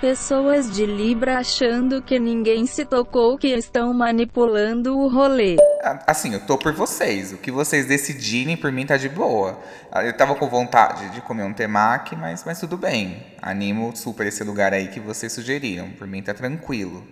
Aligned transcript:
Pessoas 0.00 0.70
de 0.74 0.86
Libra 0.86 1.40
achando 1.40 2.00
que 2.00 2.18
ninguém 2.18 2.64
se 2.64 2.86
tocou 2.86 3.36
que 3.36 3.48
estão 3.48 3.92
manipulando 3.92 4.98
o 4.98 5.08
rolê. 5.08 5.58
Assim, 6.06 6.32
eu 6.32 6.40
tô 6.40 6.56
por 6.56 6.72
vocês. 6.72 7.34
O 7.34 7.36
que 7.36 7.50
vocês 7.50 7.84
decidirem 7.84 8.56
por 8.56 8.72
mim 8.72 8.86
tá 8.86 8.96
de 8.96 9.10
boa. 9.10 9.60
Ah, 9.92 10.02
eu 10.02 10.16
tava 10.16 10.34
com 10.34 10.48
vontade 10.48 11.10
de 11.10 11.20
comer 11.20 11.42
um 11.42 11.52
temaki, 11.52 12.16
mas, 12.16 12.44
mas 12.46 12.58
tudo 12.58 12.78
bem. 12.78 13.26
Animo 13.42 13.94
super 13.94 14.26
esse 14.26 14.42
lugar 14.42 14.72
aí 14.72 14.88
que 14.88 14.98
vocês 14.98 15.34
sugeriram. 15.34 15.90
Por 15.90 16.06
mim 16.06 16.22
tá 16.22 16.32
tranquilo. 16.32 17.06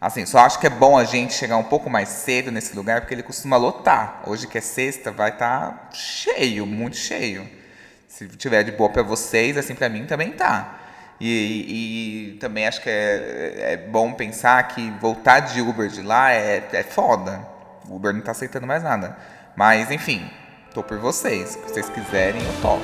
Assim, 0.00 0.26
só 0.26 0.40
acho 0.40 0.58
que 0.58 0.66
é 0.66 0.70
bom 0.70 0.98
a 0.98 1.04
gente 1.04 1.34
chegar 1.34 1.56
um 1.58 1.62
pouco 1.62 1.88
mais 1.88 2.08
cedo 2.08 2.50
nesse 2.50 2.74
lugar, 2.74 3.02
porque 3.02 3.14
ele 3.14 3.22
costuma 3.22 3.56
lotar. 3.56 4.20
Hoje 4.26 4.48
que 4.48 4.58
é 4.58 4.60
sexta, 4.60 5.12
vai 5.12 5.30
estar 5.30 5.70
tá 5.70 5.90
cheio, 5.92 6.66
muito 6.66 6.96
cheio. 6.96 7.48
Se 8.08 8.26
tiver 8.26 8.64
de 8.64 8.72
boa 8.72 8.90
para 8.90 9.04
vocês, 9.04 9.56
assim 9.56 9.76
para 9.76 9.88
mim 9.88 10.06
também 10.06 10.32
tá. 10.32 10.81
E, 11.20 12.32
e, 12.34 12.38
também 12.38 12.66
acho 12.66 12.82
que 12.82 12.90
é, 12.90 13.72
é, 13.72 13.76
bom 13.76 14.12
pensar 14.12 14.62
que 14.68 14.90
voltar 15.00 15.40
de 15.40 15.60
Uber 15.60 15.88
de 15.88 16.02
lá 16.02 16.32
é, 16.32 16.68
é 16.72 16.82
foda. 16.82 17.40
O 17.88 17.96
Uber 17.96 18.12
não 18.12 18.20
tá 18.20 18.32
aceitando 18.32 18.66
mais 18.66 18.82
nada. 18.82 19.16
Mas, 19.54 19.90
enfim, 19.90 20.28
tô 20.74 20.82
por 20.82 20.98
vocês. 20.98 21.50
Se 21.50 21.58
vocês 21.58 21.88
quiserem, 21.88 22.42
eu 22.42 22.60
topo. 22.60 22.82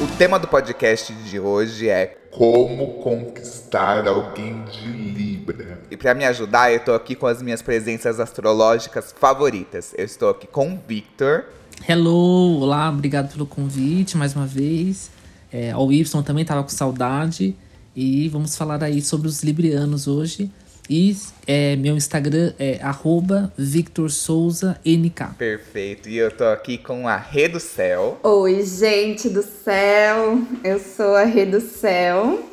O 0.00 0.16
tema 0.16 0.38
do 0.38 0.46
podcast 0.46 1.12
de 1.12 1.40
hoje 1.40 1.88
é 1.88 2.18
Como 2.30 3.02
conquistar 3.02 4.06
alguém 4.06 4.64
de 4.64 4.86
Libra. 4.86 5.78
E 5.90 5.96
para 5.96 6.14
me 6.14 6.24
ajudar, 6.24 6.72
eu 6.72 6.80
tô 6.80 6.92
aqui 6.92 7.14
com 7.14 7.26
as 7.26 7.40
minhas 7.40 7.62
presenças 7.62 8.18
astrológicas 8.20 9.14
favoritas. 9.18 9.94
Eu 9.96 10.04
estou 10.04 10.30
aqui 10.30 10.46
com 10.46 10.74
o 10.74 10.78
Victor. 10.86 11.44
Hello, 11.88 12.60
olá, 12.60 12.88
obrigado 12.88 13.32
pelo 13.32 13.46
convite 13.46 14.16
mais 14.16 14.34
uma 14.34 14.46
vez. 14.46 15.10
É, 15.52 15.70
ao 15.70 15.92
Y 15.92 16.22
também 16.22 16.44
tava 16.44 16.62
com 16.62 16.68
saudade. 16.68 17.56
E 17.94 18.28
vamos 18.28 18.56
falar 18.56 18.82
aí 18.82 19.00
sobre 19.00 19.28
os 19.28 19.42
librianos 19.42 20.08
hoje. 20.08 20.50
E 20.88 21.16
é, 21.46 21.76
meu 21.76 21.96
Instagram 21.96 22.52
é 22.58 22.80
VictorSouzaNK. 23.56 25.34
Perfeito. 25.38 26.08
E 26.08 26.18
eu 26.18 26.30
tô 26.30 26.44
aqui 26.44 26.76
com 26.76 27.08
a 27.08 27.16
Rê 27.16 27.48
do 27.48 27.60
Céu. 27.60 28.18
Oi, 28.22 28.64
gente 28.64 29.28
do 29.28 29.42
céu. 29.42 30.40
Eu 30.62 30.78
sou 30.78 31.14
a 31.14 31.24
Rê 31.24 31.46
do 31.46 31.60
Céu. 31.60 32.50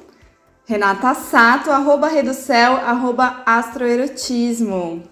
Renata 0.65 1.13
Sato, 1.13 1.69
arroba 1.69 2.07
Rê 2.07 2.23
do 2.23 2.33
Céu, 2.33 2.77
arroba 2.77 3.43
Astroerotismo. 3.45 5.03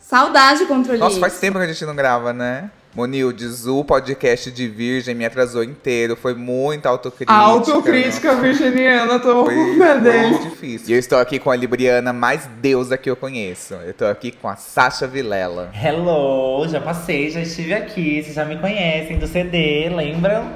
Saudade, 0.00 0.66
controlista. 0.66 1.06
Nossa, 1.06 1.20
faz 1.20 1.38
tempo 1.38 1.56
que 1.56 1.64
a 1.64 1.66
gente 1.68 1.84
não 1.86 1.96
grava, 1.96 2.34
né? 2.34 2.70
Monildes, 2.94 3.66
o 3.66 3.82
podcast 3.82 4.50
de 4.50 4.68
Virgem 4.68 5.14
me 5.14 5.24
atrasou 5.24 5.64
inteiro. 5.64 6.14
Foi 6.14 6.34
muita 6.34 6.90
autocrítica. 6.90 7.32
Autocrítica 7.32 8.34
virginiana, 8.34 9.18
tô 9.18 9.46
foi, 9.46 9.54
foi 9.76 10.28
muito 10.28 10.50
difícil. 10.50 10.90
E 10.90 10.92
eu 10.92 10.98
estou 10.98 11.18
aqui 11.18 11.38
com 11.38 11.50
a 11.50 11.56
Libriana 11.56 12.12
mais 12.12 12.46
deusa 12.60 12.98
que 12.98 13.08
eu 13.08 13.16
conheço. 13.16 13.72
Eu 13.74 13.92
estou 13.92 14.08
aqui 14.08 14.30
com 14.30 14.46
a 14.46 14.56
Sasha 14.56 15.06
Vilela. 15.06 15.72
Hello, 15.74 16.68
já 16.68 16.82
passei, 16.82 17.30
já 17.30 17.40
estive 17.40 17.72
aqui. 17.72 18.22
Vocês 18.22 18.34
já 18.34 18.44
me 18.44 18.58
conhecem 18.58 19.18
do 19.18 19.26
CD, 19.26 19.88
lembram? 19.88 20.52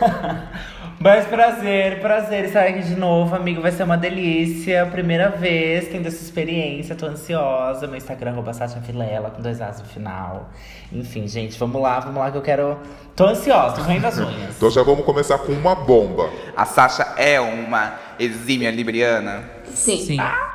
Mas 0.98 1.26
prazer, 1.26 2.00
prazer 2.00 2.44
estar 2.44 2.64
aqui 2.64 2.80
de 2.82 2.96
novo, 2.96 3.34
amigo. 3.34 3.60
Vai 3.60 3.72
ser 3.72 3.82
uma 3.82 3.96
delícia. 3.96 4.86
Primeira 4.86 5.28
vez 5.28 5.88
tendo 5.88 6.06
essa 6.06 6.22
experiência, 6.22 6.94
tô 6.94 7.06
ansiosa. 7.06 7.86
Meu 7.86 7.96
Instagram, 7.96 8.30
arroba 8.30 8.52
Sasha 8.52 8.80
Filela, 8.80 9.30
com 9.30 9.42
dois 9.42 9.60
As 9.60 9.80
no 9.80 9.86
final. 9.86 10.50
Enfim, 10.92 11.26
gente, 11.26 11.58
vamos 11.58 11.80
lá, 11.82 12.00
vamos 12.00 12.18
lá 12.18 12.30
que 12.30 12.38
eu 12.38 12.42
quero. 12.42 12.78
Tô 13.14 13.26
ansiosa, 13.26 13.76
tô 13.76 13.82
roendo 13.82 14.06
as 14.06 14.18
unhas. 14.18 14.56
então 14.56 14.70
já 14.70 14.82
vamos 14.82 15.04
começar 15.04 15.38
com 15.38 15.52
uma 15.52 15.74
bomba. 15.74 16.30
A 16.56 16.64
Sasha 16.64 17.14
é 17.16 17.40
uma 17.40 17.94
exímia 18.18 18.70
libriana? 18.70 19.44
Sim. 19.66 19.98
Sim. 19.98 20.20
Ah. 20.20 20.53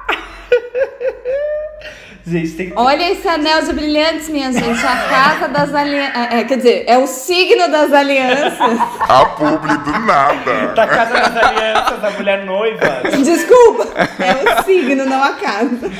Gente, 2.29 2.51
tem... 2.51 2.73
Olha 2.75 3.11
esse 3.11 3.27
anel 3.27 3.63
de 3.63 3.73
brilhantes, 3.73 4.29
minha 4.29 4.51
gente. 4.51 4.85
A 4.85 4.95
casa 5.09 5.47
das 5.47 5.73
alianças. 5.73 6.15
É, 6.15 6.39
é, 6.39 6.43
quer 6.43 6.57
dizer, 6.57 6.83
é 6.85 6.95
o 6.95 7.07
signo 7.07 7.67
das 7.71 7.91
alianças. 7.91 8.79
A 8.99 9.25
publi 9.25 9.75
do 9.77 9.99
nada. 9.99 10.67
Da 10.75 10.85
casa 10.85 11.11
das 11.11 11.35
alianças, 11.35 12.03
a 12.03 12.11
mulher 12.11 12.45
noiva. 12.45 13.01
Desculpa. 13.23 13.87
É 14.19 14.59
o 14.59 14.63
signo, 14.63 15.05
não 15.05 15.23
a 15.23 15.33
casa. 15.33 15.91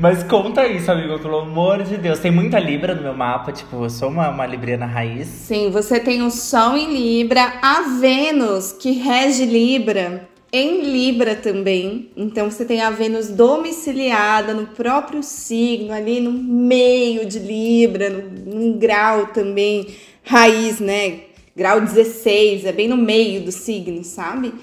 Mas 0.00 0.22
conta 0.22 0.66
isso, 0.66 0.90
amigo, 0.90 1.18
pelo 1.18 1.40
amor 1.40 1.82
de 1.82 1.98
Deus. 1.98 2.18
Tem 2.18 2.30
muita 2.30 2.58
Libra 2.58 2.94
no 2.94 3.02
meu 3.02 3.14
mapa, 3.14 3.52
tipo, 3.52 3.84
eu 3.84 3.90
sou 3.90 4.08
uma, 4.08 4.30
uma 4.30 4.46
Libriana 4.46 4.86
raiz. 4.86 5.28
Sim, 5.28 5.70
você 5.70 6.00
tem 6.00 6.22
o 6.22 6.30
Sol 6.30 6.74
em 6.74 6.90
Libra, 6.90 7.52
a 7.60 7.82
Vênus, 8.00 8.72
que 8.72 8.92
rege 8.92 9.44
Libra 9.44 10.33
em 10.56 10.82
Libra 10.82 11.34
também. 11.34 12.10
Então 12.16 12.48
você 12.48 12.64
tem 12.64 12.80
a 12.80 12.88
Vênus 12.88 13.28
domiciliada 13.28 14.54
no 14.54 14.68
próprio 14.68 15.20
signo, 15.20 15.92
ali 15.92 16.20
no 16.20 16.30
meio 16.30 17.26
de 17.26 17.40
Libra, 17.40 18.08
num 18.08 18.78
grau 18.78 19.26
também 19.26 19.88
raiz, 20.22 20.78
né? 20.78 21.22
Grau 21.56 21.80
16, 21.80 22.66
é 22.66 22.72
bem 22.72 22.86
no 22.86 22.96
meio 22.96 23.40
do 23.40 23.50
signo, 23.50 24.04
sabe? 24.04 24.54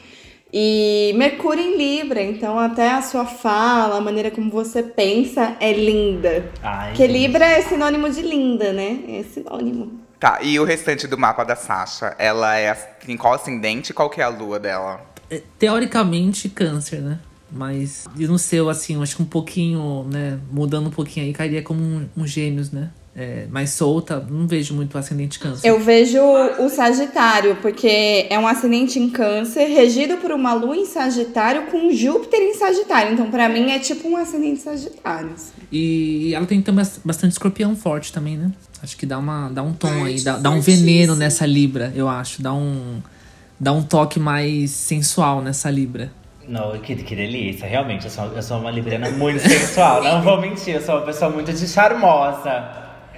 E 0.53 1.13
Mercúrio 1.17 1.61
em 1.61 1.77
Libra, 1.77 2.21
então 2.21 2.57
até 2.57 2.91
a 2.91 3.01
sua 3.01 3.25
fala, 3.25 3.97
a 3.97 4.01
maneira 4.01 4.31
como 4.31 4.49
você 4.49 4.81
pensa 4.81 5.57
é 5.59 5.73
linda. 5.73 6.49
Ai, 6.63 6.89
Porque. 6.91 7.05
Libra 7.05 7.45
é 7.45 7.61
sinônimo 7.63 8.09
de 8.09 8.21
linda, 8.21 8.71
né? 8.71 8.99
É 9.09 9.23
sinônimo. 9.23 9.99
Tá, 10.17 10.39
e 10.41 10.57
o 10.57 10.63
restante 10.63 11.05
do 11.05 11.17
mapa 11.17 11.43
da 11.43 11.55
Sasha, 11.55 12.15
ela 12.17 12.57
é 12.57 12.77
em 13.09 13.17
qual 13.17 13.33
ascendente 13.33 13.91
e 13.91 13.93
qual 13.93 14.09
que 14.09 14.21
é 14.21 14.23
a 14.23 14.29
lua 14.29 14.57
dela? 14.57 15.10
É, 15.31 15.41
teoricamente, 15.57 16.49
câncer, 16.49 17.01
né? 17.01 17.17
Mas 17.49 18.05
e 18.17 18.27
no 18.27 18.37
seu, 18.37 18.69
assim, 18.69 18.95
eu 18.95 19.01
acho 19.01 19.15
que 19.15 19.21
um 19.21 19.25
pouquinho, 19.25 20.05
né? 20.11 20.37
Mudando 20.51 20.87
um 20.87 20.91
pouquinho 20.91 21.25
aí, 21.25 21.33
cairia 21.33 21.61
como 21.61 21.81
um, 21.81 22.05
um 22.17 22.27
gêmeos, 22.27 22.69
né? 22.71 22.89
É, 23.13 23.45
mais 23.49 23.71
solta, 23.71 24.25
não 24.29 24.47
vejo 24.47 24.73
muito 24.73 24.97
ascendente 24.97 25.37
câncer. 25.37 25.67
Eu 25.67 25.81
vejo 25.81 26.17
o 26.59 26.69
Sagitário, 26.69 27.57
porque 27.61 28.25
é 28.29 28.39
um 28.39 28.47
ascendente 28.47 28.99
em 28.99 29.09
câncer, 29.09 29.65
regido 29.65 30.15
por 30.17 30.31
uma 30.31 30.53
lua 30.53 30.77
em 30.77 30.85
Sagitário 30.85 31.63
com 31.63 31.91
Júpiter 31.91 32.39
em 32.39 32.53
Sagitário. 32.53 33.13
Então, 33.13 33.29
para 33.29 33.49
mim, 33.49 33.71
é 33.71 33.79
tipo 33.79 34.07
um 34.07 34.15
ascendente 34.15 34.61
Sagitário. 34.61 35.31
Assim. 35.33 35.51
E 35.69 36.33
ela 36.33 36.45
tem 36.45 36.61
também 36.61 36.85
bastante 37.03 37.33
escorpião 37.33 37.75
forte 37.75 38.13
também, 38.13 38.37
né? 38.37 38.49
Acho 38.81 38.95
que 38.95 39.05
dá, 39.05 39.17
uma, 39.17 39.49
dá 39.49 39.61
um 39.61 39.73
tom 39.73 40.05
aí, 40.05 40.21
dá, 40.21 40.37
dá 40.37 40.49
um 40.49 40.61
veneno 40.61 41.13
nessa 41.13 41.45
Libra, 41.45 41.91
eu 41.93 42.07
acho. 42.07 42.41
Dá 42.41 42.53
um 42.53 43.01
dá 43.61 43.71
um 43.71 43.83
toque 43.83 44.19
mais 44.19 44.71
sensual 44.71 45.39
nessa 45.39 45.69
Libra. 45.69 46.11
Não, 46.47 46.75
que, 46.79 46.95
que 46.95 47.15
delícia, 47.15 47.67
realmente. 47.67 48.05
Eu 48.05 48.11
sou, 48.11 48.25
eu 48.25 48.41
sou 48.41 48.57
uma 48.57 48.71
libriana 48.71 49.11
muito 49.11 49.39
sensual. 49.47 50.03
Não 50.03 50.23
vou 50.23 50.41
mentir, 50.41 50.73
eu 50.73 50.81
sou 50.81 50.95
uma 50.95 51.05
pessoa 51.05 51.29
muito 51.29 51.53
de 51.53 51.67
charmosa. 51.67 52.71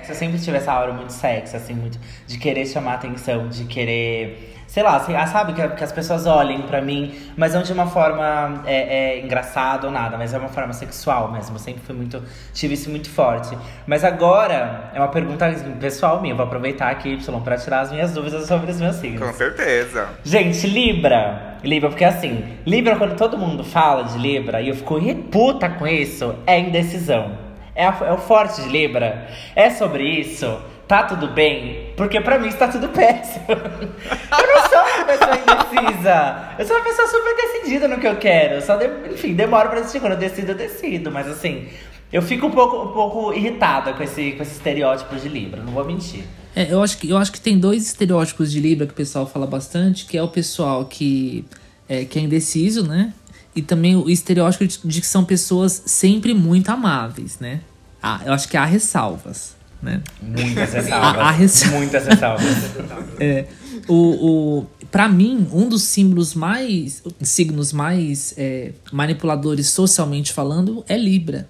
Eu 0.07 0.13
sempre 0.13 0.37
tive 0.37 0.57
essa 0.57 0.73
aura 0.73 0.91
muito 0.91 1.13
sexy, 1.13 1.55
assim, 1.55 1.73
muito 1.73 1.97
de 2.27 2.37
querer 2.37 2.65
chamar 2.65 2.95
atenção, 2.95 3.47
de 3.47 3.63
querer 3.63 4.62
sei 4.73 4.81
lá, 4.81 4.95
assim, 4.95 5.15
ah, 5.15 5.27
sabe, 5.27 5.53
que, 5.53 5.67
que, 5.67 5.83
as 5.83 5.91
pessoas 5.91 6.25
olhem 6.25 6.63
para 6.63 6.81
mim, 6.81 7.13
mas 7.37 7.53
não 7.53 7.61
de 7.61 7.71
uma 7.71 7.85
forma 7.85 8.63
é, 8.65 9.17
é, 9.17 9.19
engraçada 9.19 9.85
ou 9.85 9.93
nada, 9.93 10.17
mas 10.17 10.33
é 10.33 10.37
uma 10.39 10.49
forma 10.49 10.73
sexual 10.73 11.31
mesmo. 11.31 11.57
Eu 11.57 11.59
sempre 11.59 11.83
fui 11.85 11.93
muito. 11.93 12.19
tive 12.55 12.73
isso 12.73 12.89
muito 12.89 13.07
forte. 13.07 13.55
Mas 13.85 14.03
agora, 14.03 14.89
é 14.91 14.97
uma 14.97 15.09
pergunta 15.09 15.47
pessoal 15.79 16.19
minha, 16.19 16.33
vou 16.33 16.43
aproveitar 16.43 16.89
aqui, 16.89 17.09
Y, 17.13 17.41
pra 17.41 17.55
tirar 17.55 17.81
as 17.81 17.91
minhas 17.91 18.13
dúvidas 18.15 18.47
sobre 18.47 18.71
os 18.71 18.81
meus 18.81 18.95
signos. 18.95 19.21
Com 19.21 19.33
certeza. 19.33 20.09
Gente, 20.23 20.65
Libra. 20.65 21.59
Libra, 21.63 21.89
porque 21.89 22.03
assim, 22.03 22.57
Libra, 22.65 22.95
quando 22.95 23.15
todo 23.15 23.37
mundo 23.37 23.63
fala 23.63 24.05
de 24.05 24.17
Libra 24.17 24.59
e 24.59 24.69
eu 24.69 24.75
fico 24.75 24.99
puta 25.31 25.69
com 25.69 25.85
isso, 25.85 26.33
é 26.47 26.59
indecisão. 26.59 27.37
É, 27.75 27.85
a, 27.85 27.95
é 28.07 28.11
o 28.11 28.17
forte 28.17 28.63
de 28.63 28.69
Libra. 28.69 29.27
É 29.55 29.69
sobre 29.69 30.03
isso 30.03 30.59
tá 30.87 31.03
tudo 31.03 31.27
bem? 31.27 31.82
Porque 31.95 32.19
pra 32.21 32.39
mim 32.39 32.47
está 32.47 32.67
tudo 32.67 32.89
péssimo. 32.89 33.45
eu 33.49 33.57
não 33.57 34.69
sou 34.69 34.79
uma 34.79 35.05
pessoa 35.05 35.37
indecisa. 35.37 36.49
Eu 36.57 36.65
sou 36.65 36.75
uma 36.75 36.83
pessoa 36.83 37.07
super 37.07 37.35
decidida 37.35 37.87
no 37.87 37.99
que 37.99 38.07
eu 38.07 38.15
quero. 38.17 38.61
Só, 38.61 38.75
de, 38.75 38.87
enfim, 39.13 39.33
demora 39.33 39.69
pra 39.69 39.79
decidir. 39.79 39.99
Quando 39.99 40.13
eu 40.13 40.19
decido, 40.19 40.51
eu 40.51 40.55
decido. 40.55 41.11
Mas 41.11 41.27
assim, 41.27 41.67
eu 42.11 42.21
fico 42.21 42.47
um 42.47 42.51
pouco, 42.51 42.77
um 42.77 42.93
pouco 42.93 43.33
irritada 43.33 43.93
com 43.93 44.03
esse, 44.03 44.33
com 44.33 44.43
esse 44.43 44.53
estereótipo 44.53 45.15
de 45.15 45.27
Libra, 45.27 45.61
não 45.63 45.73
vou 45.73 45.83
mentir. 45.83 46.23
É, 46.55 46.71
eu 46.71 46.81
acho, 46.81 46.97
que, 46.99 47.09
eu 47.09 47.17
acho 47.17 47.31
que 47.31 47.41
tem 47.41 47.57
dois 47.57 47.87
estereótipos 47.87 48.51
de 48.51 48.59
Libra 48.59 48.85
que 48.85 48.93
o 48.93 48.95
pessoal 48.95 49.25
fala 49.25 49.47
bastante, 49.47 50.05
que 50.05 50.15
é 50.15 50.21
o 50.21 50.27
pessoal 50.27 50.85
que 50.85 51.43
é, 51.89 52.05
que 52.05 52.19
é 52.19 52.21
indeciso, 52.21 52.87
né? 52.87 53.13
E 53.55 53.61
também 53.61 53.95
o 53.95 54.09
estereótipo 54.09 54.65
de, 54.65 54.79
de 54.83 55.01
que 55.01 55.07
são 55.07 55.25
pessoas 55.25 55.83
sempre 55.85 56.33
muito 56.33 56.69
amáveis, 56.69 57.39
né? 57.39 57.61
Ah, 58.01 58.21
eu 58.25 58.33
acho 58.33 58.47
que 58.47 58.57
há 58.57 58.65
ressalvas 58.65 59.55
né? 59.83 60.01
Muitas 60.21 60.73
ressalvas. 60.73 61.63
Muitas 61.65 62.05
ressalvas. 62.07 62.45
é, 63.19 63.45
o, 63.87 63.93
o, 63.93 64.65
pra 64.89 65.07
mim, 65.09 65.47
um 65.51 65.67
dos 65.67 65.83
símbolos 65.83 66.33
mais. 66.33 67.03
signos 67.21 67.73
mais 67.73 68.33
é, 68.37 68.71
manipuladores 68.91 69.67
socialmente 69.67 70.31
falando 70.31 70.83
é 70.87 70.97
Libra. 70.97 71.49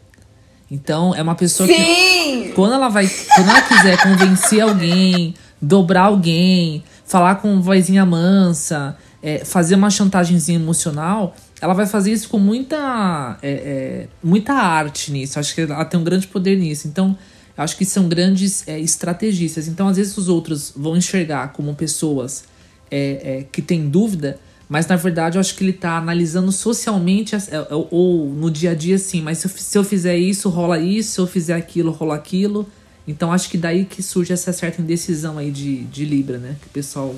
Então, 0.70 1.14
é 1.14 1.22
uma 1.22 1.36
pessoa 1.36 1.68
Sim! 1.68 1.76
que. 1.76 2.52
Quando 2.56 2.74
ela 2.74 2.90
vai. 2.90 3.08
Quando 3.08 3.50
ela 3.50 3.62
quiser 3.62 4.02
convencer 4.02 4.62
alguém, 4.62 5.36
dobrar 5.62 6.06
alguém, 6.06 6.84
falar 7.06 7.36
com 7.36 7.62
vozinha 7.62 8.06
mansa, 8.06 8.98
é, 9.22 9.46
fazer 9.46 9.76
uma 9.76 9.90
chantagemzinha 9.92 10.58
emocional, 10.58 11.36
ela 11.62 11.74
vai 11.74 11.86
fazer 11.86 12.12
isso 12.12 12.28
com 12.28 12.40
muita, 12.40 13.38
é, 13.42 13.52
é, 13.52 14.08
muita 14.24 14.54
arte 14.54 15.12
nisso. 15.12 15.40
Acho 15.40 15.56
que 15.56 15.62
ela 15.62 15.86
tem 15.86 16.00
um 16.00 16.04
grande 16.04 16.28
poder 16.28 16.58
nisso. 16.58 16.88
Então, 16.88 17.16
acho 17.58 17.78
que 17.78 17.86
são 17.86 18.08
grandes 18.08 18.68
é, 18.68 18.80
estrategistas. 18.80 19.68
Então, 19.68 19.88
às 19.88 19.98
vezes, 19.98 20.18
os 20.18 20.28
outros 20.30 20.74
vão 20.76 20.98
enxergar 20.98 21.54
como 21.54 21.74
pessoas 21.76 22.46
é, 22.90 23.40
é, 23.40 23.46
que 23.52 23.62
têm 23.62 23.90
dúvida, 23.90 24.40
mas 24.70 24.88
na 24.88 24.96
verdade 24.96 25.38
eu 25.38 25.40
acho 25.40 25.56
que 25.56 25.64
ele 25.64 25.74
tá 25.74 25.98
analisando 25.98 26.52
socialmente 26.52 27.36
as- 27.36 27.52
é, 27.52 27.60
ou, 27.72 27.88
ou 27.92 28.26
no 28.30 28.50
dia 28.50 28.72
a 28.72 28.74
dia 28.76 28.98
sim, 28.98 29.22
mas 29.22 29.40
se 29.40 29.48
eu, 29.48 29.52
se 29.56 29.78
eu 29.78 29.84
fizer 29.84 30.18
isso, 30.18 30.50
rola 30.50 30.80
isso, 30.80 31.12
se 31.12 31.20
eu 31.20 31.28
fizer 31.28 31.54
aquilo, 31.56 31.92
rola 31.92 32.16
aquilo. 32.16 32.68
Então 33.08 33.32
acho 33.32 33.50
que 33.50 33.58
daí 33.58 33.84
que 33.86 34.02
surge 34.02 34.32
essa 34.32 34.54
certa 34.54 34.82
indecisão 34.82 35.38
aí 35.38 35.52
de, 35.52 35.84
de 35.84 36.06
Libra, 36.06 36.38
né? 36.38 36.56
Que 36.62 36.68
o 36.68 36.70
pessoal 36.70 37.14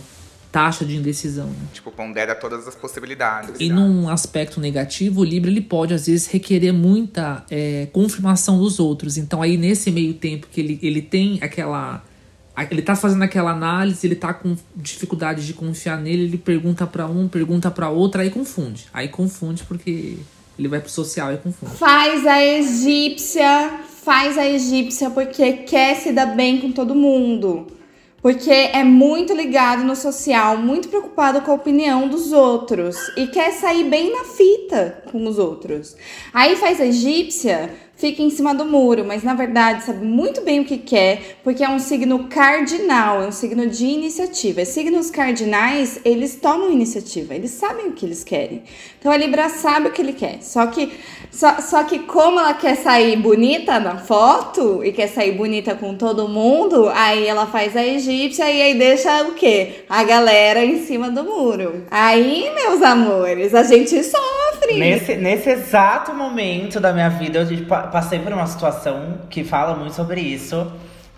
taxa 0.55 0.85
de 0.85 0.95
indecisão. 0.95 1.47
Né? 1.47 1.67
Tipo, 1.73 1.91
pondera 1.91 2.33
todas 2.33 2.65
as 2.65 2.73
possibilidades. 2.73 3.59
E 3.59 3.67
num 3.67 4.07
aspecto 4.07 4.61
negativo, 4.61 5.19
o 5.19 5.23
Libra 5.25 5.51
ele 5.51 5.59
pode 5.59 5.93
às 5.93 6.07
vezes 6.07 6.27
requerer 6.27 6.71
muita 6.71 7.43
é, 7.51 7.89
confirmação 7.91 8.57
dos 8.59 8.79
outros. 8.79 9.17
Então 9.17 9.41
aí 9.41 9.57
nesse 9.57 9.91
meio 9.91 10.13
tempo 10.13 10.47
que 10.49 10.61
ele, 10.61 10.79
ele 10.81 11.01
tem 11.01 11.39
aquela 11.41 12.01
ele 12.71 12.81
tá 12.81 12.95
fazendo 12.95 13.21
aquela 13.21 13.51
análise, 13.51 14.07
ele 14.07 14.15
tá 14.15 14.33
com 14.33 14.55
dificuldade 14.73 15.45
de 15.45 15.53
confiar 15.53 15.99
nele, 15.99 16.23
ele 16.23 16.37
pergunta 16.37 16.87
pra 16.87 17.05
um, 17.05 17.27
pergunta 17.27 17.69
pra 17.69 17.89
outro, 17.89 18.21
aí 18.21 18.29
confunde. 18.29 18.85
Aí 18.93 19.09
confunde 19.09 19.61
porque 19.65 20.19
ele 20.57 20.69
vai 20.69 20.79
pro 20.79 20.89
social 20.89 21.33
e 21.33 21.37
confunde. 21.37 21.75
Faz 21.75 22.25
a 22.25 22.41
egípcia, 22.41 23.81
faz 24.05 24.37
a 24.37 24.47
egípcia 24.47 25.09
porque 25.09 25.51
quer 25.51 25.97
se 25.97 26.13
dar 26.13 26.27
bem 26.27 26.61
com 26.61 26.71
todo 26.71 26.95
mundo. 26.95 27.67
Porque 28.25 28.49
é 28.49 28.83
muito 28.83 29.35
ligado 29.35 29.83
no 29.83 29.95
social, 29.95 30.57
muito 30.57 30.89
preocupado 30.89 31.41
com 31.41 31.51
a 31.51 31.53
opinião 31.53 32.07
dos 32.07 32.31
outros 32.31 32.97
e 33.15 33.27
quer 33.27 33.51
sair 33.51 33.83
bem 33.83 34.11
na 34.11 34.23
fita 34.23 35.03
com 35.11 35.27
os 35.27 35.37
outros. 35.37 35.95
Aí 36.33 36.55
faz 36.55 36.81
a 36.81 36.87
egípcia, 36.87 37.69
fica 37.95 38.23
em 38.23 38.31
cima 38.31 38.55
do 38.55 38.65
muro, 38.65 39.05
mas 39.05 39.21
na 39.21 39.35
verdade 39.35 39.83
sabe 39.83 40.03
muito 40.03 40.41
bem 40.41 40.59
o 40.59 40.65
que 40.65 40.79
quer, 40.79 41.37
porque 41.43 41.63
é 41.63 41.69
um 41.69 41.77
signo 41.77 42.23
cardinal, 42.27 43.21
é 43.21 43.27
um 43.27 43.31
signo 43.31 43.67
de 43.67 43.85
iniciativa. 43.85 44.61
E 44.61 44.65
signos 44.65 45.11
cardinais, 45.11 45.99
eles 46.03 46.35
tomam 46.35 46.71
iniciativa, 46.71 47.35
eles 47.35 47.51
sabem 47.51 47.89
o 47.89 47.91
que 47.91 48.07
eles 48.07 48.23
querem. 48.23 48.63
Então 49.05 49.13
a 49.13 49.17
Libra 49.17 49.49
sabe 49.49 49.89
o 49.89 49.91
que 49.91 50.01
ele 50.01 50.13
quer, 50.13 50.41
só 50.41 50.65
que 50.65 50.91
só, 51.29 51.61
só 51.61 51.83
que 51.83 51.99
como 51.99 52.39
ela 52.39 52.55
quer 52.55 52.73
sair 52.75 53.15
bonita 53.15 53.79
na 53.79 53.97
foto 53.97 54.83
e 54.83 54.91
quer 54.91 55.05
sair 55.05 55.33
bonita 55.33 55.75
com 55.75 55.93
todo 55.93 56.27
mundo, 56.27 56.89
aí 56.89 57.27
ela 57.27 57.45
faz 57.45 57.77
a 57.77 57.85
egípcia 57.85 58.49
e 58.49 58.63
aí 58.63 58.73
deixa 58.73 59.21
o 59.25 59.33
quê? 59.35 59.83
A 59.87 60.03
galera 60.03 60.65
em 60.65 60.83
cima 60.83 61.11
do 61.11 61.23
muro. 61.23 61.85
Aí, 61.91 62.51
meus 62.55 62.81
amores, 62.81 63.53
a 63.53 63.61
gente 63.61 64.03
sofre. 64.03 64.79
Nesse, 64.79 65.13
nesse 65.17 65.51
exato 65.51 66.11
momento 66.11 66.79
da 66.79 66.91
minha 66.91 67.09
vida, 67.09 67.47
eu 67.47 67.65
pa- 67.67 67.83
passei 67.83 68.17
por 68.17 68.33
uma 68.33 68.47
situação 68.47 69.19
que 69.29 69.43
fala 69.43 69.75
muito 69.75 69.93
sobre 69.93 70.19
isso. 70.19 70.65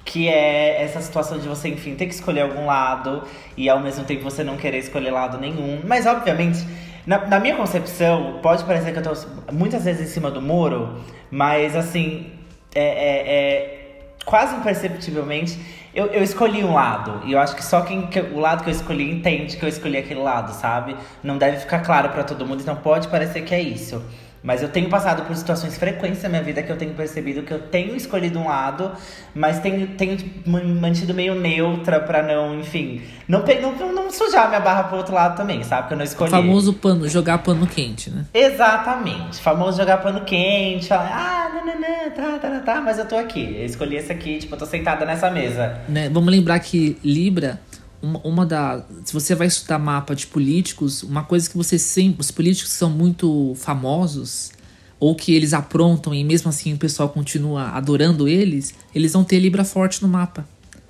Que 0.04 0.30
é 0.30 0.84
essa 0.84 1.02
situação 1.02 1.38
de 1.38 1.50
você, 1.50 1.68
enfim, 1.68 1.94
ter 1.96 2.06
que 2.06 2.14
escolher 2.14 2.42
algum 2.42 2.66
lado 2.66 3.24
e 3.58 3.68
ao 3.70 3.82
mesmo 3.82 4.06
tempo 4.06 4.24
você 4.24 4.42
não 4.42 4.56
querer 4.56 4.78
escolher 4.78 5.12
lado 5.12 5.38
nenhum. 5.38 5.82
Mas, 5.86 6.06
obviamente, 6.06 6.60
na, 7.08 7.26
na 7.26 7.40
minha 7.40 7.56
concepção, 7.56 8.40
pode 8.44 8.64
parecer 8.66 8.92
que 8.92 9.00
eu 9.00 9.04
tô 9.04 9.14
muitas 9.52 9.84
vezes 9.86 10.08
em 10.10 10.14
cima 10.14 10.30
do 10.30 10.42
muro, 10.42 11.00
mas 11.32 11.76
assim, 11.76 12.32
é, 12.76 12.84
é- 12.84 13.34
é 13.34 13.78
quase 14.26 14.56
imperceptivelmente, 14.58 15.58
eu, 15.96 16.08
eu 16.08 16.22
escolhi 16.22 16.64
um 16.64 16.74
lado. 16.74 17.22
E 17.26 17.32
eu 17.32 17.40
acho 17.40 17.56
que 17.56 17.64
só 17.64 17.82
quem 17.82 18.08
que- 18.08 18.20
o 18.20 18.40
lado 18.40 18.64
que 18.64 18.70
eu 18.70 18.74
escolhi 18.74 19.10
entende 19.10 19.58
que 19.58 19.64
eu 19.64 19.70
escolhi 19.70 19.98
aquele 19.98 20.20
lado, 20.20 20.52
sabe? 20.54 20.96
Não 21.24 21.38
deve 21.38 21.58
ficar 21.58 21.80
claro 21.80 22.10
pra 22.10 22.24
todo 22.24 22.46
mundo, 22.46 22.62
então 22.62 22.76
pode 22.76 23.08
parecer 23.08 23.42
que 23.44 23.56
é 23.56 23.62
isso. 23.62 24.04
Mas 24.48 24.62
eu 24.64 24.70
tenho 24.70 24.88
passado 24.90 25.24
por 25.26 25.36
situações 25.36 25.78
frequentes 25.78 26.24
na 26.24 26.30
minha 26.30 26.42
vida 26.42 26.64
que 26.64 26.72
eu 26.72 26.78
tenho 26.78 26.94
percebido 26.94 27.44
que 27.44 27.52
eu 27.54 27.60
tenho 27.60 27.94
escolhido 27.98 28.40
um 28.40 28.48
lado, 28.48 28.94
mas 29.36 29.60
tenho, 29.60 29.88
tenho 29.98 30.18
man- 30.46 30.64
mantido 30.64 31.14
meio 31.14 31.36
neutra 31.36 32.00
pra 32.00 32.24
não, 32.24 32.58
enfim, 32.58 33.02
não, 33.28 33.44
não, 33.78 33.92
não, 33.94 34.10
sujar 34.10 34.48
minha 34.48 34.62
barra 34.62 34.86
pro 34.86 34.96
outro 35.00 35.14
lado 35.14 35.36
também, 35.36 35.62
sabe? 35.64 35.90
Que 35.90 35.94
eu 35.96 35.98
não 35.98 36.06
O 36.06 36.08
escolhi. 36.08 36.32
famoso 36.32 36.72
pano, 36.76 37.10
jogar 37.10 37.40
pano 37.40 37.68
quente, 37.68 38.10
né? 38.10 38.24
Exatamente. 38.34 39.38
Famoso 39.42 39.78
jogar 39.78 39.98
pano 39.98 40.22
quente, 40.22 40.88
falar, 40.88 41.12
ah, 41.12 41.50
nananã, 41.54 42.10
tá, 42.16 42.40
tá, 42.40 42.50
tá, 42.50 42.60
tá, 42.76 42.82
mas 42.82 42.98
eu 42.98 43.06
tô 43.06 43.18
aqui. 43.18 43.54
Eu 43.60 43.66
escolhi 43.66 43.98
esse 43.98 44.14
aqui, 44.14 44.38
tipo, 44.38 44.56
eu 44.56 44.60
tô 44.60 44.66
sentada 44.66 45.06
nessa 45.06 45.30
mesa. 45.30 45.78
né? 45.90 46.08
Vamos 46.10 46.32
lembrar 46.32 46.60
que 46.60 46.98
Libra, 47.04 47.60
uma, 48.08 48.20
uma 48.24 48.46
da. 48.46 48.86
Se 49.04 49.14
você 49.14 49.36
vai 49.36 49.48
estudar 49.48 49.78
mapa 49.78 50.16
de 50.16 50.28
políticos, 50.28 51.04
uma 51.04 51.24
coisa 51.24 51.50
que 51.50 51.58
você 51.58 51.78
sempre. 51.78 52.22
Os 52.22 52.32
políticos 52.32 52.72
são 52.72 52.90
muito 52.90 53.54
famosos, 53.56 54.52
ou 55.00 55.16
que 55.16 55.34
eles 55.34 55.54
aprontam 55.54 56.14
e 56.14 56.24
mesmo 56.24 56.50
assim 56.50 56.74
o 56.74 56.78
pessoal 56.78 57.10
continua 57.10 57.70
adorando 57.70 58.28
eles, 58.28 58.74
eles 58.96 59.14
vão 59.14 59.24
ter 59.24 59.40
Libra 59.40 59.64
forte 59.64 60.02
no 60.02 60.08
mapa. 60.08 60.48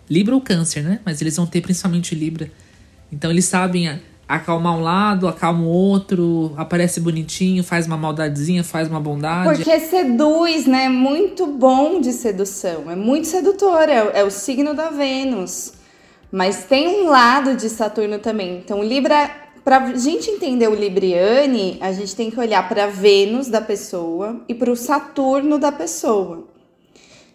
Libra 0.10 0.36
ou 0.36 0.42
Câncer, 0.42 0.84
né? 0.84 1.00
Mas 1.04 1.22
eles 1.22 1.36
vão 1.36 1.46
ter 1.46 1.62
principalmente 1.62 2.16
Libra. 2.16 2.50
Então 3.12 3.30
eles 3.30 3.46
sabem 3.46 4.00
acalmar 4.28 4.78
um 4.78 4.82
lado, 4.82 5.28
acalma 5.28 5.62
o 5.62 5.68
outro, 5.68 6.54
aparece 6.58 7.00
bonitinho, 7.00 7.64
faz 7.64 7.88
uma 7.88 7.98
maldadezinha, 7.98 8.64
faz 8.64 8.90
uma 8.90 9.00
bondade. 9.00 9.56
Porque 9.56 9.80
seduz, 9.80 10.66
né? 10.66 10.90
Muito 10.90 11.48
bom 11.48 12.00
de 12.00 12.12
sedução. 12.12 12.90
É 12.90 12.96
muito 12.96 13.28
sedutor. 13.28 13.90
É, 13.90 14.20
é 14.20 14.24
o 14.24 14.32
signo 14.32 14.74
da 14.74 14.90
Vênus. 14.90 15.74
Mas 16.32 16.66
tem 16.66 16.88
um 16.88 17.10
lado 17.10 17.56
de 17.56 17.70
Saturno 17.70 18.20
também. 18.20 18.58
Então, 18.58 18.84
Libra. 18.84 19.48
Pra 19.64 19.94
gente 19.98 20.30
entender 20.32 20.70
o 20.70 20.74
Libriane, 20.74 21.78
a 21.82 21.92
gente 21.92 22.16
tem 22.16 22.32
que 22.32 22.40
olhar 22.40 22.70
para 22.70 22.88
Vênus 22.88 23.50
da 23.50 23.60
pessoa 23.60 24.40
e 24.48 24.54
para 24.54 24.72
o 24.72 24.78
Saturno 24.78 25.60
da 25.60 25.74
pessoa. 25.74 26.48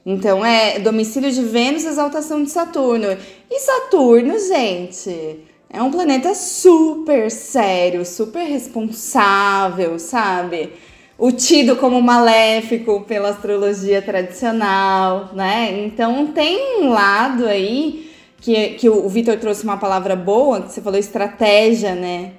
Então, 0.06 0.42
é 0.42 0.78
domicílio 0.78 1.30
de 1.30 1.42
Vênus, 1.42 1.84
exaltação 1.84 2.42
de 2.42 2.50
Saturno. 2.50 3.06
E 3.50 3.60
Saturno, 3.60 4.38
gente, 4.38 5.40
é 5.68 5.82
um 5.82 5.90
planeta 5.90 6.34
super 6.34 7.30
sério, 7.30 8.02
super 8.06 8.44
responsável, 8.44 9.98
sabe? 9.98 10.72
O 11.18 11.30
tido 11.30 11.76
como 11.76 12.00
maléfico 12.00 13.02
pela 13.02 13.28
astrologia 13.28 14.00
tradicional, 14.00 15.32
né? 15.34 15.84
Então, 15.84 16.28
tem 16.28 16.80
um 16.80 16.88
lado 16.88 17.46
aí 17.46 18.10
que, 18.42 18.70
que 18.70 18.88
o 18.90 19.08
Vitor 19.08 19.38
trouxe 19.38 19.62
uma 19.62 19.76
palavra 19.76 20.16
boa, 20.16 20.62
que 20.62 20.72
você 20.72 20.82
falou 20.82 20.98
estratégia, 20.98 21.94
né? 21.94 22.32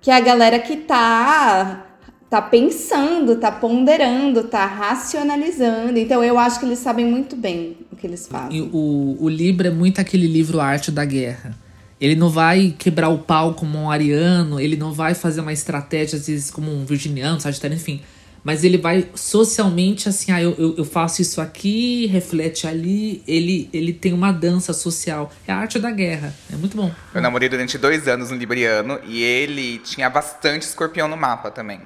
Que 0.00 0.10
é 0.10 0.14
a 0.14 0.20
galera 0.20 0.58
que 0.58 0.76
tá 0.76 1.82
tá 2.28 2.42
pensando, 2.42 3.36
tá 3.36 3.50
ponderando, 3.50 4.44
tá 4.44 4.66
racionalizando. 4.66 5.98
Então 5.98 6.22
eu 6.22 6.38
acho 6.38 6.60
que 6.60 6.66
eles 6.66 6.78
sabem 6.78 7.06
muito 7.06 7.36
bem 7.36 7.76
o 7.90 7.96
que 7.96 8.06
eles 8.06 8.26
E 8.26 8.30
fazem. 8.30 8.70
o, 8.72 9.16
o 9.18 9.28
Libra 9.28 9.68
é 9.68 9.70
muito 9.70 10.00
aquele 10.00 10.26
livro 10.26 10.60
Arte 10.60 10.90
da 10.90 11.04
Guerra. 11.04 11.56
Ele 11.98 12.14
não 12.14 12.28
vai 12.28 12.74
quebrar 12.78 13.08
o 13.08 13.18
pau 13.18 13.54
como 13.54 13.78
um 13.78 13.90
ariano, 13.90 14.60
ele 14.60 14.76
não 14.76 14.92
vai 14.92 15.14
fazer 15.14 15.40
uma 15.40 15.52
estratégia, 15.52 16.18
às 16.18 16.26
vezes, 16.26 16.50
como 16.50 16.70
um 16.70 16.84
virginiano, 16.84 17.40
sagitário, 17.40 17.74
enfim. 17.74 18.02
Mas 18.46 18.62
ele 18.62 18.78
vai 18.78 19.08
socialmente, 19.16 20.08
assim, 20.08 20.30
ah, 20.30 20.40
eu, 20.40 20.54
eu, 20.56 20.76
eu 20.78 20.84
faço 20.84 21.20
isso 21.20 21.40
aqui, 21.40 22.06
reflete 22.06 22.64
ali. 22.64 23.20
Ele, 23.26 23.68
ele 23.72 23.92
tem 23.92 24.12
uma 24.12 24.30
dança 24.30 24.72
social. 24.72 25.32
É 25.48 25.52
a 25.52 25.56
arte 25.56 25.80
da 25.80 25.90
guerra. 25.90 26.32
É 26.48 26.54
muito 26.54 26.76
bom. 26.76 26.92
Eu 27.12 27.20
namorei 27.20 27.48
durante 27.48 27.76
dois 27.76 28.06
anos 28.06 28.30
um 28.30 28.36
libriano 28.36 29.00
e 29.04 29.20
ele 29.20 29.78
tinha 29.78 30.08
bastante 30.08 30.62
escorpião 30.62 31.08
no 31.08 31.16
mapa 31.16 31.50
também. 31.50 31.80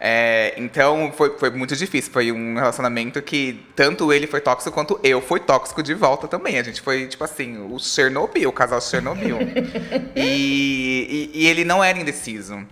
É, 0.00 0.54
então 0.56 1.12
foi, 1.14 1.38
foi 1.38 1.50
muito 1.50 1.76
difícil. 1.76 2.10
Foi 2.10 2.32
um 2.32 2.54
relacionamento 2.54 3.20
que 3.20 3.62
tanto 3.76 4.10
ele 4.10 4.26
foi 4.26 4.40
tóxico 4.40 4.72
quanto 4.72 4.98
eu 5.02 5.20
fui 5.20 5.40
tóxico 5.40 5.82
de 5.82 5.92
volta 5.92 6.26
também. 6.26 6.58
A 6.58 6.62
gente 6.62 6.80
foi, 6.80 7.06
tipo 7.06 7.22
assim, 7.22 7.58
o 7.70 7.78
Chernobyl, 7.78 8.48
o 8.48 8.52
casal 8.52 8.80
Chernobyl. 8.80 9.36
e, 10.16 11.30
e, 11.34 11.42
e 11.42 11.46
ele 11.46 11.66
não 11.66 11.84
era 11.84 11.98
indeciso. 11.98 12.66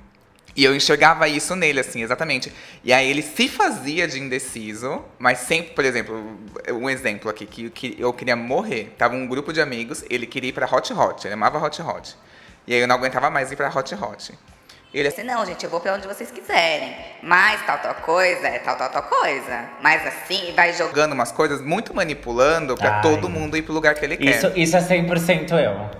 E 0.56 0.64
eu 0.64 0.74
enxergava 0.74 1.26
isso 1.26 1.56
nele, 1.56 1.80
assim, 1.80 2.02
exatamente. 2.02 2.52
E 2.84 2.92
aí 2.92 3.10
ele 3.10 3.22
se 3.22 3.48
fazia 3.48 4.06
de 4.06 4.20
indeciso, 4.20 5.04
mas 5.18 5.38
sempre, 5.40 5.72
por 5.74 5.84
exemplo, 5.84 6.38
um 6.70 6.88
exemplo 6.88 7.28
aqui, 7.28 7.44
que, 7.44 7.70
que 7.70 7.96
eu 7.98 8.12
queria 8.12 8.36
morrer. 8.36 8.94
Tava 8.96 9.14
um 9.14 9.26
grupo 9.26 9.52
de 9.52 9.60
amigos, 9.60 10.04
ele 10.08 10.26
queria 10.26 10.50
ir 10.50 10.52
pra 10.52 10.66
Hot 10.66 10.92
Hot, 10.92 11.26
ele 11.26 11.34
amava 11.34 11.58
Hot 11.58 11.82
Hot. 11.82 12.16
E 12.66 12.74
aí 12.74 12.80
eu 12.80 12.86
não 12.86 12.94
aguentava 12.94 13.28
mais 13.30 13.50
ir 13.50 13.56
pra 13.56 13.68
Hot 13.68 13.94
Hot. 13.94 14.32
Ele 14.94 15.08
assim, 15.08 15.24
não, 15.24 15.44
gente, 15.44 15.64
eu 15.64 15.70
vou 15.70 15.80
pra 15.80 15.94
onde 15.94 16.06
vocês 16.06 16.30
quiserem. 16.30 16.94
Mas 17.20 17.60
tal, 17.66 17.78
tal 17.78 17.96
coisa 17.96 18.46
é 18.46 18.60
tal, 18.60 18.76
tal, 18.76 18.88
tal 18.88 19.02
coisa. 19.02 19.68
Mas 19.82 20.06
assim, 20.06 20.52
vai 20.54 20.72
jogando. 20.72 21.14
umas 21.14 21.32
coisas, 21.32 21.60
muito 21.60 21.92
manipulando 21.92 22.76
pra 22.76 22.96
Ai. 22.96 23.02
todo 23.02 23.28
mundo 23.28 23.56
ir 23.56 23.62
pro 23.62 23.72
lugar 23.74 23.96
que 23.96 24.04
ele 24.04 24.16
quer. 24.16 24.36
Isso, 24.36 24.52
isso 24.54 24.76
é 24.76 24.80
100% 24.80 25.50
eu. 25.60 25.90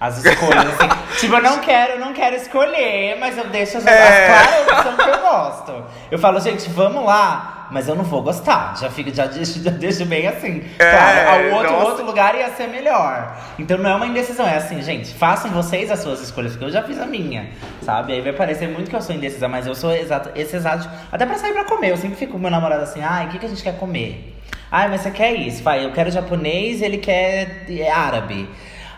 As 0.00 0.24
escolhas, 0.24 0.66
assim. 0.66 0.88
tipo, 1.20 1.34
eu 1.34 1.42
não 1.42 1.58
quero, 1.58 2.00
não 2.00 2.12
quero 2.14 2.34
escolher, 2.34 3.18
mas 3.20 3.36
eu 3.36 3.46
deixo 3.48 3.76
as, 3.76 3.86
É. 3.86 4.28
as 4.32 4.46
claras 4.46 4.66
opções 4.88 4.96
que 4.96 5.16
eu 5.16 5.20
gosto. 5.20 5.84
Eu 6.10 6.18
falo, 6.18 6.40
gente, 6.40 6.70
vamos 6.70 7.04
lá. 7.04 7.68
mas 7.70 7.86
eu 7.86 7.94
não 7.94 8.02
vou 8.02 8.20
gostar. 8.22 8.76
Já 8.80 8.90
fico, 8.90 9.14
já 9.14 9.26
deixo, 9.26 9.62
já 9.62 9.70
deixo 9.70 10.04
bem 10.06 10.26
assim. 10.26 10.64
É, 10.78 10.90
claro, 10.90 11.28
ao 11.28 11.56
outro, 11.58 11.72
nossa. 11.72 11.86
outro 11.86 12.06
lugar 12.06 12.34
ia 12.34 12.50
ser 12.56 12.66
melhor. 12.66 13.36
Então 13.58 13.78
não 13.78 13.90
é 13.90 13.94
uma 13.94 14.06
indecisão, 14.06 14.44
é 14.46 14.56
assim, 14.56 14.82
gente, 14.82 15.14
façam 15.14 15.50
vocês 15.52 15.88
as 15.90 16.00
suas 16.00 16.20
escolhas, 16.20 16.52
porque 16.52 16.64
eu 16.64 16.70
já 16.70 16.82
fiz 16.82 16.98
a 16.98 17.06
minha, 17.06 17.50
sabe? 17.82 18.12
Aí 18.14 18.20
vai 18.22 18.32
parecer 18.32 18.66
muito 18.68 18.90
que 18.90 18.96
eu 18.96 19.02
sou 19.02 19.14
indecisa, 19.14 19.46
mas 19.46 19.66
eu 19.68 19.74
sou 19.76 19.92
exato, 19.94 20.30
esse 20.34 20.56
exato. 20.56 20.88
Até 21.12 21.24
pra 21.26 21.36
sair 21.38 21.52
pra 21.52 21.64
comer, 21.64 21.90
eu 21.90 21.96
sempre 21.96 22.16
fico 22.16 22.32
com 22.32 22.38
meu 22.38 22.50
namorado 22.50 22.82
assim, 22.82 23.02
ai, 23.04 23.26
o 23.26 23.28
que, 23.28 23.38
que 23.38 23.46
a 23.46 23.48
gente 23.48 23.62
quer 23.62 23.76
comer? 23.76 24.34
Ai, 24.72 24.88
mas 24.88 25.02
você 25.02 25.10
quer 25.12 25.34
isso? 25.34 25.62
Vai, 25.62 25.84
eu 25.84 25.92
quero 25.92 26.10
japonês, 26.10 26.80
ele 26.82 26.98
quer 26.98 27.64
é, 27.68 27.90
árabe. 27.90 28.48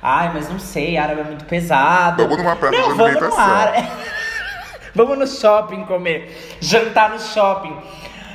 Ai, 0.02 0.32
mas 0.34 0.48
não 0.48 0.58
sei, 0.58 0.96
árabe 0.96 1.20
é 1.20 1.24
muito 1.24 1.44
pesado. 1.44 2.24
Vamos 2.24 2.38
numa 2.38 2.56
praça 2.56 2.76
não, 2.76 2.90
de 2.90 2.94
vamos 2.96 2.98
no 2.98 3.04
alimentação. 3.04 3.38
árabe. 3.38 3.88
vamos 4.94 5.18
no 5.18 5.26
shopping 5.28 5.84
comer, 5.84 6.56
jantar 6.60 7.10
no 7.10 7.20
shopping. 7.20 7.76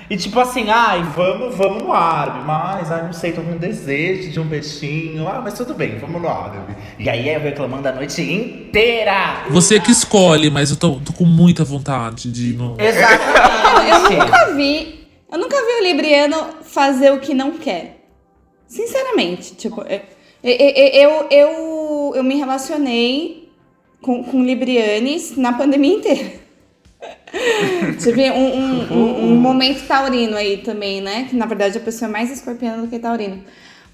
E 0.09 0.15
tipo 0.15 0.39
assim, 0.39 0.69
ai, 0.69 1.03
vamos, 1.13 1.57
vamos 1.57 1.83
no 1.83 1.91
árabe, 1.91 2.39
mas 2.45 2.89
ai, 2.89 3.03
não 3.03 3.12
sei, 3.12 3.33
tô 3.33 3.41
com 3.41 3.51
um 3.51 3.57
desejo 3.57 4.31
de 4.31 4.39
um 4.39 4.47
peixinho. 4.47 5.27
Ah, 5.27 5.41
mas 5.43 5.55
tudo 5.55 5.74
bem, 5.74 5.97
vamos 5.97 6.21
no 6.21 6.29
árabe. 6.29 6.74
E 6.97 7.09
aí 7.09 7.27
eu 7.27 7.41
reclamando 7.41 7.89
a 7.89 7.91
noite 7.91 8.21
inteira. 8.21 9.43
Você 9.50 9.77
que 9.81 9.91
escolhe, 9.91 10.50
mas 10.50 10.71
eu 10.71 10.77
tô, 10.77 11.01
tô 11.01 11.12
com 11.12 11.25
muita 11.25 11.65
vontade 11.65 12.31
de 12.31 12.51
ir 12.51 12.55
no. 12.55 12.77
Exatamente. 12.79 14.13
Eu 14.13 14.25
nunca 14.25 14.53
vi. 14.55 15.07
Eu 15.29 15.38
nunca 15.38 15.57
vi 15.57 15.81
o 15.81 15.83
Libriano 15.83 16.47
fazer 16.63 17.12
o 17.12 17.19
que 17.19 17.33
não 17.33 17.57
quer. 17.57 17.97
Sinceramente, 18.65 19.55
tipo, 19.55 19.83
é- 20.51 21.05
eu, 21.05 21.27
eu, 21.31 22.13
eu 22.15 22.23
me 22.23 22.35
relacionei 22.35 23.49
com, 24.01 24.23
com 24.23 24.43
Librianes 24.43 25.35
na 25.37 25.53
pandemia 25.53 25.95
inteira. 25.95 26.31
Tive 28.01 28.31
um, 28.31 28.55
um, 28.55 28.93
um- 28.93 29.31
um 29.31 29.35
momento 29.35 29.85
taurino 29.87 30.35
aí 30.35 30.57
também, 30.57 31.01
né? 31.01 31.27
Que 31.29 31.35
na 31.35 31.45
verdade 31.45 31.77
a 31.77 31.81
pessoa 31.81 32.09
é 32.09 32.11
mais 32.11 32.31
escorpiana 32.31 32.81
do 32.81 32.87
que 32.87 32.99
taurino. 32.99 33.43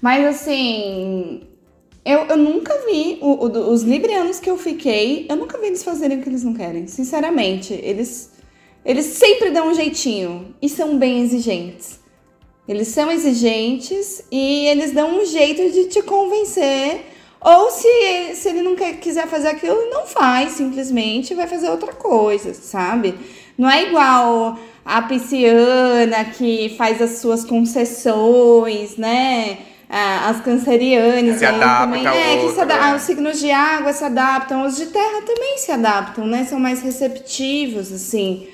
Mas 0.00 0.24
assim, 0.24 1.42
eu, 2.04 2.20
eu 2.26 2.36
nunca 2.36 2.74
vi 2.86 3.18
o- 3.20 3.46
o- 3.46 3.72
os 3.72 3.82
librianos 3.82 4.38
que 4.40 4.48
eu 4.50 4.56
fiquei, 4.58 5.26
eu 5.28 5.36
nunca 5.36 5.58
vi 5.58 5.66
eles 5.66 5.82
fazerem 5.82 6.18
o 6.18 6.22
que 6.22 6.28
eles 6.28 6.44
não 6.44 6.54
querem. 6.54 6.86
Sinceramente, 6.86 7.72
eles 7.82 8.32
eles 8.84 9.06
sempre 9.06 9.50
dão 9.50 9.68
um 9.70 9.74
jeitinho 9.74 10.54
e 10.60 10.68
são 10.68 10.98
bem 10.98 11.22
exigentes. 11.22 11.98
Eles 12.66 12.88
são 12.88 13.10
exigentes 13.10 14.22
e 14.30 14.66
eles 14.68 14.92
dão 14.92 15.18
um 15.20 15.24
jeito 15.26 15.70
de 15.70 15.84
te 15.86 16.02
convencer. 16.02 17.06
Ou 17.40 17.70
se, 17.70 18.34
se 18.34 18.48
ele 18.48 18.62
não 18.62 18.74
quer, 18.74 18.94
quiser 18.94 19.26
fazer 19.26 19.48
aquilo, 19.48 19.90
não 19.90 20.06
faz, 20.06 20.52
simplesmente 20.52 21.34
vai 21.34 21.46
fazer 21.46 21.68
outra 21.68 21.92
coisa, 21.92 22.54
sabe? 22.54 23.14
Não 23.58 23.68
é 23.70 23.82
igual 23.84 24.58
a 24.82 25.02
pisciana 25.02 26.24
que 26.24 26.74
faz 26.78 27.02
as 27.02 27.18
suas 27.18 27.44
concessões, 27.44 28.96
né? 28.96 29.58
As 29.88 30.40
cancerianas 30.40 31.38
Se 31.38 31.44
aí 31.44 31.54
adapta 31.54 31.86
também. 31.86 32.06
É, 32.06 32.36
que 32.36 32.40
se 32.40 32.46
outro, 32.46 32.62
ada- 32.62 32.88
é. 32.90 32.96
os 32.96 33.02
signos 33.02 33.38
de 33.38 33.50
água 33.50 33.92
se 33.92 34.02
adaptam, 34.02 34.66
os 34.66 34.76
de 34.76 34.86
terra 34.86 35.20
também 35.24 35.58
se 35.58 35.70
adaptam, 35.70 36.26
né? 36.26 36.44
São 36.48 36.58
mais 36.58 36.80
receptivos, 36.82 37.92
assim. 37.92 38.48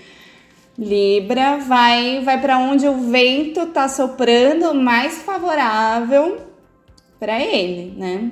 Libra 0.81 1.59
vai 1.59 2.23
vai 2.25 2.41
para 2.41 2.57
onde 2.57 2.89
o 2.89 3.11
vento 3.11 3.67
tá 3.67 3.87
soprando 3.87 4.75
mais 4.75 5.21
favorável 5.21 6.39
para 7.19 7.39
ele, 7.39 7.95
né? 7.99 8.31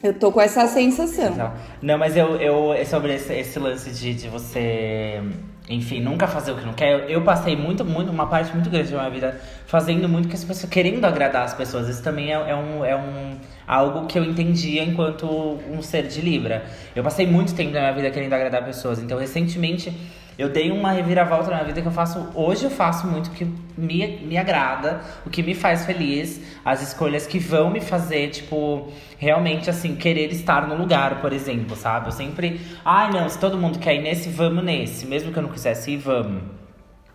Eu 0.00 0.14
tô 0.14 0.30
com 0.30 0.40
essa 0.40 0.68
sensação. 0.68 1.34
Não, 1.34 1.52
Não, 1.82 1.98
mas 1.98 2.16
eu, 2.16 2.36
eu 2.36 2.72
é 2.72 2.84
sobre 2.84 3.14
esse, 3.14 3.32
esse 3.32 3.58
lance 3.58 3.90
de, 3.90 4.14
de 4.14 4.28
você, 4.28 5.20
enfim, 5.68 5.98
nunca 5.98 6.28
fazer 6.28 6.52
o 6.52 6.56
que 6.56 6.64
não 6.64 6.74
quer. 6.74 7.10
Eu, 7.10 7.22
passei 7.22 7.56
muito, 7.56 7.84
muito, 7.84 8.12
uma 8.12 8.26
parte 8.26 8.52
muito 8.52 8.70
grande 8.70 8.92
da 8.92 8.98
minha 8.98 9.10
vida 9.10 9.40
fazendo 9.66 10.08
muito 10.08 10.28
que 10.28 10.34
as 10.34 10.44
pessoas, 10.44 10.70
querendo 10.70 11.04
agradar 11.06 11.42
as 11.42 11.54
pessoas. 11.54 11.88
Isso 11.88 12.02
também 12.02 12.32
é, 12.32 12.34
é 12.34 12.54
um, 12.54 12.84
é 12.84 12.94
um 12.94 13.36
algo 13.66 14.06
que 14.06 14.16
eu 14.18 14.22
entendia 14.22 14.84
enquanto 14.84 15.26
um 15.26 15.80
ser 15.82 16.06
de 16.06 16.20
Libra. 16.20 16.66
Eu 16.94 17.02
passei 17.02 17.26
muito 17.26 17.54
tempo 17.54 17.72
na 17.72 17.80
minha 17.80 17.92
vida 17.94 18.10
querendo 18.10 18.34
agradar 18.34 18.62
pessoas. 18.62 19.02
Então, 19.02 19.18
recentemente, 19.18 19.90
eu 20.38 20.48
dei 20.48 20.70
uma 20.70 20.90
reviravolta 20.90 21.50
na 21.50 21.56
minha 21.56 21.66
vida 21.66 21.80
que 21.80 21.86
eu 21.86 21.92
faço. 21.92 22.28
Hoje 22.34 22.64
eu 22.64 22.70
faço 22.70 23.06
muito 23.06 23.28
o 23.28 23.30
que 23.30 23.46
me, 23.76 24.18
me 24.18 24.36
agrada, 24.36 25.00
o 25.24 25.30
que 25.30 25.42
me 25.42 25.54
faz 25.54 25.84
feliz, 25.84 26.40
as 26.64 26.82
escolhas 26.82 27.26
que 27.26 27.38
vão 27.38 27.70
me 27.70 27.80
fazer, 27.80 28.30
tipo, 28.30 28.92
realmente 29.18 29.70
assim, 29.70 29.94
querer 29.94 30.32
estar 30.32 30.66
no 30.66 30.76
lugar, 30.76 31.20
por 31.20 31.32
exemplo, 31.32 31.76
sabe? 31.76 32.08
Eu 32.08 32.12
sempre. 32.12 32.60
Ai, 32.84 33.12
não, 33.12 33.28
se 33.28 33.38
todo 33.38 33.56
mundo 33.56 33.78
quer 33.78 33.94
ir 33.94 34.02
nesse, 34.02 34.28
vamos 34.28 34.64
nesse. 34.64 35.06
Mesmo 35.06 35.32
que 35.32 35.38
eu 35.38 35.42
não 35.42 35.50
quisesse 35.50 35.92
ir, 35.92 35.98
vamos. 35.98 36.63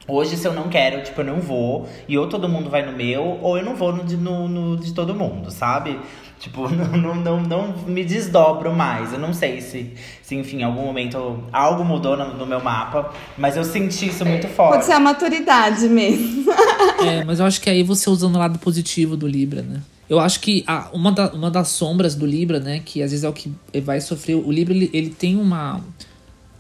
Hoje, 0.10 0.36
se 0.38 0.48
eu 0.48 0.54
não 0.54 0.70
quero, 0.70 1.04
tipo, 1.04 1.22
eu 1.22 1.26
não 1.26 1.40
vou. 1.40 1.88
E 2.08 2.18
ou 2.18 2.28
todo 2.28 2.50
mundo 2.50 2.70
vai 2.70 2.86
no 2.86 2.92
meu, 2.92 3.40
ou 3.42 3.58
eu 3.58 3.64
não 3.64 3.76
vou 3.76 3.94
no 3.94 4.04
de, 4.04 4.18
no, 4.18 4.48
no 4.48 4.78
de 4.78 4.94
todo 4.94 5.14
mundo, 5.16 5.52
sabe? 5.52 6.00
Tipo, 6.40 6.68
não, 6.74 6.88
não, 6.98 7.16
não, 7.16 7.42
não 7.42 7.74
me 7.88 8.04
desdobro 8.04 8.74
mais. 8.74 9.12
Eu 9.14 9.20
não 9.20 9.34
sei 9.34 9.60
se, 9.62 9.94
se 10.22 10.36
enfim, 10.36 10.60
em 10.60 10.64
algum 10.64 10.84
momento 10.86 11.44
algo 11.52 11.84
mudou 11.84 12.16
no, 12.18 12.34
no 12.38 12.46
meu 12.46 12.62
mapa. 12.64 13.12
Mas 13.38 13.58
eu 13.58 13.64
senti 13.64 14.08
isso 14.08 14.26
muito 14.26 14.48
forte. 14.48 14.72
Pode 14.74 14.86
ser 14.86 14.94
a 14.94 15.00
maturidade 15.00 15.88
mesmo. 15.88 16.50
É, 17.06 17.24
mas 17.24 17.40
eu 17.40 17.46
acho 17.46 17.62
que 17.62 17.70
aí 17.70 17.82
você 17.82 18.10
usando 18.10 18.36
o 18.36 18.40
lado 18.40 18.60
positivo 18.60 19.16
do 19.16 19.26
Libra, 19.28 19.62
né? 19.62 19.82
Eu 20.10 20.20
acho 20.20 20.40
que 20.42 20.64
a, 20.68 20.90
uma, 20.92 21.12
da- 21.12 21.30
uma 21.32 21.50
das 21.52 21.70
sombras 21.70 22.14
do 22.16 22.26
Libra, 22.26 22.60
né? 22.60 22.82
Que 22.84 23.02
às 23.02 23.12
vezes 23.12 23.24
é 23.24 23.30
o 23.30 23.34
que 23.34 23.52
vai 23.82 24.02
sofrer. 24.02 24.36
O 24.36 24.52
Libra, 24.52 24.74
ele, 24.74 24.90
ele 24.94 25.10
tem 25.10 25.38
uma. 25.38 25.82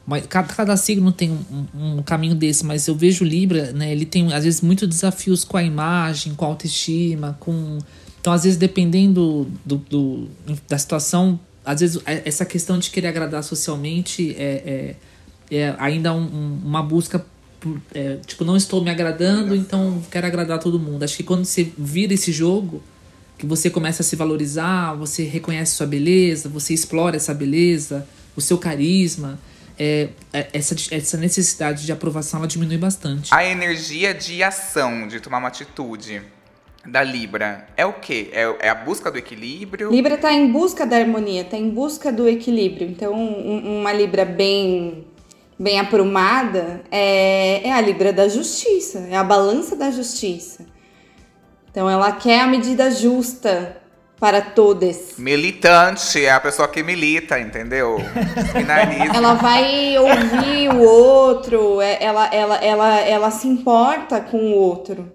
Uma- 0.09 0.21
cada, 0.21 0.47
cada 0.53 0.75
signo 0.77 1.11
tem 1.11 1.29
um, 1.31 1.97
um- 1.97 2.01
caminho 2.03 2.33
desse, 2.33 2.65
mas 2.65 2.87
eu 2.87 2.95
vejo 2.95 3.23
Libra, 3.23 3.71
né? 3.71 3.91
Ele 3.91 4.05
tem, 4.05 4.33
às 4.33 4.43
vezes, 4.43 4.61
muitos 4.61 4.87
desafios 4.87 5.43
com 5.43 5.55
a 5.55 5.63
imagem, 5.63 6.33
com 6.33 6.45
a 6.45 6.47
autoestima, 6.47 7.37
com. 7.39 7.77
Então, 8.19 8.33
às 8.33 8.43
vezes, 8.43 8.57
dependendo 8.57 9.47
do, 9.63 9.77
do- 9.77 10.27
da 10.67 10.77
situação, 10.77 11.39
às 11.63 11.79
vezes, 11.81 12.01
é- 12.05 12.23
essa 12.25 12.43
questão 12.43 12.79
de 12.79 12.89
querer 12.89 13.07
agradar 13.07 13.43
socialmente 13.43 14.35
é, 14.37 14.95
é, 15.51 15.55
é 15.55 15.75
ainda 15.77 16.13
um- 16.13 16.23
um- 16.23 16.59
uma 16.65 16.81
busca 16.81 17.23
é, 17.93 18.15
tipo, 18.25 18.45
não 18.45 18.55
estou 18.55 18.81
me 18.81 18.89
agradando, 18.89 19.53
então 19.53 20.01
quero 20.09 20.25
agradar 20.25 20.59
todo 20.59 20.79
mundo. 20.79 21.03
Acho 21.03 21.17
que 21.17 21.23
quando 21.23 21.43
você 21.43 21.69
vira 21.77 22.13
esse 22.13 22.31
jogo, 22.31 22.81
que 23.37 23.45
você 23.45 23.69
começa 23.69 24.01
a 24.01 24.05
se 24.05 24.15
valorizar, 24.15 24.93
você 24.95 25.23
reconhece 25.23 25.75
sua 25.75 25.85
beleza, 25.85 26.47
você 26.47 26.73
explora 26.73 27.17
essa 27.17 27.33
beleza, 27.33 28.07
o 28.33 28.39
seu 28.39 28.57
carisma, 28.57 29.37
é, 29.79 30.09
é- 30.33 30.47
essa, 30.53 30.75
essa 30.91 31.17
necessidade 31.17 31.85
de 31.85 31.91
aprovação 31.91 32.39
ela 32.39 32.47
diminui 32.47 32.77
bastante. 32.77 33.33
A 33.33 33.43
energia 33.45 34.13
de 34.13 34.43
ação, 34.43 35.07
de 35.07 35.19
tomar 35.19 35.37
uma 35.37 35.47
atitude 35.47 36.21
da 36.85 37.01
Libra 37.03 37.67
é 37.77 37.85
o 37.85 37.93
quê? 37.93 38.29
É, 38.33 38.67
é 38.67 38.69
a 38.69 38.75
busca 38.75 39.09
do 39.11 39.17
equilíbrio? 39.17 39.89
Libra 39.91 40.17
tá 40.17 40.31
em 40.33 40.51
busca 40.51 40.85
da 40.85 40.97
harmonia, 40.97 41.43
tá 41.43 41.57
em 41.57 41.69
busca 41.69 42.11
do 42.11 42.27
equilíbrio. 42.27 42.87
Então, 42.89 43.13
um- 43.13 43.79
uma 43.79 43.93
Libra 43.93 44.25
bem 44.25 45.05
bem 45.61 45.77
aprumada 45.77 46.81
é, 46.89 47.67
é 47.67 47.73
a 47.73 47.81
Libra 47.81 48.13
da 48.13 48.29
justiça, 48.29 48.99
é 49.11 49.15
a 49.17 49.23
balança 49.23 49.75
da 49.75 49.91
justiça. 49.91 50.65
Então, 51.69 51.89
ela 51.89 52.13
quer 52.13 52.39
a 52.41 52.47
medida 52.47 52.89
justa 52.89 53.75
para 54.19 54.41
todos. 54.41 55.17
Militante, 55.17 56.25
é 56.25 56.31
a 56.31 56.39
pessoa 56.39 56.67
que 56.67 56.83
milita, 56.83 57.39
entendeu? 57.39 57.97
Finaliza. 58.51 59.15
Ela 59.15 59.33
vai 59.35 59.97
ouvir 59.97 60.69
o 60.73 60.81
outro, 60.81 61.79
é- 61.81 62.03
ela, 62.03 62.27
ela, 62.33 62.55
ela, 62.57 62.99
ela 62.99 63.31
se 63.31 63.47
importa 63.47 64.19
com 64.19 64.37
o 64.37 64.51
outro, 64.51 65.11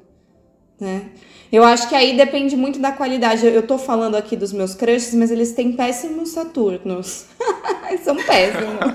né? 0.81 1.11
Eu 1.55 1.63
acho 1.63 1.89
que 1.89 1.95
aí 1.95 2.17
depende 2.17 2.57
muito 2.57 2.81
da 2.81 2.91
qualidade. 2.91 3.47
Eu, 3.47 3.63
tô 3.63 3.79
falando 3.79 4.17
aqui 4.17 4.35
dos 4.35 4.53
meus 4.53 4.75
crushes, 4.75 5.15
mas 5.15 5.31
eles 5.31 5.53
têm 5.53 5.71
péssimos 5.71 6.31
Saturnos. 6.31 7.27
são 8.03 8.17
péssimos. 8.17 8.93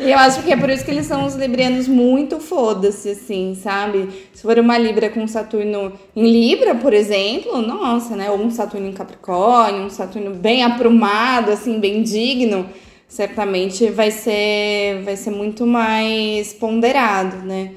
E 0.00 0.10
eu 0.10 0.18
acho 0.18 0.42
que 0.42 0.52
é 0.52 0.56
por 0.56 0.68
isso 0.70 0.84
que 0.84 0.90
eles 0.90 1.06
são 1.06 1.24
os 1.24 1.36
librianos 1.36 1.86
muito 1.86 2.40
foda-se, 2.40 3.10
assim, 3.10 3.56
sabe? 3.62 4.08
Se 4.34 4.42
for 4.42 4.58
uma 4.58 4.76
Libra 4.76 5.08
com 5.08 5.24
Saturno 5.28 5.92
em 6.16 6.28
Libra, 6.28 6.74
por 6.74 6.92
exemplo, 6.92 7.62
nossa, 7.62 8.16
né? 8.16 8.28
Ou 8.28 8.40
um 8.40 8.50
Saturno 8.50 8.88
em 8.88 8.92
Capricórnio, 8.92 9.82
um 9.82 9.90
Saturno 9.90 10.34
bem 10.34 10.64
aprumado, 10.64 11.52
assim, 11.52 11.78
bem 11.78 12.02
digno 12.02 12.68
certamente 13.06 13.88
vai 13.88 14.10
ser, 14.10 15.00
vai 15.04 15.16
ser 15.16 15.30
muito 15.30 15.64
mais 15.64 16.52
ponderado, 16.52 17.36
né? 17.38 17.70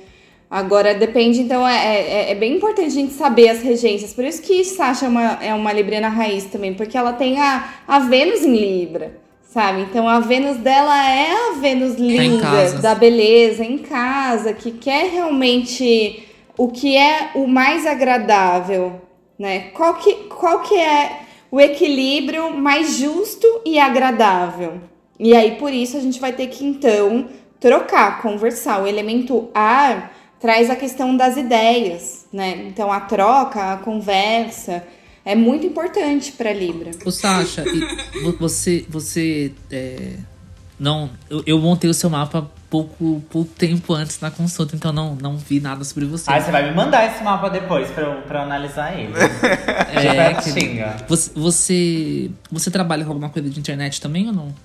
Agora 0.52 0.94
depende, 0.94 1.40
então 1.40 1.66
é, 1.66 2.02
é, 2.02 2.32
é 2.32 2.36
bem 2.36 2.58
importante 2.58 2.88
a 2.88 2.90
gente 2.90 3.14
saber 3.14 3.48
as 3.48 3.62
regências. 3.62 4.14
Por 4.14 4.26
isso 4.26 4.42
que 4.42 4.66
Sasha 4.66 5.06
é 5.06 5.08
uma, 5.08 5.24
é 5.42 5.54
uma 5.54 5.72
libriana 5.72 6.10
raiz 6.10 6.44
também, 6.44 6.74
porque 6.74 6.98
ela 6.98 7.14
tem 7.14 7.40
a, 7.40 7.70
a 7.88 8.00
Vênus 8.00 8.42
em 8.42 8.58
Libra, 8.58 9.18
sabe? 9.44 9.84
Então 9.84 10.10
a 10.10 10.20
Vênus 10.20 10.58
dela 10.58 11.10
é 11.10 11.32
a 11.32 11.54
Vênus 11.54 11.96
linda, 11.96 12.42
casa. 12.42 12.80
da 12.80 12.94
beleza, 12.94 13.64
em 13.64 13.78
casa, 13.78 14.52
que 14.52 14.72
quer 14.72 15.10
realmente 15.10 16.28
o 16.58 16.68
que 16.68 16.98
é 16.98 17.30
o 17.34 17.48
mais 17.48 17.86
agradável, 17.86 19.00
né? 19.40 19.70
Qual 19.74 19.94
que, 19.94 20.14
qual 20.28 20.64
que 20.64 20.76
é 20.76 21.22
o 21.50 21.62
equilíbrio 21.62 22.52
mais 22.58 22.98
justo 22.98 23.48
e 23.66 23.80
agradável? 23.80 24.82
E 25.18 25.34
aí, 25.34 25.52
por 25.52 25.72
isso, 25.72 25.96
a 25.96 26.02
gente 26.02 26.20
vai 26.20 26.34
ter 26.34 26.48
que, 26.48 26.66
então, 26.66 27.28
trocar, 27.58 28.22
conversar. 28.22 28.84
O 28.84 28.88
elemento 28.88 29.50
ar 29.54 30.20
traz 30.42 30.70
a 30.70 30.76
questão 30.76 31.16
das 31.16 31.38
ideias, 31.38 32.26
né? 32.34 32.66
Então 32.68 32.92
a 32.92 33.00
troca, 33.02 33.74
a 33.74 33.78
conversa 33.78 34.84
é 35.24 35.36
muito 35.36 35.66
importante 35.66 36.32
para 36.32 36.52
Libra. 36.52 36.92
Ô 37.06 37.12
Sasha, 37.12 37.64
e 37.68 38.22
vo- 38.24 38.36
você, 38.40 38.86
você 38.90 39.52
é, 39.72 40.14
não, 40.80 41.10
eu, 41.30 41.44
eu 41.46 41.60
montei 41.60 41.90
o 41.90 41.94
seu 41.94 42.10
mapa 42.10 42.50
pouco, 42.72 43.22
pouco 43.30 43.52
tempo 43.56 43.94
antes 43.94 44.20
na 44.20 44.32
consulta, 44.32 44.76
então 44.76 44.92
não, 44.92 45.14
não 45.14 45.38
vi 45.38 45.60
nada 45.60 45.84
sobre 45.84 46.06
você. 46.06 46.32
Aí 46.32 46.42
você 46.42 46.50
vai 46.52 46.68
me 46.70 46.76
mandar 46.76 47.06
esse 47.06 47.22
mapa 47.24 47.50
depois 47.50 47.92
pra 47.92 48.04
eu, 48.04 48.22
pra 48.24 48.40
eu 48.40 48.44
analisar 48.44 48.98
ele. 49.00 49.14
É, 49.94 50.34
que- 50.36 50.80
você, 51.08 51.32
você, 51.36 52.32
você 52.50 52.72
trabalha 52.72 53.04
com 53.04 53.12
alguma 53.12 53.30
coisa 53.30 53.50
de 53.50 53.60
internet 53.60 54.00
também 54.00 54.26
ou 54.28 54.34
não? 54.34 54.56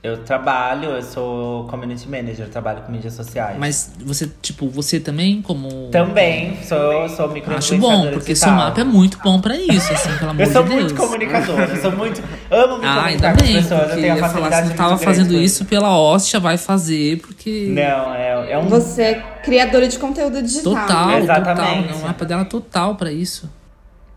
Eu 0.00 0.18
trabalho, 0.18 0.90
eu 0.90 1.02
sou 1.02 1.64
community 1.64 2.08
manager, 2.08 2.46
eu 2.46 2.50
trabalho 2.50 2.82
com 2.82 2.92
mídias 2.92 3.14
sociais. 3.14 3.56
Mas 3.58 3.92
você, 4.00 4.30
tipo, 4.40 4.68
você 4.68 5.00
também 5.00 5.42
como 5.42 5.88
Também 5.90 6.56
sou, 6.62 7.08
sou 7.08 7.28
micro 7.28 7.52
Acho 7.56 7.76
bom, 7.78 8.08
porque 8.12 8.36
seu 8.36 8.52
mapa 8.52 8.80
é 8.80 8.84
muito 8.84 9.18
bom 9.18 9.40
pra 9.40 9.56
isso, 9.56 9.92
assim, 9.92 10.16
pelo 10.16 10.30
amor 10.30 10.46
Eu 10.46 10.52
sou 10.52 10.62
de 10.62 10.68
Deus. 10.68 10.82
muito 10.82 10.94
comunicadora, 10.94 11.64
eu 11.64 11.82
sou 11.82 11.90
muito. 11.92 12.22
Amo 12.48 12.78
me 12.78 12.86
Ah, 12.86 13.04
ainda 13.06 13.32
comunicar 13.32 13.36
com 13.36 13.42
as 13.42 13.42
bem, 13.42 13.56
pessoas, 13.62 13.90
eu 13.90 14.00
tenho 14.00 14.12
a 14.12 14.16
falar, 14.16 14.28
facilidade 14.28 14.62
se 14.62 14.68
não 14.70 14.76
tava 14.76 14.88
grande 14.90 15.04
fazendo 15.04 15.34
isso 15.34 15.64
pela 15.64 15.98
hóstia, 15.98 16.38
vai 16.38 16.56
fazer, 16.56 17.18
porque... 17.18 17.66
Não, 17.70 18.14
é, 18.14 18.52
é 18.52 18.58
um. 18.58 18.68
Você 18.68 19.02
é 19.02 19.14
criadora 19.42 19.88
de 19.88 19.98
conteúdo 19.98 20.40
digital. 20.40 20.74
Total? 20.74 21.18
Exatamente. 21.18 21.88
total. 21.88 21.98
É 21.98 22.04
o 22.04 22.06
mapa 22.06 22.24
dela 22.24 22.44
total 22.44 22.94
pra 22.94 23.10
isso. 23.10 23.50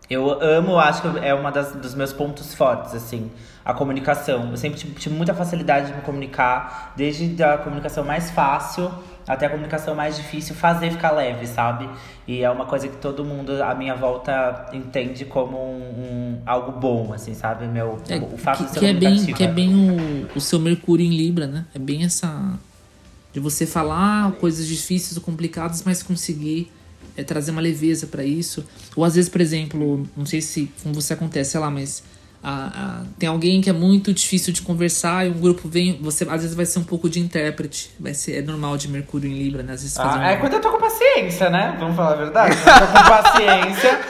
Eu 0.08 0.30
amo, 0.42 0.78
acho 0.78 1.02
que 1.02 1.08
é 1.26 1.34
uma 1.34 1.50
das, 1.50 1.72
dos 1.72 1.94
meus 1.94 2.12
pontos 2.12 2.54
fortes, 2.54 2.94
assim, 2.94 3.30
a 3.64 3.72
comunicação. 3.74 4.50
Eu 4.50 4.56
sempre 4.56 4.78
tive, 4.78 4.92
tive 4.94 5.14
muita 5.14 5.34
facilidade 5.34 5.88
de 5.88 5.94
me 5.94 6.02
comunicar, 6.02 6.92
desde 6.96 7.42
a 7.42 7.58
comunicação 7.58 8.04
mais 8.04 8.30
fácil 8.30 8.90
até 9.28 9.46
a 9.46 9.50
comunicação 9.50 9.94
mais 9.94 10.16
difícil, 10.16 10.52
fazer 10.52 10.90
ficar 10.90 11.12
leve, 11.12 11.46
sabe? 11.46 11.88
E 12.26 12.42
é 12.42 12.50
uma 12.50 12.66
coisa 12.66 12.88
que 12.88 12.96
todo 12.96 13.24
mundo 13.24 13.62
à 13.62 13.72
minha 13.72 13.94
volta 13.94 14.66
entende 14.72 15.24
como 15.24 15.56
um, 15.56 15.78
um- 15.80 16.38
algo 16.44 16.72
bom, 16.72 17.12
assim, 17.12 17.32
sabe? 17.32 17.66
Meu, 17.68 18.00
É, 18.08 18.16
o 18.18 18.36
fato 18.36 18.58
que, 18.58 18.64
de 18.64 18.70
ser 18.72 18.78
que 18.80 18.86
é 18.86 18.92
bem, 18.92 19.26
que 19.26 19.44
é 19.44 19.46
bem 19.46 19.72
o, 19.72 20.28
o 20.36 20.40
seu 20.40 20.58
Mercúrio 20.58 21.06
em 21.06 21.10
Libra, 21.16 21.46
né? 21.46 21.64
É 21.72 21.78
bem 21.78 22.02
essa. 22.04 22.58
De 23.32 23.38
você 23.38 23.64
falar 23.64 24.32
coisas 24.32 24.66
difíceis 24.66 25.16
ou 25.16 25.22
complicadas, 25.22 25.84
mas 25.84 26.02
conseguir 26.02 26.70
é, 27.16 27.22
trazer 27.22 27.52
uma 27.52 27.60
leveza 27.62 28.08
pra 28.08 28.24
isso. 28.24 28.64
Ou 28.96 29.04
às 29.04 29.14
vezes, 29.14 29.30
por 29.30 29.40
exemplo, 29.40 30.04
não 30.16 30.26
sei 30.26 30.40
se 30.42 30.68
com 30.82 30.92
você 30.92 31.12
acontece, 31.12 31.52
sei 31.52 31.60
lá, 31.60 31.70
mas. 31.70 32.02
Ah, 32.42 32.72
ah, 32.74 33.02
tem 33.18 33.28
alguém 33.28 33.60
que 33.60 33.70
é 33.70 33.72
muito 33.72 34.12
difícil 34.12 34.52
de 34.52 34.62
conversar 34.62 35.26
e 35.26 35.30
um 35.30 35.34
grupo 35.40 35.68
vem. 35.68 35.98
Você 36.02 36.24
às 36.24 36.40
vezes 36.42 36.54
vai 36.54 36.66
ser 36.66 36.78
um 36.80 36.84
pouco 36.84 37.08
de 37.08 37.20
intérprete. 37.20 37.90
Vai 38.00 38.14
ser, 38.14 38.32
é 38.38 38.42
normal 38.42 38.76
de 38.76 38.88
Mercúrio 38.88 39.30
em 39.30 39.34
Libra, 39.38 39.62
né? 39.62 39.74
Às 39.74 39.82
vezes 39.82 39.96
Ah, 39.98 40.16
um- 40.16 40.22
é 40.22 40.36
quando 40.36 40.54
eu 40.54 40.60
tô 40.60 40.70
com 40.72 40.78
paciência, 40.78 41.48
né? 41.50 41.76
Vamos 41.78 41.94
falar 41.96 42.12
a 42.12 42.16
verdade? 42.16 42.56
Eu 42.56 42.86
tô 42.86 42.86
com 42.86 43.08
paciência. 43.22 44.00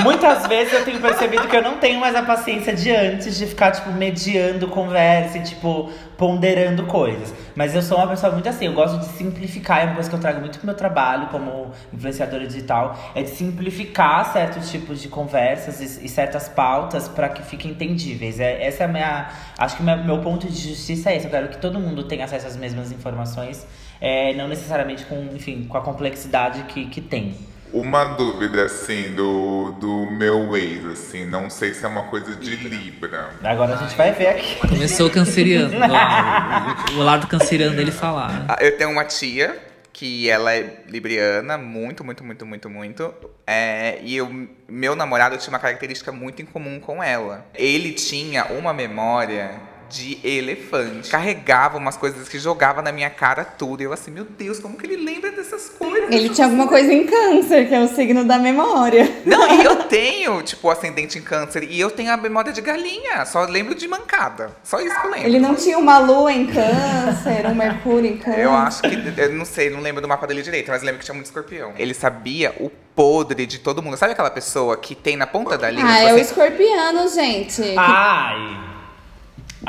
Muitas 0.00 0.46
vezes 0.46 0.72
eu 0.72 0.84
tenho 0.84 1.00
percebido 1.00 1.48
que 1.48 1.56
eu 1.56 1.62
não 1.62 1.78
tenho 1.78 1.98
mais 1.98 2.14
a 2.14 2.22
paciência 2.22 2.72
de 2.72 2.88
antes 2.94 3.36
de 3.36 3.46
ficar, 3.46 3.72
tipo, 3.72 3.90
mediando 3.90 4.68
conversa 4.68 5.38
e, 5.38 5.42
tipo, 5.42 5.90
ponderando 6.16 6.86
coisas. 6.86 7.34
Mas 7.56 7.74
eu 7.74 7.82
sou 7.82 7.98
uma 7.98 8.06
pessoa 8.06 8.32
muito 8.32 8.48
assim, 8.48 8.66
eu 8.66 8.74
gosto 8.74 9.00
de 9.00 9.06
simplificar, 9.06 9.80
é 9.80 9.84
uma 9.86 9.94
coisa 9.94 10.08
que 10.08 10.14
eu 10.14 10.20
trago 10.20 10.38
muito 10.38 10.58
pro 10.58 10.66
meu 10.66 10.76
trabalho 10.76 11.26
como 11.28 11.72
influenciadora 11.92 12.46
digital, 12.46 12.96
é 13.12 13.24
de 13.24 13.30
simplificar 13.30 14.32
certos 14.32 14.70
tipos 14.70 15.02
de 15.02 15.08
conversas 15.08 15.80
e, 15.80 16.06
e 16.06 16.08
certas 16.08 16.48
pautas 16.48 17.08
para 17.08 17.28
que 17.28 17.42
fiquem 17.42 17.72
entendíveis. 17.72 18.38
É, 18.38 18.64
essa 18.64 18.84
é 18.84 18.86
a 18.86 18.88
minha. 18.88 19.28
Acho 19.58 19.78
que 19.78 19.82
meu, 19.82 19.96
meu 19.96 20.18
ponto 20.18 20.46
de 20.46 20.68
justiça 20.68 21.10
é 21.10 21.16
esse. 21.16 21.26
Eu 21.26 21.30
quero 21.32 21.48
que 21.48 21.58
todo 21.58 21.80
mundo 21.80 22.04
tenha 22.04 22.24
acesso 22.24 22.46
às 22.46 22.56
mesmas 22.56 22.92
informações, 22.92 23.66
é, 24.00 24.32
não 24.34 24.46
necessariamente 24.46 25.04
com, 25.06 25.16
enfim, 25.34 25.64
com 25.64 25.76
a 25.76 25.80
complexidade 25.80 26.62
que, 26.68 26.86
que 26.86 27.00
tem. 27.00 27.34
Uma 27.72 28.04
dúvida, 28.04 28.64
assim, 28.64 29.14
do, 29.14 29.72
do 29.72 30.10
meu 30.10 30.56
ex, 30.56 30.84
assim, 30.86 31.26
não 31.26 31.50
sei 31.50 31.74
se 31.74 31.84
é 31.84 31.88
uma 31.88 32.04
coisa 32.04 32.34
de 32.34 32.56
Libra. 32.56 33.30
Agora 33.44 33.74
a 33.74 33.76
gente 33.76 33.96
vai 33.96 34.12
ver 34.12 34.28
aqui. 34.28 34.56
Começou 34.56 35.06
o 35.06 35.10
canceriano. 35.10 35.74
o, 35.76 36.94
o 36.98 37.02
lado 37.02 37.26
canceriano 37.26 37.76
dele 37.76 37.90
falar. 37.92 38.46
Ah, 38.48 38.56
Eu 38.60 38.76
tenho 38.76 38.90
uma 38.90 39.04
tia 39.04 39.58
que 39.92 40.30
ela 40.30 40.54
é 40.54 40.82
libriana, 40.88 41.58
muito, 41.58 42.04
muito, 42.04 42.22
muito, 42.22 42.46
muito, 42.46 42.70
muito. 42.70 43.12
É, 43.44 43.98
e 44.02 44.16
eu, 44.16 44.48
meu 44.68 44.94
namorado 44.94 45.36
tinha 45.36 45.52
uma 45.52 45.58
característica 45.58 46.12
muito 46.12 46.40
em 46.40 46.46
comum 46.46 46.78
com 46.78 47.02
ela. 47.02 47.44
Ele 47.52 47.92
tinha 47.92 48.44
uma 48.46 48.72
memória 48.72 49.50
de 49.88 50.18
elefante. 50.24 51.10
Carregava 51.10 51.78
umas 51.78 51.96
coisas 51.96 52.28
que 52.28 52.38
jogava 52.38 52.82
na 52.82 52.92
minha 52.92 53.10
cara 53.10 53.44
tudo. 53.44 53.82
E 53.82 53.84
eu 53.84 53.92
assim, 53.92 54.10
meu 54.10 54.24
Deus, 54.24 54.58
como 54.58 54.76
que 54.76 54.86
ele 54.86 54.96
lembra 54.96 55.30
dessas 55.30 55.68
coisas? 55.68 56.10
Ele 56.10 56.28
tinha 56.30 56.46
alguma 56.46 56.66
coisa 56.66 56.92
em 56.92 57.06
câncer, 57.06 57.68
que 57.68 57.74
é 57.74 57.80
o 57.80 57.88
signo 57.88 58.24
da 58.24 58.38
memória. 58.38 59.20
Não, 59.24 59.60
e 59.60 59.64
eu 59.64 59.84
tenho, 59.84 60.42
tipo, 60.42 60.70
ascendente 60.70 61.18
em 61.18 61.22
câncer. 61.22 61.64
E 61.64 61.78
eu 61.80 61.90
tenho 61.90 62.12
a 62.12 62.16
memória 62.16 62.52
de 62.52 62.60
galinha. 62.60 63.24
Só 63.24 63.44
lembro 63.44 63.74
de 63.74 63.88
mancada. 63.88 64.50
Só 64.62 64.80
isso 64.80 64.98
que 65.00 65.06
eu 65.06 65.10
lembro. 65.10 65.28
Ele 65.28 65.38
não 65.38 65.54
tinha 65.54 65.78
uma 65.78 65.98
lua 65.98 66.32
em 66.32 66.46
câncer, 66.46 67.46
um 67.46 67.54
mercúrio 67.54 68.10
em 68.10 68.18
câncer. 68.18 68.40
Eu 68.40 68.52
acho 68.52 68.82
que. 68.82 69.20
Eu 69.20 69.32
não 69.32 69.44
sei, 69.44 69.70
não 69.70 69.80
lembro 69.80 70.00
do 70.00 70.08
mapa 70.08 70.26
dele 70.26 70.42
direito, 70.42 70.70
mas 70.70 70.82
lembro 70.82 70.98
que 70.98 71.04
tinha 71.04 71.14
muito 71.14 71.26
escorpião. 71.26 71.72
Ele 71.76 71.94
sabia 71.94 72.54
o 72.60 72.70
podre 72.94 73.46
de 73.46 73.58
todo 73.58 73.82
mundo. 73.82 73.96
Sabe 73.96 74.12
aquela 74.12 74.30
pessoa 74.30 74.76
que 74.76 74.94
tem 74.94 75.16
na 75.16 75.26
ponta 75.26 75.56
da 75.56 75.70
língua? 75.70 75.88
Ah, 75.88 75.94
tipo 75.94 76.08
é 76.08 76.12
o 76.12 76.16
assim, 76.16 76.24
escorpiano, 76.24 77.08
gente. 77.08 77.74
Ai! 77.76 78.67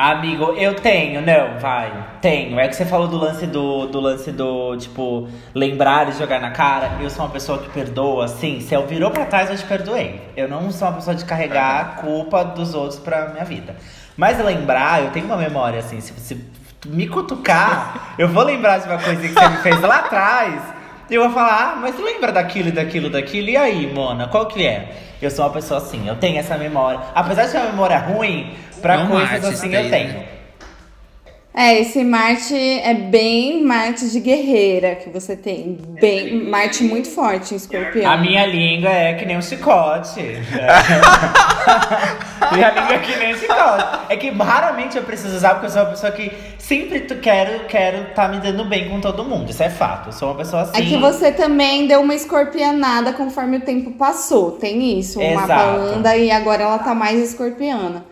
Amigo, 0.02 0.54
eu 0.54 0.76
tenho, 0.76 1.22
não, 1.22 1.60
vai. 1.60 1.92
Tenho. 2.22 2.58
É 2.58 2.70
que 2.70 2.76
você 2.78 2.86
falou 2.86 3.06
do 3.06 3.18
lance 3.18 3.46
do, 3.46 3.86
do 3.88 4.00
lance 4.00 4.32
do, 4.32 4.78
tipo, 4.78 5.28
lembrar 5.54 6.08
e 6.08 6.14
jogar 6.14 6.40
na 6.40 6.52
cara. 6.52 6.92
Eu 7.02 7.10
sou 7.10 7.26
uma 7.26 7.32
pessoa 7.32 7.58
que 7.58 7.70
perdoa, 7.70 8.24
assim. 8.24 8.62
Se 8.62 8.74
eu 8.74 8.88
virou 8.88 9.12
pra 9.12 9.26
trás, 9.26 9.50
eu 9.50 9.58
te 9.58 9.66
perdoei. 9.66 10.22
Eu 10.38 10.48
não 10.48 10.72
sou 10.72 10.88
uma 10.88 10.94
pessoa 10.94 11.14
de 11.14 11.26
carregar 11.26 11.82
a 11.82 11.84
culpa 12.02 12.46
dos 12.46 12.74
outros 12.74 12.98
pra 12.98 13.28
minha 13.28 13.44
vida. 13.44 13.76
Mas 14.16 14.42
lembrar, 14.42 15.04
eu 15.04 15.10
tenho 15.12 15.26
uma 15.26 15.36
memória, 15.36 15.80
assim, 15.80 16.00
se 16.00 16.14
você 16.14 16.38
me 16.86 17.06
cutucar, 17.06 18.16
eu 18.18 18.30
vou 18.30 18.46
lembrar 18.46 18.78
de 18.78 18.88
uma 18.88 19.00
coisa 19.00 19.22
que 19.22 19.34
você 19.34 19.50
me 19.50 19.58
fez 19.58 19.82
lá 19.82 19.98
atrás. 19.98 20.64
E 21.10 21.16
eu 21.16 21.24
vou 21.24 21.34
falar, 21.34 21.74
ah, 21.74 21.76
mas 21.76 22.00
lembra 22.00 22.32
daquilo 22.32 22.72
daquilo, 22.72 23.10
daquilo? 23.10 23.50
E 23.50 23.58
aí, 23.58 23.92
Mona, 23.92 24.30
qual 24.30 24.46
que 24.46 24.66
é? 24.66 24.96
Eu 25.22 25.30
sou 25.30 25.44
uma 25.44 25.52
pessoa 25.52 25.80
assim, 25.80 26.08
eu 26.08 26.16
tenho 26.16 26.40
essa 26.40 26.58
memória. 26.58 27.02
Apesar 27.14 27.46
de 27.46 27.52
ter 27.52 27.58
uma 27.58 27.72
memória 27.72 27.98
ruim, 27.98 28.56
pra 28.82 29.00
um 29.00 29.08
coisas 29.08 29.42
Marte 29.42 29.48
assim 29.48 29.74
eu 29.74 29.90
tenho. 29.90 30.14
né? 30.14 30.26
É, 31.62 31.82
esse 31.82 32.04
Marte 32.04 32.56
é 32.56 32.94
bem 32.94 33.66
Marte 33.66 34.08
de 34.10 34.20
guerreira 34.20 34.96
que 34.96 35.10
você 35.10 35.36
tem. 35.36 35.78
Bem, 36.00 36.46
Marte 36.46 36.84
muito 36.84 37.10
forte 37.10 37.54
em 37.54 37.58
escorpião. 37.58 38.10
A 38.10 38.18
minha 38.18 38.46
língua 38.46 38.90
é 38.90 39.16
que 39.16 39.26
nem 39.26 39.36
um 39.36 39.42
chicote. 39.42 40.22
minha 42.54 42.70
língua 42.70 42.94
é 42.94 43.00
que 43.00 43.16
nem 43.18 43.34
um 43.34 43.38
chicote. 43.38 44.00
É 44.10 44.16
que 44.16 44.30
raramente 44.30 44.96
eu 44.96 45.04
preciso 45.04 45.36
usar, 45.36 45.56
porque 45.56 45.66
eu 45.66 45.72
sou 45.72 45.82
uma 45.82 45.90
pessoa 45.90 46.12
que 46.12 46.32
sempre 46.60 47.02
tu 47.02 47.16
quero, 47.16 47.66
quero 47.66 48.14
tá 48.14 48.28
me 48.28 48.40
dando 48.40 48.64
bem 48.66 48.88
com 48.88 49.02
todo 49.02 49.26
mundo. 49.26 49.50
Isso 49.50 49.64
é 49.64 49.70
fato. 49.70 50.10
Eu 50.10 50.14
sou 50.14 50.30
uma 50.30 50.38
pessoa 50.38 50.62
assim. 50.62 50.78
É 50.78 50.86
que 50.86 50.98
você 50.98 51.32
também 51.32 51.88
deu 51.88 52.00
uma 52.00 52.14
escorpianada 52.14 53.12
conforme 53.12 53.58
o 53.58 53.62
tempo 53.62 53.92
passou. 53.92 54.52
Tem 54.52 54.98
isso. 54.98 55.20
O 55.20 55.24
Exato. 55.24 55.48
mapa 55.48 55.64
anda 55.64 56.16
e 56.16 56.32
agora 56.32 56.64
ela 56.64 56.80
tá 56.80 56.94
mais 56.94 57.20
escorpiana. 57.20 58.06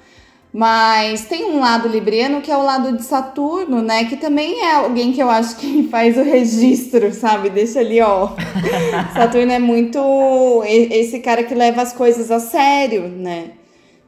Mas 0.58 1.26
tem 1.26 1.46
um 1.46 1.60
lado 1.60 1.88
libriano 1.88 2.42
que 2.42 2.50
é 2.50 2.58
o 2.58 2.64
lado 2.64 2.98
de 2.98 3.04
Saturno, 3.04 3.80
né? 3.80 4.06
Que 4.06 4.16
também 4.16 4.60
é 4.64 4.74
alguém 4.74 5.14
que 5.14 5.22
eu 5.22 5.30
acho 5.30 5.56
que 5.58 5.84
faz 5.92 6.18
o 6.18 6.24
registro, 6.24 7.14
sabe? 7.14 7.52
Deixa 7.52 7.80
ali, 7.80 8.02
ó. 8.02 8.30
Saturno 9.14 9.52
é 9.52 9.60
muito 9.60 10.64
esse 10.66 11.20
cara 11.20 11.44
que 11.44 11.54
leva 11.54 11.84
as 11.84 11.94
coisas 11.94 12.32
a 12.32 12.40
sério, 12.40 13.04
né? 13.04 13.52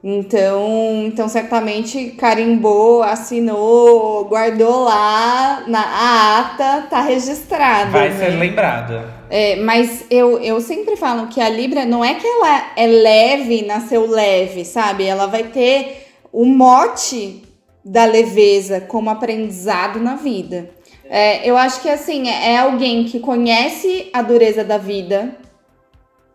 Então, 0.04 1.04
então 1.06 1.30
certamente 1.30 2.16
carimbou, 2.18 3.04
assinou, 3.04 4.26
guardou 4.26 4.86
lá 4.86 5.66
na 5.68 5.82
a 5.82 6.40
ata, 6.40 6.88
tá 6.90 7.02
registrado. 7.02 7.92
Vai 7.92 8.10
né? 8.10 8.18
ser 8.18 8.40
lembrado. 8.40 9.04
É, 9.30 9.58
mas 9.58 10.04
eu, 10.10 10.40
eu 10.40 10.60
sempre 10.62 10.96
falo 10.96 11.28
que 11.28 11.40
a 11.40 11.48
Libra 11.48 11.86
não 11.86 12.04
é 12.04 12.16
que 12.16 12.26
ela 12.26 12.72
é 12.76 12.88
leve, 12.88 13.62
nasceu 13.68 14.10
leve, 14.10 14.66
sabe? 14.66 15.06
Ela 15.06 15.28
vai 15.28 15.44
ter 15.44 16.09
o 16.32 16.46
mote 16.46 17.44
da 17.84 18.06
leveza 18.06 18.82
como 18.82 19.10
aprendizado 19.10 20.00
na 20.00 20.16
vida. 20.16 20.70
É, 21.10 21.50
eu 21.50 21.58
acho 21.58 21.82
que 21.82 21.90
assim, 21.90 22.28
é 22.28 22.58
alguém 22.58 23.06
que 23.06 23.20
conhece 23.20 24.10
a 24.14 24.22
dureza 24.22 24.64
da 24.64 24.78
vida, 24.78 25.36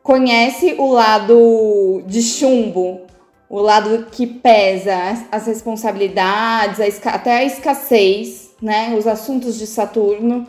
conhece 0.02 0.74
o 0.78 0.92
lado 0.92 2.02
de 2.07 2.20
chumbo, 2.20 3.02
o 3.48 3.61
lado 3.61 4.07
que 4.11 4.26
pesa, 4.26 5.26
as, 5.30 5.46
responsabilidades, 5.46 6.80
a 7.07 7.11
até 7.11 7.37
a 7.37 7.44
escassez, 7.44 8.50
né? 8.61 8.96
Os 8.98 9.07
assuntos 9.07 9.57
de 9.57 9.66
Saturno. 9.66 10.46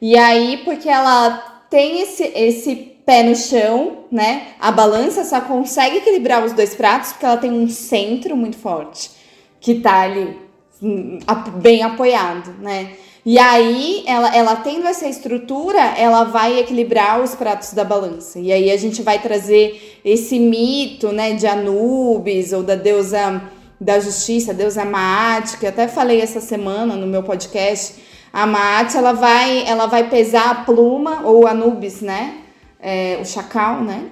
E 0.00 0.18
aí, 0.18 0.62
porque 0.64 0.88
ela 0.88 1.64
tem 1.70 2.00
esse, 2.00 2.24
esse 2.34 2.97
pé 3.08 3.22
no 3.22 3.34
chão, 3.34 4.00
né? 4.12 4.48
A 4.60 4.70
balança 4.70 5.24
só 5.24 5.40
consegue 5.40 5.96
equilibrar 5.96 6.44
os 6.44 6.52
dois 6.52 6.74
pratos 6.74 7.12
porque 7.12 7.24
ela 7.24 7.38
tem 7.38 7.50
um 7.50 7.66
centro 7.66 8.36
muito 8.36 8.58
forte 8.58 9.10
que 9.58 9.76
tá 9.76 10.02
ali 10.02 10.36
hum, 10.82 11.18
bem 11.54 11.82
apoiado, 11.82 12.54
né? 12.60 12.90
E 13.24 13.38
aí, 13.38 14.04
ela, 14.06 14.36
ela 14.36 14.56
tendo 14.56 14.86
essa 14.86 15.06
estrutura, 15.06 15.80
ela 15.80 16.24
vai 16.24 16.58
equilibrar 16.58 17.22
os 17.22 17.34
pratos 17.34 17.72
da 17.72 17.82
balança. 17.82 18.38
E 18.38 18.52
aí 18.52 18.70
a 18.70 18.76
gente 18.76 19.00
vai 19.00 19.18
trazer 19.18 20.00
esse 20.04 20.38
mito, 20.38 21.10
né, 21.10 21.32
de 21.32 21.46
Anubis 21.46 22.52
ou 22.52 22.62
da 22.62 22.74
deusa 22.74 23.42
da 23.80 23.98
justiça, 23.98 24.52
deusa 24.52 24.84
Maat, 24.84 25.56
que 25.56 25.64
eu 25.64 25.70
até 25.70 25.88
falei 25.88 26.20
essa 26.20 26.42
semana 26.42 26.94
no 26.94 27.06
meu 27.06 27.22
podcast. 27.22 27.94
A 28.30 28.46
Maat, 28.46 28.94
ela 28.94 29.12
vai, 29.12 29.66
ela 29.66 29.86
vai 29.86 30.10
pesar 30.10 30.50
a 30.50 30.54
pluma, 30.56 31.22
ou 31.24 31.46
Anubis, 31.46 32.02
né? 32.02 32.47
É, 32.80 33.18
o 33.20 33.24
chacal, 33.24 33.82
né? 33.82 34.06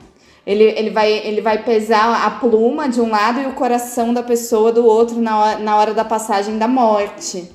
Ele, 0.46 0.62
ele, 0.62 0.90
vai, 0.90 1.12
ele 1.12 1.40
vai 1.40 1.64
pesar 1.64 2.24
a 2.24 2.30
pluma 2.30 2.88
de 2.88 3.00
um 3.00 3.10
lado 3.10 3.40
e 3.40 3.46
o 3.46 3.52
coração 3.52 4.14
da 4.14 4.22
pessoa 4.22 4.70
do 4.70 4.86
outro 4.86 5.20
na 5.20 5.38
hora, 5.38 5.58
na 5.58 5.76
hora 5.76 5.94
da 5.94 6.04
passagem 6.04 6.56
da 6.56 6.68
morte. 6.68 7.50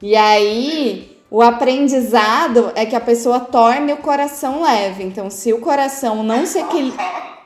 E 0.00 0.14
aí, 0.14 1.18
o 1.28 1.42
aprendizado 1.42 2.70
é 2.76 2.86
que 2.86 2.94
a 2.94 3.00
pessoa 3.00 3.40
torne 3.40 3.92
o 3.92 3.96
coração 3.96 4.62
leve. 4.62 5.02
Então, 5.02 5.28
se 5.28 5.52
o 5.52 5.60
coração 5.60 6.22
não 6.22 6.46
se, 6.46 6.60
equil... 6.60 6.92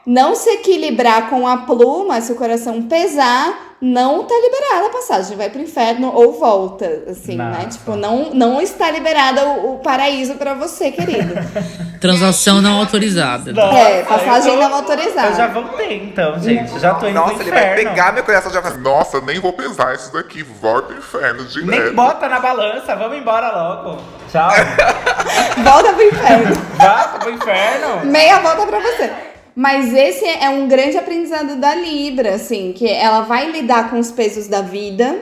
não 0.07 0.35
se 0.35 0.49
equilibrar 0.51 1.29
com 1.29 1.47
a 1.47 1.59
pluma, 1.59 2.21
se 2.21 2.33
o 2.33 2.35
coração 2.35 2.83
pesar, 2.83 3.69
não 3.83 4.25
tá 4.25 4.35
liberada 4.35 4.87
a 4.87 4.91
passagem, 4.91 5.37
vai 5.39 5.49
pro 5.49 5.61
inferno 5.63 6.13
ou 6.15 6.39
volta, 6.39 7.05
assim, 7.09 7.37
né? 7.37 7.51
Nossa. 7.65 7.67
Tipo, 7.79 7.97
não, 7.97 8.31
não 8.35 8.61
está 8.61 8.91
liberada 8.91 9.47
o, 9.47 9.75
o 9.75 9.79
paraíso 9.79 10.35
pra 10.35 10.53
você, 10.53 10.91
querido. 10.91 11.33
Transação 12.01 12.61
não 12.61 12.79
autorizada. 12.81 13.53
Nossa, 13.53 13.79
É, 13.79 14.03
passagem 14.03 14.53
eu- 14.55 14.61
não 14.61 14.75
autorizada. 14.75 15.29
Eu 15.29 15.35
já 15.35 15.47
voltei, 15.47 15.97
então, 16.05 16.39
gente. 16.41 16.79
Já 16.79 16.95
tô 16.95 17.07
indo 17.07 17.15
Nossa, 17.15 17.35
pro 17.35 17.43
ele 17.43 17.51
vai 17.51 17.73
inferno. 17.73 17.91
pegar 17.91 18.13
meu 18.13 18.25
coração 18.25 18.51
e 18.51 18.55
já 18.55 18.61
vai 18.61 18.71
falar, 18.73 18.83
nossa, 18.83 19.21
nem 19.23 19.39
vou 19.41 19.53
pesar 19.55 19.95
isso 19.95 20.13
daqui, 20.13 20.43
volta 20.43 20.89
pro 20.89 20.97
inferno 20.99 21.43
Nem 21.43 21.49
direto. 21.49 21.95
bota 21.95 22.29
na 22.29 22.41
balança, 22.41 22.95
vamos 22.97 23.17
embora 23.19 23.51
logo. 23.51 23.99
Tchau. 24.31 24.51
Volta 25.65 25.93
pro 25.93 26.03
inferno. 26.05 26.55
Vai 26.77 27.19
pro 27.19 27.31
inferno. 27.31 28.05
Meia 28.07 28.39
volta 28.41 28.67
pra 28.67 28.79
você. 28.79 29.11
Mas 29.55 29.93
esse 29.93 30.25
é 30.25 30.49
um 30.49 30.69
grande 30.69 30.97
aprendizado 30.97 31.57
da 31.57 31.75
Libra, 31.75 32.35
assim, 32.35 32.73
que 32.73 32.89
ela 32.89 33.23
vai 33.23 33.51
lidar 33.51 33.91
com 33.91 33.99
os 33.99 34.11
pesos 34.11 34.47
da 34.47 34.63
vida 34.63 35.19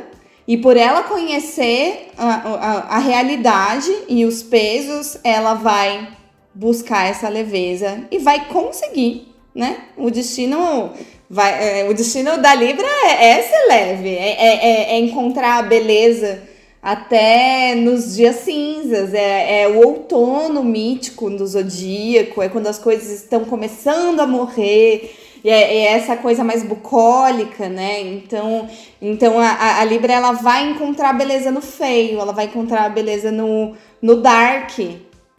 e 0.47 0.57
por 0.57 0.77
ela 0.77 1.03
conhecer 1.03 2.09
a, 2.17 2.29
a, 2.29 2.97
a 2.97 2.99
realidade 2.99 3.91
e 4.09 4.25
os 4.25 4.43
pesos, 4.43 5.19
ela 5.23 5.55
vai 5.55 6.09
buscar 6.55 7.09
essa 7.09 7.29
leveza 7.29 8.05
e 8.11 8.19
vai 8.19 8.47
conseguir, 8.47 9.29
né? 9.55 9.77
O 9.97 10.11
destino 10.11 10.91
vai, 11.29 11.83
é, 11.83 11.89
o 11.89 11.95
destino 11.95 12.39
da 12.39 12.55
Libra 12.55 12.87
é, 13.05 13.29
é 13.31 13.43
ser 13.43 13.67
leve, 13.69 14.09
é, 14.09 14.37
é, 14.39 14.95
é- 14.95 14.99
encontrar 14.99 15.59
a 15.59 15.63
beleza 15.63 16.43
até 16.83 17.75
nos 17.75 18.15
dias 18.17 18.37
cinzas, 18.37 19.13
é, 19.13 19.63
é 19.63 19.69
o 19.69 19.79
outono 19.87 20.63
mítico 20.63 21.29
do 21.31 21.47
zodíaco, 21.47 22.41
é 22.43 22.49
quando 22.49 22.67
as 22.69 22.79
coisas 22.79 23.11
estão 23.11 23.45
começando 23.45 24.21
a 24.21 24.27
morrer, 24.27 25.15
e 25.45 25.51
é, 25.51 25.77
é 25.77 25.85
essa 25.93 26.17
coisa 26.17 26.43
mais 26.43 26.63
bucólica, 26.63 27.69
né? 27.69 28.01
Então, 28.01 28.69
então 29.01 29.39
a, 29.39 29.79
a- 29.81 29.85
Libra 29.85 30.13
ela 30.13 30.33
vai 30.33 30.71
encontrar 30.71 31.13
beleza 31.13 31.51
no 31.51 31.61
feio, 31.61 32.21
ela 32.21 32.33
vai 32.33 32.47
encontrar 32.47 32.89
beleza 32.91 33.31
no, 33.31 33.75
no 34.03 34.17
dark. 34.17 34.79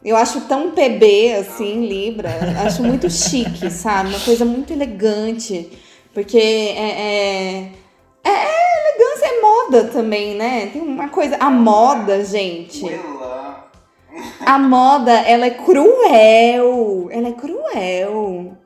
Eu 0.04 0.16
acho 0.16 0.42
tão 0.42 0.72
PB 0.72 1.34
assim, 1.36 1.86
Libra, 1.86 2.30
acho 2.66 2.82
muito 2.82 3.10
chique, 3.10 3.70
sabe? 3.70 4.10
Uma 4.10 4.20
coisa 4.22 4.46
muito 4.46 4.72
elegante, 4.72 5.70
porque 6.14 6.38
é- 6.38 7.02
é, 7.02 7.72
é, 8.30 8.46
é 8.46 8.90
elegância 8.90 9.26
é 9.26 9.42
moda 9.42 9.84
também, 9.86 10.36
né? 10.36 10.70
Tem 10.72 10.82
uma 10.82 11.10
coisa. 11.10 11.38
A 11.40 11.50
moda, 11.50 12.24
gente. 12.24 12.86
A 14.46 14.58
moda, 14.58 15.12
ela 15.12 15.46
é 15.46 15.52
cruel. 15.52 17.08
Ela 17.12 17.30
é 17.30 17.34
cruel. 17.34 18.58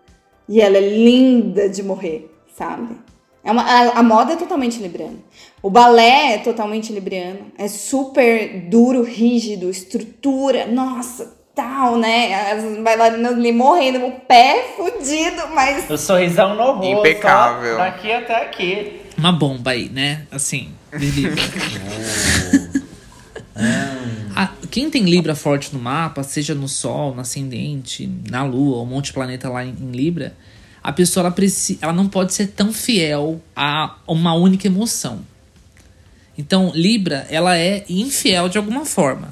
E 0.48 0.62
ela 0.62 0.78
é 0.78 0.82
linda 0.82 1.70
de 1.70 1.82
morrer, 1.84 2.30
sabe? 2.56 2.98
É 3.44 3.52
uma, 3.52 3.64
a, 3.64 4.00
a 4.00 4.04
moda 4.04 4.34
é 4.34 4.36
totalmente 4.36 4.82
libriana. 4.82 5.18
O 5.62 5.70
balé 5.70 6.34
é 6.34 6.38
totalmente 6.38 6.94
libriano. 6.94 7.52
É 7.58 7.68
super 7.68 8.70
duro, 8.70 9.04
rígido, 9.04 9.70
estrutura. 9.70 10.66
Nossa, 10.66 11.34
tal, 11.54 11.98
né? 11.98 12.52
As 12.52 12.78
bailarinas 12.78 13.34
ali 13.34 13.52
morrendo, 13.52 14.06
o 14.06 14.12
pé 14.12 14.74
fudido, 14.76 15.44
mas 15.54 15.90
O 15.90 15.98
sorrisão 15.98 16.56
no 16.56 16.72
rosto. 16.72 16.86
Impecável. 16.86 17.76
ó, 17.76 17.78
Daqui 17.80 18.12
até 18.12 18.36
aqui. 18.44 19.02
Uma 19.24 19.32
bomba 19.32 19.72
aí, 19.72 19.88
né? 19.88 20.28
Assim, 20.30 20.72
de 21.00 21.06
Libra. 21.12 21.42
Ah, 24.36 24.52
quem 24.70 24.90
tem 24.90 25.04
Libra 25.04 25.34
forte 25.36 25.72
no 25.74 25.80
mapa, 25.80 26.24
seja 26.24 26.54
no 26.56 26.68
Sol, 26.68 27.14
no 27.16 27.22
Ascendente, 27.22 28.10
na 28.30 28.44
Lua, 28.44 28.78
ou 28.78 28.84
um 28.84 28.88
monte 28.88 29.06
de 29.06 29.14
planeta 29.14 29.48
lá 29.48 29.64
em, 29.64 29.70
em 29.80 29.92
Libra, 29.92 30.36
a 30.84 30.92
pessoa 30.92 31.22
ela, 31.28 31.32
preci- 31.32 31.78
ela 31.80 31.94
não 31.94 32.10
pode 32.10 32.34
ser 32.34 32.48
tão 32.48 32.74
fiel 32.74 33.40
a 33.56 33.96
uma 34.08 34.34
única 34.34 34.68
emoção. 34.68 35.20
Então, 36.38 36.72
Libra, 36.74 37.28
ela 37.30 37.56
é 37.58 37.86
infiel 37.88 38.50
de 38.50 38.58
alguma 38.58 38.86
forma. 38.86 39.32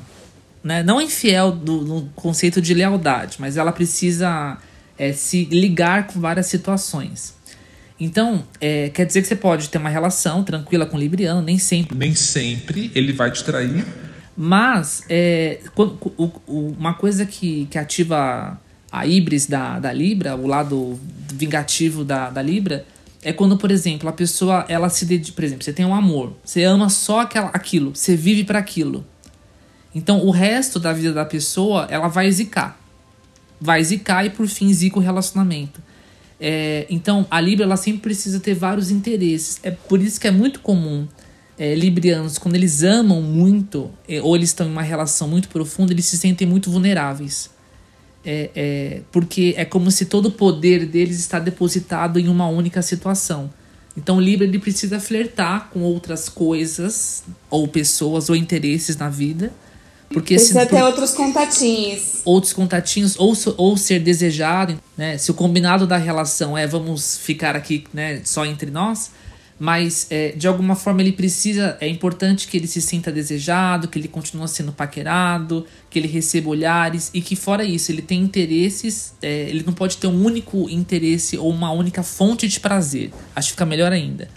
Né? 0.64 0.84
Não 0.84 1.02
infiel 1.02 1.52
do, 1.52 1.82
no 1.82 2.10
conceito 2.16 2.62
de 2.62 2.74
lealdade, 2.76 3.38
mas 3.40 3.58
ela 3.58 3.72
precisa 3.72 4.58
é, 4.98 5.12
se 5.12 5.46
ligar 5.46 6.08
com 6.08 6.20
várias 6.22 6.46
situações. 6.46 7.34
Então, 8.04 8.44
é, 8.60 8.90
quer 8.90 9.06
dizer 9.06 9.22
que 9.22 9.28
você 9.28 9.36
pode 9.36 9.70
ter 9.70 9.78
uma 9.78 9.88
relação 9.90 10.44
tranquila 10.44 10.88
com 10.88 10.98
o 10.98 11.00
Libriano, 11.00 11.40
nem 11.40 11.60
sempre. 11.60 11.96
Nem 11.96 12.16
sempre 12.16 12.92
ele 12.96 13.14
vai 13.14 13.30
te 13.30 13.44
trair. 13.44 13.86
Mas 14.36 15.04
é, 15.08 15.60
quando- 15.76 16.00
o- 16.18 16.32
o- 16.48 16.76
uma 16.80 16.96
coisa 16.96 17.28
que, 17.28 17.68
que 17.70 17.78
ativa 17.78 18.60
a 18.92 19.06
híbris 19.06 19.46
da, 19.46 19.78
da 19.78 19.94
Libra, 19.94 20.36
o 20.36 20.48
lado 20.48 21.00
vingativo 21.32 22.04
da, 22.04 22.32
da 22.32 22.42
Libra, 22.42 22.86
é 23.22 23.32
quando, 23.32 23.56
por 23.56 23.70
exemplo, 23.70 24.10
a 24.10 24.14
pessoa 24.14 24.66
ela 24.68 24.90
se 24.90 25.06
dedica. 25.06 25.36
Por 25.36 25.44
exemplo, 25.44 25.64
você 25.64 25.72
tem 25.72 25.86
um 25.86 25.94
amor, 25.94 26.34
você 26.44 26.64
ama 26.64 26.90
só 26.90 27.20
aquela, 27.20 27.50
aquilo, 27.50 27.96
você 27.96 28.16
vive 28.16 28.44
para 28.44 28.58
aquilo. 28.58 29.06
Então, 29.94 30.26
o 30.26 30.32
resto 30.32 30.80
da 30.80 30.92
vida 30.92 31.14
da 31.14 31.24
pessoa 31.26 31.86
ela 31.92 32.08
vai 32.08 32.32
zicar. 32.32 32.80
Vai 33.60 33.84
zicar 33.84 34.26
e 34.26 34.32
por 34.32 34.48
fim 34.48 34.74
zica 34.74 34.98
o 34.98 35.02
relacionamento. 35.02 35.80
É, 36.44 36.88
então, 36.90 37.28
a 37.30 37.40
Libra 37.40 37.66
ela 37.66 37.78
sempre 37.78 38.02
precisa 38.02 38.40
ter 38.40 38.56
vários 38.56 38.90
interesses. 38.90 39.60
É 39.62 39.70
por 39.70 40.02
isso 40.02 40.20
que 40.20 40.28
é 40.28 40.32
muito 40.32 40.60
comum 40.62 41.08
é, 41.62 41.76
librianos, 41.76 42.40
quando 42.40 42.56
eles 42.56 42.82
amam 42.82 43.22
muito, 43.22 43.92
é, 44.10 44.20
ou 44.20 44.36
eles 44.36 44.50
estão 44.50 44.66
em 44.66 44.72
uma 44.72 44.82
relação 44.82 45.28
muito 45.28 45.48
profunda, 45.48 45.94
eles 45.94 46.06
se 46.06 46.18
sentem 46.18 46.48
muito 46.48 46.72
vulneráveis. 46.72 47.52
É, 48.26 48.50
é, 48.56 49.02
porque 49.12 49.54
é 49.56 49.64
como 49.64 49.92
se 49.92 50.06
todo 50.06 50.28
o 50.28 50.32
poder 50.32 50.88
deles 50.88 51.20
está 51.20 51.38
depositado 51.38 52.20
em 52.20 52.28
uma 52.28 52.48
única 52.48 52.82
situação. 52.82 53.54
Então 53.96 54.18
o 54.18 54.20
Libra 54.20 54.48
ele 54.48 54.58
precisa 54.58 55.00
flertar 55.00 55.70
com 55.70 55.82
outras 55.82 56.28
coisas, 56.28 57.24
ou 57.48 57.68
pessoas, 57.68 58.28
ou 58.28 58.36
interesses 58.36 58.98
na 58.98 59.10
vida. 59.10 59.54
Porque 60.14 60.38
se, 60.38 60.54
precisa 60.54 60.66
ter 60.66 60.80
por- 60.80 60.84
outros 60.86 61.12
contatinhos. 61.14 62.22
outros 62.26 62.54
contatinhos 62.54 63.16
ou, 63.18 63.34
ou 63.58 63.78
ser 63.78 64.00
desejado, 64.00 64.80
né? 64.98 65.18
Se 65.18 65.32
o 65.32 65.34
combinado 65.34 65.88
da 65.88 65.98
relação 65.98 66.58
é 66.58 66.68
vamos 66.68 67.18
ficar 67.18 67.56
aqui, 67.56 67.84
né, 67.94 68.22
só 68.24 68.46
entre 68.46 68.70
nós, 68.70 69.12
mas 69.60 70.08
é, 70.10 70.30
de 70.30 70.48
alguma 70.48 70.76
forma 70.76 71.02
ele 71.02 71.12
precisa, 71.12 71.78
é 71.80 71.88
importante 71.88 72.48
que 72.48 72.58
ele 72.58 72.66
se 72.66 72.82
sinta 72.82 73.12
desejado, 73.12 73.88
que 73.88 74.00
ele 74.00 74.08
continue 74.08 74.48
sendo 74.48 74.72
paquerado, 74.72 75.68
que 75.88 76.00
ele 76.00 76.08
receba 76.08 76.50
olhares 76.50 77.12
e 77.14 77.22
que 77.22 77.36
fora 77.36 77.64
isso 77.64 77.92
ele 77.92 78.02
tem 78.02 78.20
interesses, 78.22 79.14
é, 79.22 79.42
ele 79.50 79.64
não 79.64 79.74
pode 79.74 79.98
ter 79.98 80.08
um 80.08 80.26
único 80.26 80.68
interesse 80.70 81.38
ou 81.38 81.50
uma 81.52 81.72
única 81.72 82.02
fonte 82.02 82.48
de 82.48 82.60
prazer. 82.60 83.12
Acho 83.36 83.50
que 83.50 83.52
fica 83.54 83.66
melhor 83.66 83.92
ainda. 83.92 84.28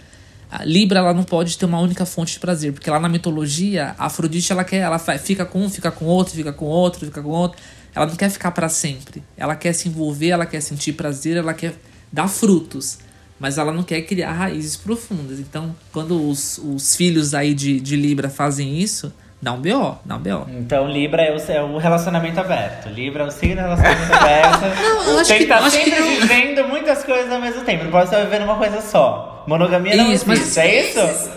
A 0.51 0.63
Libra 0.63 0.99
ela 0.99 1.13
não 1.13 1.23
pode 1.23 1.57
ter 1.57 1.65
uma 1.65 1.79
única 1.79 2.05
fonte 2.05 2.33
de 2.33 2.39
prazer, 2.39 2.71
porque 2.73 2.89
lá 2.89 2.99
na 2.99 3.09
mitologia, 3.09 3.95
a 3.97 4.05
Afrodite 4.05 4.51
ela 4.51 4.63
quer, 4.63 4.77
ela 4.77 4.99
fica 4.99 5.45
com 5.45 5.63
um, 5.65 5.69
fica 5.69 5.91
com 5.91 6.05
outro, 6.05 6.33
fica 6.35 6.53
com 6.53 6.65
outro, 6.65 7.05
fica 7.05 7.21
com 7.21 7.29
outro. 7.29 7.57
Ela 7.93 8.05
não 8.05 8.15
quer 8.15 8.29
ficar 8.29 8.51
para 8.51 8.69
sempre. 8.69 9.23
Ela 9.37 9.55
quer 9.55 9.73
se 9.73 9.87
envolver, 9.89 10.29
ela 10.29 10.45
quer 10.45 10.61
sentir 10.61 10.93
prazer, 10.93 11.37
ela 11.37 11.53
quer 11.53 11.73
dar 12.11 12.27
frutos, 12.27 12.99
mas 13.39 13.57
ela 13.57 13.71
não 13.71 13.83
quer 13.83 14.01
criar 14.01 14.31
raízes 14.33 14.75
profundas. 14.77 15.39
Então, 15.39 15.75
quando 15.91 16.29
os, 16.29 16.57
os 16.57 16.95
filhos 16.95 17.33
aí 17.33 17.53
de, 17.53 17.79
de 17.79 17.95
Libra 17.95 18.29
fazem 18.29 18.79
isso, 18.79 19.13
dá 19.41 19.51
um 19.53 19.61
BO, 19.61 19.97
dá 20.05 20.15
um 20.17 20.19
BO. 20.19 20.45
Então, 20.57 20.89
Libra 20.89 21.21
é 21.23 21.35
o, 21.35 21.51
é 21.51 21.61
o 21.63 21.77
relacionamento 21.77 22.39
aberto. 22.39 22.89
Libra 22.89 23.23
é 23.23 23.27
o 23.27 23.31
signo 23.31 23.55
do 23.55 23.61
relacionamento 23.61 24.13
aberto. 24.13 24.61
Não, 24.81 25.03
eu 25.11 25.19
acho 25.19 25.29
Tem 25.29 25.39
que- 25.39 25.45
tá 25.47 25.63
que 25.63 25.71
sempre 25.71 25.99
não. 25.99 26.07
vivendo 26.21 26.67
muitas 26.67 27.03
coisas 27.03 27.31
ao 27.31 27.41
mesmo 27.41 27.63
tempo. 27.63 27.83
Não 27.85 27.91
pode 27.91 28.05
estar 28.05 28.23
vivendo 28.23 28.43
uma 28.43 28.57
coisa 28.57 28.81
só. 28.81 29.31
Monogamia 29.47 29.95
não 29.95 30.11
Isso, 30.11 30.25
mas- 30.27 30.39
existe, 30.41 30.59
é 30.59 30.89
isso? 30.89 31.29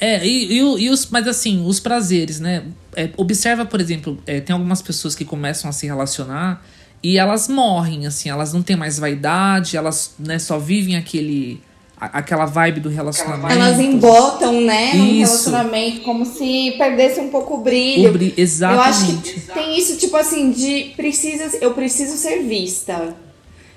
É, 0.00 0.26
e, 0.26 0.52
e 0.58 0.84
e 0.84 0.90
os, 0.90 1.06
mas 1.10 1.26
assim, 1.26 1.64
os 1.66 1.80
prazeres, 1.80 2.38
né? 2.38 2.64
É, 2.94 3.08
observa, 3.16 3.64
por 3.64 3.80
exemplo, 3.80 4.18
é, 4.26 4.40
tem 4.40 4.52
algumas 4.52 4.82
pessoas 4.82 5.14
que 5.14 5.24
começam 5.24 5.70
a 5.70 5.72
se 5.72 5.86
relacionar 5.86 6.62
e 7.02 7.16
elas 7.18 7.48
morrem, 7.48 8.06
assim, 8.06 8.28
elas 8.28 8.52
não 8.52 8.62
têm 8.62 8.76
mais 8.76 8.98
vaidade, 8.98 9.76
elas 9.76 10.14
né, 10.18 10.38
só 10.38 10.58
vivem 10.58 10.96
aquele, 10.96 11.62
aquela 11.98 12.44
vibe 12.44 12.80
do 12.80 12.88
relacionamento. 12.90 13.52
Elas 13.52 13.78
embotam, 13.80 14.60
né, 14.60 14.92
num 14.94 15.06
Isso. 15.06 15.50
relacionamento, 15.50 16.00
como 16.02 16.26
se 16.26 16.74
perdesse 16.76 17.18
um 17.20 17.28
pouco 17.30 17.54
o 17.54 17.58
brilho. 17.62 18.10
O 18.10 18.12
bri- 18.12 18.26
Eu 18.28 18.32
acho 18.34 18.40
exatamente. 18.42 19.32
que 19.32 19.40
tem 19.52 19.78
isso, 19.78 19.96
tipo 19.96 20.16
assim, 20.16 20.50
de 20.50 20.92
precisa, 20.96 21.56
eu 21.60 21.72
preciso 21.72 22.16
ser 22.18 22.42
vista. 22.42 23.14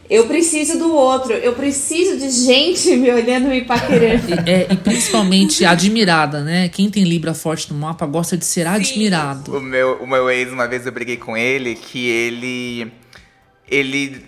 Eu 0.10 0.26
preciso 0.26 0.80
do 0.80 0.92
outro. 0.92 1.34
Eu 1.34 1.54
preciso 1.54 2.18
de 2.18 2.32
gente 2.32 2.96
me 2.96 3.12
olhando 3.12 3.46
e 3.48 3.60
me 3.60 3.66
paquerando. 3.66 4.28
E, 4.28 4.50
é, 4.50 4.68
e 4.74 4.76
principalmente 4.76 5.64
admirada, 5.64 6.42
né? 6.42 6.68
Quem 6.68 6.90
tem 6.90 7.04
Libra 7.04 7.36
forte 7.36 7.72
no 7.72 7.78
mapa 7.78 8.08
gosta 8.08 8.36
de 8.36 8.44
ser 8.44 8.66
admirado. 8.66 9.56
O 9.56 9.62
meu, 9.62 9.98
o 9.98 10.08
meu 10.08 10.28
ex, 10.32 10.52
uma 10.52 10.68
vez 10.68 10.88
eu 10.88 10.92
briguei 10.92 11.18
com 11.18 11.38
ele, 11.38 11.76
que 11.76 12.08
ele. 12.10 12.92
Ele. 13.70 14.26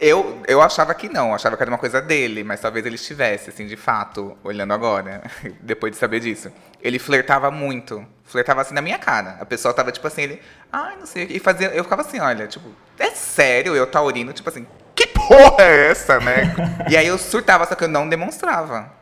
Eu, 0.00 0.42
eu 0.48 0.60
achava 0.62 0.94
que 0.94 1.08
não, 1.08 1.34
achava 1.34 1.56
que 1.56 1.62
era 1.62 1.70
uma 1.70 1.78
coisa 1.78 2.00
dele, 2.00 2.42
mas 2.42 2.60
talvez 2.60 2.84
ele 2.84 2.96
estivesse, 2.96 3.50
assim, 3.50 3.66
de 3.66 3.76
fato, 3.76 4.36
olhando 4.42 4.72
agora, 4.72 5.22
depois 5.60 5.92
de 5.92 5.98
saber 5.98 6.20
disso. 6.20 6.50
Ele 6.82 6.98
flertava 6.98 7.50
muito. 7.50 8.04
Flertava 8.24 8.62
assim 8.62 8.74
na 8.74 8.82
minha 8.82 8.98
cara. 8.98 9.36
A 9.38 9.44
pessoa 9.44 9.74
tava, 9.74 9.92
tipo 9.92 10.06
assim, 10.06 10.22
ele. 10.22 10.40
Ai, 10.72 10.96
não 10.96 11.04
sei. 11.04 11.24
o 11.24 11.26
quê", 11.28 11.34
E 11.34 11.38
fazia. 11.38 11.68
Eu 11.68 11.84
ficava 11.84 12.00
assim, 12.00 12.18
olha, 12.20 12.46
tipo, 12.46 12.70
é 12.98 13.10
sério, 13.10 13.76
eu 13.76 13.86
taurino, 13.86 14.32
tipo 14.32 14.48
assim, 14.48 14.66
porra 15.28 15.64
é 15.64 15.90
essa, 15.90 16.18
né? 16.20 16.54
e 16.88 16.96
aí 16.96 17.06
eu 17.06 17.18
surtava, 17.18 17.66
só 17.66 17.74
que 17.74 17.84
eu 17.84 17.88
não 17.88 18.08
demonstrava. 18.08 18.92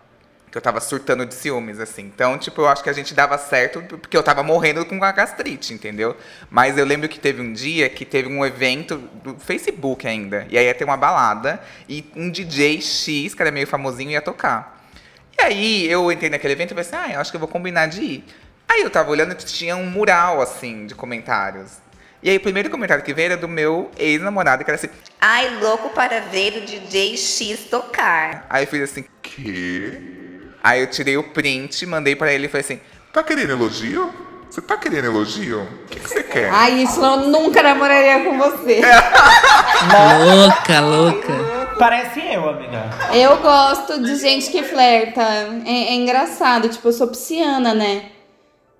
Que 0.50 0.58
eu 0.58 0.62
tava 0.62 0.80
surtando 0.80 1.24
de 1.24 1.34
ciúmes, 1.34 1.80
assim. 1.80 2.02
Então, 2.02 2.36
tipo, 2.36 2.60
eu 2.60 2.68
acho 2.68 2.82
que 2.82 2.90
a 2.90 2.92
gente 2.92 3.14
dava 3.14 3.38
certo 3.38 3.80
porque 3.82 4.14
eu 4.14 4.22
tava 4.22 4.42
morrendo 4.42 4.84
com 4.84 5.02
a 5.02 5.10
gastrite, 5.10 5.72
entendeu? 5.72 6.14
Mas 6.50 6.76
eu 6.76 6.84
lembro 6.84 7.08
que 7.08 7.18
teve 7.18 7.40
um 7.40 7.54
dia 7.54 7.88
que 7.88 8.04
teve 8.04 8.28
um 8.28 8.44
evento 8.44 8.98
do 8.98 9.34
Facebook 9.38 10.06
ainda. 10.06 10.46
E 10.50 10.58
aí 10.58 10.66
ia 10.66 10.74
ter 10.74 10.84
uma 10.84 10.96
balada 10.96 11.58
e 11.88 12.04
um 12.14 12.30
DJ 12.30 12.82
X, 12.82 13.34
que 13.34 13.40
era 13.40 13.50
meio 13.50 13.66
famosinho, 13.66 14.10
ia 14.10 14.20
tocar. 14.20 14.86
E 15.38 15.42
aí 15.42 15.90
eu 15.90 16.12
entrei 16.12 16.28
naquele 16.28 16.52
evento 16.52 16.72
e 16.72 16.74
pensei, 16.74 16.98
ah, 16.98 17.12
eu 17.14 17.20
acho 17.20 17.30
que 17.30 17.36
eu 17.36 17.40
vou 17.40 17.48
combinar 17.48 17.86
de 17.86 18.02
ir. 18.02 18.24
Aí 18.68 18.82
eu 18.82 18.90
tava 18.90 19.10
olhando 19.10 19.32
e 19.32 19.36
tinha 19.36 19.76
um 19.76 19.86
mural, 19.86 20.40
assim, 20.40 20.86
de 20.86 20.94
comentários. 20.94 21.81
E 22.22 22.30
aí 22.30 22.36
o 22.36 22.40
primeiro 22.40 22.70
comentário 22.70 23.02
que 23.02 23.12
veio 23.12 23.26
era 23.32 23.36
do 23.36 23.48
meu 23.48 23.90
ex-namorado, 23.98 24.64
que 24.64 24.70
era 24.70 24.76
assim. 24.76 24.88
Ai, 25.20 25.58
louco 25.60 25.90
para 25.90 26.20
ver 26.20 26.58
o 26.58 26.60
DJ 26.60 27.16
X 27.16 27.64
tocar. 27.68 28.46
Aí 28.48 28.62
eu 28.62 28.68
fiz 28.68 28.82
assim. 28.82 29.04
Que? 29.20 30.40
Aí 30.62 30.80
eu 30.82 30.86
tirei 30.86 31.16
o 31.16 31.24
print, 31.30 31.84
mandei 31.84 32.14
pra 32.14 32.32
ele 32.32 32.46
e 32.46 32.48
falei 32.48 32.64
assim. 32.64 32.80
Tá 33.12 33.24
querendo 33.24 33.50
elogio? 33.50 34.12
Você 34.48 34.60
tá 34.60 34.76
querendo 34.76 35.06
elogio? 35.06 35.62
O 35.62 35.86
que, 35.86 35.98
que 35.98 36.08
você 36.08 36.22
quer? 36.22 36.48
Ai, 36.54 36.82
isso 36.82 37.04
eu 37.04 37.28
nunca 37.28 37.60
namoraria 37.60 38.22
com 38.22 38.38
você. 38.38 38.82
Louca, 40.24 40.80
louca. 40.80 41.32
Parece 41.76 42.20
eu, 42.20 42.48
amiga. 42.48 42.84
Eu 43.12 43.38
gosto 43.38 44.00
de 44.00 44.14
gente 44.16 44.50
que 44.50 44.62
flerta. 44.62 45.22
É, 45.66 45.70
é 45.70 45.94
engraçado, 45.94 46.68
tipo, 46.68 46.86
eu 46.86 46.92
sou 46.92 47.08
pisciana, 47.08 47.74
né? 47.74 48.11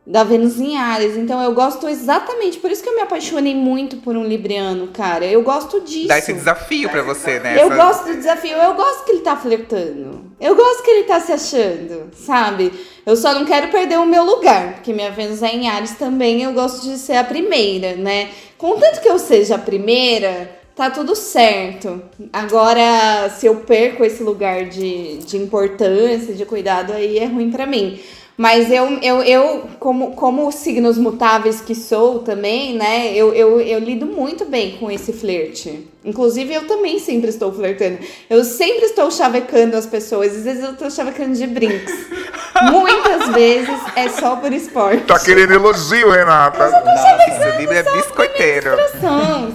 Da 0.04 0.24
Vênus 0.24 0.60
em 0.60 0.76
Ares. 0.76 1.16
Então 1.16 1.40
eu 1.42 1.54
gosto 1.54 1.88
exatamente. 1.88 2.58
Por 2.58 2.70
isso 2.70 2.82
que 2.82 2.88
eu 2.88 2.96
me 2.96 3.02
apaixonei 3.02 3.54
muito 3.54 3.98
por 3.98 4.16
um 4.16 4.24
Libriano, 4.24 4.88
cara. 4.88 5.24
Eu 5.24 5.42
gosto 5.42 5.80
disso. 5.80 6.08
Dá 6.08 6.18
esse 6.18 6.32
desafio 6.32 6.90
pra 6.90 7.02
você, 7.02 7.38
né? 7.38 7.62
Eu 7.62 7.70
gosto 7.70 8.06
do 8.06 8.16
desafio, 8.16 8.56
eu 8.56 8.74
gosto 8.74 9.04
que 9.04 9.12
ele 9.12 9.20
tá 9.20 9.36
flertando. 9.36 10.32
Eu 10.40 10.56
gosto 10.56 10.82
que 10.82 10.90
ele 10.90 11.04
tá 11.04 11.20
se 11.20 11.32
achando, 11.32 12.10
sabe? 12.14 12.72
Eu 13.06 13.16
só 13.16 13.32
não 13.32 13.44
quero 13.44 13.68
perder 13.68 13.98
o 13.98 14.06
meu 14.06 14.24
lugar, 14.24 14.74
porque 14.74 14.92
minha 14.92 15.10
Vênus 15.10 15.42
é 15.42 15.54
em 15.54 15.68
Ares 15.68 15.92
também, 15.92 16.42
eu 16.42 16.52
gosto 16.52 16.82
de 16.82 16.98
ser 16.98 17.14
a 17.14 17.24
primeira, 17.24 17.94
né? 17.94 18.30
Contanto 18.58 19.00
que 19.00 19.08
eu 19.08 19.18
seja 19.20 19.54
a 19.54 19.58
primeira, 19.58 20.50
tá 20.74 20.90
tudo 20.90 21.14
certo. 21.14 22.02
Agora, 22.32 23.30
se 23.30 23.46
eu 23.46 23.56
perco 23.56 24.04
esse 24.04 24.22
lugar 24.22 24.66
de, 24.66 25.18
de 25.18 25.36
importância, 25.36 26.34
de 26.34 26.44
cuidado, 26.44 26.92
aí 26.92 27.18
é 27.18 27.26
ruim 27.26 27.50
pra 27.50 27.66
mim. 27.66 28.00
Mas 28.36 28.70
eu, 28.72 28.98
eu, 29.02 29.22
eu 29.22 29.68
como, 29.78 30.12
como 30.16 30.50
signos 30.50 30.96
mutáveis 30.96 31.60
que 31.60 31.74
sou 31.74 32.20
também, 32.20 32.74
né? 32.74 33.12
Eu, 33.14 33.32
eu, 33.34 33.60
eu 33.60 33.78
lido 33.78 34.06
muito 34.06 34.44
bem 34.46 34.78
com 34.78 34.90
esse 34.90 35.12
flerte. 35.12 35.86
Inclusive, 36.04 36.52
eu 36.52 36.66
também 36.66 36.98
sempre 36.98 37.28
estou 37.28 37.52
flertando. 37.52 37.98
Eu 38.28 38.42
sempre 38.42 38.86
estou 38.86 39.10
chavecando 39.10 39.76
as 39.76 39.86
pessoas. 39.86 40.34
Às 40.36 40.44
vezes 40.44 40.64
eu 40.64 40.72
estou 40.72 40.90
chavecando 40.90 41.34
de 41.36 41.46
brinks. 41.46 41.92
Muitas 42.72 43.28
vezes 43.28 43.78
é 43.94 44.08
só 44.08 44.36
por 44.36 44.52
esporte. 44.52 45.04
Tá 45.04 45.18
querendo 45.18 45.52
elogio, 45.52 46.10
Renata? 46.10 46.70
Nossa, 46.70 47.54
o 47.54 47.60
Libra 47.60 47.78
é 47.78 47.82
biscoiteiro. 47.82 48.70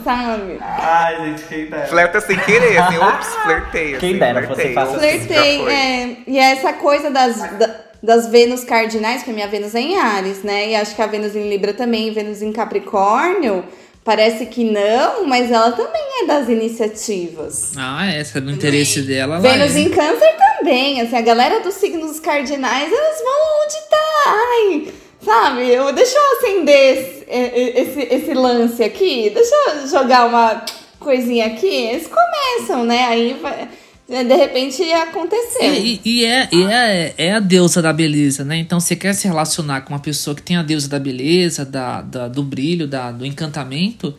Sabe? 0.04 0.58
Ai, 0.62 1.16
gente, 1.26 1.44
quem 1.48 1.66
dera. 1.66 1.88
Flerta 1.88 2.22
sem 2.22 2.38
querer, 2.40 2.78
assim, 2.78 2.98
ops, 2.98 3.28
flertei. 3.44 3.96
Quem 3.98 4.10
assim, 4.12 4.20
dera 4.20 4.42
você 4.42 4.46
flertei, 4.54 4.74
faça 4.74 4.92
ops, 4.92 5.00
Flertei, 5.00 5.58
já 5.58 5.64
foi. 5.64 5.74
é. 5.74 6.18
E 6.28 6.40
essa 6.40 6.74
coisa 6.74 7.10
das, 7.10 7.38
da- 7.58 7.76
das 8.02 8.28
Vênus 8.28 8.64
cardinais, 8.64 9.24
que 9.24 9.30
a 9.30 9.34
minha 9.34 9.48
Vênus 9.48 9.76
é 9.76 9.80
em 9.80 9.98
Ares, 9.98 10.44
né? 10.44 10.70
E 10.70 10.76
acho 10.76 10.96
que 10.96 11.02
a 11.02 11.08
Vênus 11.08 11.36
em 11.36 11.50
Libra 11.50 11.74
também, 11.74 12.12
Vênus 12.12 12.42
em 12.42 12.52
Capricórnio, 12.52 13.64
parece 14.04 14.46
que 14.46 14.64
não, 14.64 15.26
mas 15.26 15.52
ela 15.52 15.72
também 15.72 16.22
é 16.22 16.26
das 16.26 16.48
iniciativas. 16.48 17.74
Ah, 17.76 18.06
essa 18.06 18.40
do 18.40 18.52
interesse 18.52 19.02
dela. 19.02 19.36
ela 19.36 19.42
Vênus 19.42 19.76
é. 19.76 19.80
em 19.80 19.90
Câncer 19.90 20.36
também, 20.58 21.02
assim, 21.02 21.16
a 21.16 21.22
galera 21.22 21.60
dos 21.60 21.74
signos 21.74 22.20
cardinais, 22.20 22.92
elas 22.92 23.18
vão 23.20 23.64
onde 23.64 23.90
tá, 23.90 24.24
ai, 24.28 24.94
sabe? 25.24 25.70
Eu, 25.70 25.92
deixa 25.92 26.18
eu 26.18 26.38
acender 26.38 26.98
esse, 26.98 27.26
esse, 27.30 28.16
esse 28.16 28.34
lance 28.34 28.84
aqui, 28.84 29.30
deixa 29.30 29.56
eu 29.56 29.88
jogar 29.88 30.28
uma 30.28 30.64
coisinha 31.00 31.48
aqui, 31.48 31.68
eles 31.68 32.08
começam, 32.08 32.84
né? 32.86 33.06
Aí 33.08 33.34
vai, 33.42 33.68
de 34.08 34.36
repente 34.36 34.82
aconteceu. 34.94 35.74
E, 35.74 36.00
e 36.06 36.26
é, 36.26 36.48
e 36.52 36.64
é, 36.64 37.14
é 37.18 37.34
a 37.34 37.40
deusa 37.40 37.82
da 37.82 37.92
beleza, 37.92 38.44
né? 38.46 38.58
Então, 38.58 38.80
você 38.80 38.96
quer 38.96 39.14
se 39.14 39.28
relacionar 39.28 39.82
com 39.82 39.94
uma 39.94 40.00
pessoa 40.00 40.36
que 40.36 40.42
tem 40.42 40.56
a 40.56 40.64
deusa 40.64 40.88
da 40.88 40.98
beleza, 41.00 41.66
da, 41.66 42.02
da- 42.02 42.28
do 42.28 42.42
brilho, 42.42 42.88
da, 42.88 43.12
do 43.12 43.26
encantamento, 43.26 44.16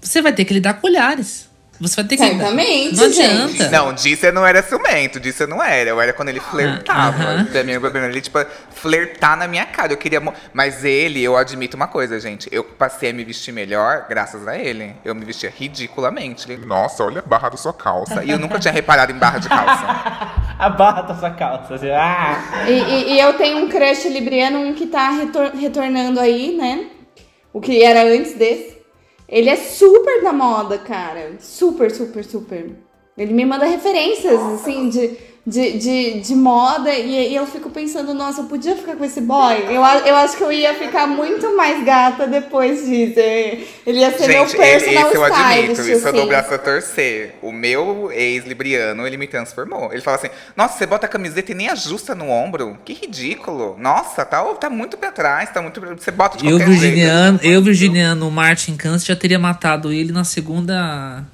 você 0.00 0.20
vai 0.20 0.32
ter 0.34 0.44
que 0.44 0.52
lidar 0.52 0.74
com 0.74 0.86
olhares. 0.86 1.48
Você 1.82 1.96
vai 1.96 2.04
ter 2.04 2.16
que. 2.16 2.24
Certamente, 2.26 2.96
Não 2.96 3.10
gente. 3.12 3.60
adianta. 3.62 3.70
Não, 3.70 3.92
disso 3.92 4.24
eu 4.26 4.32
não 4.32 4.46
era 4.46 4.62
ciumento, 4.62 5.18
disso 5.20 5.42
eu 5.42 5.48
não 5.48 5.62
era. 5.62 5.90
Eu 5.90 6.00
era 6.00 6.12
quando 6.12 6.28
ele 6.28 6.40
flertava. 6.40 7.22
aham. 7.24 7.44
Pra 7.46 7.64
mim, 7.64 7.76
o 7.76 7.80
problema 7.80 8.06
ele, 8.06 8.20
tipo, 8.20 8.38
flertar 8.70 9.36
na 9.36 9.48
minha 9.48 9.66
cara. 9.66 9.92
Eu 9.92 9.96
queria. 9.96 10.22
Mas 10.54 10.84
ele, 10.84 11.22
eu 11.22 11.36
admito 11.36 11.76
uma 11.76 11.88
coisa, 11.88 12.18
gente. 12.20 12.48
Eu 12.52 12.62
passei 12.64 13.10
a 13.10 13.12
me 13.12 13.24
vestir 13.24 13.52
melhor 13.52 14.06
graças 14.08 14.46
a 14.46 14.56
ele. 14.56 14.94
Eu 15.04 15.14
me 15.14 15.24
vestia 15.24 15.52
ridiculamente. 15.54 16.56
Nossa, 16.58 17.02
olha 17.04 17.18
a 17.18 17.28
barra 17.28 17.48
da 17.50 17.56
sua 17.56 17.72
calça. 17.72 18.22
E 18.24 18.30
eu 18.30 18.38
nunca 18.38 18.58
tinha 18.58 18.72
reparado 18.72 19.10
em 19.12 19.16
barra 19.18 19.38
de 19.38 19.48
calça. 19.48 20.42
A 20.62 20.68
barra 20.68 21.02
da 21.02 21.14
sua 21.16 21.30
calça. 21.30 21.74
assim, 21.74 21.90
Ah! 21.90 22.64
E, 22.68 22.72
e- 22.72 23.12
e 23.14 23.18
eu 23.20 23.32
tenho 23.34 23.58
um 23.58 23.68
crush 23.68 24.08
libriano, 24.08 24.60
um 24.60 24.74
que 24.74 24.86
tá 24.86 25.10
retor- 25.10 25.50
retornando 25.56 26.20
aí, 26.20 26.56
né? 26.56 26.84
O 27.52 27.60
que 27.60 27.82
era 27.82 28.04
antes 28.04 28.34
desse. 28.34 28.76
Ele 29.32 29.48
é 29.48 29.56
super 29.56 30.22
da 30.22 30.30
moda, 30.30 30.76
cara. 30.76 31.36
Super, 31.40 31.90
super, 31.90 32.22
super. 32.22 32.70
Ele 33.16 33.32
me 33.32 33.46
manda 33.46 33.64
referências, 33.64 34.38
assim, 34.38 34.90
de, 34.90 35.16
de, 35.46 35.78
de, 35.78 36.20
de 36.20 36.34
moda. 36.34 36.92
E, 36.92 37.32
e 37.32 37.34
eu 37.36 37.46
fico 37.46 37.68
pensando, 37.70 38.14
nossa, 38.14 38.42
eu 38.42 38.44
podia 38.44 38.76
ficar 38.76 38.94
com 38.96 39.04
esse 39.04 39.20
boy? 39.20 39.56
Eu, 39.68 39.82
eu 40.06 40.16
acho 40.16 40.36
que 40.36 40.42
eu 40.44 40.52
ia 40.52 40.74
ficar 40.74 41.06
muito 41.06 41.56
mais 41.56 41.84
gata 41.84 42.26
depois 42.26 42.86
disso. 42.86 43.18
Ele 43.18 43.98
ia 44.00 44.16
ser 44.16 44.28
meu 44.28 44.46
Gente, 44.46 44.56
ele, 44.56 44.62
personal 44.70 45.06
esse 45.08 45.16
eu 45.16 45.24
admito, 45.24 45.72
stylist, 45.72 45.80
isso 45.98 46.08
eu 46.08 46.12
dou 46.12 46.20
o 46.20 46.24
assim. 46.24 46.28
braço 46.28 46.54
a 46.54 46.58
torcer. 46.58 47.34
O 47.42 47.50
meu 47.50 48.10
ex-libriano, 48.12 49.06
ele 49.06 49.16
me 49.16 49.26
transformou. 49.26 49.92
Ele 49.92 50.00
fala 50.00 50.16
assim: 50.16 50.28
Nossa, 50.56 50.78
você 50.78 50.86
bota 50.86 51.06
a 51.06 51.08
camiseta 51.08 51.50
e 51.52 51.54
nem 51.54 51.68
ajusta 51.68 52.14
no 52.14 52.28
ombro? 52.30 52.78
Que 52.84 52.92
ridículo. 52.92 53.76
Nossa, 53.78 54.24
tá, 54.24 54.42
tá 54.54 54.70
muito 54.70 54.96
pra 54.96 55.10
trás, 55.10 55.50
tá 55.50 55.60
muito. 55.60 55.80
pra- 55.80 55.94
Você 55.94 56.10
bota 56.12 56.38
de 56.38 56.46
Eu, 56.46 56.52
qualquer 56.58 56.66
jeito. 56.68 56.80
virginiano, 56.80 57.40
eu, 57.42 57.62
virginiano, 57.62 58.30
Martin 58.30 58.76
Câncer, 58.76 59.08
já 59.08 59.16
teria 59.16 59.38
matado 59.38 59.92
ele 59.92 60.12
na 60.12 60.22
segunda. 60.24 61.24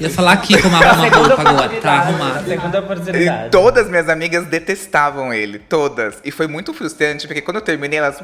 Ia 0.00 0.10
falar 0.10 0.32
aqui 0.32 0.60
com 0.60 0.68
uma, 0.68 0.78
uma 0.80 1.04
Segunda 1.04 1.34
roupa 1.34 1.48
agora, 1.50 1.80
tá 1.80 1.92
arrumado. 1.92 2.44
Segunda 2.48 2.78
E 2.78 2.80
oportunidade. 2.80 3.50
todas 3.50 3.88
minhas 3.88 4.08
amigas 4.08 4.46
detestavam 4.46 5.32
ele, 5.32 5.58
todas. 5.58 6.14
E 6.24 6.30
foi 6.30 6.46
muito 6.46 6.72
frustrante, 6.72 7.26
porque 7.26 7.42
quando 7.42 7.56
eu 7.56 7.62
terminei, 7.62 7.98
elas. 7.98 8.16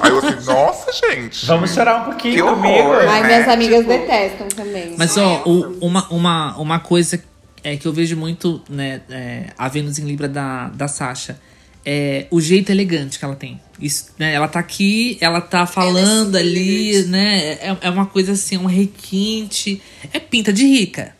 Aí 0.00 0.10
eu 0.10 0.18
assim, 0.18 0.46
nossa, 0.46 0.90
gente. 0.92 1.44
Vamos 1.46 1.72
chorar 1.74 2.00
um 2.00 2.04
pouquinho 2.04 2.34
Que 2.34 2.42
horror. 2.42 2.56
comigo. 2.56 2.92
Ai, 3.08 3.20
né? 3.22 3.26
minhas 3.28 3.48
amigas 3.48 3.78
Tipo- 3.80 3.90
detestam 3.90 4.48
também. 4.48 4.94
Mas 4.96 5.16
ó, 5.16 5.42
o- 5.44 5.78
uma, 5.80 6.06
uma, 6.08 6.56
uma 6.56 6.78
coisa 6.80 7.22
é 7.62 7.76
que 7.76 7.86
eu 7.86 7.92
vejo 7.92 8.16
muito, 8.16 8.62
né, 8.68 9.00
é, 9.10 9.44
a 9.58 9.68
Vênus 9.68 9.98
em 9.98 10.04
Libra 10.04 10.28
da, 10.28 10.68
da 10.68 10.88
Sasha. 10.88 11.38
É 11.86 12.26
o 12.30 12.40
jeito 12.40 12.70
elegante 12.72 13.18
que 13.18 13.24
ela 13.26 13.36
tem. 13.36 13.60
Isso, 13.84 14.14
né, 14.18 14.32
ela 14.32 14.48
tá 14.48 14.58
aqui, 14.58 15.18
ela 15.20 15.42
tá 15.42 15.66
falando 15.66 16.36
ali, 16.36 17.02
né? 17.04 17.58
É, 17.60 17.76
é 17.82 17.90
uma 17.90 18.06
coisa 18.06 18.32
assim, 18.32 18.56
um 18.56 18.64
requinte. 18.64 19.82
É 20.10 20.18
pinta 20.18 20.54
de 20.54 20.64
rica. 20.64 21.14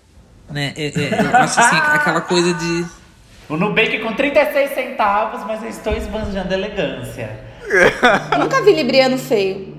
Né? 0.49 0.73
É, 0.75 0.87
é- 0.87 1.21
eu 1.27 1.37
acho 1.37 1.61
assim, 1.61 1.77
aquela 1.77 2.23
coisa 2.23 2.55
de. 2.55 2.87
O 3.51 3.59
Nubank 3.59 3.99
com 3.99 4.15
36 4.15 4.71
centavos, 4.71 5.47
mas 5.47 5.63
eu 5.63 5.69
estou 5.69 5.95
esbanjando 5.95 6.55
elegância. 6.55 7.39
Nunca 8.39 8.63
vi 8.63 8.73
libriano 8.73 9.19
feio. 9.19 9.77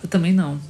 Eu 0.00 0.08
também 0.08 0.32
não. 0.32 0.60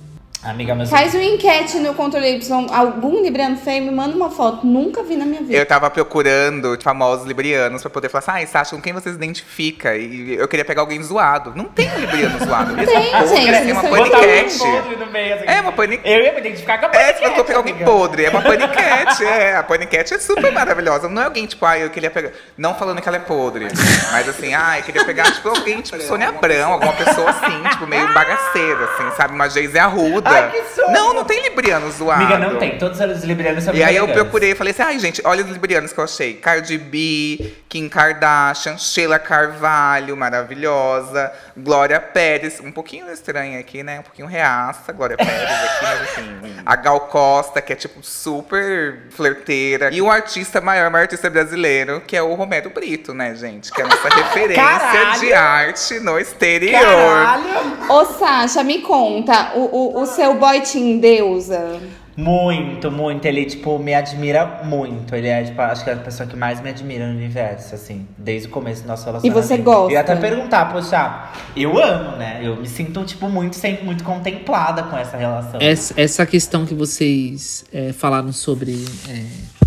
Amiga, 0.47 0.75
mas 0.75 0.89
Faz 0.91 1.13
uma 1.15 1.25
enquete 1.25 1.79
no 1.79 1.93
controle 1.95 2.37
Y. 2.37 2.67
Algum 2.73 3.21
libriano 3.23 3.57
feio 3.57 3.83
me 3.83 3.91
manda 3.91 4.15
uma 4.17 4.31
foto. 4.31 4.65
Nunca 4.67 5.03
vi 5.03 5.17
na 5.17 5.25
minha 5.25 5.41
vida. 5.41 5.55
Eu 5.55 5.67
tava 5.67 5.91
procurando 5.91 6.79
famosos 6.81 7.27
librianos 7.27 7.83
pra 7.83 7.91
poder 7.91 8.09
falar 8.09 8.21
assim, 8.21 8.31
ai, 8.31 8.47
Sasha, 8.47 8.77
com 8.77 8.81
quem 8.81 8.93
você 8.93 9.11
se 9.11 9.17
identifica? 9.17 9.97
E 9.97 10.35
eu 10.35 10.47
queria 10.47 10.65
pegar 10.65 10.83
alguém 10.83 11.03
zoado. 11.03 11.53
Não 11.57 11.65
tem 11.65 11.91
um 11.91 11.99
libriano 11.99 12.39
zoado. 12.45 12.73
Eles 12.79 12.89
Tem, 12.89 13.11
são 13.11 13.21
podres, 13.21 13.37
gente, 13.37 13.71
É 13.71 13.73
uma 13.73 13.83
um 13.83 13.91
paniquete. 13.91 14.59
podre 14.59 14.97
no 14.97 15.07
meio, 15.07 15.35
assim. 15.35 15.45
É 15.47 15.61
uma 15.61 15.73
paniquete. 15.73 16.09
Eu 16.15 16.25
ia 16.25 16.33
me 16.33 16.39
identificar 16.41 16.79
com 16.79 16.87
a 16.87 16.89
É, 16.89 16.93
paniquete. 16.93 17.19
se 17.19 17.25
você 17.29 17.35
for 17.35 17.45
pegar 17.45 17.59
alguém 17.59 17.75
podre, 17.77 18.25
é 18.25 18.31
uma 18.31 18.43
paniquete, 18.43 19.25
é. 19.25 19.57
A 19.57 19.63
paniquete 19.63 20.15
é 20.15 20.19
super 20.19 20.53
maravilhosa. 20.53 21.09
Não 21.09 21.23
é 21.23 21.25
alguém, 21.25 21.47
tipo, 21.47 21.67
ah, 21.67 21.79
eu 21.79 21.91
queria 21.91 22.11
pegar. 22.11 22.31
Não 22.57 22.75
falando 22.75 23.01
que 23.03 23.09
ela 23.09 23.17
é 23.17 23.21
podre. 23.21 23.67
Mas 24.13 24.29
assim, 24.29 24.55
ah, 24.55 24.79
eu 24.79 24.85
queria 24.85 25.05
pegar, 25.05 25.25
tipo, 25.33 25.49
alguém, 25.49 25.81
tipo, 25.81 26.01
Sônia 26.03 26.29
Abrão, 26.29 26.73
alguma 26.75 26.93
pessoa 26.93 27.31
assim, 27.31 27.63
tipo, 27.71 27.87
meio 27.87 28.13
bagaceira, 28.15 28.85
assim, 28.85 29.17
sabe? 29.17 29.35
Uma 29.35 29.49
Geise 29.49 29.79
Arruda. 29.79 30.36
Ai, 30.37 30.51
que 30.51 30.65
sonho. 30.75 30.93
Não, 30.93 31.15
não 31.15 31.25
tem 31.25 31.43
libriano 31.43 31.91
zoado. 31.91 32.23
Amiga, 32.23 32.39
não 32.39 32.59
tem. 32.59 32.79
Todos 32.79 33.01
os 33.01 33.25
librianos 33.25 33.65
são 33.65 33.75
E 33.75 33.83
aí 33.83 33.97
eu 33.97 34.09
procurei 34.09 34.53
e 34.53 34.55
falei 34.55 34.73
assim, 34.73 34.83
ai 34.83 34.99
gente, 34.99 35.21
olha 35.25 35.45
os 35.45 35.51
librianos 35.51 35.93
que 35.93 35.99
eu 35.99 36.05
achei. 36.05 36.35
Cardi 36.35 36.79
B, 36.79 37.55
Kim 37.69 37.89
Kardashian, 37.89 38.79
Sheila 38.79 39.19
Carvalho, 39.19 40.17
maravilhosa. 40.17 41.33
Glória 41.57 42.01
Pérez, 42.01 42.61
um 42.61 42.71
pouquinho 42.71 43.11
estranha 43.11 43.59
aqui, 43.59 43.83
né? 43.83 44.01
Um 44.01 44.03
pouquinho 44.03 44.29
reaça, 44.29 44.93
Glória 44.93 45.17
Pérez 45.17 45.51
aqui, 45.51 45.83
mas 45.83 46.03
assim. 46.11 46.57
A 46.65 46.77
Gal 46.77 47.01
Costa, 47.01 47.61
que 47.61 47.73
é 47.73 47.77
tipo 47.77 48.03
super 48.03 49.07
flerteira. 49.11 49.91
E 49.93 50.01
o 50.03 50.11
artista 50.11 50.61
maior, 50.61 50.91
maior 50.91 51.03
artista 51.03 51.31
brasileiro, 51.31 52.01
que 52.07 52.17
é 52.17 52.23
o 52.23 52.35
Romero 52.35 52.71
Brito, 52.71 53.15
né, 53.15 53.35
gente? 53.35 53.73
Que 53.73 53.83
é 53.83 53.85
a 53.85 53.89
nossa 53.89 54.09
referência 54.15 54.63
Caralho! 54.63 55.21
de 55.21 55.33
arte 55.33 56.01
no 56.01 56.19
exterior. 56.19 56.81
Caralho! 56.81 57.47
Ô, 57.89 58.05
Sasha, 58.05 58.63
me 58.63 58.81
conta. 58.81 59.53
O, 59.55 59.61
o, 59.61 60.03
o 60.03 60.07
seu 60.17 60.39
boy 60.39 60.61
te 60.63 60.79
endeusa? 60.79 61.81
Muito, 62.17 62.91
muito. 62.91 63.27
Ele, 63.27 63.45
tipo, 63.45 63.79
me 63.79 63.93
admira 63.93 64.63
muito. 64.65 65.15
Ele 65.15 65.29
é, 65.29 65.45
tipo, 65.45 65.61
acho 65.61 65.85
que 65.85 65.91
é 65.91 65.93
a 65.93 65.97
pessoa 65.97 66.27
que 66.27 66.35
mais 66.35 66.63
me 66.63 66.71
admira 66.71 67.07
no 67.07 67.15
universo, 67.15 67.75
assim, 67.75 68.07
desde 68.17 68.49
o 68.49 68.51
começo 68.51 68.83
do 68.83 68.89
nosso 68.89 69.05
relacionamento. 69.05 69.47
você 69.47 69.59
gosta? 69.59 69.91
Eu 69.91 69.91
ia 69.91 70.01
até 70.01 70.17
perguntar, 70.17 70.73
poxa, 70.73 71.31
eu 71.55 71.79
amo, 71.79 72.17
né? 72.17 72.41
Eu 72.43 72.57
me 72.57 72.67
sinto, 72.67 73.05
tipo, 73.05 73.29
muito, 73.29 73.55
sempre 73.55 73.85
muito 73.85 74.03
contemplada 74.03 74.85
com 74.85 74.97
essa 74.97 75.19
relação. 75.19 75.61
Essa, 75.61 76.01
essa 76.01 76.25
questão 76.25 76.65
que 76.65 76.75
vocês 76.75 77.67
é, 77.71 77.93
falaram 77.93 78.33
sobre. 78.33 78.73
é, 79.11 79.25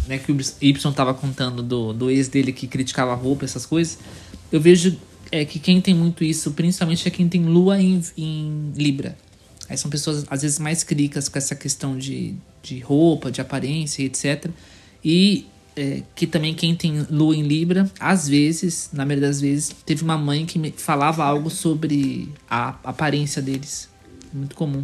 né, 0.07 0.17
que 0.17 0.31
o 0.31 0.37
Y 0.59 0.91
tava 0.93 1.13
contando 1.13 1.61
do, 1.61 1.93
do 1.93 2.09
ex 2.09 2.27
dele 2.27 2.51
que 2.51 2.65
criticava 2.65 3.11
a 3.11 3.15
roupa, 3.15 3.45
essas 3.45 3.63
coisas. 3.63 3.99
Eu 4.51 4.59
vejo 4.59 4.97
é, 5.31 5.45
que 5.45 5.59
quem 5.59 5.79
tem 5.79 5.93
muito 5.93 6.23
isso, 6.23 6.49
principalmente, 6.51 7.07
é 7.07 7.11
quem 7.11 7.29
tem 7.29 7.43
lua 7.43 7.79
em, 7.79 8.01
em 8.17 8.71
Libra. 8.75 9.15
Aí 9.69 9.77
são 9.77 9.89
pessoas, 9.89 10.25
às 10.29 10.41
vezes, 10.41 10.59
mais 10.59 10.83
críticas 10.83 11.29
com 11.29 11.37
essa 11.37 11.55
questão 11.55 11.97
de, 11.97 12.35
de 12.63 12.79
roupa, 12.79 13.31
de 13.31 13.39
aparência, 13.39 14.03
etc. 14.03 14.49
E 15.03 15.45
é, 15.75 16.03
que 16.15 16.27
também 16.27 16.53
quem 16.53 16.75
tem 16.75 17.05
lua 17.09 17.35
em 17.35 17.43
Libra, 17.43 17.89
às 17.99 18.27
vezes, 18.27 18.89
na 18.91 19.05
maioria 19.05 19.27
das 19.27 19.39
vezes, 19.39 19.73
teve 19.85 20.03
uma 20.03 20.17
mãe 20.17 20.45
que 20.45 20.73
falava 20.75 21.23
algo 21.23 21.49
sobre 21.49 22.29
a 22.49 22.75
aparência 22.83 23.41
deles. 23.41 23.87
Muito 24.33 24.55
comum. 24.55 24.83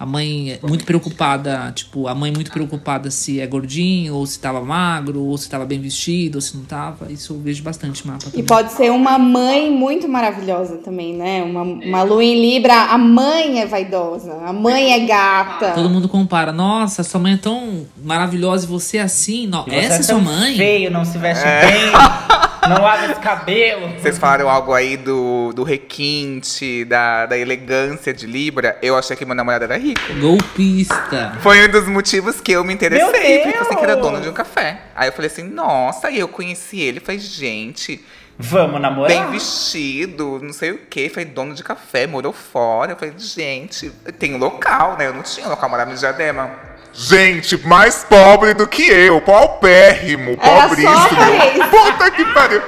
A 0.00 0.06
mãe 0.06 0.52
é 0.52 0.66
muito 0.66 0.86
preocupada, 0.86 1.70
tipo, 1.74 2.08
a 2.08 2.14
mãe 2.14 2.32
muito 2.32 2.50
preocupada 2.50 3.10
se 3.10 3.38
é 3.38 3.46
gordinho, 3.46 4.14
ou 4.14 4.24
se 4.24 4.40
tava 4.40 4.58
magro, 4.62 5.20
ou 5.22 5.36
se 5.36 5.46
tava 5.46 5.66
bem 5.66 5.78
vestido, 5.78 6.36
ou 6.36 6.40
se 6.40 6.56
não 6.56 6.64
tava. 6.64 7.12
Isso 7.12 7.34
eu 7.34 7.38
vejo 7.38 7.62
bastante 7.62 8.06
mapa 8.06 8.24
E 8.28 8.30
também. 8.30 8.46
pode 8.46 8.72
ser 8.72 8.90
uma 8.90 9.18
mãe 9.18 9.70
muito 9.70 10.08
maravilhosa 10.08 10.78
também, 10.78 11.14
né? 11.14 11.42
Uma, 11.42 11.62
uma 11.64 12.02
lua 12.02 12.24
em 12.24 12.40
Libra, 12.40 12.72
a 12.84 12.96
mãe 12.96 13.60
é 13.60 13.66
vaidosa, 13.66 14.32
a 14.42 14.54
mãe 14.54 14.94
é 14.94 15.00
gata. 15.00 15.72
Todo 15.72 15.90
mundo 15.90 16.08
compara, 16.08 16.50
nossa, 16.50 17.02
sua 17.02 17.20
mãe 17.20 17.34
é 17.34 17.36
tão 17.36 17.86
maravilhosa 18.02 18.64
e 18.64 18.68
você 18.68 18.96
é 18.96 19.02
assim. 19.02 19.46
Não, 19.46 19.66
E 19.68 19.70
você 19.70 19.76
essa 19.76 19.96
é 19.96 19.98
é 19.98 20.02
sua 20.02 20.18
mãe? 20.18 20.56
feio, 20.56 20.90
não 20.90 21.04
se 21.04 21.18
veste 21.18 21.44
bem, 21.44 21.92
não 22.70 22.82
lava 22.82 23.06
esse 23.06 23.20
cabelo. 23.20 23.88
Vocês 23.98 24.18
falaram 24.18 24.48
algo 24.48 24.72
aí 24.72 24.96
do, 24.96 25.52
do 25.52 25.62
requinte, 25.62 26.84
da, 26.84 27.26
da 27.26 27.36
elegância 27.36 28.14
de 28.14 28.26
Libra. 28.26 28.78
Eu 28.80 28.96
achei 28.96 29.16
que 29.16 29.24
meu 29.24 29.34
namorado 29.34 29.64
era 29.64 29.76
rico. 29.76 30.00
Golpista. 30.20 31.36
Foi 31.40 31.66
um 31.66 31.70
dos 31.70 31.86
motivos 31.88 32.40
que 32.40 32.52
eu 32.52 32.64
me 32.64 32.72
interessei. 32.72 33.04
Porque 33.04 33.48
eu 33.48 33.52
pensei 33.60 33.76
que 33.76 33.84
era 33.84 33.96
dono 33.96 34.20
de 34.20 34.28
um 34.28 34.32
café. 34.32 34.82
Aí 34.94 35.08
eu 35.08 35.12
falei 35.12 35.30
assim, 35.30 35.42
nossa, 35.42 36.08
aí 36.08 36.18
eu 36.18 36.28
conheci 36.28 36.80
ele. 36.80 37.00
Falei, 37.00 37.18
gente, 37.18 38.00
Vamos 38.42 38.80
namorar? 38.80 39.08
bem 39.08 39.30
vestido, 39.30 40.40
não 40.42 40.52
sei 40.52 40.70
o 40.70 40.78
quê. 40.88 41.10
Falei, 41.10 41.26
dono 41.26 41.54
de 41.54 41.62
café, 41.62 42.06
morou 42.06 42.32
fora. 42.32 42.92
Eu 42.92 42.96
falei, 42.96 43.14
gente, 43.18 43.90
tem 44.18 44.38
local, 44.38 44.96
né? 44.96 45.08
Eu 45.08 45.14
não 45.14 45.22
tinha 45.22 45.46
local, 45.46 45.68
morava 45.68 45.90
no 45.90 45.96
Diadema. 45.96 46.50
Gente, 46.92 47.56
mais 47.66 48.04
pobre 48.08 48.52
do 48.54 48.66
que 48.66 48.82
eu, 48.90 49.20
paupérrimo, 49.20 50.36
Era 50.40 50.60
só 50.62 50.68
pobríssimo. 50.68 50.92
a 50.98 51.04
aparência. 51.04 51.66
Puta 51.68 52.10
que 52.10 52.24
pariu. 52.26 52.62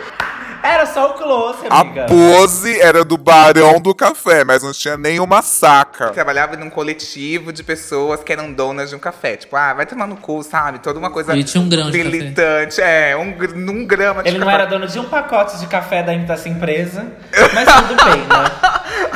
Era 0.65 0.87
só 0.87 1.11
o 1.11 1.15
close, 1.15 1.67
A 1.69 1.81
amiga. 1.81 2.07
pose 2.07 2.81
era 2.81 3.05
do 3.05 3.19
barão 3.19 3.81
do 3.81 3.93
café, 3.93 4.45
mas 4.45 4.63
não 4.63 4.71
tinha 4.73 4.97
nenhuma 4.97 5.43
saca. 5.43 6.11
Trabalhava 6.11 6.57
num 6.57 6.71
coletivo 6.71 7.53
de 7.53 7.65
pessoas 7.65 8.23
que 8.23 8.33
eram 8.33 8.53
donas 8.53 8.91
de 8.91 8.95
um 8.95 8.99
café. 9.01 9.37
Tipo, 9.37 9.57
ah, 9.57 9.75
vai 9.75 9.87
tomar 9.87 10.07
no 10.07 10.17
cu, 10.17 10.41
sabe? 10.45 10.79
Toda 10.79 11.01
uma 11.01 11.11
coisa 11.11 11.33
Ele 11.33 11.43
tinha 11.43 11.61
um 11.61 11.69
grão 11.69 11.91
de 11.91 11.99
café. 11.99 12.09
militante. 12.09 12.81
É, 12.81 13.17
um, 13.17 13.35
num 13.57 13.85
grama 13.85 14.23
de 14.23 14.29
Ele 14.29 14.39
não 14.39 14.47
café. 14.47 14.61
era 14.63 14.71
dono 14.71 14.87
de 14.87 15.01
um 15.01 15.05
pacote 15.07 15.59
de 15.59 15.67
café 15.67 16.01
da, 16.05 16.15
dessa 16.15 16.49
empresa, 16.49 17.07
mas 17.53 17.69
tudo 17.75 18.05
bem, 18.05 18.19
né? 18.19 19.11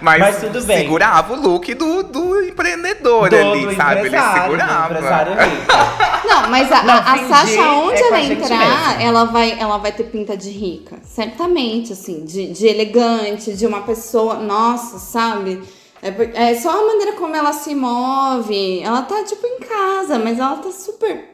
Mas, 0.00 0.20
Mas 0.20 0.40
tudo 0.40 0.62
bem. 0.64 0.78
segurava 0.78 1.34
o 1.34 1.40
look 1.40 1.74
do, 1.74 2.02
do 2.02 2.42
empreendedor 2.42 3.28
Do- 3.28 3.36
ali, 3.36 3.66
do 3.66 3.74
sabe? 3.76 4.00
Ele 4.00 4.10
segurava. 4.10 5.00
Não, 6.24 6.48
mas 6.48 6.70
a, 6.70 6.82
Não, 6.82 6.94
a, 6.94 7.12
a 7.12 7.28
Sasha, 7.28 7.62
onde 7.72 8.00
é 8.02 8.06
ela 8.06 8.20
entrar, 8.20 9.02
ela 9.02 9.24
vai, 9.24 9.58
ela 9.58 9.78
vai 9.78 9.92
ter 9.92 10.04
pinta 10.04 10.36
de 10.36 10.50
rica. 10.50 10.98
Certamente, 11.02 11.92
assim, 11.92 12.24
de, 12.24 12.52
de 12.52 12.66
elegante, 12.66 13.52
de 13.52 13.66
uma 13.66 13.82
pessoa, 13.82 14.34
nossa, 14.34 14.98
sabe? 14.98 15.60
É, 16.02 16.50
é 16.50 16.54
só 16.54 16.70
a 16.70 16.86
maneira 16.86 17.12
como 17.12 17.34
ela 17.34 17.52
se 17.52 17.74
move. 17.74 18.80
Ela 18.80 19.02
tá, 19.02 19.22
tipo, 19.24 19.46
em 19.46 19.58
casa, 19.60 20.18
mas 20.18 20.38
ela 20.38 20.56
tá 20.56 20.70
super. 20.70 21.29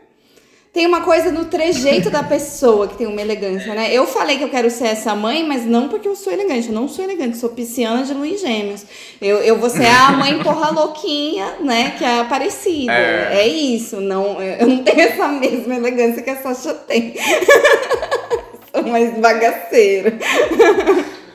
Tem 0.76 0.86
uma 0.86 1.00
coisa 1.00 1.32
no 1.32 1.46
trejeito 1.46 2.10
da 2.10 2.22
pessoa 2.22 2.86
que 2.86 2.98
tem 2.98 3.06
uma 3.06 3.22
elegância, 3.22 3.74
né? 3.74 3.90
Eu 3.90 4.06
falei 4.06 4.36
que 4.36 4.44
eu 4.44 4.50
quero 4.50 4.70
ser 4.70 4.88
essa 4.88 5.14
mãe, 5.14 5.42
mas 5.42 5.64
não 5.64 5.88
porque 5.88 6.06
eu 6.06 6.14
sou 6.14 6.30
elegante. 6.30 6.68
Eu 6.68 6.74
não 6.74 6.86
sou 6.86 7.02
elegante, 7.02 7.38
sou 7.38 7.48
pisciana 7.48 8.04
de 8.04 8.12
Luiz 8.12 8.42
Gêmeos. 8.42 8.84
Eu, 9.18 9.38
eu 9.38 9.58
vou 9.58 9.70
ser 9.70 9.86
a 9.86 10.12
mãe 10.12 10.38
porra 10.44 10.68
louquinha, 10.68 11.54
né? 11.60 11.92
Que 11.92 12.04
é 12.04 12.18
a 12.18 12.20
Aparecida. 12.20 12.92
É. 12.92 13.38
É, 13.40 13.48
isso. 13.48 14.02
Não, 14.02 14.38
eu 14.42 14.66
não 14.66 14.84
tenho 14.84 15.00
essa 15.00 15.26
mesma 15.28 15.76
elegância 15.76 16.20
que 16.20 16.28
a 16.28 16.42
Sasha 16.42 16.74
tem. 16.74 17.14
sou 18.70 18.86
mais 18.86 19.18
bagaceira. 19.18 20.12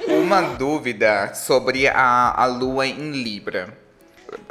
Uma 0.07 0.41
dúvida 0.41 1.33
sobre 1.33 1.87
a, 1.87 2.43
a 2.43 2.45
lua 2.45 2.85
em 2.85 3.09
Libra. 3.09 3.80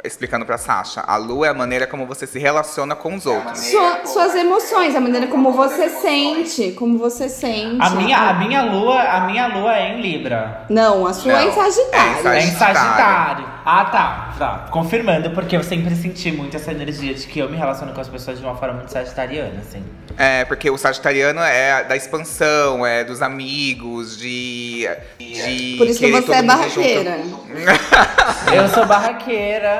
Explicando 0.03 0.45
pra 0.45 0.57
Sasha. 0.57 1.01
A 1.01 1.15
lua 1.17 1.47
é 1.47 1.49
a 1.49 1.53
maneira 1.53 1.85
como 1.87 2.05
você 2.05 2.25
se 2.25 2.39
relaciona 2.39 2.95
com 2.95 3.15
os 3.15 3.25
outros. 3.25 3.59
Sua- 3.59 4.05
suas 4.05 4.35
emoções, 4.35 4.95
a 4.95 4.99
maneira 4.99 5.27
como 5.27 5.51
você 5.51 5.89
sente. 5.89 6.71
Como 6.71 6.97
você 6.97 7.29
sente. 7.29 7.77
A 7.79 7.89
minha, 7.91 8.17
a 8.17 8.33
minha 8.33 8.61
lua, 8.63 8.99
a 9.01 9.19
minha 9.21 9.47
lua 9.47 9.75
é 9.77 9.89
em 9.93 10.01
Libra. 10.01 10.65
Não, 10.69 11.05
a 11.05 11.13
sua 11.13 11.33
é 11.39 11.43
em 11.43 11.47
Não, 11.47 11.53
Sagitário. 11.53 12.27
é 12.27 12.37
É 12.39 12.43
em 12.43 12.51
Sagitário. 12.51 13.45
Ah, 13.63 13.85
tá. 13.85 14.33
tá. 14.39 14.67
Confirmando, 14.71 15.29
porque 15.31 15.55
eu 15.55 15.61
sempre 15.63 15.95
senti 15.95 16.31
muito 16.31 16.57
essa 16.57 16.71
energia 16.71 17.13
de 17.13 17.27
que 17.27 17.37
eu 17.39 17.47
me 17.49 17.55
relaciono 17.57 17.93
com 17.93 18.01
as 18.01 18.07
pessoas 18.09 18.39
de 18.39 18.43
uma 18.45 18.55
forma 18.55 18.75
muito 18.75 18.91
sagitariana, 18.91 19.59
assim. 19.59 19.83
É, 20.17 20.43
porque 20.45 20.69
o 20.69 20.77
sagitariano 20.77 21.39
é 21.41 21.83
da 21.83 21.95
expansão, 21.95 22.85
é 22.85 23.03
dos 23.03 23.21
amigos, 23.21 24.17
de. 24.17 24.89
de 25.19 25.75
Por 25.77 25.87
isso 25.87 25.99
que 25.99 26.11
você 26.11 26.33
é 26.33 26.41
barraqueira. 26.43 27.19
Eu 28.53 28.67
sou 28.69 28.85
barraqueira. 28.85 29.70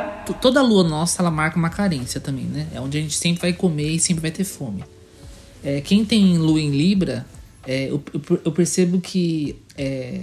Toda 0.41 0.61
lua 0.61 0.83
nossa, 0.83 1.21
ela 1.21 1.31
marca 1.31 1.57
uma 1.57 1.69
carência 1.69 2.19
também, 2.19 2.45
né? 2.45 2.67
É 2.73 2.79
onde 2.79 2.97
a 2.97 3.01
gente 3.01 3.15
sempre 3.17 3.41
vai 3.41 3.53
comer 3.53 3.89
e 3.89 3.99
sempre 3.99 4.21
vai 4.21 4.31
ter 4.31 4.43
fome. 4.43 4.83
É, 5.63 5.81
quem 5.81 6.03
tem 6.05 6.37
lua 6.37 6.59
em 6.59 6.71
Libra, 6.71 7.25
é, 7.65 7.89
eu, 7.89 8.01
eu- 8.43 8.51
percebo 8.51 8.99
que 8.99 9.55
é, 9.77 10.21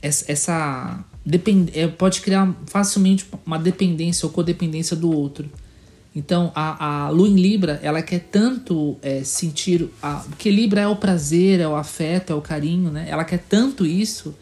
essa, 0.00 0.30
essa 0.30 1.04
depend, 1.24 1.70
é, 1.74 1.88
pode 1.88 2.20
criar 2.20 2.54
facilmente 2.66 3.26
uma 3.44 3.58
dependência 3.58 4.26
ou 4.26 4.32
codependência 4.32 4.96
do 4.96 5.10
outro. 5.10 5.50
Então, 6.14 6.52
a, 6.54 7.06
a 7.06 7.08
lua 7.08 7.26
em 7.28 7.36
Libra, 7.36 7.80
ela 7.82 8.02
quer 8.02 8.20
tanto 8.30 8.96
é, 9.02 9.24
sentir. 9.24 9.88
A, 10.02 10.16
porque 10.16 10.50
Libra 10.50 10.82
é 10.82 10.86
o 10.86 10.94
prazer, 10.96 11.58
é 11.58 11.66
o 11.66 11.74
afeto, 11.74 12.32
é 12.32 12.36
o 12.36 12.40
carinho, 12.42 12.90
né? 12.90 13.06
Ela 13.08 13.24
quer 13.24 13.38
tanto 13.38 13.86
isso 13.86 14.34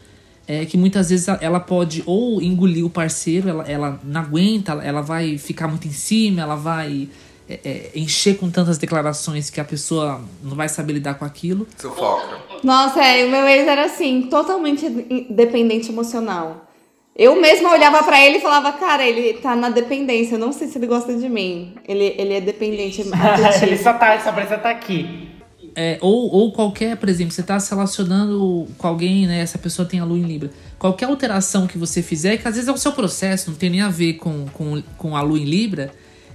é, 0.51 0.65
que 0.65 0.77
muitas 0.77 1.09
vezes 1.09 1.29
ela- 1.39 1.61
pode 1.61 2.03
ou 2.05 2.41
engolir 2.41 2.85
o 2.85 2.89
parceiro, 2.89 3.47
ela, 3.47 3.63
ela 3.63 3.99
não 4.03 4.19
aguenta, 4.19 4.73
ela, 4.83 5.01
vai 5.01 5.37
ficar 5.37 5.69
muito 5.69 5.87
em 5.87 5.93
cima, 5.93 6.41
ela 6.41 6.55
vai 6.55 7.07
é, 7.47 7.59
é, 7.63 7.91
encher 7.95 8.37
com 8.37 8.49
tantas 8.49 8.77
declarações 8.77 9.49
que 9.49 9.61
a 9.61 9.63
pessoa 9.63 10.21
não 10.43 10.53
vai 10.53 10.67
saber 10.67 10.91
lidar 10.93 11.13
com 11.13 11.23
aquilo. 11.23 11.65
Sufoca. 11.77 12.37
Nossa, 12.63 13.01
é, 13.01 13.25
o 13.25 13.29
meu 13.31 13.47
ex 13.47 13.65
era 13.65 13.85
assim, 13.85 14.23
totalmente 14.23 14.89
dependente 15.29 15.89
emocional. 15.89 16.67
Eu 17.15 17.39
mesma 17.39 17.71
olhava 17.71 18.03
pra 18.03 18.21
ele 18.25 18.37
e 18.37 18.41
falava, 18.41 18.73
cara, 18.73 19.07
ele 19.07 19.33
tá 19.35 19.55
na 19.55 19.69
dependência. 19.69 20.35
Eu 20.35 20.39
não 20.39 20.51
sei 20.51 20.67
se 20.67 20.77
ele 20.77 20.87
gosta 20.87 21.13
de 21.13 21.29
mim. 21.29 21.75
Ele, 21.87 22.15
ele 22.17 22.33
é 22.33 22.41
dependente 22.41 23.01
ele 23.61 23.77
só 23.77 23.93
tá, 23.93 24.19
só 24.19 24.31
precisa 24.31 24.55
estar 24.55 24.69
aqui. 24.69 25.29
É, 25.75 25.97
ou, 26.01 26.29
ou 26.31 26.51
qualquer, 26.51 26.97
por 26.97 27.07
exemplo, 27.07 27.33
você 27.33 27.43
tá 27.43 27.59
se 27.59 27.69
relacionando 27.69 28.67
com 28.77 28.87
alguém, 28.87 29.25
né? 29.25 29.39
Essa 29.39 29.57
pessoa 29.57 29.87
tem 29.87 29.99
a 29.99 30.05
lua 30.05 30.17
em 30.17 30.23
Libra. 30.23 30.49
Qualquer 30.77 31.05
alteração 31.05 31.67
que 31.67 31.77
você 31.77 32.01
fizer, 32.01 32.37
que 32.37 32.47
às 32.47 32.55
vezes 32.55 32.67
é 32.67 32.71
o 32.71 32.77
seu 32.77 32.91
processo, 32.91 33.49
não 33.49 33.57
tem 33.57 33.69
nem 33.69 33.81
a 33.81 33.89
ver 33.89 34.13
com, 34.15 34.45
com, 34.47 34.81
com 34.97 35.15
a 35.15 35.21
lua 35.21 35.39
em 35.39 35.45
Libra, 35.45 35.91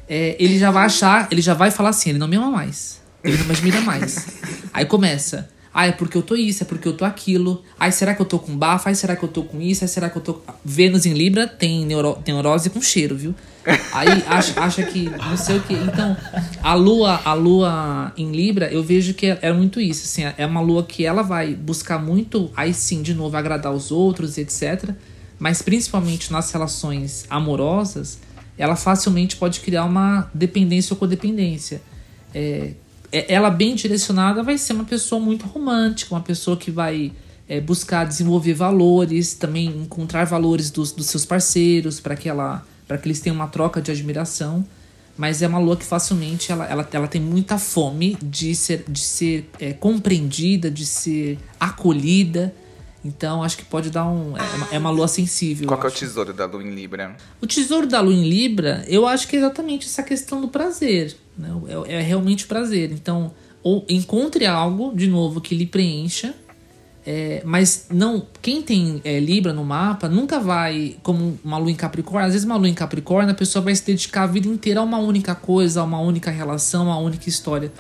é, 0.09 0.37
ele 0.39 0.59
já 0.59 0.70
vai 0.70 0.87
achar, 0.87 1.28
ele 1.30 1.43
já 1.43 1.53
vai 1.53 1.70
falar 1.70 1.91
assim, 1.91 2.11
ele 2.11 2.18
não 2.18 2.28
me 2.28 2.37
ama 2.37 2.51
mais. 2.51 3.01
Ele 3.22 3.37
não 3.37 3.47
me 3.47 3.53
admira 3.53 3.80
mais. 3.80 4.26
Aí 4.72 4.84
começa. 4.84 5.49
Ah, 5.78 5.88
é 5.88 5.92
porque 5.92 6.16
eu 6.16 6.22
tô 6.22 6.34
isso, 6.34 6.62
é 6.62 6.66
porque 6.66 6.88
eu 6.88 6.94
tô 6.94 7.04
aquilo. 7.04 7.62
Ai, 7.78 7.92
será 7.92 8.14
que 8.14 8.22
eu 8.22 8.24
tô 8.24 8.38
com 8.38 8.56
bafo? 8.56 8.88
Ai, 8.88 8.94
será 8.94 9.14
que 9.14 9.22
eu 9.22 9.28
tô 9.28 9.42
com 9.42 9.60
isso? 9.60 9.84
Ai, 9.84 9.88
será 9.88 10.08
que 10.08 10.16
eu 10.16 10.22
tô. 10.22 10.40
Vênus 10.64 11.04
em 11.04 11.12
Libra 11.12 11.46
tem, 11.46 11.84
neuro... 11.84 12.16
neurose 12.26 12.70
com 12.70 12.80
cheiro, 12.80 13.14
viu? 13.14 13.34
Aí 13.92 14.24
acha, 14.26 14.58
acha 14.58 14.82
que 14.84 15.10
não 15.10 15.36
sei 15.36 15.58
o 15.58 15.60
que. 15.60 15.74
Então, 15.74 16.16
a 16.62 16.72
lua, 16.72 17.20
a 17.22 17.34
lua 17.34 18.10
em 18.16 18.32
Libra, 18.32 18.72
eu 18.72 18.82
vejo 18.82 19.12
que 19.12 19.26
é, 19.26 19.38
é 19.42 19.52
muito 19.52 19.78
isso. 19.78 20.04
Assim, 20.04 20.22
é 20.38 20.46
uma 20.46 20.62
lua 20.62 20.82
que 20.82 21.04
ela 21.04 21.20
vai 21.20 21.52
buscar 21.52 21.98
muito, 22.02 22.50
aí 22.56 22.72
sim, 22.72 23.02
de 23.02 23.12
novo, 23.12 23.36
agradar 23.36 23.70
os 23.70 23.90
outros, 23.92 24.38
etc. 24.38 24.94
Mas 25.38 25.60
principalmente 25.60 26.32
nas 26.32 26.50
relações 26.52 27.26
amorosas, 27.28 28.18
ela 28.56 28.76
facilmente 28.76 29.36
pode 29.36 29.60
criar 29.60 29.84
uma 29.84 30.30
dependência 30.32 30.94
ou 30.94 30.98
codependência. 30.98 31.82
É, 32.34 32.40
é- 32.40 32.86
ela 33.12 33.50
bem 33.50 33.74
direcionada 33.74 34.42
vai 34.42 34.59
ser 34.59 34.72
uma 34.72 34.84
pessoa 34.84 35.20
muito 35.20 35.46
romântica, 35.46 36.14
uma 36.14 36.20
pessoa 36.20 36.57
que 36.57 36.70
vai 36.70 37.12
é, 37.48 37.61
buscar 37.61 38.04
desenvolver 38.04 38.54
valores, 38.54 39.34
também 39.34 39.66
encontrar 39.66 40.24
valores 40.24 40.70
dos, 40.70 40.92
dos 40.92 41.07
seus 41.07 41.24
parceiros 41.24 42.00
para 42.00 42.16
que 42.16 42.28
ela 42.28 42.64
para 42.86 42.96
que 42.98 43.09
eles 43.09 43.20
tenham 43.20 43.34
uma 43.34 43.48
troca 43.48 43.80
de 43.80 43.90
admiração. 43.90 44.64
Mas 45.16 45.40
é 45.40 45.48
uma 45.48 45.59
lua 45.59 45.76
que 45.76 45.84
facilmente 45.84 46.52
ela, 46.52 46.66
ela, 46.66 46.86
ela 46.92 47.09
tem 47.09 47.20
muita 47.20 47.59
fome 47.59 48.18
de 48.22 48.54
ser, 48.54 48.84
de 48.86 49.00
ser 49.00 49.50
é, 49.59 49.72
compreendida, 49.72 50.70
de 50.70 50.84
ser 50.84 51.38
acolhida. 51.59 52.54
Então 53.07 53.42
acho 53.42 53.57
que 53.57 53.64
pode 53.64 53.90
dar 53.90 54.07
um. 54.07 54.36
É 54.36 54.42
uma, 54.42 54.68
é 54.72 54.78
uma 54.78 54.90
lua 54.90 55.09
sensível. 55.09 55.66
Qual 55.66 55.78
que 55.78 55.86
é 55.86 55.88
o 55.88 55.92
tesouro 55.92 56.32
da 56.32 56.46
lua 56.46 56.62
em 56.62 56.74
Libra? 56.74 57.16
O 57.40 57.46
tesouro 57.46 57.86
da 57.86 58.00
lua 58.00 58.12
em 58.14 58.28
Libra, 58.28 58.84
eu 58.88 59.07
acho 59.07 59.28
que 59.28 59.36
é 59.36 59.38
exatamente 59.38 59.86
essa 59.86 60.02
questão 60.02 60.40
do 60.40 60.48
prazer. 60.48 61.16
Né? 61.38 61.48
É, 61.86 61.94
é 61.94 62.00
realmente 62.00 62.44
o 62.44 62.48
prazer. 62.48 62.90
Então, 62.92 63.32
ou 63.62 63.84
encontre 63.88 64.46
algo, 64.46 64.92
de 64.94 65.07
novo, 65.07 65.40
que 65.40 65.54
lhe 65.54 65.66
preencha. 65.66 66.34
é, 67.07 67.40
mas 67.44 67.86
não. 67.90 68.26
Quem 68.42 68.61
tem 68.62 69.00
é, 69.04 69.20
Libra 69.20 69.52
no 69.52 69.64
mapa 69.64 70.09
nunca 70.09 70.40
vai, 70.40 70.96
como 71.02 71.38
uma 71.44 71.57
lua 71.57 71.70
em 71.70 71.76
Capricórnio, 71.76 72.26
às 72.26 72.32
vezes 72.32 72.44
uma 72.44 72.57
lua 72.57 72.68
em 72.68 72.74
Capricórnio, 72.74 73.30
a 73.30 73.34
pessoa 73.34 73.64
vai 73.64 73.74
se 73.74 73.86
dedicar 73.86 74.24
a 74.24 74.26
vida 74.26 74.48
inteira 74.48 74.80
a 74.80 74.82
uma 74.82 74.98
única 74.98 75.34
coisa, 75.34 75.80
a 75.80 75.84
uma 75.84 76.00
única 76.00 76.30
relação, 76.30 76.90
a 76.90 76.96
uma 76.96 76.98
única 76.98 77.28
história. 77.28 77.72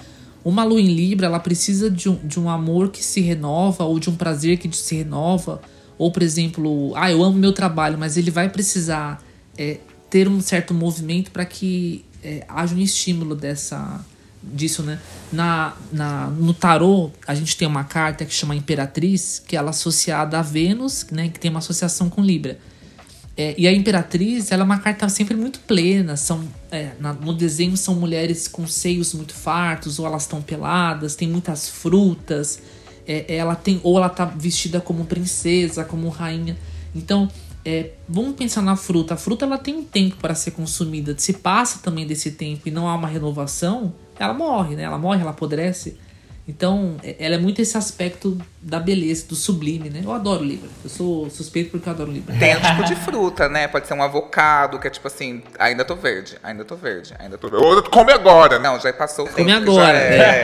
Uma 0.46 0.62
lua 0.62 0.80
em 0.80 0.86
Libra, 0.86 1.26
ela 1.26 1.40
precisa 1.40 1.90
de 1.90 2.08
um, 2.08 2.14
de 2.24 2.38
um 2.38 2.48
amor 2.48 2.90
que 2.90 3.02
se 3.02 3.20
renova, 3.20 3.82
ou 3.82 3.98
de 3.98 4.08
um 4.08 4.14
prazer 4.14 4.58
que 4.58 4.70
se 4.76 4.94
renova. 4.94 5.60
Ou, 5.98 6.12
por 6.12 6.22
exemplo, 6.22 6.92
ah, 6.94 7.10
eu 7.10 7.20
amo 7.24 7.36
meu 7.36 7.52
trabalho, 7.52 7.98
mas 7.98 8.16
ele 8.16 8.30
vai 8.30 8.48
precisar 8.48 9.20
é, 9.58 9.80
ter 10.08 10.28
um 10.28 10.40
certo 10.40 10.72
movimento 10.72 11.32
para 11.32 11.44
que 11.44 12.04
é, 12.22 12.44
haja 12.48 12.76
um 12.76 12.78
estímulo 12.78 13.34
dessa 13.34 14.04
disso, 14.40 14.84
né? 14.84 15.00
Na, 15.32 15.74
na, 15.92 16.28
no 16.28 16.54
tarô, 16.54 17.10
a 17.26 17.34
gente 17.34 17.56
tem 17.56 17.66
uma 17.66 17.82
carta 17.82 18.24
que 18.24 18.32
chama 18.32 18.54
Imperatriz, 18.54 19.42
que 19.44 19.56
ela 19.56 19.70
é 19.70 19.70
associada 19.70 20.38
a 20.38 20.42
Vênus, 20.42 21.06
né? 21.10 21.28
Que 21.28 21.40
tem 21.40 21.50
uma 21.50 21.58
associação 21.58 22.08
com 22.08 22.22
Libra. 22.22 22.56
É, 23.36 23.54
e 23.58 23.68
a 23.68 23.72
Imperatriz, 23.72 24.50
ela 24.50 24.62
é 24.62 24.64
uma 24.64 24.78
carta 24.78 25.08
sempre 25.10 25.36
muito 25.36 25.60
plena. 25.60 26.16
São, 26.16 26.42
é, 26.70 26.92
na- 26.98 27.12
no 27.12 27.34
desenho 27.34 27.76
são 27.76 27.94
mulheres 27.94 28.48
com 28.48 28.66
seios 28.66 29.12
muito 29.12 29.34
fartos, 29.34 29.98
ou 29.98 30.06
elas 30.06 30.22
estão 30.22 30.40
peladas, 30.40 31.14
tem 31.16 31.28
muitas 31.28 31.68
frutas. 31.68 32.60
é, 33.08 33.36
ela 33.36 33.54
tem 33.54 33.80
ou 33.84 33.96
ela 33.98 34.08
tá 34.08 34.24
vestida 34.24 34.80
como 34.80 35.04
princesa, 35.04 35.84
como 35.84 36.08
rainha. 36.08 36.56
Então, 36.92 37.28
é, 37.64 37.90
vamos 38.08 38.34
pensar 38.34 38.62
na 38.62 38.74
fruta. 38.74 39.14
A 39.14 39.16
fruta 39.16 39.44
ela 39.44 39.58
tem 39.58 39.76
um 39.76 39.84
tempo 39.84 40.16
para 40.16 40.34
ser 40.34 40.50
consumida. 40.50 41.14
Se 41.16 41.34
passa 41.34 41.78
também 41.78 42.04
desse 42.04 42.32
tempo 42.32 42.62
e 42.66 42.70
não 42.72 42.88
há 42.88 42.96
uma 42.96 43.06
renovação, 43.06 43.94
ela 44.18 44.34
morre, 44.34 44.74
né? 44.74 44.82
Ela 44.82 44.98
morre, 44.98 45.20
ela 45.20 45.30
apodrece. 45.30 45.96
Então, 46.48 46.96
é- 47.02 47.16
ela 47.18 47.34
é 47.34 47.38
muito 47.38 47.60
esse 47.60 47.76
aspecto 47.76 48.38
da 48.62 48.78
beleza, 48.78 49.26
do 49.26 49.34
sublime, 49.34 49.90
né? 49.90 50.00
Eu 50.04 50.12
adoro 50.12 50.44
Libra. 50.44 50.68
Eu 50.84 50.88
sou 50.90 51.28
suspeito 51.28 51.70
porque 51.72 51.88
eu 51.88 51.92
adoro 51.92 52.10
Libra. 52.12 52.36
Tem 52.38 52.56
um 52.56 52.60
tipo 52.60 52.84
de 52.84 52.94
fruta, 52.94 53.48
né? 53.48 53.66
Pode 53.66 53.88
ser 53.88 53.94
um 53.94 54.02
avocado, 54.02 54.78
que 54.78 54.86
é 54.86 54.90
tipo 54.90 55.08
assim, 55.08 55.42
ainda 55.58 55.84
tô 55.84 55.96
verde, 55.96 56.36
ainda 56.44 56.64
tô 56.64 56.76
verde, 56.76 57.14
ainda 57.18 57.36
tô 57.36 57.48
verde. 57.48 57.90
Come 57.90 58.12
agora. 58.12 58.58
Não, 58.60 58.78
já 58.78 58.92
passou 58.92 59.26
o 59.26 59.28
Come 59.28 59.44
tempo. 59.52 59.72
agora, 59.72 59.98
já 59.98 60.24
é. 60.24 60.42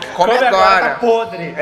Come, 0.16 0.32
Come 0.34 0.46
agora. 0.46 0.88
tá 0.90 0.94
podre. 0.96 1.54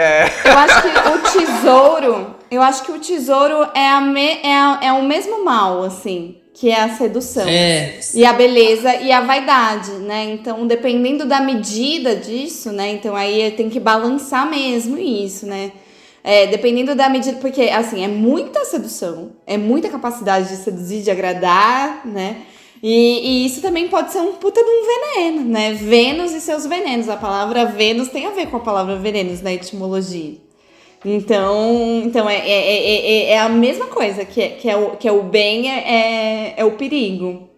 Eu 0.44 0.58
acho 0.58 0.82
que 0.82 1.08
o 1.08 1.44
tesouro, 1.46 2.36
eu 2.50 2.62
acho 2.62 2.82
que 2.84 2.92
o 2.92 2.98
tesouro 3.00 3.68
é, 3.74 3.88
a 3.88 4.00
me- 4.00 4.40
é, 4.42 4.54
a- 4.54 4.78
é 4.82 4.92
o 4.92 5.02
mesmo 5.02 5.44
mal, 5.44 5.82
assim, 5.82 6.36
que 6.60 6.68
é 6.68 6.78
a 6.78 6.94
sedução. 6.94 7.48
É. 7.48 7.98
E 8.14 8.22
a 8.22 8.34
beleza 8.34 8.94
e 8.96 9.10
a 9.10 9.22
vaidade, 9.22 9.92
né? 9.92 10.24
Então, 10.34 10.66
dependendo 10.66 11.24
da 11.24 11.40
medida 11.40 12.14
disso, 12.14 12.70
né? 12.70 12.92
Então 12.92 13.16
aí 13.16 13.50
tem 13.52 13.70
que 13.70 13.80
balançar 13.80 14.48
mesmo 14.48 14.98
isso, 14.98 15.46
né? 15.46 15.72
É, 16.22 16.48
dependendo 16.48 16.94
da 16.94 17.08
medida, 17.08 17.38
porque 17.38 17.62
assim, 17.62 18.04
é 18.04 18.08
muita 18.08 18.62
sedução, 18.66 19.30
é 19.46 19.56
muita 19.56 19.88
capacidade 19.88 20.50
de 20.50 20.56
seduzir, 20.56 21.02
de 21.02 21.10
agradar, 21.10 22.06
né? 22.06 22.42
E, 22.82 23.20
e 23.42 23.46
isso 23.46 23.62
também 23.62 23.88
pode 23.88 24.12
ser 24.12 24.18
um 24.18 24.34
puta 24.34 24.62
de 24.62 24.68
um 24.68 24.86
veneno, 24.86 25.48
né? 25.48 25.72
Vênus 25.72 26.32
e 26.32 26.42
seus 26.42 26.66
venenos. 26.66 27.08
A 27.08 27.16
palavra 27.16 27.64
Vênus 27.64 28.08
tem 28.08 28.26
a 28.26 28.32
ver 28.32 28.48
com 28.48 28.58
a 28.58 28.60
palavra 28.60 28.96
venenos 28.96 29.40
na 29.40 29.50
etimologia. 29.50 30.36
Então, 31.04 32.02
então 32.04 32.28
é, 32.28 32.36
é, 32.36 32.50
é, 32.50 33.06
é- 33.06 33.30
é 33.32 33.38
a 33.40 33.48
mesma 33.48 33.86
coisa, 33.86 34.24
que 34.24 34.40
é, 34.42 34.48
que 34.50 34.68
é, 34.68 34.76
o, 34.76 34.96
que 34.96 35.08
é 35.08 35.12
o 35.12 35.22
bem, 35.22 35.70
é, 35.70 35.78
é, 35.78 36.54
é 36.58 36.64
o 36.64 36.72
perigo. 36.72 37.48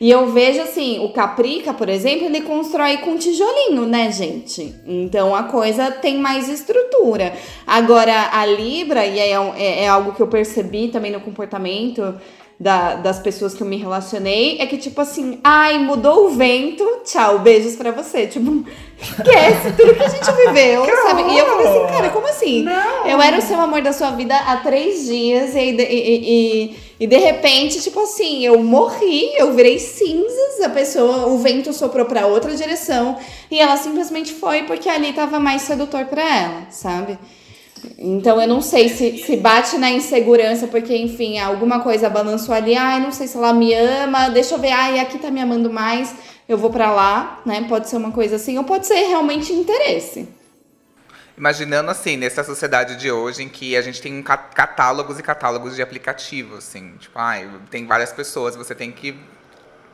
E 0.00 0.10
eu 0.10 0.26
vejo 0.32 0.60
assim, 0.60 0.98
o 0.98 1.10
Caprica, 1.10 1.72
por 1.72 1.88
exemplo, 1.88 2.26
ele 2.26 2.40
constrói 2.40 2.96
com 2.98 3.16
tijolinho, 3.16 3.86
né, 3.86 4.10
gente? 4.10 4.74
Então 4.86 5.34
a 5.34 5.44
coisa 5.44 5.90
tem 5.92 6.18
mais 6.18 6.48
estrutura. 6.48 7.32
Agora, 7.64 8.30
a 8.32 8.44
Libra, 8.44 9.06
e 9.06 9.20
é, 9.20 9.38
um- 9.38 9.54
é, 9.54 9.84
é 9.84 9.88
algo 9.88 10.12
que 10.12 10.20
eu 10.20 10.26
percebi 10.26 10.88
também 10.88 11.12
no 11.12 11.20
comportamento 11.20 12.14
da- 12.58 12.94
das 12.94 13.18
pessoas 13.18 13.52
que 13.54 13.62
eu 13.62 13.66
me 13.66 13.76
relacionei, 13.76 14.58
é 14.60 14.66
que 14.66 14.78
tipo 14.78 15.00
assim, 15.00 15.40
ai, 15.42 15.78
mudou 15.78 16.26
o 16.26 16.30
vento, 16.30 16.84
tchau, 17.04 17.40
beijos 17.40 17.74
pra 17.76 17.90
você. 17.90 18.26
Tipo, 18.26 18.64
esquece 19.00 19.72
tudo 19.76 19.94
que 19.94 20.02
a 20.02 20.08
gente 20.08 20.30
viveu, 20.46 20.84
sabe? 21.04 21.22
E 21.32 21.38
eu 21.38 21.46
falei 21.46 21.66
assim, 21.66 21.86
cara, 21.92 22.08
como 22.10 22.26
assim? 22.28 22.64
Eu 23.06 23.20
era 23.20 23.38
o 23.38 23.42
seu 23.42 23.60
amor 23.60 23.82
da 23.82 23.92
sua 23.92 24.10
vida 24.12 24.34
há 24.36 24.56
três 24.58 25.04
dias 25.06 25.54
e, 25.54 25.58
e, 25.58 25.80
e- 25.80 26.76
e- 27.00 27.06
de 27.06 27.16
repente, 27.18 27.82
tipo 27.82 28.00
assim, 28.00 28.44
eu 28.46 28.62
morri, 28.62 29.30
eu 29.36 29.52
virei 29.52 29.78
cinzas, 29.80 30.60
a 30.64 30.68
pessoa, 30.68 31.26
o 31.26 31.38
vento 31.38 31.72
soprou 31.72 32.06
pra 32.06 32.26
outra 32.26 32.54
direção 32.54 33.16
e 33.50 33.58
ela 33.60 33.76
simplesmente 33.76 34.32
foi 34.32 34.62
porque 34.62 34.88
ali 34.88 35.12
tava 35.12 35.40
mais 35.40 35.62
sedutor 35.62 36.04
pra 36.06 36.22
ela, 36.22 36.62
sabe? 36.70 37.18
Então 37.98 38.40
eu 38.40 38.48
não 38.48 38.60
sei 38.60 38.88
se, 38.88 39.18
se 39.18 39.36
bate 39.36 39.76
na 39.78 39.90
insegurança, 39.90 40.66
porque, 40.66 40.96
enfim, 40.96 41.38
alguma 41.38 41.80
coisa 41.80 42.08
balançou 42.10 42.54
ali, 42.54 42.74
ai, 42.76 43.00
não 43.00 43.12
sei 43.12 43.26
se 43.26 43.36
ela 43.36 43.52
me 43.52 43.72
ama, 43.74 44.28
deixa 44.28 44.54
eu 44.54 44.58
ver, 44.58 44.72
ai, 44.72 44.98
aqui 44.98 45.18
tá 45.18 45.30
me 45.30 45.40
amando 45.40 45.70
mais, 45.70 46.14
eu 46.48 46.58
vou 46.58 46.70
pra 46.70 46.90
lá, 46.92 47.40
né? 47.46 47.66
Pode 47.68 47.88
ser 47.88 47.96
uma 47.96 48.12
coisa 48.12 48.36
assim, 48.36 48.58
ou 48.58 48.64
pode 48.64 48.86
ser 48.86 48.94
realmente 49.08 49.52
interesse. 49.52 50.28
Imaginando 51.36 51.90
assim, 51.90 52.16
nessa 52.16 52.44
sociedade 52.44 52.96
de 52.96 53.10
hoje 53.10 53.42
em 53.42 53.48
que 53.48 53.76
a 53.76 53.82
gente 53.82 54.00
tem 54.00 54.22
ca- 54.22 54.36
catálogos 54.36 55.18
e 55.18 55.22
catálogos 55.22 55.74
de 55.74 55.82
aplicativos, 55.82 56.58
assim, 56.58 56.92
tipo, 56.98 57.18
ai, 57.18 57.50
tem 57.70 57.86
várias 57.86 58.12
pessoas, 58.12 58.54
você 58.54 58.74
tem 58.74 58.92
que 58.92 59.16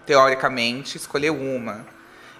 teoricamente 0.04 0.96
escolher 0.96 1.30
uma. 1.30 1.86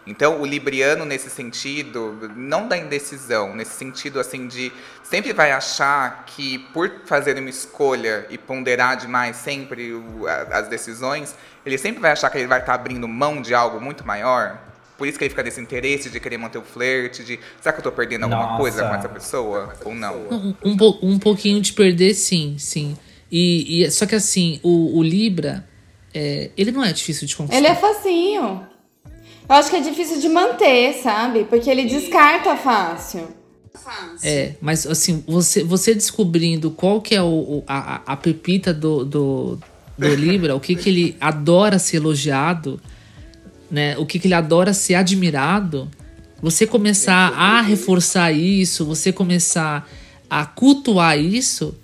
Então, 0.06 0.40
o 0.40 0.46
libriano 0.46 1.04
nesse 1.04 1.28
sentido, 1.30 2.30
não 2.34 2.66
da 2.66 2.76
indecisão, 2.76 3.54
nesse 3.54 3.72
sentido 3.74 4.18
assim 4.18 4.46
de 4.48 4.72
sempre 5.02 5.32
vai 5.32 5.52
achar 5.52 6.24
que 6.26 6.58
por 6.72 6.90
fazer 7.04 7.38
uma 7.38 7.50
escolha 7.50 8.26
e 8.30 8.38
ponderar 8.38 8.96
demais 8.96 9.36
sempre 9.36 9.92
o- 9.92 10.26
a- 10.26 10.58
as 10.58 10.68
decisões, 10.68 11.34
ele 11.64 11.76
sempre 11.76 12.00
vai 12.00 12.12
achar 12.12 12.30
que 12.30 12.38
ele 12.38 12.46
vai 12.46 12.60
estar 12.60 12.74
abrindo 12.74 13.06
mão 13.06 13.42
de 13.42 13.54
algo 13.54 13.80
muito 13.80 14.06
maior. 14.06 14.58
Por 14.96 15.06
isso 15.06 15.18
que 15.18 15.24
ele 15.24 15.30
fica 15.30 15.42
nesse 15.42 15.60
interesse 15.60 16.10
de 16.10 16.18
querer 16.20 16.38
manter 16.38 16.58
o 16.58 16.62
flerte, 16.62 17.22
de 17.24 17.38
será 17.60 17.72
que 17.72 17.80
eu 17.80 17.84
tô 17.84 17.92
perdendo 17.92 18.24
alguma 18.24 18.42
Nossa. 18.44 18.56
coisa 18.58 18.88
com 18.88 18.94
essa 18.94 19.08
pessoa 19.08 19.74
ou 19.84 19.94
não? 19.94 20.14
Um, 20.30 20.54
um, 20.64 20.76
po- 20.76 20.98
um 21.02 21.18
pouquinho 21.18 21.60
de 21.60 21.72
perder, 21.72 22.14
sim, 22.14 22.56
sim. 22.58 22.96
E, 23.30 23.84
e- 23.84 23.90
só 23.90 24.06
que 24.06 24.14
assim, 24.14 24.60
o, 24.62 24.98
o 24.98 25.02
Libra, 25.02 25.66
é, 26.12 26.50
ele 26.56 26.70
não 26.72 26.82
é 26.84 26.92
difícil 26.92 27.26
de 27.26 27.34
conquistar. 27.36 27.58
Ele 27.58 27.66
é 27.66 27.74
facinho. 27.74 28.66
Eu 29.50 29.56
acho 29.56 29.68
que 29.68 29.76
é 29.76 29.80
difícil 29.80 30.20
de 30.20 30.28
manter, 30.28 30.94
sabe? 31.02 31.44
Porque 31.44 31.68
ele 31.68 31.84
descarta 31.84 32.56
fácil. 32.56 33.28
É, 34.22 34.52
mas 34.60 34.86
assim, 34.86 35.24
você, 35.26 35.64
você 35.64 35.92
descobrindo 35.94 36.70
qual 36.70 37.00
que 37.00 37.14
é 37.14 37.22
o, 37.22 37.26
o- 37.26 37.64
a, 37.66 38.00
a- 38.06 38.16
pepita 38.16 38.72
do, 38.72 39.04
do, 39.04 39.58
do 39.98 40.08
Libra, 40.14 40.54
o 40.54 40.60
que, 40.60 40.76
que 40.76 40.88
ele 40.88 41.16
adora 41.20 41.78
ser 41.78 41.96
elogiado, 41.96 42.80
né? 43.70 43.96
O 43.98 44.06
que, 44.06 44.18
que 44.20 44.28
ele 44.28 44.34
adora 44.34 44.72
ser 44.72 44.94
admirado. 44.94 45.90
Você 46.42 46.66
começar 46.66 47.32
a 47.34 47.60
reforçar 47.60 48.30
isso, 48.32 48.84
você 48.86 49.12
começar 49.12 49.88
a 50.28 50.46
cultuar 50.46 51.18
isso, 51.18 51.74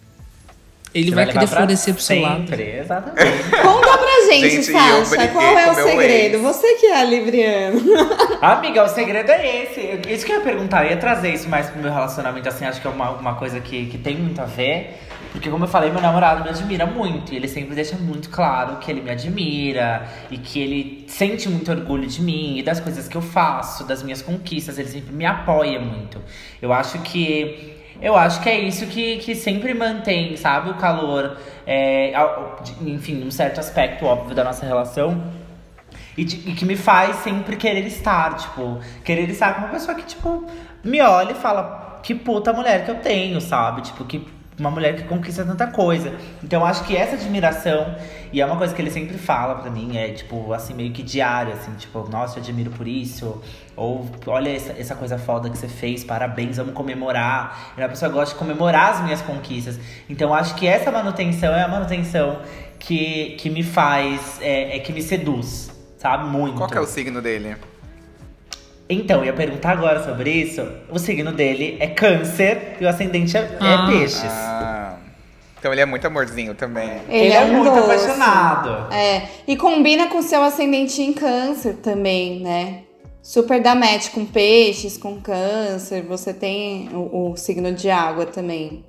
ele 0.95 1.11
Você 1.11 1.14
vai, 1.14 1.25
levar 1.27 1.41
querer 1.41 1.47
florescer 1.49 1.95
pro 1.95 2.03
seu 2.03 2.21
lado. 2.21 2.55
Exatamente. 2.55 3.51
Conta 3.62 3.99
pra 3.99 4.16
gente, 4.27 4.51
Gente, 4.51 4.72
Sasha, 4.72 5.29
qual 5.29 5.59
é 5.59 5.70
o 5.70 5.74
segredo? 5.74 6.35
ex. 6.37 6.43
Você 6.43 6.74
que 6.74 6.87
é 6.87 7.05
libriano. 7.05 7.81
Amiga, 8.41 8.85
o 8.85 8.89
segredo 8.89 9.31
é 9.31 9.62
esse. 9.62 10.01
Isso 10.12 10.27
que 10.27 10.33
eu 10.33 10.37
ia 10.37 10.43
perguntar, 10.43 10.85
eu 10.85 10.91
ia 10.91 10.97
trazer 10.97 11.33
isso 11.33 11.49
mais 11.49 11.68
pro 11.70 11.81
meu 11.81 11.93
relacionamento, 11.93 12.49
assim, 12.49 12.64
acho 12.64 12.81
que 12.81 12.87
é 12.87 12.91
uma, 12.91 13.11
uma 13.11 13.35
coisa 13.35 13.61
que, 13.61 13.87
que 13.87 13.99
tem 13.99 14.16
muito 14.16 14.41
a 14.41 14.45
ver. 14.45 14.99
Porque, 15.33 15.51
como 15.51 15.64
eu 15.64 15.68
falei, 15.68 15.91
meu 15.91 16.01
namorado 16.01 16.43
me 16.43 16.49
admira 16.49 16.87
muito. 16.87 17.33
E 17.35 17.37
ele 17.37 17.47
sempre 17.49 17.74
deixa 17.74 17.95
muito 17.97 18.31
claro 18.31 18.77
que 18.77 18.91
ele 18.91 19.03
me 19.03 19.11
admira 19.11 20.09
e 20.31 20.39
que 20.39 20.59
ele 20.59 21.05
sente 21.09 21.47
muito 21.49 21.70
orgulho 21.70 22.07
de 22.07 22.22
mim 22.22 22.57
e 22.57 22.62
das 22.62 22.81
coisas 22.81 23.07
que 23.07 23.16
eu 23.16 23.20
faço, 23.20 23.85
das 23.85 24.03
minhas 24.03 24.22
conquistas. 24.22 24.79
Ele 24.79 24.89
sempre 24.89 25.14
me 25.14 25.27
apoia 25.27 25.79
muito. 25.79 26.22
Eu 26.61 26.72
acho 26.72 26.99
que. 27.01 27.76
Eu 28.01 28.16
acho 28.16 28.40
que 28.42 28.49
é 28.49 28.59
isso 28.59 28.86
que, 28.86 29.16
que 29.18 29.34
sempre 29.34 29.72
mantém, 29.74 30.36
sabe, 30.36 30.70
o 30.70 30.74
calor. 30.74 31.38
é, 31.66 32.12
enfim, 32.82 33.14
num 33.14 33.30
certo 33.30 33.59
aspecto 33.61 34.05
óbvio 34.05 34.34
da 34.34 34.44
nossa 34.44 34.64
relação. 34.66 35.22
E, 36.16 36.22
e 36.22 36.55
que 36.55 36.64
me 36.64 36.76
faz 36.76 37.16
sempre 37.16 37.57
querer 37.57 37.86
estar, 37.86 38.36
tipo, 38.36 38.80
querer 39.05 39.28
estar 39.28 39.55
com 39.55 39.61
uma 39.62 39.68
pessoa 39.68 39.94
que, 39.94 40.03
tipo, 40.03 40.47
me 40.82 41.01
olha 41.01 41.32
e 41.32 41.34
fala, 41.34 42.01
que 42.03 42.14
puta 42.14 42.53
mulher 42.53 42.84
que 42.84 42.90
eu 42.90 42.97
tenho, 42.97 43.40
sabe? 43.40 43.82
Tipo, 43.82 44.05
que 44.05 44.26
uma 44.59 44.71
mulher 44.71 44.97
que 44.97 45.05
conquista 45.05 45.45
tanta 45.45 45.67
coisa. 45.67 46.13
Então 46.43 46.65
acho 46.65 46.85
que 46.85 46.97
essa 46.97 47.15
admiração, 47.15 47.95
e 48.33 48.41
é 48.41 48.47
uma 48.47 48.57
coisa 48.57 48.75
que 48.75 48.81
ele 48.81 48.91
sempre 48.91 49.19
fala 49.19 49.57
pra 49.57 49.71
mim, 49.71 49.97
é 49.97 50.11
tipo, 50.11 50.53
assim, 50.53 50.75
meio 50.75 50.93
que 50.93 51.03
diário, 51.03 51.53
assim, 51.53 51.73
tipo, 51.75 52.09
nossa, 52.11 52.39
eu 52.39 52.43
admiro 52.43 52.71
por 52.71 52.89
isso. 52.89 53.43
Ou 53.77 54.09
olha 54.27 54.51
essa, 54.51 54.73
essa 54.73 54.95
coisa 54.95 55.19
foda 55.19 55.51
que 55.51 55.59
você 55.59 55.69
fez, 55.69 56.03
parabéns, 56.03 56.57
vamos 56.57 56.75
comemorar. 56.75 57.75
E 57.77 57.83
a 57.83 57.89
pessoa 57.89 58.11
gosta 58.11 58.35
de 58.35 58.39
comemorar 58.39 58.93
as 58.93 59.01
minhas 59.03 59.21
conquistas. 59.21 59.79
Então 60.09 60.33
acho 60.33 60.55
que 60.55 60.67
essa 60.67 60.91
manutenção 60.91 61.55
é 61.55 61.63
a 61.63 61.69
manutenção 61.69 62.41
que, 62.79 63.37
que 63.39 63.51
me 63.51 63.63
faz, 63.63 64.39
é, 64.41 64.77
é 64.77 64.81
que 64.81 64.93
me 64.93 65.03
seduz, 65.03 65.71
sabe? 65.99 66.29
Muito. 66.29 66.57
Qual 66.57 66.71
é 66.73 66.81
o 66.81 66.87
signo 66.87 67.21
dele? 67.21 67.57
Então, 68.89 69.18
eu 69.20 69.26
ia 69.26 69.32
perguntar 69.32 69.72
agora 69.72 70.03
sobre 70.05 70.30
isso. 70.30 70.66
O 70.91 70.99
signo 70.99 71.32
dele 71.32 71.76
é 71.80 71.89
câncer 71.89 72.76
e 72.80 72.84
o 72.84 72.89
ascendente 72.89 73.37
é, 73.37 73.41
é 73.41 73.57
Ah. 73.61 73.87
peixes. 73.91 74.22
Ah, 74.24 74.95
então 75.59 75.72
ele 75.72 75.80
é 75.80 75.87
muito 75.87 76.07
amorzinho 76.07 76.55
também. 76.55 76.91
Ele, 77.09 77.32
é, 77.32 77.41
um 77.45 77.55
muito 77.55 77.74
doce. 77.74 78.05
apaixonado. 78.05 78.93
É, 78.95 79.22
e 79.49 79.57
combina 79.57 80.07
com 80.07 80.22
seu 80.22 80.41
ascendente 80.43 81.03
em 81.03 81.12
câncer 81.12 81.74
também, 81.82 82.41
né? 82.41 82.82
Super 83.20 83.61
dá 83.61 83.74
match 83.74 84.11
com 84.11 84.24
peixes, 84.24 84.97
com 84.97 85.20
câncer. 85.20 86.03
Você 86.03 86.32
tem 86.32 86.89
o, 86.93 87.32
o 87.32 87.37
signo 87.37 87.72
de 87.72 87.91
água 87.91 88.24
também. 88.26 88.84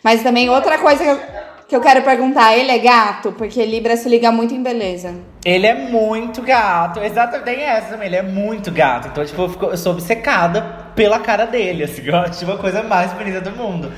Mas 0.00 0.22
também 0.22 0.48
outra 0.48 0.78
coisa 0.78 1.02
que 1.02 1.10
eu, 1.10 1.20
que 1.68 1.74
eu 1.74 1.80
quero 1.80 2.02
perguntar, 2.02 2.56
ele 2.56 2.70
é 2.70 2.78
gato? 2.78 3.32
Porque 3.32 3.64
Libra 3.64 3.96
se 3.96 4.08
liga 4.08 4.30
muito 4.30 4.54
em 4.54 4.62
beleza. 4.62 5.14
Ele 5.44 5.66
é 5.66 5.74
muito 5.74 6.42
gato. 6.42 7.00
Exatamente, 7.00 7.44
tem 7.44 7.62
essa 7.62 7.88
também. 7.90 8.06
Ele 8.08 8.16
é 8.16 8.22
muito 8.22 8.70
gato. 8.70 9.08
Então, 9.08 9.24
tipo, 9.24 9.42
eu, 9.42 9.48
fico- 9.48 9.66
eu 9.66 9.76
sou 9.76 9.92
obcecada 9.92 10.60
pela 10.94 11.18
cara 11.18 11.46
dele, 11.46 11.84
assim. 11.84 12.02
Eu 12.06 12.16
acho 12.16 12.44
uma 12.44 12.56
coisa 12.58 12.82
mais 12.82 13.12
bonita 13.12 13.40
do 13.40 13.50
mundo. 13.52 13.90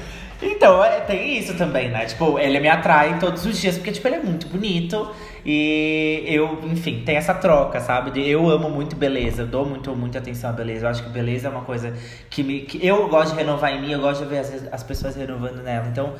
Então, 0.42 0.84
é, 0.84 1.00
tem 1.00 1.38
isso 1.38 1.54
também, 1.56 1.88
né? 1.88 2.04
Tipo, 2.04 2.38
ele 2.38 2.60
me 2.60 2.68
atrai 2.68 3.18
todos 3.18 3.46
os 3.46 3.58
dias, 3.58 3.76
porque, 3.76 3.90
tipo, 3.90 4.06
ele 4.06 4.16
é 4.16 4.20
muito 4.22 4.46
bonito. 4.48 5.10
E 5.44 6.24
eu, 6.26 6.58
enfim, 6.64 7.02
tem 7.06 7.16
essa 7.16 7.32
troca, 7.32 7.80
sabe? 7.80 8.28
Eu 8.28 8.48
amo 8.50 8.68
muito 8.68 8.94
beleza, 8.96 9.46
dou 9.46 9.64
muito, 9.64 9.94
muita 9.96 10.18
atenção 10.18 10.50
à 10.50 10.52
beleza. 10.52 10.84
Eu 10.86 10.90
acho 10.90 11.02
que 11.04 11.08
beleza 11.08 11.48
é 11.48 11.50
uma 11.50 11.62
coisa 11.62 11.94
que 12.28 12.42
me. 12.42 12.60
Que 12.60 12.84
eu 12.86 13.08
gosto 13.08 13.32
de 13.32 13.38
renovar 13.38 13.72
em 13.72 13.80
mim, 13.80 13.92
eu 13.92 14.00
gosto 14.00 14.24
de 14.24 14.28
ver 14.28 14.38
as, 14.40 14.52
as 14.72 14.82
pessoas 14.82 15.16
renovando 15.16 15.62
nela. 15.62 15.86
Então, 15.90 16.14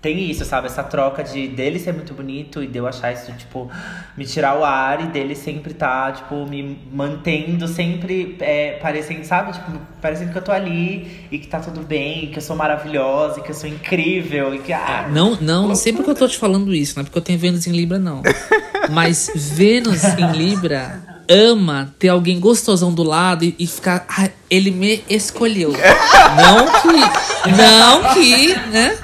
tem 0.00 0.30
isso, 0.30 0.44
sabe? 0.44 0.66
Essa 0.66 0.82
troca 0.82 1.22
de 1.22 1.48
dele 1.48 1.78
ser 1.78 1.92
muito 1.92 2.14
bonito 2.14 2.62
e 2.62 2.66
de 2.66 2.78
eu 2.78 2.86
achar 2.86 3.12
isso, 3.12 3.30
tipo, 3.32 3.70
me 4.16 4.24
tirar 4.24 4.58
o 4.58 4.64
ar 4.64 5.02
e 5.02 5.06
dele 5.08 5.34
sempre 5.34 5.74
tá, 5.74 6.10
tipo, 6.12 6.46
me 6.46 6.78
mantendo 6.92 7.68
sempre 7.68 8.36
é, 8.40 8.78
parecendo, 8.80 9.24
sabe? 9.26 9.52
Tipo, 9.52 9.72
parecendo 10.00 10.32
que 10.32 10.38
eu 10.38 10.42
tô 10.42 10.52
ali 10.52 11.26
e 11.30 11.38
que 11.38 11.46
tá 11.46 11.60
tudo 11.60 11.82
bem, 11.82 12.28
que 12.30 12.38
eu 12.38 12.42
sou 12.42 12.56
maravilhosa, 12.56 13.40
e 13.40 13.42
que 13.42 13.50
eu 13.50 13.54
sou 13.54 13.68
incrível 13.68 14.54
e 14.54 14.58
que. 14.60 14.72
Ah, 14.72 15.08
Não, 15.12 15.36
não, 15.40 15.68
não 15.68 15.74
sei 15.74 15.92
porque 15.92 16.10
eu 16.10 16.14
tô 16.14 16.26
te 16.26 16.38
falando 16.38 16.74
isso, 16.74 16.94
não 16.96 17.02
é 17.02 17.04
porque 17.04 17.18
eu 17.18 17.22
tenho 17.22 17.38
Vênus 17.38 17.66
em 17.66 17.72
Libra, 17.72 17.98
não. 17.98 18.22
Mas 18.90 19.30
Vênus 19.34 20.02
em 20.04 20.32
Libra 20.32 21.02
ama 21.28 21.94
ter 21.98 22.08
alguém 22.08 22.40
gostosão 22.40 22.92
do 22.92 23.02
lado 23.02 23.44
e, 23.44 23.54
e 23.58 23.66
ficar. 23.66 24.04
"Ah, 24.08 24.28
ele 24.50 24.70
me 24.70 25.04
escolheu. 25.08 25.72
Não 26.36 26.66
que. 26.82 27.50
Não 27.56 28.14
que, 28.14 28.54
né? 28.70 28.98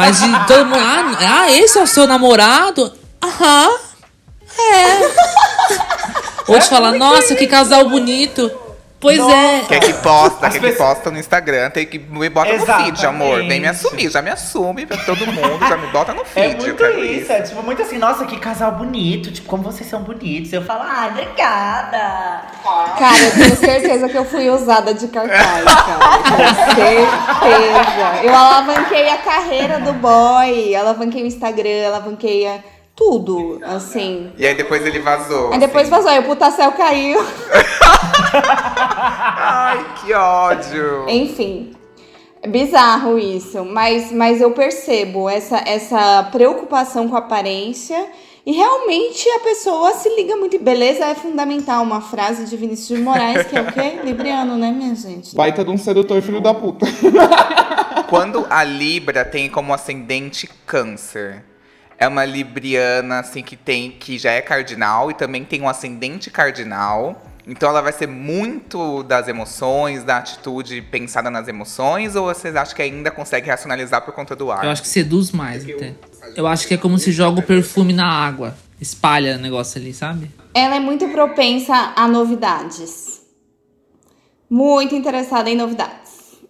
Mas 0.00 0.18
de 0.18 0.46
todo 0.46 0.64
mundo. 0.64 0.78
Ah, 0.78 1.42
ah, 1.42 1.52
esse 1.52 1.78
é 1.78 1.82
o 1.82 1.86
seu 1.86 2.06
namorado? 2.06 2.90
Aham. 3.22 3.78
É. 4.58 5.10
Ou 6.48 6.58
te 6.58 6.68
falar, 6.68 6.92
nossa, 6.92 7.34
que 7.34 7.46
casal 7.46 7.88
bonito. 7.88 8.50
Pois 9.00 9.18
é. 9.18 9.60
Quer 9.66 9.80
que 9.80 9.94
posta, 9.94 10.46
As 10.46 10.52
quer 10.52 10.60
que 10.60 10.66
pessoas- 10.72 10.94
posta 10.96 11.10
no 11.10 11.18
Instagram, 11.18 11.70
tem 11.70 11.86
que 11.86 11.98
me 11.98 12.28
bota 12.28 12.52
no 12.52 12.66
feed, 12.66 13.06
amor. 13.06 13.38
Vem 13.38 13.48
me 13.60 13.66
Exatamente. 13.66 13.86
assumir, 13.86 14.10
já 14.10 14.20
me 14.20 14.30
assume 14.30 14.84
pra 14.84 14.98
todo 14.98 15.26
mundo, 15.26 15.58
já 15.66 15.76
me 15.78 15.86
bota 15.86 16.12
no 16.12 16.22
feed. 16.24 16.46
É 16.46 16.52
eu 16.52 16.58
muito 16.58 16.74
quero 16.76 17.02
isso, 17.04 17.32
é 17.32 17.40
tipo 17.40 17.62
muito 17.62 17.80
assim, 17.80 17.96
nossa, 17.96 18.26
que 18.26 18.38
casal 18.38 18.72
bonito, 18.72 19.32
tipo, 19.32 19.48
como 19.48 19.62
vocês 19.62 19.88
são 19.88 20.02
bonitos. 20.02 20.52
Eu 20.52 20.62
falo, 20.62 20.82
ah, 20.82 21.08
obrigada. 21.10 22.42
Cara, 22.98 23.18
eu 23.24 23.30
tenho 23.32 23.56
certeza 23.56 24.08
que 24.08 24.16
eu 24.18 24.24
fui 24.26 24.50
usada 24.50 24.92
de 24.92 25.08
cartaz, 25.08 25.64
cara. 25.64 26.18
Tenho 26.76 27.08
certeza. 27.08 28.22
Eu 28.22 28.34
alavanquei 28.34 29.08
a 29.08 29.16
carreira 29.18 29.80
do 29.80 29.94
boy, 29.94 30.74
alavanquei 30.76 31.22
o 31.22 31.26
Instagram, 31.26 31.86
alavanquei 31.86 32.46
a- 32.46 32.58
tudo, 32.94 33.60
assim. 33.62 34.32
E 34.36 34.46
aí 34.46 34.54
depois 34.54 34.84
ele 34.84 34.98
vazou. 34.98 35.52
Aí 35.52 35.58
depois 35.58 35.84
assim. 35.84 35.90
vazou, 35.90 36.10
aí 36.10 36.18
o 36.18 36.24
putacel 36.24 36.72
caiu. 36.72 37.18
Ai, 38.32 39.94
que 39.96 40.12
ódio. 40.12 41.08
Enfim, 41.08 41.72
é 42.42 42.48
bizarro 42.48 43.18
isso, 43.18 43.64
mas, 43.64 44.12
mas 44.12 44.40
eu 44.40 44.50
percebo 44.52 45.28
essa, 45.28 45.62
essa 45.66 46.24
preocupação 46.30 47.08
com 47.08 47.16
a 47.16 47.18
aparência 47.18 48.06
e 48.46 48.52
realmente 48.52 49.28
a 49.30 49.40
pessoa 49.40 49.92
se 49.92 50.08
liga 50.16 50.34
muito. 50.36 50.58
Beleza 50.58 51.04
é 51.04 51.14
fundamental, 51.14 51.82
uma 51.82 52.00
frase 52.00 52.46
de 52.46 52.56
Vinícius 52.56 52.98
de 52.98 53.04
Moraes, 53.04 53.46
que 53.46 53.56
é 53.56 53.60
o 53.60 53.72
quê? 53.72 54.00
Libriano, 54.04 54.56
né, 54.56 54.70
minha 54.70 54.94
gente? 54.94 55.34
Baita 55.36 55.64
de 55.64 55.70
um 55.70 55.76
sedutor 55.76 56.22
filho 56.22 56.40
da 56.40 56.54
puta. 56.54 56.86
Quando 58.08 58.46
a 58.48 58.64
Libra 58.64 59.24
tem 59.24 59.48
como 59.48 59.74
ascendente 59.74 60.48
câncer, 60.66 61.44
é 62.00 62.08
uma 62.08 62.24
libriana 62.24 63.20
assim 63.20 63.42
que 63.42 63.54
tem 63.54 63.90
que 63.90 64.18
já 64.18 64.32
é 64.32 64.40
cardinal 64.40 65.10
e 65.10 65.14
também 65.14 65.44
tem 65.44 65.60
um 65.60 65.68
ascendente 65.68 66.30
cardinal. 66.30 67.22
Então 67.46 67.68
ela 67.68 67.82
vai 67.82 67.92
ser 67.92 68.06
muito 68.06 69.02
das 69.02 69.28
emoções, 69.28 70.02
da 70.02 70.18
atitude 70.18 70.80
pensada 70.82 71.30
nas 71.30 71.46
emoções, 71.46 72.16
ou 72.16 72.26
vocês 72.26 72.56
acham 72.56 72.74
que 72.74 72.82
ainda 72.82 73.10
consegue 73.10 73.50
racionalizar 73.50 74.02
por 74.02 74.14
conta 74.14 74.34
do 74.34 74.50
ar? 74.50 74.64
Eu 74.64 74.70
acho 74.70 74.82
que 74.82 74.88
seduz 74.88 75.30
mais 75.30 75.68
até. 75.68 75.94
Eu 76.36 76.46
acho 76.46 76.66
que 76.66 76.74
é 76.74 76.76
como 76.78 76.98
se 76.98 77.12
joga 77.12 77.40
o 77.40 77.42
perfume 77.42 77.92
na 77.92 78.06
água. 78.06 78.56
Espalha 78.80 79.36
o 79.36 79.38
negócio 79.38 79.80
ali, 79.80 79.92
sabe? 79.92 80.30
Ela 80.54 80.76
é 80.76 80.80
muito 80.80 81.06
propensa 81.08 81.92
a 81.96 82.08
novidades. 82.08 83.20
Muito 84.48 84.94
interessada 84.94 85.50
em 85.50 85.56
novidades. 85.56 85.99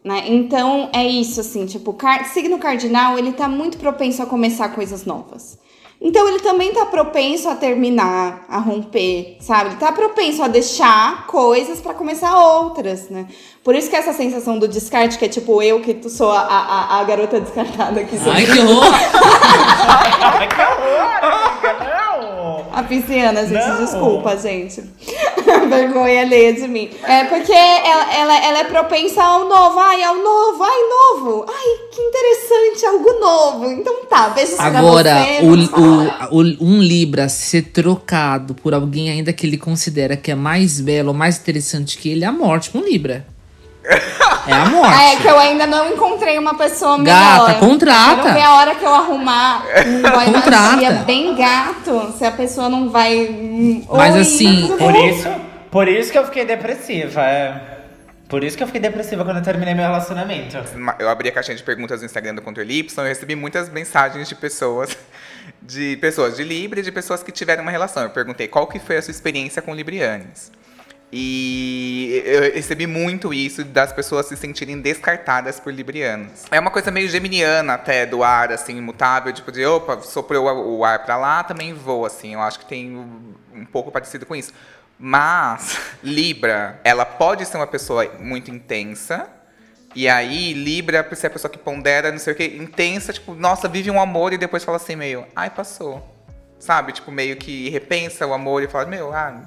Né? 0.03 0.25
Então 0.29 0.89
é 0.95 1.07
isso, 1.07 1.41
assim, 1.41 1.67
tipo, 1.67 1.93
car 1.93 2.25
signo 2.27 2.59
cardinal, 2.59 3.19
ele 3.19 3.33
tá 3.33 3.49
muito 3.49 3.77
propenso 3.79 4.23
a 4.23 4.27
começar 4.27 4.71
coisas 4.71 5.05
novas. 5.05 5.59
Então 6.01 6.27
ele 6.27 6.41
também 6.41 6.73
tá 6.73 6.87
propenso 6.87 7.47
a 7.51 7.55
terminar, 7.55 8.47
a 8.49 8.59
romper, 8.59 9.37
sabe? 9.41 9.71
Ele 9.71 9.77
tá 9.77 9.93
propenso 9.93 10.43
a 10.43 10.49
deixar 10.49 11.27
coisas 11.27 11.79
pra 11.83 11.93
começar 11.93 12.35
outras, 12.39 13.11
né? 13.11 13.27
Por 13.63 13.75
isso 13.75 13.91
que 13.91 13.97
essa 13.97 14.13
sensação 14.15 14.59
do 14.59 14.67
descarte, 14.67 15.19
que 15.19 15.25
é 15.27 15.29
tipo 15.29 15.61
eu 15.63 15.81
que 15.81 16.09
sou 16.09 16.31
a, 16.31 16.41
a, 16.41 17.01
a 17.01 17.05
garota 17.05 17.39
descartada 17.41 18.01
aqui. 18.01 18.17
Ai, 18.27 18.47
que 18.47 18.59
horror! 18.59 18.85
Ai, 18.95 20.49
que 20.49 20.61
horror, 20.63 21.25
amiga, 21.25 21.77
não! 21.85 22.21
A 22.73 22.83
pisciana, 22.85 23.43
gente, 23.47 23.67
Não. 23.67 23.85
desculpa, 23.85 24.37
gente. 24.39 24.83
Vergonha 25.69 26.23
alheia 26.23 26.53
de 26.55 26.67
mim. 26.69 26.89
É 27.03 27.25
porque 27.25 27.53
ela, 27.53 28.15
ela, 28.15 28.45
ela 28.47 28.59
é 28.61 28.65
propensa 28.65 29.23
ao 29.23 29.49
novo. 29.49 29.79
Ai, 29.79 30.03
ao 30.05 30.15
novo, 30.17 30.63
ai, 30.63 30.81
novo. 30.89 31.47
Ai, 31.49 31.89
que 31.93 32.01
interessante, 32.01 32.87
algo 32.87 33.13
novo. 33.21 33.71
Então 33.73 34.05
tá, 34.09 34.31
beijo 34.31 34.55
Agora, 34.59 35.17
você. 35.23 35.41
o, 35.45 36.37
o, 36.37 36.41
o- 36.41 36.65
um 36.65 36.81
Libra 36.81 37.29
ser 37.29 37.63
trocado 37.73 38.55
por 38.55 38.73
alguém 38.73 39.11
ainda 39.11 39.33
que 39.33 39.47
ele 39.47 39.59
considera 39.59 40.17
que 40.17 40.31
é 40.31 40.35
mais 40.35 40.81
belo 40.81 41.09
ou 41.09 41.15
mais 41.15 41.39
interessante 41.39 41.99
que 41.99 42.09
ele, 42.09 42.25
é 42.25 42.29
a 42.29 42.33
morte 42.33 42.71
com 42.71 42.79
Libra. 42.79 43.27
É 44.47 44.53
a 44.53 44.65
morte. 44.67 44.95
Ah, 44.99 45.13
é 45.13 45.17
que 45.17 45.27
eu 45.27 45.39
ainda 45.39 45.67
não 45.67 45.93
encontrei 45.93 46.39
uma 46.39 46.55
pessoa 46.55 46.97
melhor. 46.99 47.47
Gata, 47.49 47.55
contrata. 47.61 48.23
Quero 48.23 48.35
ver 48.35 48.43
a 48.43 48.55
hora 48.55 48.75
que 48.75 48.85
eu 48.85 48.95
arrumar 48.95 49.65
um 49.87 50.03
boy 50.03 50.25
Contrata. 50.33 50.73
magia 50.73 50.93
bem 51.07 51.35
gato, 51.37 52.15
se 52.17 52.25
a 52.25 52.31
pessoa 52.33 52.69
não 52.69 52.91
vai... 52.91 53.27
hum, 53.29 53.85
Mas 53.89 54.15
Oi, 54.15 54.21
assim, 54.21 54.67
tudo 54.67 54.79
Por 54.79 54.95
isso, 54.97 55.29
por 55.71 55.89
isso 55.89 56.13
que 56.13 56.19
eu 56.19 56.25
fiquei 56.25 56.45
depressiva. 56.45 57.21
É. 57.23 57.61
Por 58.29 58.45
isso 58.45 58.57
que 58.57 58.63
eu 58.63 58.67
fiquei 58.69 58.81
depressiva 58.81 59.25
quando 59.25 59.39
eu 59.39 59.43
terminei 59.43 59.75
meu 59.75 59.85
relacionamento. 59.85 60.57
Eu 61.01 61.09
abri 61.09 61.29
a 61.29 61.33
caixinha 61.33 61.57
de 61.57 61.63
perguntas 61.65 62.01
no 62.01 62.07
Instagram 62.07 62.37
do 62.37 62.43
Controle 62.43 62.79
Y 62.79 63.05
e 63.05 63.09
recebi 63.09 63.35
muitas 63.35 63.69
mensagens 63.69 64.29
de 64.29 64.35
pessoas 64.37 64.97
de 65.61 65.97
pessoas 65.97 66.37
de 66.37 66.45
Libra 66.45 66.81
e 66.81 66.83
de 66.83 66.93
pessoas 66.93 67.23
que 67.23 67.33
tiveram 67.33 67.63
uma 67.63 67.73
relação. 67.73 68.05
Eu 68.05 68.11
perguntei 68.11 68.47
qual 68.47 68.67
que 68.67 68.79
foi 68.79 68.97
a 68.97 69.03
sua 69.03 69.11
experiência 69.11 69.61
com 69.61 69.75
Librianes. 69.75 70.51
E 71.13 72.23
eu 72.25 72.53
recebi 72.53 72.87
muito 72.87 73.35
isso 73.35 73.65
das 73.65 73.93
pessoas 73.93 74.27
se 74.27 74.37
sentirem 74.37 74.81
descartadas 74.81 75.59
por 75.59 75.73
librianos. 75.73 76.45
É 76.51 76.61
uma 76.61 76.71
coisa 76.71 76.91
meio 76.91 77.09
geminiana 77.09 77.75
até, 77.75 78.07
do 78.07 78.23
ar, 78.23 78.53
assim, 78.53 78.77
imutável, 78.77 79.33
tipo 79.33 79.51
de, 79.51 79.65
opa, 79.67 80.01
soprou 80.03 80.45
o 80.45 80.85
ar 80.85 81.05
pra 81.05 81.17
lá, 81.17 81.43
também 81.43 81.75
vou, 81.75 82.07
assim. 82.07 82.35
Eu 82.35 82.41
acho 82.41 82.61
que 82.61 82.67
tem 82.67 82.97
um 82.97 83.65
pouco 83.65 83.91
parecido 83.91 84.25
com 84.25 84.37
isso. 84.37 84.53
Mas, 84.99 85.79
Libra, 86.05 86.81
ela 86.85 87.05
pode 87.05 87.45
ser 87.45 87.57
uma 87.57 87.67
pessoa 87.67 88.09
muito 88.21 88.51
intensa, 88.51 89.29
e 89.95 90.09
aí, 90.09 90.53
Libra, 90.53 91.05
se 91.17 91.27
é 91.27 91.29
a 91.29 91.33
pessoa 91.33 91.51
que 91.51 91.59
pondera, 91.59 92.13
não 92.13 92.19
sei 92.19 92.33
o 92.33 92.37
que, 92.37 92.45
intensa, 92.45 93.13
tipo, 93.13 93.35
nossa, 93.35 93.69
vive 93.69 93.91
um 93.91 94.01
amor 94.01 94.33
e 94.33 94.39
depois 94.39 94.63
fala 94.63 94.77
assim, 94.77 94.95
meio, 94.95 95.27
ai, 95.35 95.51
passou. 95.51 96.07
Sabe? 96.61 96.93
Tipo, 96.93 97.11
meio 97.11 97.37
que 97.37 97.69
repensa 97.71 98.25
o 98.27 98.33
amor 98.33 98.63
e 98.63 98.69
fala, 98.69 98.87
meu, 98.87 99.13
ah, 99.13 99.43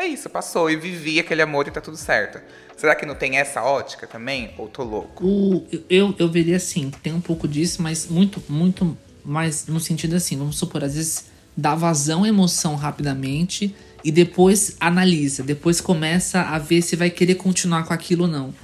é 0.00 0.06
isso, 0.06 0.28
passou. 0.30 0.70
E 0.70 0.76
vivi 0.76 1.18
aquele 1.18 1.42
amor 1.42 1.66
e 1.66 1.70
tá 1.70 1.80
tudo 1.80 1.96
certo. 1.96 2.40
Será 2.76 2.94
que 2.94 3.04
não 3.06 3.14
tem 3.14 3.36
essa 3.38 3.62
ótica 3.62 4.06
também? 4.06 4.50
Ou 4.56 4.68
tô 4.68 4.84
louco? 4.84 5.24
O, 5.26 5.66
eu, 5.90 6.14
eu 6.18 6.28
veria 6.28 6.56
assim, 6.56 6.90
tem 7.02 7.12
um 7.12 7.20
pouco 7.20 7.48
disso, 7.48 7.82
mas 7.82 8.06
muito, 8.08 8.42
muito 8.48 8.96
mais 9.24 9.66
no 9.66 9.80
sentido 9.80 10.14
assim, 10.16 10.36
vamos 10.38 10.56
supor, 10.56 10.84
às 10.84 10.94
vezes 10.94 11.24
dá 11.56 11.74
vazão 11.74 12.22
à 12.24 12.28
emoção 12.28 12.76
rapidamente 12.76 13.74
e 14.04 14.12
depois 14.12 14.76
analisa, 14.78 15.42
depois 15.42 15.80
começa 15.80 16.40
a 16.40 16.58
ver 16.58 16.82
se 16.82 16.94
vai 16.94 17.10
querer 17.10 17.34
continuar 17.34 17.82
com 17.84 17.92
aquilo 17.92 18.22
ou 18.24 18.30
não. 18.30 18.54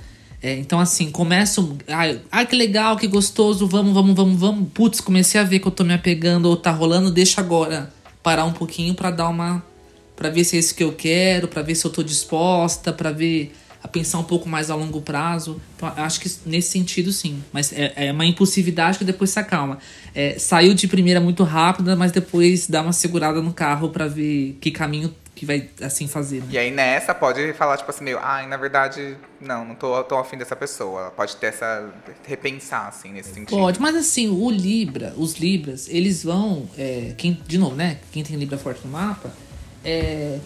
É, 0.41 0.57
então, 0.59 0.79
assim, 0.79 1.11
começa. 1.11 1.61
um- 1.61 1.77
Ai, 1.89 2.21
ai, 2.31 2.47
que 2.47 2.55
legal, 2.55 2.97
que 2.99 3.07
gostoso, 3.07 3.67
vamos, 3.67 3.95
vamos, 3.95 4.15
vamos, 4.15 4.39
vamos. 4.39 4.69
Putz, 4.75 5.01
comecei 5.01 5.41
a 5.41 5.45
ver 5.45 5.59
que 5.59 5.67
eu 5.67 5.73
tô 5.73 5.83
me 5.85 5.95
apegando 5.95 6.47
ou 6.51 6.57
tá 6.57 6.71
rolando, 6.71 7.11
deixa 7.11 7.41
agora 7.41 7.91
parar 8.23 8.45
um 8.45 8.53
pouquinho 8.53 8.95
pra 8.95 9.11
dar 9.11 9.29
uma. 9.29 9.65
Pra 10.25 10.31
ver 10.31 10.43
se 10.43 10.57
é 10.57 10.59
isso 10.59 10.75
que 10.75 10.83
eu 10.83 10.91
quero, 10.91 11.47
pra 11.49 11.61
ver 11.61 11.75
se 11.75 11.85
eu 11.85 11.91
tô 11.91 12.03
disposta, 12.03 12.95
pra 12.95 13.13
ver. 13.13 13.53
A 13.83 13.87
pensar 13.87 14.19
um 14.19 14.25
pouco 14.25 14.49
mais 14.49 14.71
a 14.71 14.75
longo 14.75 15.03
prazo. 15.03 15.61
Então, 15.77 15.93
acho 15.99 16.19
que 16.19 16.31
nesse 16.47 16.71
sentido, 16.71 17.13
sim. 17.13 17.45
Mas 17.53 17.71
é, 17.75 17.93
é 17.95 18.11
uma 18.11 18.25
impulsividade 18.25 18.97
que 18.97 19.05
depois 19.05 19.29
se 19.29 19.39
acalma. 19.39 19.79
É, 20.15 20.39
saiu 20.39 20.73
de 20.73 20.89
primeira 20.89 21.21
muito 21.21 21.45
rápida, 21.45 21.95
mas 21.95 22.11
depois 22.11 22.67
dá 22.67 22.81
uma 22.81 22.95
segurada 22.95 23.43
no 23.43 23.53
carro 23.53 23.91
pra 23.91 24.07
ver 24.07 24.57
que 24.63 24.71
caminho 24.71 25.15
que 25.35 25.45
vai 25.45 25.69
assim 25.83 26.09
fazer. 26.09 26.41
né? 26.41 26.47
E 26.53 26.57
aí 26.59 26.71
nessa 26.71 27.15
pode 27.15 27.53
falar, 27.53 27.77
tipo 27.77 27.91
assim, 27.91 28.05
meio, 28.05 28.19
ai, 28.23 28.47
na 28.47 28.57
verdade, 28.57 29.17
não, 29.39 29.65
não 29.65 29.75
tô, 29.75 30.03
tô 30.05 30.17
afim 30.17 30.39
dessa 30.39 30.57
pessoa. 30.57 31.11
Pode 31.11 31.37
ter 31.37 31.49
essa. 31.49 31.93
repensar, 32.27 32.89
assim, 32.89 33.13
nesse 33.13 33.35
sentido. 33.35 33.59
Pode, 33.59 33.79
mas 33.81 33.95
assim, 33.97 34.29
o 34.29 34.51
Libra, 34.51 35.13
os 35.17 35.35
Libras, 35.35 35.89
eles 35.91 36.25
vão. 36.25 36.67
é, 36.79 37.13
quem, 37.19 37.39
de 37.47 37.59
novo, 37.59 37.77
né? 37.77 37.99
Quem 38.13 38.23
tem 38.23 38.37
Libra 38.37 38.57
forte 38.57 38.81
no 38.85 38.93
mapa, 38.93 39.31
é, 39.85 40.39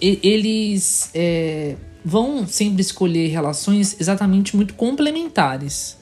eles 0.00 1.10
é, 1.14 1.76
vão 2.04 2.46
sempre 2.46 2.80
escolher 2.82 3.28
relações 3.28 3.96
exatamente 4.00 4.56
muito 4.56 4.74
complementares. 4.74 5.96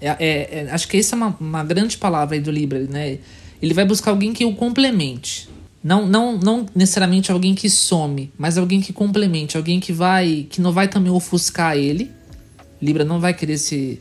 É, 0.00 0.08
é- 0.18 0.48
é- 0.66 0.68
acho 0.70 0.86
que 0.88 0.96
essa 0.98 1.14
é 1.14 1.16
uma, 1.16 1.36
uma 1.40 1.64
grande 1.64 1.96
palavra 1.96 2.38
do 2.40 2.50
Libra, 2.50 2.80
né? 2.80 3.18
Ele 3.62 3.72
vai 3.72 3.84
buscar 3.86 4.10
alguém 4.10 4.32
que 4.32 4.44
o 4.44 4.54
complemente. 4.54 5.48
Não, 5.82 6.06
não, 6.06 6.36
não 6.38 6.66
necessariamente 6.74 7.30
alguém 7.30 7.54
que 7.54 7.68
some, 7.70 8.32
mas 8.38 8.56
alguém 8.58 8.80
que 8.80 8.92
complemente, 8.92 9.56
alguém 9.56 9.80
que 9.80 9.92
vai. 9.92 10.46
que 10.48 10.60
não 10.60 10.72
vai 10.72 10.88
também 10.88 11.12
ofuscar 11.12 11.76
ele. 11.76 12.10
Libra 12.80 13.04
não 13.04 13.20
vai 13.20 13.32
querer 13.34 13.58
se. 13.58 13.98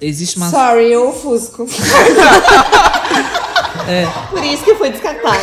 Existe 0.00 0.36
uma. 0.36 0.50
Sorry, 0.50 0.92
eu 0.92 1.08
ofusco. 1.08 1.66
É. 3.88 4.06
Por 4.30 4.42
isso 4.44 4.64
que 4.64 4.74
foi 4.76 4.90
descartado. 4.90 5.38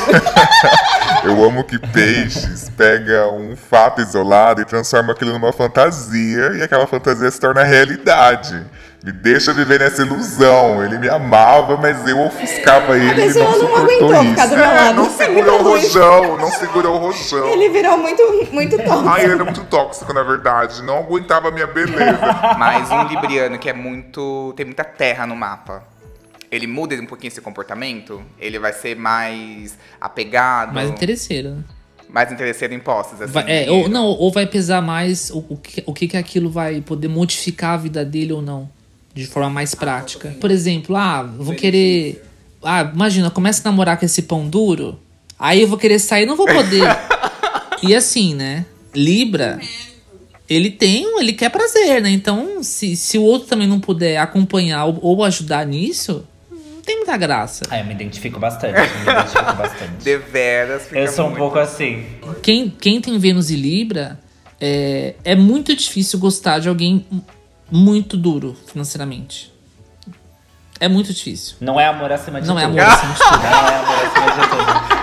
Eu 1.23 1.43
amo 1.43 1.63
que 1.63 1.77
peixes 1.77 2.69
pega 2.75 3.27
um 3.27 3.55
fato 3.55 4.01
isolado 4.01 4.61
e 4.61 4.65
transforma 4.65 5.13
aquilo 5.13 5.31
numa 5.33 5.51
fantasia 5.53 6.51
e 6.55 6.63
aquela 6.63 6.87
fantasia 6.87 7.29
se 7.29 7.39
torna 7.39 7.63
realidade. 7.63 8.65
Me 9.03 9.11
deixa 9.11 9.51
viver 9.53 9.79
nessa 9.79 10.01
ilusão. 10.03 10.83
Ele 10.83 10.97
me 10.99 11.09
amava, 11.09 11.75
mas 11.77 12.07
eu 12.07 12.19
ofuscava 12.19 12.95
ele 12.95 13.19
e 13.21 13.25
ele 13.25 13.33
não 13.39 13.45
não 13.51 13.53
suportou 13.59 13.77
aguentou 13.83 14.13
isso. 14.13 14.29
ficar 14.29 14.45
do 14.47 14.55
meu 14.55 14.65
É, 14.65 14.73
lado. 14.81 14.95
não 14.95 15.09
segurou 15.09 15.59
o 15.59 15.63
rojão, 15.63 16.37
não 16.37 16.51
segurou 16.51 16.95
o 16.95 16.97
rojão. 16.99 17.47
Ele 17.49 17.69
virou 17.69 17.97
muito, 17.97 18.23
muito 18.51 18.77
tóxico. 18.77 19.09
Ai, 19.09 19.23
ele 19.23 19.33
era 19.33 19.43
muito 19.43 19.63
tóxico, 19.65 20.13
na 20.13 20.21
verdade. 20.23 20.83
Não 20.83 20.99
aguentava 20.99 21.47
a 21.47 21.51
minha 21.51 21.65
beleza. 21.67 22.19
Mas 22.57 22.89
um 22.91 23.03
libriano 23.03 23.57
que 23.57 23.69
é 23.69 23.73
muito. 23.73 24.53
tem 24.55 24.65
muita 24.67 24.83
terra 24.83 25.25
no 25.25 25.35
mapa. 25.35 25.83
Ele 26.51 26.67
muda 26.67 26.93
um 26.95 27.05
pouquinho 27.05 27.29
esse 27.29 27.39
comportamento? 27.41 28.21
Ele 28.37 28.59
vai 28.59 28.73
ser 28.73 28.95
mais 28.95 29.77
apegado? 29.99 30.73
Mais 30.73 30.89
interesseiro, 30.89 31.51
né? 31.51 31.63
Mais 32.09 32.29
interesseiro 32.29 32.73
em 32.73 32.79
posses, 32.79 33.21
assim. 33.21 33.31
Vai- 33.31 33.45
é, 33.47 33.71
ou, 33.71 33.87
não, 33.87 34.05
ou 34.05 34.29
vai 34.31 34.45
pesar 34.45 34.81
mais 34.81 35.29
o, 35.29 35.45
o, 35.47 35.55
que, 35.57 35.81
o 35.85 35.93
que 35.93 36.09
que 36.09 36.17
aquilo 36.17 36.49
vai 36.49 36.81
poder 36.81 37.07
modificar 37.07 37.75
a 37.75 37.77
vida 37.77 38.03
dele 38.03 38.33
ou 38.33 38.41
não. 38.41 38.69
De 39.13 39.25
forma 39.25 39.49
mais 39.49 39.73
prática. 39.73 40.35
Por 40.41 40.51
exemplo, 40.51 40.95
ah, 40.97 41.23
vou 41.23 41.55
querer. 41.55 42.21
Ah, 42.61 42.89
imagina, 42.93 43.29
começa 43.31 43.61
a 43.67 43.71
namorar 43.71 43.97
com 43.97 44.05
esse 44.05 44.23
pão 44.23 44.47
duro. 44.47 44.99
Aí 45.39 45.61
eu 45.61 45.67
vou 45.67 45.77
querer 45.77 45.99
sair, 45.99 46.25
não 46.25 46.35
vou 46.35 46.45
poder. 46.45 46.83
e 47.81 47.95
assim, 47.95 48.35
né? 48.35 48.65
Libra, 48.93 49.59
ele 50.49 50.69
tem, 50.69 51.17
ele 51.19 51.31
quer 51.33 51.49
prazer, 51.49 52.01
né? 52.01 52.09
Então, 52.09 52.61
se, 52.61 52.95
se 52.97 53.17
o 53.17 53.23
outro 53.23 53.47
também 53.47 53.67
não 53.67 53.79
puder 53.79 54.17
acompanhar 54.17 54.85
ou, 54.85 54.99
ou 55.01 55.23
ajudar 55.23 55.65
nisso, 55.65 56.25
não 56.81 56.85
tem 56.85 56.97
muita 56.97 57.15
graça. 57.17 57.63
Ah, 57.69 57.79
eu 57.79 57.85
me 57.85 57.93
identifico 57.93 58.39
bastante, 58.39 58.73
me 58.79 59.11
identifico 59.11 59.53
bastante. 59.53 59.91
Deveras, 60.03 60.83
fica 60.83 60.99
Eu 60.99 61.07
sou 61.07 61.25
um 61.25 61.29
muito- 61.29 61.39
pouco 61.39 61.59
assim. 61.59 62.05
Quem, 62.41 62.69
quem 62.69 62.99
tem 62.99 63.17
Vênus 63.19 63.49
e 63.51 63.55
Libra, 63.55 64.19
é, 64.59 65.13
é 65.23 65.35
muito 65.35 65.75
difícil 65.75 66.17
gostar 66.19 66.59
de 66.59 66.67
alguém 66.69 67.05
muito 67.69 68.17
duro 68.17 68.57
financeiramente. 68.67 69.51
É 70.79 70.87
muito 70.87 71.13
difícil. 71.13 71.55
Não 71.61 71.79
é 71.79 71.85
amor 71.85 72.11
acima 72.11 72.41
de 72.41 72.47
Não 72.47 72.57
é 72.59 72.65
tudo. 72.67 72.79
amor 72.79 72.91
acima 72.93 73.13
de 73.13 73.19
tudo. 73.21 73.43
Não 73.43 73.69
é 73.69 73.75
amor 73.75 74.05
acima 74.05 74.31
de 74.31 74.49
tudo. 74.49 75.00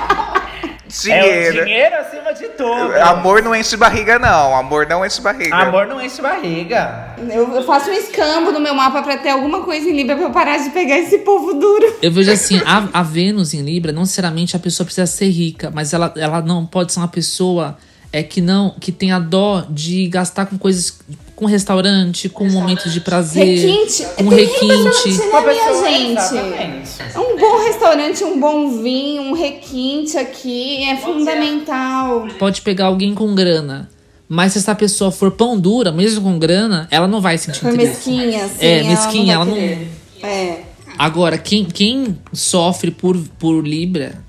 É 0.88 1.20
o 1.20 1.22
Dinheiro. 1.22 1.64
dinheiro 1.64 1.96
acima 1.96 2.32
de 2.32 2.48
tudo. 2.48 2.96
Amor 3.02 3.42
não 3.42 3.54
enche 3.54 3.76
barriga, 3.76 4.18
não. 4.18 4.56
Amor 4.56 4.86
não 4.86 5.04
enche 5.04 5.20
barriga. 5.20 5.54
Amor 5.54 5.86
não 5.86 6.00
enche 6.00 6.22
barriga. 6.22 7.14
Eu, 7.30 7.54
eu 7.54 7.62
faço 7.62 7.90
um 7.90 7.92
escambo 7.92 8.50
no 8.50 8.60
meu 8.60 8.74
mapa 8.74 9.02
pra 9.02 9.18
ter 9.18 9.28
alguma 9.28 9.62
coisa 9.62 9.88
em 9.88 9.92
Libra 9.92 10.16
pra 10.16 10.24
eu 10.24 10.30
parar 10.30 10.56
de 10.58 10.70
pegar 10.70 10.98
esse 10.98 11.18
povo 11.18 11.54
duro. 11.54 11.96
Eu 12.00 12.10
vejo 12.10 12.30
assim, 12.32 12.60
a, 12.64 13.00
a 13.00 13.02
Vênus 13.02 13.52
em 13.52 13.60
Libra, 13.60 13.92
não 13.92 14.02
necessariamente 14.02 14.56
a 14.56 14.58
pessoa 14.58 14.84
precisa 14.84 15.06
ser 15.06 15.28
rica, 15.28 15.70
mas 15.72 15.92
ela, 15.92 16.12
ela 16.16 16.40
não 16.40 16.64
pode 16.64 16.92
ser 16.92 17.00
uma 17.00 17.08
pessoa 17.08 17.76
é 18.12 18.22
que 18.22 18.40
não 18.40 18.74
que 18.80 18.90
tenha 18.90 19.18
dó 19.18 19.66
de 19.68 20.08
gastar 20.08 20.46
com 20.46 20.56
coisas 20.56 20.98
com 21.38 21.46
restaurante, 21.46 22.28
com 22.28 22.48
momentos 22.50 22.92
de 22.92 23.00
prazer, 23.00 23.44
Requinte. 23.60 24.04
com 24.16 24.28
Tem 24.28 24.44
requinte. 24.44 25.08
né, 25.18 25.26
minha 25.28 25.42
pessoa, 25.42 25.88
gente? 25.88 26.18
exatamente. 26.18 26.90
Um 27.16 27.38
bom 27.38 27.64
restaurante, 27.64 28.24
um 28.24 28.40
bom 28.40 28.82
vinho, 28.82 29.22
um 29.22 29.32
requinte 29.34 30.18
aqui 30.18 30.82
é 30.82 30.96
fundamental. 30.96 32.26
Pode 32.40 32.60
pegar 32.62 32.86
alguém 32.86 33.14
com 33.14 33.36
grana. 33.36 33.88
Mas 34.28 34.54
se 34.54 34.58
essa 34.58 34.74
pessoa 34.74 35.12
for 35.12 35.30
pão 35.30 35.56
dura, 35.58 35.92
mesmo 35.92 36.22
com 36.22 36.36
grana, 36.40 36.88
ela 36.90 37.06
não 37.06 37.20
vai 37.20 37.38
sentir 37.38 37.60
Foi 37.60 37.70
interesse. 37.72 38.10
mesquinha, 38.10 38.44
assim. 38.44 38.66
É, 38.66 38.82
mesquinha, 38.82 39.34
ela 39.34 39.44
vai 39.44 39.54
não- 39.54 39.60
querer. 39.60 39.88
É. 40.24 40.60
Agora, 40.98 41.38
quem, 41.38 41.64
quem 41.64 42.18
sofre 42.32 42.90
por, 42.90 43.16
por 43.38 43.64
Libra 43.64 44.20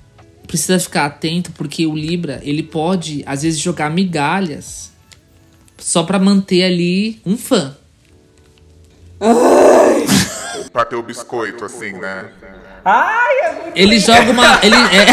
precisa 0.46 0.78
ficar 0.78 1.06
atento, 1.06 1.50
porque 1.52 1.84
o 1.86 1.96
Libra, 1.96 2.40
ele 2.44 2.62
pode, 2.62 3.24
às 3.26 3.42
vezes, 3.42 3.58
jogar 3.58 3.90
migalhas 3.90 4.89
só 5.80 6.02
pra 6.02 6.18
manter 6.18 6.62
ali 6.62 7.20
um 7.26 7.36
fã. 7.36 7.76
pra 10.72 10.84
ter 10.84 10.96
o 10.96 11.02
biscoito, 11.02 11.64
assim, 11.64 11.92
né? 11.92 12.26
Ai, 12.84 13.34
é 13.40 13.52
muito 13.52 13.76
Ele 13.76 13.98
joga 13.98 14.30
uma. 14.30 14.60
Ele, 14.62 14.74
é, 14.96 15.06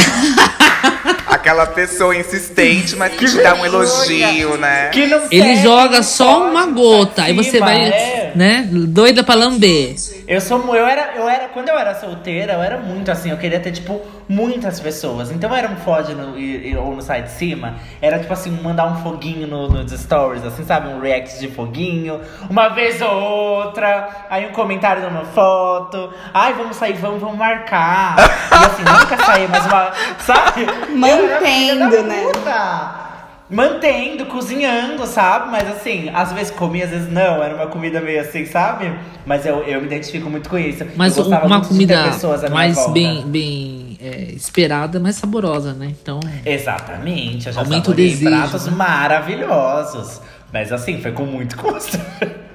Aquela 1.27 1.65
pessoa 1.65 2.15
insistente, 2.15 2.95
mas 2.95 3.13
que 3.13 3.25
te 3.25 3.41
dá 3.41 3.53
um 3.55 3.65
elogio, 3.65 4.57
né? 4.57 4.89
Que 4.89 5.07
não 5.07 5.27
ele 5.29 5.57
joga 5.57 6.01
só 6.01 6.49
uma 6.49 6.65
gota. 6.67 7.23
Aí 7.23 7.33
você 7.33 7.59
vai, 7.59 7.89
é. 7.89 8.26
Né, 8.37 8.67
doida 8.71 9.23
pra 9.23 9.33
lamber. 9.35 9.95
Eu 10.27 10.39
sou 10.39 10.75
eu 10.75 10.85
era 10.85 11.15
eu 11.15 11.27
era 11.27 11.47
quando 11.49 11.69
eu 11.69 11.77
era 11.77 11.95
solteira, 11.95 12.53
eu 12.53 12.61
era 12.61 12.77
muito 12.77 13.09
assim, 13.11 13.31
eu 13.31 13.37
queria 13.37 13.59
ter 13.59 13.71
tipo 13.71 13.99
muitas 14.29 14.79
pessoas. 14.79 15.31
Então 15.31 15.53
era 15.55 15.67
um 15.69 15.75
fode 15.77 16.13
no, 16.13 16.37
e- 16.37 16.69
e- 16.71 16.77
ou 16.77 16.95
no 16.95 17.01
site 17.01 17.25
de 17.25 17.31
cima, 17.31 17.75
era 18.01 18.19
tipo 18.19 18.31
assim, 18.31 18.51
mandar 18.51 18.85
um 18.85 19.01
foguinho 19.01 19.47
no- 19.47 19.67
nos 19.69 19.91
stories, 19.91 20.43
assim, 20.45 20.63
sabe, 20.63 20.89
um 20.89 20.99
react 20.99 21.39
de 21.39 21.47
foguinho, 21.47 22.21
uma 22.49 22.69
vez 22.69 23.01
ou 23.01 23.09
outra, 23.11 24.09
aí 24.29 24.45
um 24.45 24.51
comentário 24.51 25.01
numa 25.03 25.25
foto. 25.25 26.13
Ai, 26.33 26.53
vamos 26.53 26.75
sair, 26.75 26.93
vamos, 26.93 27.19
vamos 27.21 27.37
marcar. 27.37 28.15
E 28.19 28.65
assim, 28.65 28.83
nunca 28.83 29.17
saí 29.25 29.47
mais 29.47 29.65
uma, 29.65 29.91
sabe? 30.19 30.63
Eu 30.65 31.25
era 31.29 31.39
filha 31.41 31.75
da 31.75 31.85
Mantendo, 31.85 32.03
né? 32.07 32.21
puta. 32.33 33.06
Mantendo, 33.49 34.25
cozinhando, 34.25 35.07
sabe? 35.07 35.49
Mas 35.49 35.69
assim, 35.69 36.09
às 36.13 36.33
vezes 36.33 36.51
comia, 36.51 36.83
às 36.83 36.89
vezes 36.91 37.09
não. 37.09 37.41
Era 37.41 37.55
uma 37.55 37.67
comida 37.67 38.01
meio 38.01 38.19
assim, 38.19 38.45
sabe? 38.45 38.93
Mas 39.25 39.45
eu, 39.45 39.63
eu 39.63 39.79
me 39.79 39.87
identifico 39.87 40.29
muito 40.29 40.49
com 40.49 40.57
isso. 40.57 40.85
Mas 40.95 41.15
eu 41.15 41.23
gostava 41.23 41.45
uma 41.45 41.59
muito 41.59 41.73
de 41.73 41.87
ter 41.87 41.93
comida 41.93 42.11
pessoas 42.11 42.43
à 42.43 42.47
minha 42.49 42.53
mais 42.53 42.87
bem, 42.91 43.25
bem 43.25 43.97
é, 44.01 44.33
esperada, 44.33 44.99
mais 44.99 45.15
saborosa, 45.15 45.73
né? 45.73 45.93
Então, 46.01 46.19
Exatamente, 46.45 47.47
eu 47.47 47.53
já 47.53 47.61
Aumenta 47.61 47.91
o 47.91 47.93
desejo, 47.93 48.29
pratos 48.29 48.65
né? 48.65 48.73
maravilhosos. 48.75 50.21
Mas 50.51 50.71
assim, 50.73 51.01
foi 51.01 51.13
com 51.13 51.25
muito 51.25 51.57
custo. 51.57 51.97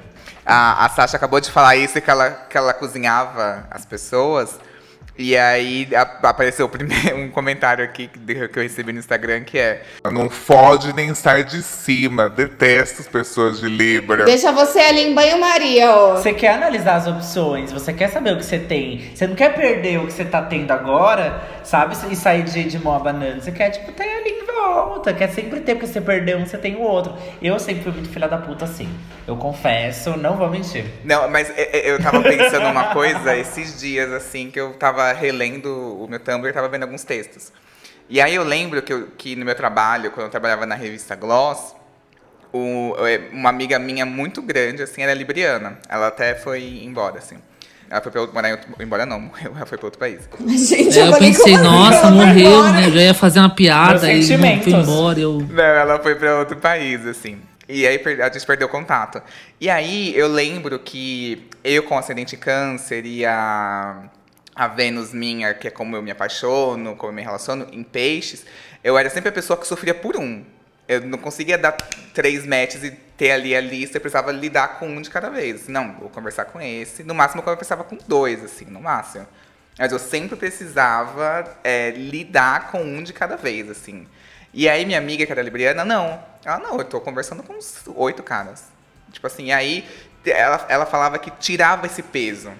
A, 0.44 0.86
a 0.86 0.88
Sasha 0.88 1.16
acabou 1.16 1.40
de 1.40 1.48
falar 1.50 1.76
isso, 1.76 2.00
que 2.00 2.10
ela, 2.10 2.30
que 2.30 2.58
ela 2.58 2.74
cozinhava 2.74 3.64
as 3.70 3.86
pessoas. 3.86 4.58
E 5.16 5.36
aí 5.36 5.88
a- 5.94 6.28
apareceu 6.28 6.66
o 6.66 6.68
primeiro- 6.68 7.16
um 7.20 7.28
comentário 7.30 7.84
aqui 7.84 8.08
que, 8.08 8.58
eu 8.58 8.62
recebi 8.62 8.92
no 8.92 8.98
Instagram 8.98 9.42
que 9.42 9.58
é 9.58 9.82
Não 10.10 10.30
fode 10.30 10.92
nem 10.94 11.14
sai 11.14 11.44
de 11.44 11.62
cima. 11.62 12.28
Detesto 12.28 13.02
as 13.02 13.08
pessoas 13.08 13.60
de 13.60 13.68
Libra. 13.68 14.24
Deixa 14.24 14.50
você 14.52 14.78
ali 14.80 15.02
em 15.02 15.14
banho-maria, 15.14 15.90
ó. 15.90 16.16
Você 16.16 16.32
quer 16.32 16.54
analisar 16.54 16.96
as 16.96 17.06
opções, 17.06 17.72
você 17.72 17.92
quer 17.92 18.08
saber 18.08 18.32
o 18.32 18.36
que 18.38 18.44
você 18.44 18.58
tem. 18.58 19.10
Você 19.14 19.26
não 19.26 19.34
quer 19.34 19.54
perder 19.54 19.98
o 19.98 20.06
que 20.06 20.12
você 20.12 20.24
tá 20.24 20.42
tendo 20.42 20.70
agora, 20.70 21.42
sabe? 21.62 21.94
E 22.10 22.16
sair 22.16 22.42
de, 22.42 22.64
de 22.64 22.78
mão 22.78 22.94
abanando. 22.94 23.42
Você 23.42 23.52
quer, 23.52 23.70
tipo, 23.70 23.92
ter 23.92 24.04
ali 24.08 24.30
em 24.30 24.46
volta. 24.46 25.12
Quer 25.12 25.28
sempre 25.30 25.60
ter, 25.60 25.74
porque 25.74 25.86
você 25.86 26.00
perdeu 26.00 26.38
um, 26.38 26.46
você 26.46 26.56
tem 26.58 26.76
o 26.76 26.80
outro. 26.80 27.14
Eu 27.40 27.58
sempre 27.58 27.82
fui 27.82 27.92
muito 27.92 28.08
filha 28.08 28.28
da 28.28 28.38
puta 28.38 28.64
assim. 28.64 28.88
Eu 29.26 29.36
confesso, 29.36 30.16
não 30.16 30.36
vou 30.36 30.48
mentir. 30.48 30.84
Não, 31.04 31.28
mas 31.28 31.50
é, 31.50 31.78
é, 31.78 31.90
eu 31.90 32.00
tava 32.02 32.20
pensando 32.22 32.66
uma 32.66 32.92
coisa 32.92 33.36
esses 33.36 33.78
dias, 33.80 34.10
assim, 34.12 34.50
que 34.50 34.58
eu 34.60 34.72
tava 34.74 35.01
relendo 35.10 35.68
o 36.00 36.06
meu 36.08 36.20
Tumblr, 36.20 36.52
tava 36.52 36.68
vendo 36.68 36.84
alguns 36.84 37.02
textos. 37.02 37.50
E 38.08 38.20
aí 38.20 38.34
eu 38.36 38.44
lembro 38.44 38.80
que, 38.82 38.92
eu- 38.92 39.08
que 39.18 39.34
no 39.34 39.44
meu 39.44 39.54
trabalho, 39.56 40.10
quando 40.12 40.26
eu 40.26 40.30
trabalhava 40.30 40.64
na 40.66 40.76
revista 40.76 41.16
Gloss, 41.16 41.74
o- 42.52 42.94
é, 43.06 43.20
uma 43.32 43.48
amiga 43.48 43.78
minha 43.78 44.04
muito 44.06 44.40
grande, 44.42 44.82
assim, 44.82 45.02
era 45.02 45.14
libriana. 45.14 45.78
Ela 45.88 46.08
até 46.08 46.34
foi 46.34 46.82
embora, 46.84 47.18
assim. 47.18 47.38
Ela 47.90 48.00
foi 48.00 48.10
pra 48.12 48.20
outro, 48.22 48.34
morar 48.34 48.48
em 48.48 48.52
outro, 48.52 48.68
embora 48.80 49.04
não, 49.04 49.20
morreu, 49.20 49.52
ela 49.56 49.66
foi 49.66 49.78
pra 49.78 49.86
outro 49.86 49.98
país. 49.98 50.20
Gente, 50.46 50.98
é, 50.98 51.02
eu 51.02 51.10
falei, 51.12 51.30
pensei, 51.30 51.54
assim? 51.54 51.62
nossa, 51.64 52.10
morreu, 52.10 52.62
né? 52.72 52.86
Eu 52.86 52.92
já 52.92 53.00
ia 53.02 53.14
fazer 53.14 53.38
uma 53.40 53.50
piada 53.54 54.06
Meus 54.06 54.28
e 54.28 54.36
não 54.36 54.62
foi 54.62 54.72
embora. 54.72 55.20
Eu... 55.20 55.38
Não, 55.50 55.62
ela 55.64 55.98
foi 55.98 56.14
pra 56.14 56.38
outro 56.38 56.56
país, 56.56 57.06
assim. 57.06 57.38
E 57.68 57.86
aí 57.86 58.02
a 58.22 58.28
gente 58.30 58.44
perdeu 58.44 58.68
contato. 58.68 59.22
E 59.60 59.70
aí 59.70 60.14
eu 60.16 60.26
lembro 60.28 60.78
que 60.78 61.48
eu 61.62 61.82
com 61.84 61.96
ascendente 61.96 62.34
em 62.34 62.38
câncer 62.38 63.06
e 63.06 63.24
a, 63.24 64.04
a 64.54 64.68
Vênus 64.68 65.12
minha, 65.12 65.54
que 65.54 65.68
é 65.68 65.70
como 65.70 65.96
eu 65.96 66.02
me 66.02 66.10
apaixono, 66.10 66.94
como 66.96 67.10
eu 67.10 67.16
me 67.16 67.22
relaciono, 67.22 67.66
em 67.72 67.82
peixes, 67.82 68.44
eu 68.84 68.98
era 68.98 69.08
sempre 69.08 69.30
a 69.30 69.32
pessoa 69.32 69.58
que 69.58 69.66
sofria 69.66 69.94
por 69.94 70.16
um. 70.16 70.44
Eu 70.86 71.00
não 71.00 71.18
conseguia 71.18 71.56
dar 71.56 71.72
três 72.12 72.44
matches 72.44 72.82
e 72.82 72.90
ter 72.90 73.30
ali 73.30 73.54
a 73.54 73.60
lista, 73.60 73.96
eu 73.96 74.00
precisava 74.00 74.32
lidar 74.32 74.78
com 74.78 74.88
um 74.88 75.00
de 75.00 75.08
cada 75.08 75.30
vez. 75.30 75.68
Não, 75.68 75.92
vou 75.94 76.10
conversar 76.10 76.46
com 76.46 76.60
esse. 76.60 77.02
No 77.04 77.14
máximo 77.14 77.40
eu 77.40 77.44
conversava 77.44 77.84
com 77.84 77.96
dois, 78.06 78.44
assim, 78.44 78.66
no 78.66 78.80
máximo. 78.80 79.26
Mas 79.78 79.92
eu 79.92 79.98
sempre 79.98 80.36
precisava 80.36 81.56
é, 81.64 81.90
lidar 81.90 82.70
com 82.70 82.82
um 82.82 83.02
de 83.02 83.12
cada 83.12 83.36
vez, 83.36 83.70
assim. 83.70 84.06
E 84.52 84.68
aí 84.68 84.84
minha 84.84 84.98
amiga, 84.98 85.24
que 85.24 85.32
era 85.32 85.40
libriana, 85.40 85.84
não. 85.84 86.22
Ela, 86.44 86.58
não, 86.58 86.76
eu 86.76 86.84
tô 86.84 87.00
conversando 87.00 87.42
com 87.42 87.54
uns 87.54 87.82
oito 87.94 88.22
caras. 88.22 88.64
Tipo 89.10 89.26
assim, 89.26 89.50
aí 89.50 89.88
ela, 90.26 90.66
ela 90.68 90.86
falava 90.86 91.18
que 91.18 91.30
tirava 91.30 91.86
esse 91.86 92.02
peso. 92.02 92.52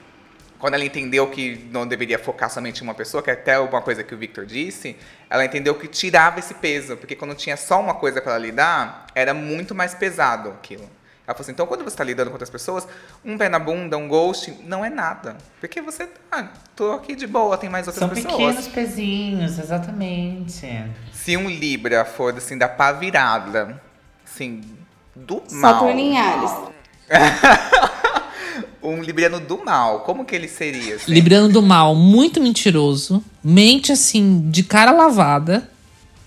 Quando 0.62 0.74
ela 0.74 0.84
entendeu 0.84 1.28
que 1.28 1.68
não 1.72 1.84
deveria 1.84 2.20
focar 2.20 2.48
somente 2.48 2.82
em 2.82 2.84
uma 2.84 2.94
pessoa, 2.94 3.20
que 3.20 3.28
é 3.28 3.32
até 3.32 3.58
uma 3.58 3.82
coisa 3.82 4.04
que 4.04 4.14
o 4.14 4.16
Victor 4.16 4.46
disse, 4.46 4.96
ela 5.28 5.44
entendeu 5.44 5.74
que 5.74 5.88
tirava 5.88 6.38
esse 6.38 6.54
peso. 6.54 6.96
Porque 6.96 7.16
quando 7.16 7.34
tinha 7.34 7.56
só 7.56 7.80
uma 7.80 7.94
coisa 7.94 8.22
para 8.22 8.34
ela 8.34 8.40
lidar, 8.40 9.08
era 9.12 9.34
muito 9.34 9.74
mais 9.74 9.92
pesado 9.92 10.50
aquilo. 10.50 10.88
Ela 11.26 11.34
falou 11.34 11.40
assim, 11.40 11.50
então 11.50 11.66
quando 11.66 11.82
você 11.82 11.88
está 11.88 12.04
lidando 12.04 12.28
com 12.28 12.34
outras 12.34 12.48
pessoas, 12.48 12.86
um 13.24 13.36
pé 13.36 13.48
na 13.48 13.58
bunda, 13.58 13.98
um 13.98 14.06
ghost, 14.06 14.56
não 14.62 14.84
é 14.84 14.88
nada. 14.88 15.36
Porque 15.58 15.82
você, 15.82 16.08
ah, 16.30 16.46
tô 16.76 16.92
aqui 16.92 17.16
de 17.16 17.26
boa, 17.26 17.58
tem 17.58 17.68
mais 17.68 17.88
outras 17.88 17.98
São 17.98 18.14
pessoas. 18.14 18.32
pequenos 18.32 18.68
pezinhos, 18.68 19.58
exatamente. 19.58 20.64
Se 21.12 21.36
um 21.36 21.50
Libra 21.50 22.04
for 22.04 22.36
assim 22.36 22.56
da 22.56 22.68
pá 22.68 22.92
virada, 22.92 23.82
assim, 24.24 24.60
do 25.12 25.42
mal. 25.50 25.74
Saturno 25.74 25.98
em 25.98 26.18
Ares. 26.18 26.52
Um 28.82 29.02
libriano 29.02 29.38
do 29.40 29.64
mal, 29.64 30.00
como 30.00 30.24
que 30.24 30.34
ele 30.34 30.48
seria? 30.48 30.96
Assim? 30.96 31.12
Libriano 31.12 31.48
do 31.48 31.62
mal, 31.62 31.94
muito 31.94 32.40
mentiroso, 32.40 33.22
mente 33.42 33.92
assim, 33.92 34.50
de 34.50 34.62
cara 34.62 34.90
lavada, 34.90 35.68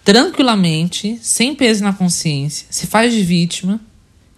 tranquilamente, 0.03 1.19
sem 1.21 1.55
peso 1.55 1.83
na 1.83 1.91
consciência, 1.93 2.67
se 2.69 2.87
faz 2.87 3.13
de 3.13 3.21
vítima 3.23 3.79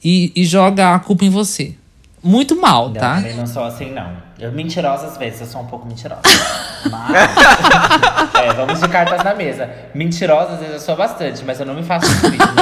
e, 0.03 0.31
e 0.35 0.45
joga 0.45 0.95
a 0.95 0.99
culpa 0.99 1.25
em 1.25 1.29
você. 1.29 1.75
Muito 2.23 2.59
mal, 2.59 2.87
Não, 2.89 2.95
tá? 2.95 3.21
não 3.35 3.45
sou 3.45 3.63
assim, 3.63 3.91
não. 3.91 4.11
Eu 4.39 4.51
mentirosa 4.51 5.07
às 5.07 5.17
vezes, 5.17 5.41
eu 5.41 5.47
sou 5.47 5.61
um 5.61 5.65
pouco 5.65 5.87
mentirosa. 5.87 6.21
Mas. 6.91 8.35
é, 8.35 8.53
vamos 8.53 8.79
de 8.79 8.87
cartas 8.87 9.23
na 9.23 9.33
mesa. 9.33 9.67
Mentirosa, 9.95 10.53
às 10.53 10.59
vezes 10.59 10.73
eu 10.75 10.79
sou 10.79 10.95
bastante, 10.95 11.43
mas 11.43 11.59
eu 11.59 11.65
não 11.65 11.73
me 11.73 11.83
faço 11.83 12.07
de 12.07 12.29
vítima. 12.29 12.53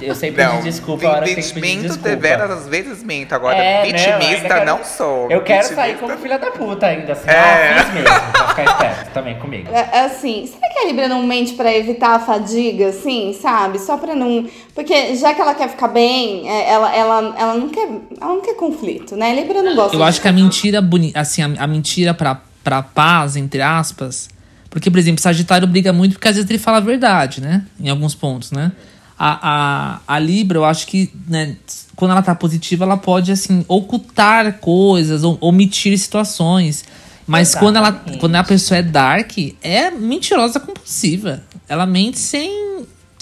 Eu 0.00 0.14
pedir 0.14 0.36
Não, 0.36 0.60
desculpa 0.60 1.06
a 1.08 1.10
hora 1.12 1.24
que 1.24 1.34
tem 1.34 1.42
que 1.42 1.52
pedir 1.54 1.78
desculpa. 1.82 2.08
deveras, 2.10 2.50
às 2.50 2.68
vezes 2.68 3.02
minto. 3.02 3.34
Agora, 3.34 3.56
É, 3.56 3.78
não, 3.78 3.86
vitimista 3.86 4.64
não, 4.64 4.76
quero- 4.76 4.86
sou. 4.88 5.30
Eu 5.30 5.40
quero 5.42 5.60
Vitimista- 5.62 5.74
sair 5.74 5.96
como 5.96 6.16
filha 6.18 6.38
da 6.38 6.50
puta 6.50 6.86
ainda, 6.86 7.12
assim. 7.14 7.28
É. 7.28 7.38
Ah, 7.78 7.84
fiz 7.84 7.94
mesmo, 7.94 8.08
pra 8.32 8.48
ficar 8.48 8.64
esperto 8.64 9.10
também 9.14 9.38
comigo. 9.38 9.68
É, 9.72 9.88
é 9.92 10.00
assim, 10.04 10.46
será 10.46 10.72
que 10.72 10.78
a 10.80 10.86
Libra 10.86 11.08
não 11.08 11.22
mente 11.22 11.54
pra 11.54 11.72
evitar 11.74 12.10
a 12.16 12.18
fadiga, 12.20 12.88
assim, 12.90 13.36
sabe? 13.40 13.78
Só 13.78 13.96
pra 13.96 14.14
não. 14.14 14.46
Porque 14.74 15.16
já 15.16 15.32
que 15.32 15.40
ela 15.40 15.54
quer 15.54 15.68
ficar 15.70 15.88
bem, 15.88 16.48
é, 16.48 16.70
ela, 16.70 16.94
ela, 16.94 17.34
ela, 17.38 17.54
não, 17.54 17.68
quer, 17.70 17.88
ela 18.20 18.34
não 18.34 18.40
quer 18.42 18.54
conflito, 18.54 19.16
né? 19.16 19.30
A 19.30 19.34
Libra 19.34 19.62
não 19.62 19.74
gosta 19.74 19.96
Eu 19.96 20.04
acho 20.04 20.20
que 20.20 20.28
a 20.28 20.32
mentira 20.32 20.82
bonita, 20.82 21.13
assim, 21.14 21.42
a, 21.42 21.46
a 21.64 21.66
mentira 21.66 22.12
pra, 22.12 22.40
pra 22.62 22.82
paz, 22.82 23.36
entre 23.36 23.62
aspas. 23.62 24.28
Porque, 24.68 24.90
por 24.90 24.98
exemplo, 24.98 25.22
Sagitário 25.22 25.68
briga 25.68 25.92
muito 25.92 26.14
porque 26.14 26.28
às 26.28 26.34
vezes 26.34 26.50
ele 26.50 26.58
fala 26.58 26.78
a 26.78 26.80
verdade, 26.80 27.40
né? 27.40 27.64
Em 27.78 27.88
alguns 27.88 28.14
pontos, 28.14 28.50
né? 28.50 28.72
A, 29.16 30.00
a, 30.08 30.16
a 30.16 30.18
Libra, 30.18 30.58
eu 30.58 30.64
acho 30.64 30.88
que, 30.88 31.12
né, 31.28 31.56
quando 31.94 32.10
ela 32.10 32.22
tá 32.22 32.34
positiva, 32.34 32.84
ela 32.84 32.96
pode, 32.96 33.30
assim, 33.30 33.64
ocultar 33.68 34.58
coisas, 34.58 35.22
ou 35.22 35.38
omitir 35.40 35.96
situações. 35.96 36.84
Mas 37.26 37.54
quando, 37.54 37.76
ela, 37.76 37.92
quando 38.20 38.34
a 38.34 38.44
pessoa 38.44 38.78
é 38.78 38.82
dark, 38.82 39.32
é 39.62 39.90
mentirosa 39.90 40.60
compulsiva. 40.60 41.42
Ela 41.68 41.86
mente 41.86 42.18
sem. 42.18 42.73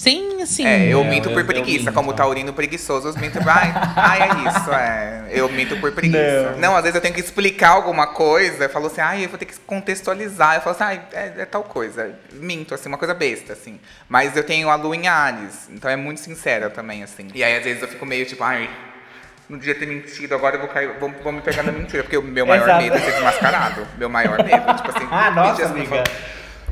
Sem 0.02 0.42
assim. 0.42 0.66
É, 0.66 0.88
eu 0.92 1.00
É, 1.00 1.04
minto 1.04 1.28
eu- 1.28 1.32
por 1.32 1.40
eu 1.40 1.46
preguiça. 1.46 1.84
minto. 1.84 1.92
Como 1.94 2.12
taurino 2.12 2.52
preguiçoso, 2.52 3.08
eu 3.08 3.14
minto. 3.18 3.38
Ai, 3.48 3.72
ai, 3.96 4.20
é 4.30 4.48
isso, 4.48 4.70
é. 4.72 5.22
Eu 5.30 5.48
minto 5.48 5.76
por 5.78 5.92
preguiça. 5.92 6.52
Não. 6.52 6.58
Não. 6.58 6.76
às 6.76 6.82
vezes 6.82 6.94
eu 6.96 7.00
tenho 7.00 7.14
que 7.14 7.20
explicar 7.20 7.70
alguma 7.70 8.08
coisa. 8.08 8.64
Eu 8.64 8.68
falo 8.70 8.86
assim, 8.88 9.00
ai, 9.00 9.24
eu 9.24 9.28
vou 9.28 9.38
ter 9.38 9.44
que 9.46 9.58
contextualizar. 9.60 10.56
Eu 10.56 10.60
falo 10.62 10.74
assim, 10.74 10.84
ai, 10.84 11.02
é, 11.12 11.32
é 11.38 11.44
tal 11.46 11.62
coisa. 11.62 12.10
Minto, 12.32 12.74
assim, 12.74 12.88
uma 12.88 12.98
coisa 12.98 13.14
besta, 13.14 13.52
assim. 13.52 13.78
Mas 14.08 14.36
eu 14.36 14.42
tenho 14.44 14.68
a 14.68 14.74
lua 14.74 14.96
em 14.96 15.06
Ares, 15.06 15.68
então 15.70 15.88
é 15.90 15.96
muito 15.96 16.20
sincera 16.20 16.68
também, 16.68 17.02
assim. 17.02 17.28
E 17.34 17.44
aí, 17.44 17.56
às 17.56 17.64
vezes, 17.64 17.80
eu 17.82 17.88
fico 17.88 18.04
meio 18.04 18.26
tipo, 18.26 18.42
ai. 18.42 18.68
Não 19.48 19.58
devia 19.58 19.74
ter 19.74 19.86
mentido, 19.86 20.34
agora 20.34 20.56
eu 20.56 20.60
vou 20.60 20.68
cair, 20.68 20.88
vou, 20.98 21.10
vou 21.22 21.32
me 21.32 21.40
pegar 21.42 21.62
na 21.62 21.72
mentira, 21.72 22.02
porque 22.02 22.16
o 22.16 22.22
meu 22.22 22.46
maior 22.46 22.62
Exato. 22.64 22.82
medo 22.82 22.96
é 22.96 23.00
ser 23.00 23.12
desmascarado. 23.12 23.86
Meu 23.98 24.08
maior 24.08 24.42
medo. 24.42 24.74
Tipo 24.76 24.90
assim, 24.96 25.06
Ah, 25.12 25.30
nossa, 25.30 25.64
amiga. 25.66 25.88
falou, 25.88 26.04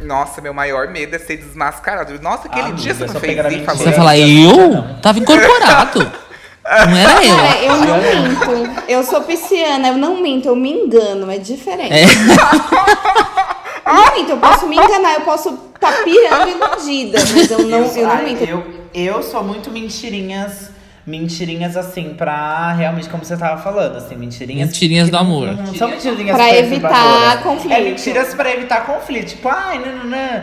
Nossa, 0.03 0.41
meu 0.41 0.55
maior 0.55 0.89
medo 0.89 1.15
é 1.15 1.19
ser 1.19 1.37
desmascarado. 1.37 2.21
Nossa, 2.21 2.49
aquele 2.49 2.69
Amiga, 2.69 2.79
dia 2.79 2.95
você 2.95 3.07
não 3.07 3.21
fez 3.21 3.39
isso 3.39 3.49
e 3.49 3.65
falou. 3.65 3.79
Você 3.79 3.85
vai 3.85 3.95
falar, 3.95 4.19
eu? 4.19 4.57
Não. 4.57 5.01
Tava 5.01 5.19
incorporado. 5.19 6.13
Não 6.63 6.97
era 6.97 7.25
eu. 7.25 7.37
Cara, 7.37 7.63
eu 7.63 7.77
não 7.79 7.97
minto. 7.99 8.83
Eu 8.87 9.03
sou 9.03 9.23
pisciana, 9.23 9.89
eu 9.89 9.97
não 9.97 10.23
minto, 10.23 10.47
eu 10.47 10.55
me 10.55 10.71
engano, 10.71 11.29
é 11.31 11.39
diferente. 11.39 11.93
É. 11.93 12.05
Eu 13.87 13.95
não 13.95 14.15
minto, 14.15 14.31
eu 14.31 14.37
posso 14.37 14.69
me 14.69 14.77
enganar, 14.77 15.15
eu 15.15 15.23
posso 15.23 15.49
estar 15.49 15.91
tá 15.91 16.03
pirando 16.05 16.49
iludida, 16.49 17.19
mas 17.19 17.51
eu 17.51 17.67
não, 17.67 17.87
eu 17.87 18.07
não 18.07 18.23
minto. 18.23 18.45
Eu, 18.45 18.65
eu 18.95 19.23
sou 19.23 19.43
muito 19.43 19.71
mentirinhas. 19.71 20.70
Mentirinhas 21.07 21.77
assim, 21.77 22.15
pra 22.15 22.73
realmente, 22.75 23.09
como 23.09 23.25
você 23.25 23.37
tava 23.37 23.61
falando, 23.63 23.97
assim, 23.97 24.17
mentirinhas. 24.17 24.69
Mentirinhas 24.69 25.07
que 25.07 25.11
do 25.11 25.15
não- 25.17 25.21
amor. 25.25 25.47
Não, 25.57 25.75
são 25.75 25.89
mentirinhas 25.89 26.37
Pra 26.37 26.49
perturbadoras. 26.49 27.03
evitar 27.33 27.43
conflito. 27.43 27.73
É 27.75 27.81
mentiras 27.81 28.35
pra 28.35 28.51
evitar 28.53 28.87
conflito. 28.87 29.29
Tipo, 29.31 29.49
ai, 29.49 29.79
não, 29.79 29.97
não, 29.97 30.05
não. 30.07 30.43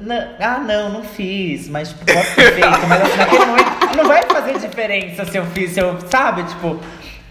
não, 0.00 0.28
ah, 0.40 0.58
não, 0.66 0.88
não 0.90 1.02
fiz, 1.04 1.68
mas 1.68 1.88
tipo, 1.90 2.04
posso 2.06 2.34
ter 2.34 2.52
feito, 2.54 2.86
mas 2.88 3.02
assim, 3.02 3.16
naquele 3.18 3.44
momento 3.46 3.96
não 3.96 4.04
vai 4.06 4.22
fazer 4.24 4.58
diferença 4.58 5.24
se 5.24 5.36
eu 5.36 5.44
fiz, 5.46 5.72
se 5.72 5.80
eu, 5.80 5.98
sabe, 6.08 6.44
tipo, 6.44 6.80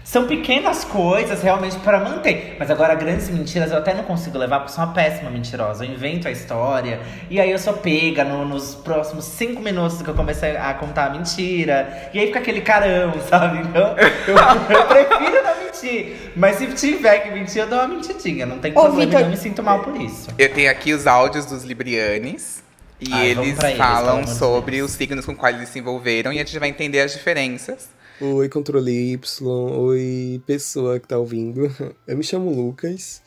São 0.08 0.26
pequenas 0.26 0.84
coisas 0.84 1.42
realmente 1.42 1.76
para 1.80 2.00
manter. 2.00 2.56
Mas 2.58 2.70
agora, 2.70 2.94
grandes 2.94 3.28
mentiras 3.28 3.70
eu 3.70 3.76
até 3.76 3.92
não 3.92 4.04
consigo 4.04 4.38
levar 4.38 4.60
porque 4.60 4.72
sou 4.72 4.82
uma 4.82 4.94
péssima 4.94 5.28
mentirosa. 5.30 5.84
Eu 5.84 5.90
invento 5.92 6.26
a 6.26 6.30
história 6.30 6.98
e 7.28 7.38
aí 7.38 7.50
eu 7.50 7.58
sou 7.58 7.74
pega 7.74 8.24
no- 8.24 8.46
nos 8.46 8.74
próximos 8.74 9.26
cinco 9.26 9.60
minutos 9.60 10.00
que 10.00 10.08
eu 10.08 10.14
comecei 10.14 10.56
a 10.56 10.72
contar 10.72 11.08
a 11.08 11.10
mentira. 11.10 12.08
E 12.14 12.18
aí 12.18 12.28
fica 12.28 12.38
aquele 12.38 12.62
carão, 12.62 13.12
sabe? 13.28 13.58
Então 13.58 13.94
eu, 13.98 14.76
eu 14.78 14.86
prefiro 14.86 15.42
não 15.44 15.64
mentir. 15.64 16.32
Mas 16.34 16.56
se 16.56 16.66
tiver 16.68 17.18
que 17.18 17.30
mentir, 17.30 17.60
eu 17.60 17.66
dou 17.68 17.78
uma 17.78 17.88
mentidinha. 17.88 18.46
Não 18.46 18.60
tem 18.60 18.72
Ô, 18.72 18.80
problema, 18.80 19.12
eu 19.12 19.20
não 19.20 19.28
me 19.28 19.36
sinto 19.36 19.62
mal 19.62 19.80
por 19.80 19.94
isso. 20.00 20.30
Eu 20.38 20.50
tenho 20.54 20.70
aqui 20.70 20.94
os 20.94 21.06
áudios 21.06 21.44
dos 21.44 21.64
Librianes. 21.64 22.62
E 22.98 23.10
vamos 23.10 23.24
eles 23.26 23.62
eles, 23.62 23.76
falam 23.76 24.26
sobre 24.26 24.80
os 24.80 24.90
signos 24.92 25.26
com 25.26 25.36
quais 25.36 25.54
eles 25.54 25.68
se 25.68 25.78
envolveram 25.78 26.32
e 26.32 26.36
a 26.40 26.44
gente 26.44 26.58
vai 26.58 26.70
entender 26.70 27.00
as 27.00 27.12
diferenças. 27.12 27.90
Oi, 28.20 28.48
controle 28.48 29.12
Y. 29.12 29.46
Oi, 29.46 30.42
pessoa 30.44 30.98
que 30.98 31.06
tá 31.06 31.16
ouvindo. 31.16 31.72
Eu 32.04 32.16
me 32.16 32.24
chamo 32.24 32.52
Lucas. 32.52 33.22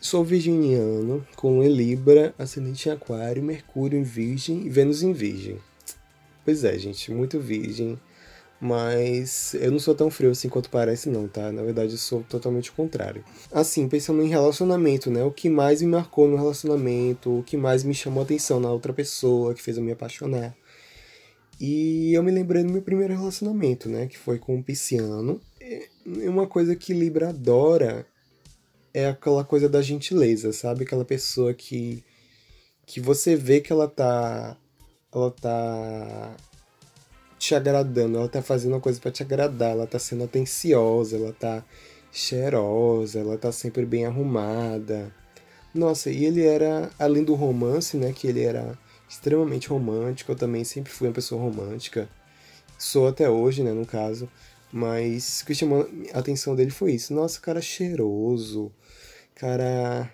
Sou 0.00 0.24
virginiano, 0.24 1.24
com 1.36 1.62
Libra, 1.62 2.34
ascendente 2.36 2.88
em 2.88 2.92
Aquário, 2.92 3.40
Mercúrio 3.40 3.96
em 3.96 4.02
Virgem 4.02 4.66
e 4.66 4.68
Vênus 4.68 5.04
em 5.04 5.12
Virgem. 5.12 5.60
Pois 6.44 6.64
é, 6.64 6.76
gente, 6.76 7.12
muito 7.12 7.38
virgem. 7.38 8.00
Mas 8.60 9.54
eu 9.54 9.70
não 9.70 9.78
sou 9.78 9.94
tão 9.94 10.10
frio 10.10 10.32
assim 10.32 10.48
quanto 10.48 10.70
parece, 10.70 11.08
não, 11.08 11.28
tá? 11.28 11.52
Na 11.52 11.62
verdade, 11.62 11.92
eu 11.92 11.98
sou 11.98 12.24
totalmente 12.28 12.70
o 12.70 12.72
contrário. 12.72 13.24
Assim, 13.52 13.88
pensando 13.88 14.22
em 14.22 14.28
relacionamento, 14.28 15.08
né? 15.08 15.22
O 15.22 15.30
que 15.30 15.48
mais 15.48 15.80
me 15.80 15.88
marcou 15.88 16.26
no 16.26 16.36
relacionamento, 16.36 17.38
o 17.38 17.42
que 17.44 17.56
mais 17.56 17.84
me 17.84 17.94
chamou 17.94 18.24
atenção 18.24 18.58
na 18.58 18.72
outra 18.72 18.92
pessoa, 18.92 19.54
que 19.54 19.62
fez 19.62 19.76
eu 19.76 19.84
me 19.84 19.92
apaixonar. 19.92 20.52
E 21.60 22.14
eu 22.14 22.22
me 22.22 22.30
lembrei 22.30 22.64
do 22.64 22.72
meu 22.72 22.80
primeiro 22.80 23.14
relacionamento, 23.14 23.88
né? 23.88 24.06
Que 24.06 24.16
foi 24.16 24.38
com 24.38 24.56
um 24.56 24.62
pisciano. 24.62 25.38
E 25.60 26.26
uma 26.26 26.46
coisa 26.46 26.74
que 26.74 26.94
Libra 26.94 27.28
adora 27.28 28.06
é 28.94 29.06
aquela 29.08 29.44
coisa 29.44 29.68
da 29.68 29.82
gentileza, 29.82 30.52
sabe? 30.54 30.84
Aquela 30.84 31.04
pessoa 31.04 31.52
que, 31.52 32.02
que 32.86 32.98
você 32.98 33.36
vê 33.36 33.60
que 33.60 33.70
ela 33.72 33.86
tá. 33.86 34.56
Ela 35.12 35.30
tá 35.32 36.36
te 37.38 37.54
agradando, 37.54 38.18
ela 38.18 38.28
tá 38.28 38.42
fazendo 38.42 38.74
uma 38.74 38.80
coisa 38.80 39.00
pra 39.00 39.10
te 39.10 39.22
agradar, 39.22 39.72
ela 39.72 39.86
tá 39.86 39.98
sendo 39.98 40.24
atenciosa, 40.24 41.16
ela 41.16 41.32
tá 41.32 41.64
cheirosa, 42.12 43.18
ela 43.20 43.36
tá 43.36 43.50
sempre 43.50 43.84
bem 43.84 44.06
arrumada. 44.06 45.12
Nossa, 45.74 46.10
e 46.10 46.24
ele 46.24 46.44
era, 46.44 46.90
além 46.98 47.24
do 47.24 47.34
romance, 47.34 47.96
né, 47.96 48.12
que 48.12 48.26
ele 48.26 48.42
era 48.42 48.78
extremamente 49.10 49.68
romântico, 49.68 50.30
eu 50.30 50.36
também 50.36 50.62
sempre 50.62 50.92
fui 50.92 51.08
uma 51.08 51.14
pessoa 51.14 51.42
romântica. 51.42 52.08
Sou 52.78 53.08
até 53.08 53.28
hoje, 53.28 53.64
né, 53.64 53.72
no 53.72 53.84
caso. 53.84 54.30
Mas 54.72 55.40
o 55.40 55.46
que 55.46 55.54
chamou 55.54 55.88
a 56.14 56.20
atenção 56.20 56.54
dele 56.54 56.70
foi 56.70 56.92
isso. 56.92 57.12
Nossa, 57.12 57.40
cara 57.40 57.60
cheiroso. 57.60 58.72
Cara. 59.34 60.10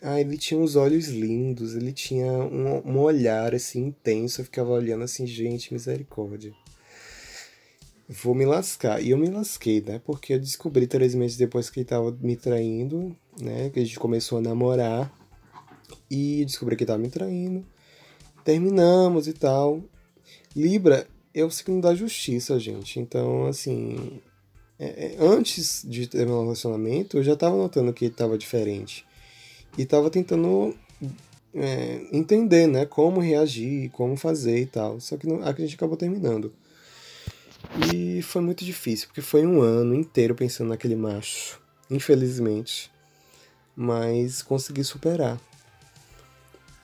Ah, 0.00 0.20
ele 0.20 0.38
tinha 0.38 0.58
uns 0.58 0.76
olhos 0.76 1.08
lindos, 1.08 1.74
ele 1.74 1.92
tinha 1.92 2.32
um, 2.32 2.92
um 2.92 2.98
olhar 2.98 3.54
assim 3.54 3.86
intenso. 3.86 4.40
Eu 4.40 4.44
ficava 4.46 4.70
olhando 4.70 5.04
assim, 5.04 5.26
gente, 5.26 5.72
misericórdia. 5.72 6.52
Vou 8.08 8.34
me 8.34 8.46
lascar. 8.46 9.02
E 9.02 9.10
eu 9.10 9.18
me 9.18 9.28
lasquei, 9.28 9.82
né? 9.82 10.00
Porque 10.04 10.32
eu 10.32 10.40
descobri 10.40 10.86
três 10.86 11.14
meses 11.14 11.36
depois 11.36 11.68
que 11.68 11.80
ele 11.80 11.84
tava 11.84 12.10
me 12.22 12.36
traindo, 12.36 13.14
né? 13.38 13.68
Que 13.70 13.80
a 13.80 13.84
gente 13.84 13.98
começou 13.98 14.38
a 14.38 14.40
namorar. 14.40 15.12
E 16.10 16.44
descobri 16.46 16.74
que 16.74 16.84
ele 16.84 16.88
tava 16.88 17.00
me 17.00 17.10
traindo. 17.10 17.66
Terminamos 18.48 19.28
e 19.28 19.34
tal. 19.34 19.82
Libra 20.56 21.06
é 21.34 21.44
o 21.44 21.50
signo 21.50 21.82
da 21.82 21.94
justiça, 21.94 22.58
gente. 22.58 22.98
Então, 22.98 23.44
assim. 23.44 24.22
é- 24.78 25.16
é, 25.16 25.16
antes 25.20 25.84
de 25.86 26.06
ter 26.06 26.24
meu 26.24 26.40
relacionamento, 26.40 27.18
eu 27.18 27.22
já 27.22 27.36
tava 27.36 27.58
notando 27.58 27.92
que 27.92 28.08
tava 28.08 28.38
diferente. 28.38 29.04
E 29.76 29.84
tava 29.84 30.08
tentando 30.08 30.74
é, 31.54 32.00
entender, 32.10 32.66
né? 32.66 32.86
Como 32.86 33.20
reagir, 33.20 33.90
como 33.90 34.16
fazer 34.16 34.60
e 34.60 34.66
tal. 34.66 34.98
Só 34.98 35.18
que 35.18 35.26
não, 35.26 35.42
a 35.42 35.52
gente 35.52 35.74
acabou 35.74 35.98
terminando. 35.98 36.50
E 37.92 38.22
foi 38.22 38.40
muito 38.40 38.64
difícil, 38.64 39.08
porque 39.08 39.20
foi 39.20 39.44
um 39.46 39.60
ano 39.60 39.94
inteiro 39.94 40.34
pensando 40.34 40.68
naquele 40.68 40.96
macho. 40.96 41.60
Infelizmente. 41.90 42.90
Mas 43.76 44.40
consegui 44.40 44.84
superar. 44.84 45.38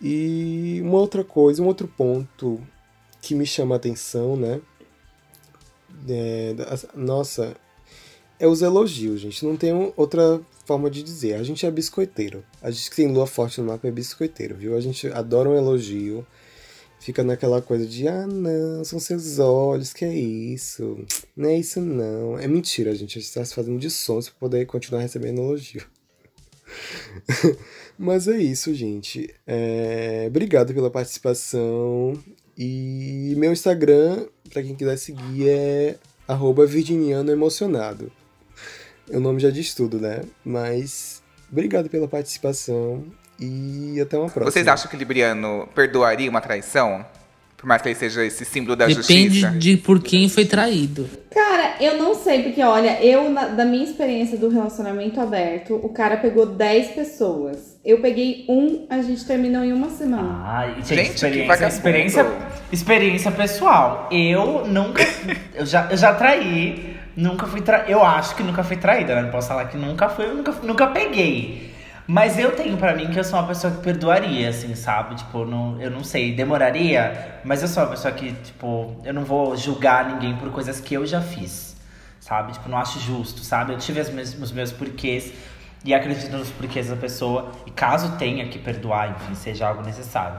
E 0.06 0.82
uma 0.82 0.98
outra 0.98 1.24
coisa, 1.24 1.62
um 1.62 1.66
outro 1.66 1.88
ponto 1.88 2.60
que 3.22 3.34
me 3.34 3.46
chama 3.46 3.74
a 3.74 3.78
atenção, 3.78 4.36
né? 4.36 4.60
É, 6.06 6.54
nossa, 6.94 7.56
é 8.38 8.46
os 8.46 8.60
elogios, 8.60 9.18
gente. 9.22 9.46
Não 9.46 9.56
tem 9.56 9.72
outra 9.96 10.42
forma 10.66 10.90
de 10.90 11.02
dizer. 11.02 11.36
A 11.36 11.42
gente 11.42 11.64
é 11.64 11.70
biscoiteiro. 11.70 12.44
A 12.60 12.70
gente 12.70 12.90
que 12.90 12.96
tem 12.96 13.10
lua 13.10 13.26
forte 13.26 13.58
no 13.62 13.68
mapa 13.68 13.88
é 13.88 13.90
biscoiteiro, 13.90 14.54
viu? 14.54 14.76
A 14.76 14.80
gente 14.82 15.06
adora 15.08 15.48
um 15.48 15.56
elogio. 15.56 16.26
Fica 17.00 17.24
naquela 17.24 17.62
coisa 17.62 17.86
de, 17.86 18.06
ah, 18.06 18.26
não, 18.26 18.84
são 18.84 19.00
seus 19.00 19.38
olhos, 19.38 19.94
que 19.94 20.04
é 20.04 20.14
isso? 20.14 21.02
Não 21.34 21.48
é 21.48 21.56
isso, 21.58 21.80
não. 21.80 22.38
É 22.38 22.46
mentira, 22.46 22.94
gente. 22.94 23.18
A 23.18 23.22
gente 23.22 23.32
tá 23.32 23.42
se 23.42 23.54
fazendo 23.54 23.78
de 23.78 23.90
sons 23.90 24.28
pra 24.28 24.38
poder 24.38 24.66
continuar 24.66 25.00
recebendo 25.00 25.40
elogio. 25.40 25.86
Mas 27.98 28.28
é 28.28 28.36
isso, 28.36 28.74
gente. 28.74 29.32
É, 29.46 30.24
Obrigado 30.28 30.74
pela 30.74 30.90
participação. 30.90 32.12
E 32.56 33.34
meu 33.36 33.52
Instagram, 33.52 34.26
pra 34.52 34.62
quem 34.62 34.74
quiser 34.74 34.96
seguir, 34.96 35.48
é 35.48 35.96
arroba 36.26 36.66
virginiano 36.66 37.30
emocionado. 37.30 38.10
O 39.10 39.20
nome 39.20 39.40
já 39.40 39.50
diz 39.50 39.74
tudo, 39.74 40.00
né? 40.00 40.22
Mas 40.44 41.22
obrigado 41.50 41.90
pela 41.90 42.08
participação 42.08 43.04
e 43.38 44.00
até 44.00 44.16
uma 44.16 44.30
próxima. 44.30 44.50
Vocês 44.50 44.66
acham 44.66 44.88
que 44.88 44.96
o 44.96 44.98
Libriano 44.98 45.68
perdoaria 45.74 46.30
uma 46.30 46.40
traição? 46.40 47.04
Por 47.64 47.68
mais 47.68 47.80
que 47.80 47.88
ele 47.88 47.94
seja 47.94 48.22
esse 48.22 48.44
símbolo 48.44 48.76
da 48.76 48.84
Depende 48.84 49.40
justiça? 49.40 49.50
de 49.52 49.78
por 49.78 49.98
quem 50.02 50.28
foi 50.28 50.44
traído. 50.44 51.08
Cara, 51.32 51.76
eu 51.80 51.96
não 51.96 52.14
sei, 52.14 52.42
porque 52.42 52.62
olha, 52.62 53.02
eu, 53.02 53.30
na- 53.30 53.46
da 53.48 53.64
minha 53.64 53.82
experiência 53.82 54.36
do 54.36 54.50
relacionamento 54.50 55.18
aberto, 55.18 55.74
o 55.82 55.88
cara 55.88 56.18
pegou 56.18 56.44
10 56.44 56.88
pessoas. 56.88 57.78
Eu 57.82 58.00
peguei 58.02 58.44
um, 58.50 58.84
a 58.90 59.00
gente 59.00 59.24
terminou 59.24 59.64
em 59.64 59.72
uma 59.72 59.88
semana. 59.88 60.42
Ai, 60.44 60.74
gente, 60.82 60.88
Gente, 60.94 61.08
que 61.08 61.14
experiência, 61.14 61.46
vagabundo. 61.48 61.74
experiência, 61.74 62.26
experiência 62.70 63.30
pessoal. 63.30 64.08
Eu 64.12 64.66
nunca. 64.66 65.02
eu, 65.54 65.64
já, 65.64 65.88
eu 65.90 65.96
já 65.96 66.12
traí. 66.12 66.94
Nunca 67.16 67.46
fui 67.46 67.62
tra... 67.62 67.86
Eu 67.88 68.04
acho 68.04 68.36
que 68.36 68.42
nunca 68.42 68.62
fui 68.62 68.76
traída, 68.76 69.14
né? 69.14 69.22
Não 69.22 69.30
posso 69.30 69.48
falar 69.48 69.64
que 69.66 69.76
nunca 69.78 70.10
fui, 70.10 70.26
eu 70.26 70.34
nunca, 70.34 70.52
nunca 70.62 70.86
peguei. 70.88 71.72
Mas 72.06 72.38
eu 72.38 72.54
tenho 72.54 72.76
pra 72.76 72.94
mim 72.94 73.10
que 73.10 73.18
eu 73.18 73.24
sou 73.24 73.38
uma 73.38 73.48
pessoa 73.48 73.72
que 73.72 73.80
perdoaria, 73.82 74.50
assim, 74.50 74.74
sabe? 74.74 75.14
Tipo, 75.14 75.46
não, 75.46 75.80
eu 75.80 75.90
não 75.90 76.04
sei, 76.04 76.34
demoraria, 76.34 77.40
mas 77.44 77.62
eu 77.62 77.68
sou 77.68 77.82
uma 77.82 77.90
pessoa 77.90 78.12
que, 78.12 78.32
tipo, 78.32 79.00
eu 79.04 79.14
não 79.14 79.24
vou 79.24 79.56
julgar 79.56 80.04
ninguém 80.12 80.36
por 80.36 80.50
coisas 80.50 80.80
que 80.80 80.92
eu 80.94 81.06
já 81.06 81.22
fiz, 81.22 81.74
sabe? 82.20 82.52
Tipo, 82.52 82.68
não 82.68 82.76
acho 82.76 83.00
justo, 83.00 83.40
sabe? 83.42 83.72
Eu 83.72 83.78
tive 83.78 84.02
meus- 84.12 84.34
os 84.38 84.52
meus 84.52 84.70
porquês 84.70 85.32
e 85.82 85.94
acredito 85.94 86.30
nos 86.36 86.50
porquês 86.50 86.88
da 86.90 86.96
pessoa. 86.96 87.50
E 87.66 87.70
caso 87.70 88.16
tenha 88.18 88.46
que 88.48 88.58
perdoar, 88.58 89.10
enfim, 89.12 89.34
seja 89.34 89.66
algo 89.68 89.82
necessário. 89.82 90.38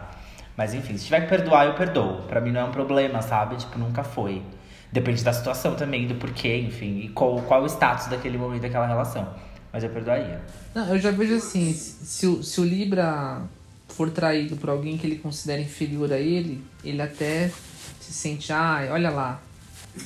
Mas 0.55 0.73
enfim, 0.75 0.95
se 0.97 1.05
tiver 1.05 1.21
que 1.21 1.27
perdoar, 1.27 1.65
eu 1.65 1.73
perdoo. 1.73 2.21
Pra 2.27 2.39
mim 2.39 2.51
não 2.51 2.61
é 2.61 2.63
um 2.65 2.71
problema, 2.71 3.21
sabe? 3.23 3.55
Tipo, 3.55 3.79
nunca 3.79 4.03
foi. 4.03 4.43
Depende 4.91 5.23
da 5.23 5.33
situação 5.33 5.73
também, 5.75 6.07
do 6.07 6.13
porquê, 6.15 6.57
enfim, 6.59 6.99
e 6.99 7.09
qual, 7.09 7.41
qual 7.41 7.63
o 7.63 7.65
status 7.65 8.05
daquele 8.07 8.37
momento, 8.37 8.61
daquela 8.61 8.85
relação. 8.85 9.27
Mas 9.75 9.83
eu 9.83 9.89
perdoaria. 9.89 10.39
Não, 10.73 10.87
eu 10.87 10.97
já 10.97 11.11
vejo 11.11 11.35
assim, 11.35 11.73
se, 11.73 12.05
se 12.05 12.25
o, 12.25 12.41
se 12.41 12.61
o 12.61 12.63
Libra 12.63 13.41
for 13.89 14.09
traído 14.09 14.55
por 14.55 14.69
alguém 14.69 14.97
que 14.97 15.05
ele 15.05 15.17
considera 15.17 15.59
inferior 15.61 16.13
a 16.13 16.17
ele, 16.17 16.63
ele 16.81 17.01
até 17.01 17.51
se 17.99 18.13
sente, 18.13 18.53
ai, 18.53 18.89
olha 18.89 19.09
lá. 19.09 19.37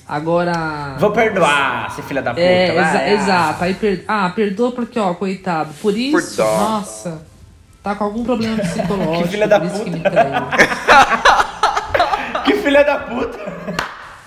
Agora. 0.07 0.95
Vou 0.97 1.11
perdoar, 1.11 1.91
se 1.91 2.01
filha 2.01 2.20
da 2.20 2.32
puta. 2.32 2.41
É, 2.41 2.72
exa- 2.72 2.99
ah. 2.99 3.09
exato. 3.13 3.63
Aí 3.63 3.76
per... 3.76 4.03
Ah, 4.07 4.32
perdoa 4.32 4.72
porque, 4.72 4.97
ó, 4.99 5.13
coitado. 5.13 5.72
Por 5.84 5.95
isso, 5.95 6.38
dó. 6.38 6.45
nossa, 6.57 7.22
tá 7.84 7.93
com 7.93 8.05
algum 8.05 8.24
problema 8.24 8.57
psicológico. 8.65 9.22
Que 9.24 9.30
filha 9.30 9.47
da 9.47 9.59
por 9.59 9.67
isso 9.67 9.84
que 9.84 9.91
puta. 9.91 9.97
me 9.97 10.09
traiu. 10.09 10.34
Que 12.45 12.55
filha 12.55 12.84
da 12.84 12.97
puta! 12.99 13.38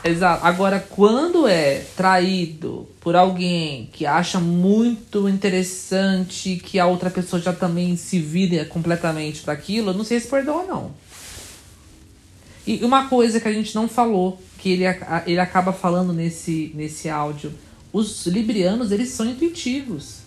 Exato. 0.04 0.44
Agora, 0.44 0.80
quando 0.80 1.46
é 1.46 1.84
traído 1.96 2.88
por 3.00 3.14
alguém 3.14 3.88
que 3.92 4.04
acha 4.04 4.40
muito 4.40 5.28
interessante 5.28 6.56
que 6.56 6.80
a 6.80 6.86
outra 6.86 7.08
pessoa 7.08 7.40
já 7.40 7.52
também 7.52 7.96
se 7.96 8.18
vire 8.18 8.64
completamente 8.64 9.46
daquilo, 9.46 9.90
eu 9.90 9.94
não 9.94 10.04
sei 10.04 10.18
se 10.18 10.26
perdoa, 10.26 10.64
não. 10.64 10.90
E 12.66 12.84
uma 12.84 13.08
coisa 13.08 13.40
que 13.40 13.48
a 13.48 13.52
gente 13.52 13.74
não 13.74 13.88
falou, 13.88 14.40
que 14.58 14.70
ele, 14.70 14.84
ele 15.26 15.40
acaba 15.40 15.72
falando 15.72 16.12
nesse, 16.12 16.72
nesse 16.74 17.08
áudio. 17.08 17.52
Os 17.92 18.26
librianos, 18.26 18.90
eles 18.90 19.10
são 19.10 19.26
intuitivos. 19.26 20.18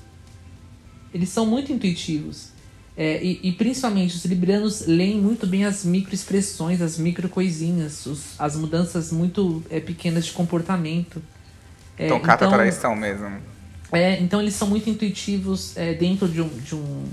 Eles 1.14 1.30
são 1.30 1.46
muito 1.46 1.72
intuitivos. 1.72 2.55
É, 2.98 3.22
e, 3.22 3.40
e 3.44 3.52
principalmente 3.52 4.16
os 4.16 4.24
librianos 4.24 4.86
leem 4.88 5.20
muito 5.20 5.46
bem 5.46 5.66
as 5.66 5.84
microexpressões, 5.84 6.82
as 6.82 6.98
micro 6.98 7.28
coisinhas, 7.28 8.06
os- 8.06 8.40
as 8.40 8.56
mudanças 8.56 9.12
muito 9.12 9.62
é, 9.70 9.82
pequenas 9.82 10.26
de 10.28 10.32
comportamento. 10.32 11.22
É, 11.98 12.06
Então 12.06 12.20
cata 12.22 12.48
a 12.48 12.50
traição 12.52 12.96
mesmo. 12.96 13.30
É, 13.92 14.20
então 14.22 14.42
eles 14.42 14.56
são 14.56 14.68
muito 14.70 14.90
intuitivos 14.90 15.76
é, 15.76 15.94
dentro 15.94 16.28
de, 16.28 16.42
um, 16.42 16.48
de, 16.48 16.74
um, 16.76 17.04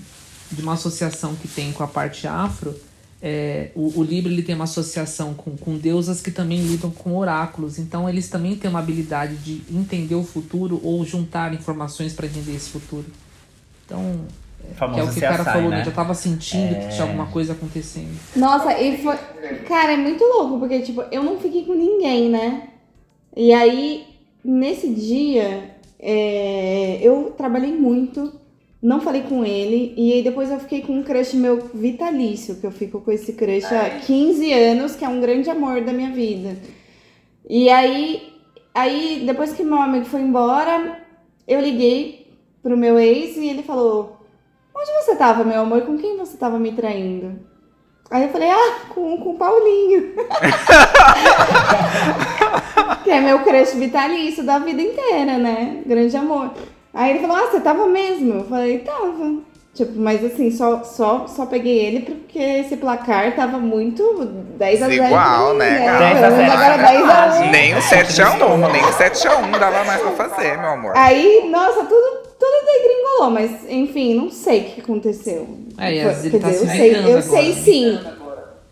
de 0.52 0.62
uma 0.62 0.74
associação 0.74 1.34
que 1.34 1.48
tem 1.48 1.72
com 1.72 1.82
a 1.82 1.88
parte 1.88 2.26
afro. 2.28 2.74
É, 3.20 3.70
o, 3.74 4.00
o 4.00 4.02
Libra 4.04 4.32
ele 4.32 4.42
tem 4.42 4.54
uma 4.54 4.64
associação 4.64 5.34
com, 5.34 5.56
com 5.56 5.76
deusas 5.76 6.20
que 6.20 6.30
também 6.30 6.60
lidam 6.60 6.90
com 6.90 7.16
oráculos. 7.16 7.78
Então 7.78 8.08
eles 8.08 8.28
também 8.28 8.54
têm 8.56 8.70
uma 8.70 8.78
habilidade 8.80 9.34
de 9.36 9.62
entender 9.70 10.14
o 10.14 10.24
futuro 10.24 10.80
ou 10.82 11.04
juntar 11.04 11.52
informações 11.54 12.12
para 12.12 12.26
entender 12.26 12.54
esse 12.54 12.70
futuro. 12.70 13.06
Então, 13.84 14.26
é, 14.70 14.94
que 14.94 15.00
é 15.00 15.02
o 15.02 15.12
que 15.12 15.18
o 15.18 15.20
cara 15.20 15.44
CSI, 15.44 15.52
falou, 15.52 15.70
né? 15.70 15.78
né? 15.78 15.84
Já 15.84 15.90
tava 15.90 16.14
sentindo 16.14 16.74
É. 16.74 16.78
que 16.80 16.88
tinha 16.94 17.02
alguma 17.02 17.26
coisa 17.26 17.52
acontecendo. 17.52 18.18
Nossa, 18.36 18.78
e 18.80 18.98
foi. 18.98 19.16
Cara, 19.68 19.92
é 19.92 19.96
muito 19.96 20.22
louco, 20.24 20.58
porque, 20.58 20.80
tipo, 20.80 21.02
eu 21.10 21.22
não 21.22 21.38
fiquei 21.38 21.64
com 21.64 21.74
ninguém, 21.74 22.28
né? 22.28 22.68
E 23.36 23.52
aí, 23.52 24.04
nesse 24.44 24.88
dia, 24.88 25.76
é, 25.98 26.98
eu 27.02 27.32
trabalhei 27.36 27.72
muito, 27.72 28.32
não 28.82 29.00
falei 29.00 29.22
com 29.22 29.44
ele, 29.44 29.94
e 29.96 30.12
aí 30.14 30.22
depois 30.22 30.50
eu 30.50 30.58
fiquei 30.58 30.82
com 30.82 30.94
um 30.94 31.02
crush 31.02 31.34
meu 31.34 31.70
vitalício, 31.72 32.56
que 32.56 32.66
eu 32.66 32.72
fico 32.72 33.00
com 33.00 33.12
esse 33.12 33.32
crush 33.34 33.64
há 33.72 34.00
15 34.04 34.52
anos, 34.52 34.96
que 34.96 35.04
é 35.04 35.08
um 35.08 35.20
grande 35.20 35.48
amor 35.48 35.80
da 35.82 35.92
minha 35.92 36.10
vida. 36.10 36.56
E 37.48 37.68
aí, 37.70 38.32
aí 38.74 39.22
depois 39.24 39.52
que 39.52 39.62
meu 39.62 39.80
amigo 39.80 40.04
foi 40.04 40.20
embora, 40.20 40.98
eu 41.46 41.60
liguei 41.60 42.26
pro 42.62 42.76
meu 42.76 42.98
ex 42.98 43.36
e 43.36 43.48
ele 43.48 43.62
falou: 43.62 44.21
Onde 44.82 44.92
você 45.04 45.14
tava, 45.14 45.44
meu 45.44 45.60
amor? 45.60 45.82
Com 45.82 45.96
quem 45.96 46.16
você 46.16 46.36
tava 46.36 46.58
me 46.58 46.72
traindo? 46.72 47.38
Aí 48.10 48.24
eu 48.24 48.30
falei, 48.30 48.50
ah, 48.50 48.80
com, 48.88 49.16
com 49.16 49.30
o 49.30 49.38
Paulinho. 49.38 50.10
que 53.04 53.10
é 53.10 53.20
meu 53.20 53.44
crush 53.44 53.76
vitalício 53.76 54.42
da 54.42 54.58
vida 54.58 54.82
inteira, 54.82 55.38
né? 55.38 55.82
Grande 55.86 56.16
amor. 56.16 56.50
Aí 56.92 57.10
ele 57.10 57.20
falou, 57.20 57.36
ah, 57.36 57.46
você 57.48 57.60
tava 57.60 57.86
mesmo? 57.86 58.40
Eu 58.40 58.44
falei, 58.44 58.80
tava. 58.80 59.36
Tipo, 59.72 59.92
mas 60.00 60.24
assim, 60.24 60.50
só, 60.50 60.82
só, 60.82 61.28
só 61.28 61.46
peguei 61.46 61.78
ele 61.78 62.00
porque 62.00 62.40
esse 62.40 62.76
placar 62.76 63.36
tava 63.36 63.58
muito 63.58 64.02
10 64.58 64.82
a 64.82 64.88
0 64.88 65.00
Desigual, 65.00 65.44
pra 65.44 65.52
mim, 65.52 65.58
né, 65.58 65.88
Agora 65.88 66.46
cara? 66.48 66.76
10 66.76 67.08
a 67.08 67.40
1. 67.46 67.50
Nem 67.50 67.74
o 67.74 67.78
7x1, 67.78 68.72
nem 68.72 68.82
o 68.82 68.88
7x1 68.88 69.58
dava 69.58 69.84
mais 69.84 70.02
pra 70.02 70.10
fazer, 70.10 70.58
meu 70.58 70.70
amor. 70.70 70.92
Aí, 70.96 71.48
nossa, 71.48 71.84
tudo, 71.84 72.31
tudo 72.42 72.66
degringolou, 72.66 73.30
mas 73.30 73.70
enfim, 73.70 74.14
não 74.14 74.28
sei 74.28 74.62
o 74.62 74.64
que 74.64 74.80
aconteceu. 74.80 75.46
É, 75.78 75.94
e 75.94 76.00
às 76.00 76.16
vezes 76.16 76.30
quer 76.32 76.40
tá 76.40 76.50
dizer, 76.50 76.64
eu 76.64 76.70
sei, 76.70 76.94
eu 76.94 76.98
agora, 76.98 77.22
sei 77.22 77.52
sim. 77.52 78.00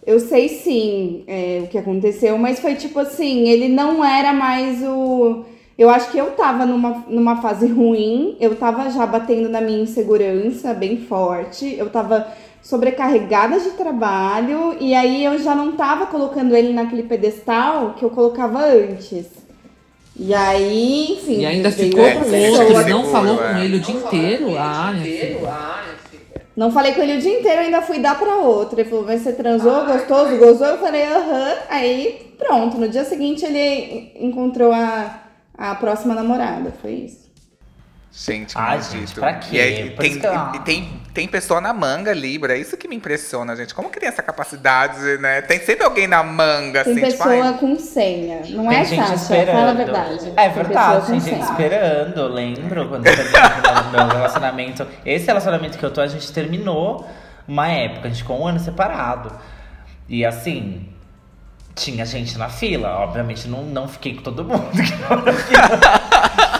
Eu 0.04 0.18
sei 0.18 0.48
sim 0.48 1.24
é, 1.28 1.60
o 1.62 1.68
que 1.68 1.78
aconteceu, 1.78 2.36
mas 2.36 2.58
foi 2.58 2.74
tipo 2.74 2.98
assim, 2.98 3.48
ele 3.48 3.68
não 3.68 4.04
era 4.04 4.32
mais 4.32 4.82
o. 4.82 5.44
Eu 5.78 5.88
acho 5.88 6.10
que 6.10 6.18
eu 6.18 6.32
tava 6.32 6.66
numa, 6.66 7.04
numa 7.08 7.40
fase 7.40 7.66
ruim, 7.66 8.36
eu 8.40 8.56
tava 8.56 8.90
já 8.90 9.06
batendo 9.06 9.48
na 9.48 9.60
minha 9.60 9.82
insegurança 9.82 10.74
bem 10.74 10.98
forte, 10.98 11.74
eu 11.78 11.88
tava 11.88 12.26
sobrecarregada 12.62 13.58
de 13.60 13.70
trabalho, 13.70 14.76
e 14.80 14.94
aí 14.94 15.24
eu 15.24 15.38
já 15.38 15.54
não 15.54 15.72
tava 15.72 16.06
colocando 16.06 16.56
ele 16.56 16.72
naquele 16.72 17.04
pedestal 17.04 17.94
que 17.94 18.04
eu 18.04 18.10
colocava 18.10 18.62
antes. 18.64 19.26
E 20.22 20.34
aí, 20.34 21.12
enfim. 21.12 21.38
E 21.38 21.46
ainda 21.46 21.72
ficou 21.72 22.04
com 22.04 22.18
outro, 22.18 22.90
não 22.90 23.04
falou 23.06 23.42
é. 23.42 23.54
com 23.54 23.58
ele 23.58 23.76
o 23.78 23.80
dia 23.80 23.94
inteiro. 23.94 24.54
Ah, 24.58 24.92
minha 24.92 25.02
filha. 25.02 25.40
Não 26.54 26.70
falei 26.70 26.92
com 26.92 27.00
ele 27.00 27.16
o 27.16 27.20
dia 27.22 27.38
inteiro, 27.40 27.62
ainda 27.62 27.80
fui 27.80 28.00
dar 28.00 28.18
pra 28.18 28.36
outra. 28.36 28.78
Ele 28.78 28.90
falou, 28.90 29.06
mas 29.06 29.22
você 29.22 29.32
transou, 29.32 29.86
gostoso, 29.86 30.36
gozou? 30.36 30.66
Eu 30.66 30.76
falei, 30.76 31.04
aham. 31.04 31.54
Aí, 31.70 32.34
pronto. 32.36 32.76
No 32.76 32.86
dia 32.86 33.02
seguinte, 33.02 33.46
ele 33.46 34.12
encontrou 34.14 34.70
a, 34.70 35.22
a 35.56 35.74
próxima 35.76 36.14
namorada. 36.14 36.70
Foi 36.82 36.92
isso. 36.92 37.29
Gente, 38.12 38.58
Ai, 38.58 38.78
maldito. 38.78 38.96
gente, 38.98 39.14
pra 39.14 39.34
quê? 39.34 39.56
E 39.56 39.60
aí, 39.60 39.90
tem, 39.90 40.18
que 40.18 40.26
eu- 40.26 40.50
e 40.54 40.58
tem, 40.60 41.00
tem 41.14 41.28
pessoa 41.28 41.60
na 41.60 41.72
manga, 41.72 42.12
Libra. 42.12 42.56
É 42.56 42.58
isso 42.58 42.76
que 42.76 42.88
me 42.88 42.96
impressiona, 42.96 43.54
gente. 43.54 43.72
Como 43.72 43.88
que 43.88 44.00
tem 44.00 44.08
essa 44.08 44.20
capacidade, 44.20 44.98
né? 45.18 45.40
Tem 45.42 45.60
sempre 45.60 45.84
alguém 45.84 46.08
na 46.08 46.20
manga, 46.24 46.82
Tem 46.82 46.92
assim, 46.92 47.04
tipo, 47.12 47.22
pessoa 47.24 47.44
ai, 47.46 47.58
com 47.58 47.78
senha. 47.78 48.40
Não 48.48 48.66
Tem 48.68 48.78
é, 48.78 48.84
gente 48.84 49.00
Sasha? 49.00 49.14
esperando. 49.14 49.54
Fala 49.56 49.70
a 49.70 49.74
verdade. 49.74 50.32
É 50.36 50.48
Tem 50.48 50.52
verdade, 50.52 50.96
pessoa 50.96 51.00
com 51.02 51.06
tem 51.06 51.20
gente 51.20 51.30
senha. 51.30 51.44
esperando. 51.52 52.18
Eu 52.20 52.28
lembro 52.28 52.88
quando 52.88 53.06
eu 53.06 53.14
terminei 53.14 53.90
meu 53.92 54.08
relacionamento. 54.08 54.86
Esse 55.06 55.26
relacionamento 55.26 55.78
que 55.78 55.84
eu 55.86 55.90
tô, 55.92 56.00
a 56.00 56.08
gente 56.08 56.32
terminou 56.32 57.08
uma 57.46 57.68
época, 57.68 58.08
a 58.08 58.10
gente 58.10 58.22
ficou 58.22 58.42
um 58.42 58.46
ano 58.48 58.58
separado. 58.58 59.30
E 60.08 60.26
assim, 60.26 60.88
tinha 61.76 62.04
gente 62.04 62.36
na 62.36 62.48
fila. 62.48 62.88
Obviamente, 62.98 63.46
não, 63.46 63.62
não 63.62 63.86
fiquei 63.86 64.16
com 64.16 64.22
todo 64.22 64.44
mundo 64.44 64.68
que 64.72 64.98
tava 64.98 65.22
na 65.22 65.32
fila. 65.32 66.59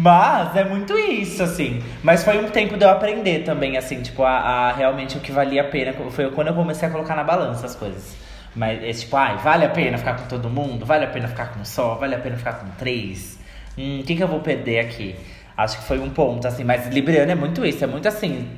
Mas 0.00 0.54
é 0.54 0.64
muito 0.64 0.96
isso, 0.96 1.42
assim. 1.42 1.82
Mas 2.02 2.22
foi 2.22 2.38
um 2.38 2.48
tempo 2.48 2.76
de 2.76 2.84
eu 2.84 2.90
aprender 2.90 3.40
também, 3.44 3.76
assim, 3.76 4.00
tipo, 4.00 4.22
a, 4.22 4.30
a 4.30 4.72
realmente 4.72 5.16
o 5.16 5.20
que 5.20 5.32
valia 5.32 5.62
a 5.62 5.64
pena. 5.64 5.92
Foi 6.10 6.30
quando 6.30 6.48
eu 6.48 6.54
comecei 6.54 6.88
a 6.88 6.90
colocar 6.90 7.16
na 7.16 7.24
balança 7.24 7.66
as 7.66 7.74
coisas. 7.74 8.16
Mas 8.54 8.82
é 8.82 8.92
tipo, 8.92 9.16
ai, 9.16 9.36
vale 9.38 9.64
a 9.64 9.68
pena 9.68 9.98
ficar 9.98 10.14
com 10.14 10.26
todo 10.26 10.48
mundo? 10.48 10.86
Vale 10.86 11.04
a 11.04 11.08
pena 11.08 11.26
ficar 11.26 11.52
com 11.52 11.64
só? 11.64 11.96
Vale 11.96 12.14
a 12.14 12.18
pena 12.18 12.36
ficar 12.36 12.54
com 12.54 12.68
três? 12.78 13.38
Hum, 13.76 14.00
o 14.00 14.04
que, 14.04 14.14
que 14.14 14.22
eu 14.22 14.28
vou 14.28 14.40
perder 14.40 14.80
aqui? 14.80 15.16
Acho 15.56 15.78
que 15.78 15.84
foi 15.84 15.98
um 15.98 16.10
ponto, 16.10 16.46
assim, 16.46 16.62
mas 16.62 16.86
Libriano 16.88 17.32
é 17.32 17.34
muito 17.34 17.66
isso, 17.66 17.82
é 17.82 17.86
muito 17.86 18.06
assim. 18.06 18.48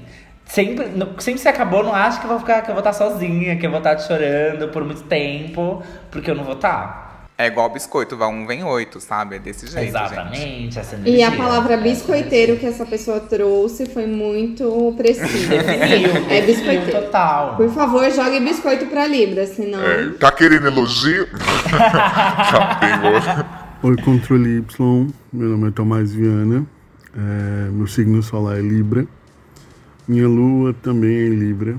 Sempre, 0.44 0.86
sempre 1.18 1.40
se 1.40 1.48
acabou, 1.48 1.82
não 1.82 1.94
acho 1.94 2.18
que 2.18 2.26
eu 2.26 2.30
vou 2.30 2.40
ficar, 2.40 2.62
que 2.62 2.70
eu 2.70 2.74
vou 2.74 2.80
estar 2.80 2.92
sozinha, 2.92 3.56
que 3.56 3.64
eu 3.64 3.70
vou 3.70 3.78
estar 3.78 3.98
chorando 3.98 4.68
por 4.68 4.84
muito 4.84 5.02
tempo, 5.04 5.82
porque 6.10 6.30
eu 6.30 6.34
não 6.34 6.44
vou 6.44 6.54
estar. 6.54 7.09
É 7.40 7.46
igual 7.46 7.70
biscoito, 7.70 8.18
vai 8.18 8.28
um, 8.28 8.46
vem 8.46 8.62
oito, 8.62 9.00
sabe? 9.00 9.36
É 9.36 9.38
desse 9.38 9.66
jeito, 9.66 9.80
gente. 9.80 9.88
Exatamente, 9.88 10.78
essa 10.78 10.96
E 11.06 11.22
a 11.22 11.32
palavra 11.32 11.78
biscoiteiro 11.78 12.56
que 12.58 12.66
essa 12.66 12.84
pessoa 12.84 13.18
trouxe 13.18 13.86
foi 13.86 14.06
muito 14.06 14.94
precisa. 14.96 15.54
É 15.54 16.42
biscoiteiro. 16.42 16.90
total. 16.90 17.56
Por 17.56 17.70
favor, 17.70 18.10
jogue 18.10 18.40
biscoito 18.40 18.86
pra 18.86 19.06
Libra, 19.06 19.46
senão. 19.46 19.80
É, 19.82 20.10
tá 20.10 20.30
querendo 20.30 20.66
elogio? 20.66 21.26
Já 22.52 22.78
pegou. 22.78 23.90
Oi, 23.90 23.96
controle 24.02 24.58
Y. 24.58 25.06
Meu 25.32 25.48
nome 25.48 25.68
é 25.68 25.70
Tomás 25.70 26.12
Viana. 26.12 26.66
É, 27.16 27.70
meu 27.70 27.86
signo 27.86 28.22
solar 28.22 28.58
é 28.58 28.60
Libra. 28.60 29.06
Minha 30.06 30.28
lua 30.28 30.74
também 30.82 31.16
é 31.16 31.28
Libra. 31.28 31.76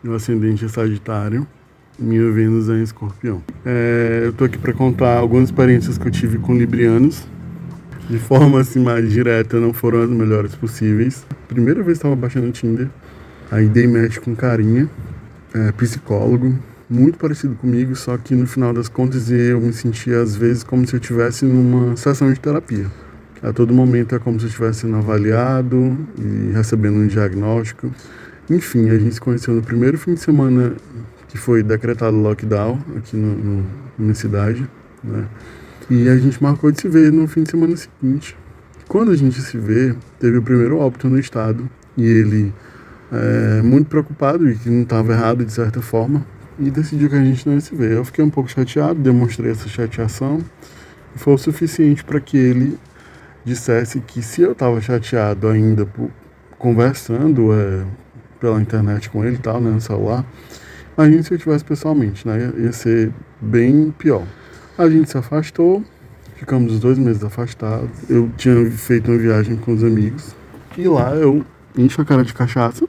Meu 0.00 0.14
ascendente 0.14 0.64
é 0.64 0.68
Sagitário. 0.68 1.44
Minha 2.02 2.32
Vênus 2.32 2.68
é 2.68 2.72
em 2.72 2.82
Escorpião. 2.82 3.40
É, 3.64 4.22
eu 4.24 4.32
tô 4.32 4.44
aqui 4.44 4.58
para 4.58 4.72
contar 4.72 5.18
algumas 5.18 5.44
experiências 5.44 5.96
que 5.96 6.08
eu 6.08 6.10
tive 6.10 6.36
com 6.38 6.52
librianos. 6.52 7.22
De 8.10 8.18
forma 8.18 8.60
assim 8.60 8.80
mais 8.80 9.08
direta, 9.08 9.60
não 9.60 9.72
foram 9.72 10.02
as 10.02 10.10
melhores 10.10 10.52
possíveis. 10.56 11.24
Primeira 11.46 11.80
vez 11.80 11.98
que 11.98 12.00
estava 12.00 12.16
baixando 12.16 12.48
o 12.48 12.50
Tinder. 12.50 12.88
Aí 13.52 13.68
dei 13.68 13.86
match 13.86 14.18
com 14.18 14.34
carinha, 14.34 14.90
é, 15.54 15.70
psicólogo, 15.72 16.58
muito 16.90 17.18
parecido 17.18 17.54
comigo, 17.54 17.94
só 17.94 18.16
que 18.18 18.34
no 18.34 18.46
final 18.46 18.72
das 18.72 18.88
contas 18.88 19.30
eu 19.30 19.60
me 19.60 19.72
sentia 19.72 20.20
às 20.20 20.34
vezes 20.34 20.64
como 20.64 20.86
se 20.86 20.94
eu 20.94 21.00
estivesse 21.00 21.44
numa 21.44 21.96
sessão 21.96 22.32
de 22.32 22.40
terapia. 22.40 22.86
A 23.42 23.52
todo 23.52 23.72
momento 23.72 24.14
é 24.14 24.18
como 24.18 24.40
se 24.40 24.46
eu 24.46 24.48
estivesse 24.48 24.80
sendo 24.80 24.96
avaliado 24.96 25.96
e 26.18 26.52
recebendo 26.52 26.96
um 26.96 27.06
diagnóstico. 27.06 27.92
Enfim, 28.50 28.90
a 28.90 28.98
gente 28.98 29.14
se 29.14 29.20
conheceu 29.20 29.54
no 29.54 29.62
primeiro 29.62 29.96
fim 29.96 30.14
de 30.14 30.20
semana 30.20 30.74
que 31.32 31.38
foi 31.38 31.62
decretado 31.62 32.14
lockdown 32.14 32.78
aqui 32.98 33.16
no, 33.16 33.34
no, 33.34 33.66
na 33.98 34.14
cidade, 34.14 34.68
né? 35.02 35.26
E 35.88 36.06
a 36.06 36.16
gente 36.18 36.40
marcou 36.42 36.70
de 36.70 36.78
se 36.78 36.88
ver 36.88 37.10
no 37.10 37.26
fim 37.26 37.42
de 37.42 37.50
semana 37.50 37.74
seguinte. 37.74 38.36
Quando 38.86 39.10
a 39.12 39.16
gente 39.16 39.40
se 39.40 39.56
vê, 39.56 39.96
teve 40.20 40.36
o 40.36 40.42
primeiro 40.42 40.78
óbito 40.78 41.08
no 41.08 41.18
estado 41.18 41.70
e 41.96 42.04
ele 42.04 42.52
é, 43.10 43.62
muito 43.62 43.88
preocupado 43.88 44.46
e 44.46 44.54
que 44.56 44.68
não 44.68 44.82
estava 44.82 45.12
errado 45.14 45.42
de 45.42 45.50
certa 45.50 45.80
forma 45.80 46.22
e 46.58 46.70
decidiu 46.70 47.08
que 47.08 47.16
a 47.16 47.24
gente 47.24 47.46
não 47.46 47.54
ia 47.54 47.60
se 47.62 47.74
ver. 47.74 47.92
Eu 47.92 48.04
fiquei 48.04 48.22
um 48.22 48.30
pouco 48.30 48.50
chateado, 48.50 49.00
demonstrei 49.00 49.52
essa 49.52 49.66
chateação 49.70 50.38
e 51.16 51.18
foi 51.18 51.32
o 51.32 51.38
suficiente 51.38 52.04
para 52.04 52.20
que 52.20 52.36
ele 52.36 52.78
dissesse 53.42 54.00
que 54.00 54.20
se 54.20 54.42
eu 54.42 54.52
estava 54.52 54.78
chateado 54.82 55.48
ainda 55.48 55.86
por, 55.86 56.10
conversando 56.58 57.54
é, 57.54 57.86
pela 58.38 58.60
internet 58.60 59.08
com 59.08 59.24
ele 59.24 59.36
e 59.36 59.38
tal, 59.38 59.62
né, 59.62 59.70
no 59.70 59.80
celular, 59.80 60.26
imagine 60.96 61.22
se 61.22 61.34
eu 61.34 61.38
tivesse 61.38 61.64
pessoalmente, 61.64 62.26
né, 62.26 62.52
ia 62.56 62.72
ser 62.72 63.12
bem 63.40 63.90
pior. 63.90 64.26
A 64.76 64.88
gente 64.88 65.10
se 65.10 65.18
afastou, 65.18 65.84
ficamos 66.36 66.72
os 66.72 66.80
dois 66.80 66.98
meses 66.98 67.22
afastados. 67.22 67.90
Eu 68.08 68.30
tinha 68.36 68.70
feito 68.70 69.10
uma 69.10 69.18
viagem 69.18 69.56
com 69.56 69.72
os 69.72 69.84
amigos 69.84 70.34
e 70.76 70.88
lá 70.88 71.14
eu 71.14 71.44
encho 71.76 72.00
a 72.00 72.04
cara 72.04 72.24
de 72.24 72.34
cachaça 72.34 72.86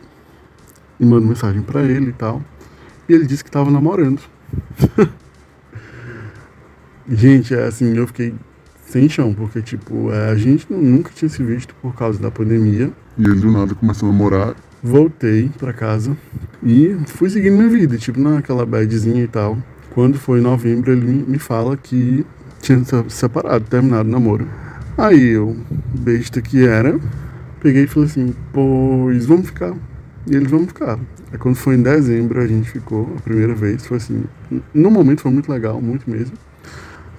e 0.99 1.05
mando 1.05 1.27
mensagem 1.27 1.61
pra 1.61 1.83
ele 1.83 2.09
e 2.09 2.13
tal. 2.13 2.41
E 3.07 3.13
ele 3.13 3.25
disse 3.25 3.43
que 3.43 3.51
tava 3.51 3.69
namorando. 3.69 4.21
gente, 7.07 7.53
é 7.53 7.65
assim, 7.65 7.95
eu 7.95 8.07
fiquei 8.07 8.33
sem 8.87 9.09
chão, 9.09 9.33
porque 9.33 9.61
tipo, 9.61 10.11
é, 10.11 10.29
a 10.29 10.35
gente 10.35 10.71
nunca 10.71 11.11
tinha 11.13 11.29
se 11.29 11.43
visto 11.43 11.75
por 11.81 11.95
causa 11.95 12.19
da 12.19 12.31
pandemia. 12.31 12.91
E 13.17 13.23
ele 13.23 13.39
do 13.39 13.51
nada 13.51 13.75
começou 13.75 14.09
a 14.09 14.11
namorar. 14.11 14.55
Voltei 14.83 15.49
pra 15.57 15.71
casa 15.71 16.15
e 16.61 16.93
fui 17.07 17.29
seguindo 17.29 17.55
minha 17.55 17.69
vida, 17.69 17.97
tipo, 17.97 18.19
naquela 18.19 18.65
badzinha 18.65 19.23
e 19.23 19.27
tal. 19.27 19.57
Quando 19.91 20.17
foi 20.19 20.39
em 20.39 20.41
novembro, 20.41 20.91
ele 20.91 21.23
me- 21.25 21.39
fala 21.39 21.77
que 21.77 22.25
tinha 22.61 22.83
se 22.83 22.91
separado, 23.09 23.63
terminado 23.69 24.09
o 24.09 24.11
namoro. 24.11 24.45
Aí 24.97 25.29
eu, 25.29 25.55
besta 25.99 26.41
que 26.41 26.65
era, 26.65 26.99
peguei 27.61 27.83
e 27.83 27.87
falei 27.87 28.09
assim, 28.09 28.35
pois 28.51 29.25
vamos 29.25 29.45
ficar. 29.47 29.73
E 30.27 30.35
eles 30.35 30.51
vão 30.51 30.67
ficar. 30.67 30.99
Aí 31.31 31.37
quando 31.37 31.55
foi 31.55 31.75
em 31.75 31.81
dezembro 31.81 32.41
a 32.41 32.47
gente 32.47 32.69
ficou 32.69 33.13
a 33.17 33.21
primeira 33.21 33.55
vez, 33.55 33.85
foi 33.85 33.97
assim, 33.97 34.25
no 34.73 34.91
momento 34.91 35.21
foi 35.21 35.31
muito 35.31 35.49
legal, 35.49 35.81
muito 35.81 36.09
mesmo. 36.09 36.33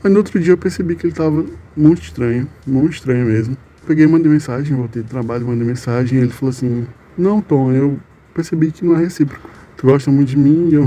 Aí 0.03 0.11
no 0.11 0.19
outro 0.19 0.39
dia 0.39 0.53
eu 0.53 0.59
percebi 0.59 0.97
que 0.97 1.07
ele 1.07 1.15
tava 1.15 1.45
muito 1.75 2.03
estranho, 2.03 2.47
muito 2.67 2.93
estranho 2.93 3.25
mesmo. 3.25 3.57
Peguei, 3.87 4.07
mandei 4.07 4.31
mensagem, 4.31 4.77
voltei 4.77 5.03
do 5.03 5.09
trabalho, 5.09 5.47
mandei 5.47 5.67
mensagem, 5.67 6.19
e 6.19 6.23
ele 6.23 6.31
falou 6.31 6.51
assim, 6.51 6.87
não 7.17 7.41
Tom, 7.41 7.73
eu 7.73 7.99
percebi 8.33 8.71
que 8.71 8.85
não 8.85 8.97
é 8.97 9.01
recíproco. 9.01 9.49
Tu 9.77 9.87
gosta 9.87 10.11
muito 10.11 10.29
de 10.29 10.37
mim 10.37 10.69
e 10.71 10.75
eu. 10.75 10.85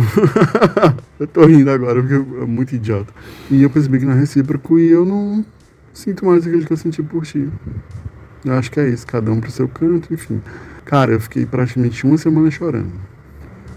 eu 1.19 1.27
tô 1.27 1.45
rindo 1.45 1.69
agora 1.69 2.01
porque 2.01 2.15
eu, 2.15 2.43
é 2.43 2.45
muito 2.45 2.75
idiota. 2.75 3.13
E 3.49 3.61
eu 3.61 3.69
percebi 3.69 3.99
que 3.99 4.05
não 4.05 4.13
é 4.13 4.19
recíproco 4.19 4.79
e 4.79 4.89
eu 4.89 5.05
não 5.05 5.45
sinto 5.93 6.25
mais 6.25 6.45
aquilo 6.45 6.65
que 6.65 6.71
eu 6.71 6.77
senti 6.77 7.01
por 7.03 7.25
ti. 7.25 7.49
Eu 8.45 8.53
acho 8.53 8.71
que 8.71 8.79
é 8.79 8.87
isso, 8.87 9.05
cada 9.05 9.31
um 9.31 9.41
pro 9.41 9.51
seu 9.51 9.67
canto, 9.67 10.13
enfim. 10.13 10.41
Cara, 10.85 11.11
eu 11.11 11.19
fiquei 11.19 11.45
praticamente 11.45 12.05
uma 12.05 12.17
semana 12.17 12.49
chorando. 12.49 12.91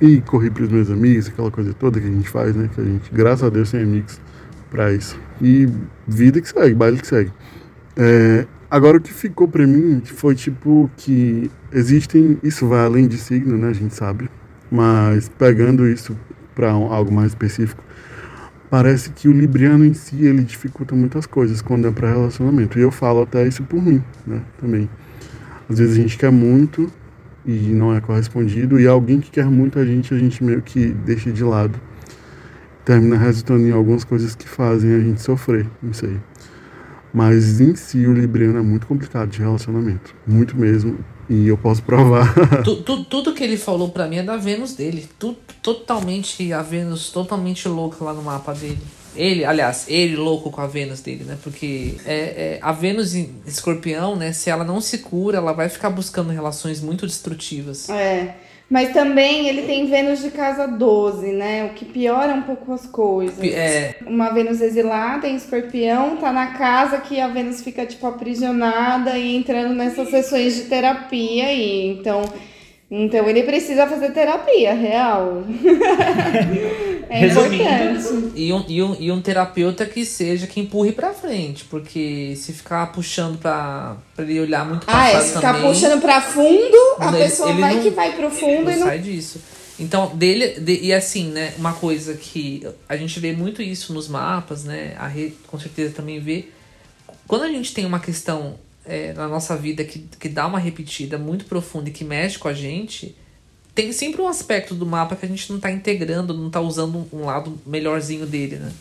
E 0.01 0.21
corri 0.21 0.51
pros 0.51 0.69
meus 0.69 0.91
amigos, 0.91 1.29
aquela 1.29 1.51
coisa 1.51 1.75
toda 1.75 2.01
que 2.01 2.07
a 2.07 2.11
gente 2.11 2.29
faz, 2.29 2.55
né? 2.55 2.71
Que 2.75 2.81
a 2.81 2.85
gente, 2.85 3.11
graças 3.13 3.43
a 3.43 3.51
Deus, 3.51 3.71
tem 3.71 3.83
amigos 3.83 4.21
pra 4.71 4.93
isso. 4.93 5.19
E 5.43 5.69
vida 6.07 6.41
que 6.41 6.49
segue, 6.49 6.75
baile 6.75 6.99
que 6.99 7.07
segue. 7.07 7.33
É, 7.97 8.47
agora 8.71 8.99
o 8.99 9.01
que 9.01 9.13
ficou 9.13 9.49
pra 9.49 9.67
mim 9.67 10.01
foi 10.05 10.35
tipo 10.35 10.91
que 10.97 11.51
existem. 11.73 12.39
Isso 12.43 12.67
vai 12.67 12.85
além 12.85 13.09
de 13.09 13.19
signo, 13.19 13.59
né? 13.59 13.69
A 13.69 13.73
gente 13.73 13.95
sabe. 13.95 14.31
Mas 14.71 15.29
pegando 15.29 15.89
isso 15.89 16.17
para 16.55 16.77
um, 16.77 16.93
algo 16.93 17.13
mais 17.13 17.29
específico, 17.33 17.83
parece 18.71 19.11
que 19.11 19.29
o 19.29 19.33
libriano 19.33 19.85
em 19.85 19.95
si 19.95 20.25
ele 20.25 20.43
dificulta 20.45 20.95
muitas 20.95 21.27
coisas 21.27 21.61
quando 21.61 21.89
é 21.89 21.91
para 21.91 22.11
relacionamento. 22.11 22.79
E 22.79 22.83
eu 22.83 22.91
falo 22.91 23.23
até 23.23 23.47
isso 23.47 23.63
por 23.65 23.83
mim, 23.83 24.03
né? 24.27 24.43
Também. 24.59 24.89
Às 25.69 25.79
vezes 25.79 25.99
a 25.99 26.01
gente 26.01 26.17
quer 26.17 26.31
muito 26.31 26.91
e 27.45 27.53
não 27.73 27.95
é 27.95 28.01
correspondido, 28.01 28.79
e 28.79 28.87
alguém 28.87 29.21
que 29.21 29.31
quer 29.31 29.47
muito 29.47 29.79
a 29.79 29.85
gente, 29.85 30.13
a 30.13 30.19
gente 30.19 30.45
meio 30.45 30.61
que 30.63 30.89
deixa 30.89 31.33
de 31.33 31.43
lado. 31.43 31.81
Termina 32.85 33.17
resultando 33.17 33.67
em 33.67 33.73
algumas 33.73 34.05
coisas 34.05 34.35
que 34.35 34.49
fazem 34.49 34.95
a 34.95 35.01
gente 35.01 35.21
sofrer, 35.23 35.67
não 35.83 35.93
sei. 35.93 36.19
Mas 37.13 37.61
em 37.61 37.75
si 37.75 38.07
o 38.07 38.13
libriano 38.13 38.59
é 38.59 38.63
muito 38.63 38.87
complicado 38.87 39.29
de 39.29 39.41
relacionamento, 39.41 40.15
muito 40.27 40.57
mesmo. 40.57 40.99
E 41.29 41.47
eu 41.47 41.57
posso 41.57 41.83
provar. 41.83 42.35
tu, 42.65 42.83
tu, 42.83 43.05
tudo 43.05 43.33
que 43.33 43.45
ele 43.45 43.57
falou 43.57 43.91
para 43.91 44.09
mim 44.09 44.17
é 44.17 44.23
da 44.23 44.37
Vênus 44.37 44.75
dele. 44.75 45.09
Tu, 45.19 45.37
totalmente 45.63 46.53
a 46.53 46.61
Vênus 46.61 47.11
totalmente 47.11 47.69
louca 47.69 48.05
lá 48.05 48.13
no 48.13 48.23
mapa 48.23 48.53
dele. 48.53 48.81
Ele, 49.15 49.45
aliás, 49.45 49.87
ele 49.89 50.17
louco 50.17 50.51
com 50.51 50.61
a 50.61 50.67
Vênus 50.67 51.01
dele, 51.01 51.25
né? 51.25 51.37
Porque 51.43 51.97
é, 52.05 52.15
é, 52.15 52.59
a 52.63 52.73
Vênus 52.73 53.15
em 53.15 53.31
escorpião, 53.47 54.17
né? 54.17 54.33
Se 54.33 54.51
ela 54.51 54.65
não 54.65 54.81
se 54.81 54.99
cura, 54.99 55.39
ela 55.39 55.53
vai 55.53 55.69
ficar 55.69 55.91
buscando 55.91 56.31
relações 56.31 56.81
muito 56.81 57.07
destrutivas. 57.07 57.89
É. 57.89 58.37
Mas 58.71 58.93
também 58.93 59.49
ele 59.49 59.63
tem 59.63 59.87
Vênus 59.87 60.23
de 60.23 60.31
casa 60.31 60.69
12, 60.69 61.33
né? 61.33 61.65
O 61.65 61.71
que 61.71 61.85
piora 61.85 62.33
um 62.33 62.43
pouco 62.43 62.73
as 62.73 62.87
coisas. 62.87 63.43
É. 63.43 63.97
Uma 64.07 64.31
Vênus 64.31 64.61
exilada 64.61 65.27
em 65.27 65.35
escorpião 65.35 66.17
tá 66.19 66.33
na 66.33 66.53
casa 66.53 66.99
que 66.99 67.21
a 67.21 67.27
Vênus 67.27 67.61
fica, 67.63 67.85
tipo, 67.85 68.07
aprisionada 68.07 69.19
e 69.19 69.35
entrando 69.35 69.75
nessas 69.75 70.09
sessões 70.09 70.55
de 70.55 70.63
terapia 70.67 71.47
aí. 71.47 71.89
Então, 71.89 72.23
então 72.91 73.29
ele 73.29 73.43
precisa 73.45 73.87
fazer 73.87 74.11
terapia, 74.11 74.75
real. 74.75 75.45
é 77.09 77.27
importante. 77.27 78.33
E 78.35 78.53
um, 78.53 78.65
e, 78.69 78.83
um, 78.83 78.97
e 78.99 79.13
um 79.13 79.21
terapeuta 79.21 79.87
que 79.87 80.05
seja 80.05 80.47
que 80.47 80.61
empurre 80.61 80.93
pra 80.93 81.13
frente, 81.13 81.65
porque 81.65 82.35
se 82.37 82.53
ficar 82.53 82.87
puxando 82.93 83.39
pra, 83.39 83.97
pra 84.15 84.25
ele 84.25 84.41
olhar 84.41 84.65
muito 84.67 84.85
pra 84.87 84.99
Ah, 85.03 85.09
é, 85.11 85.21
se 85.21 85.35
ficar 85.35 85.55
também, 85.55 85.69
puxando 85.73 86.01
pra 86.01 86.21
fundo, 86.21 86.77
a 86.99 87.09
ele- 87.09 87.19
pessoa 87.25 87.51
ele 87.51 87.61
vai 87.61 87.75
não- 87.77 87.83
que 87.83 87.91
vai 87.91 88.13
pro 88.17 88.31
fundo 88.31 88.65
não 88.65 88.73
e 88.73 88.77
não. 88.77 88.87
sai 88.87 88.99
disso. 88.99 89.41
Então, 89.79 90.15
dele. 90.15 90.61
de- 90.61 90.81
e 90.83 90.93
assim, 90.93 91.29
né? 91.31 91.55
Uma 91.57 91.73
coisa 91.73 92.15
que 92.15 92.67
a 92.89 92.97
gente 92.97 93.19
vê 93.19 93.33
muito 93.33 93.63
isso 93.63 93.95
nos 93.95 94.09
mapas, 94.09 94.63
né? 94.65 94.95
A 94.99 95.07
Rê 95.07 95.33
com 95.47 95.59
certeza 95.59 95.95
também 95.95 96.21
vê. 96.21 96.47
Quando 97.27 97.45
a 97.45 97.49
gente 97.49 97.73
tem 97.73 97.87
uma 97.87 97.99
questão 98.01 98.57
é, 98.85 99.13
na 99.13 99.29
nossa 99.29 99.57
vida 99.57 99.85
que, 99.85 99.99
que 100.19 100.29
dá 100.29 100.47
uma 100.47 100.59
repetida 100.59 101.19
muito 101.19 101.45
profunda 101.45 101.89
e 101.89 101.93
que 101.93 102.05
mexe 102.05 102.39
com 102.39 102.49
a 102.49 102.53
gente, 102.53 103.15
tem 103.75 103.93
sempre 103.93 104.21
um 104.21 104.29
aspecto 104.29 104.75
do 104.75 104.85
mapa 104.85 105.17
que 105.17 105.25
a 105.25 105.29
gente 105.29 105.51
não 105.53 105.61
tá 105.61 105.71
integrando, 105.71 106.35
não 106.35 106.51
tá 106.51 106.61
usando 106.61 107.07
um, 107.13 107.25
lado 107.25 107.59
melhorzinho 107.67 108.27
dele, 108.27 108.57
né? 108.57 108.73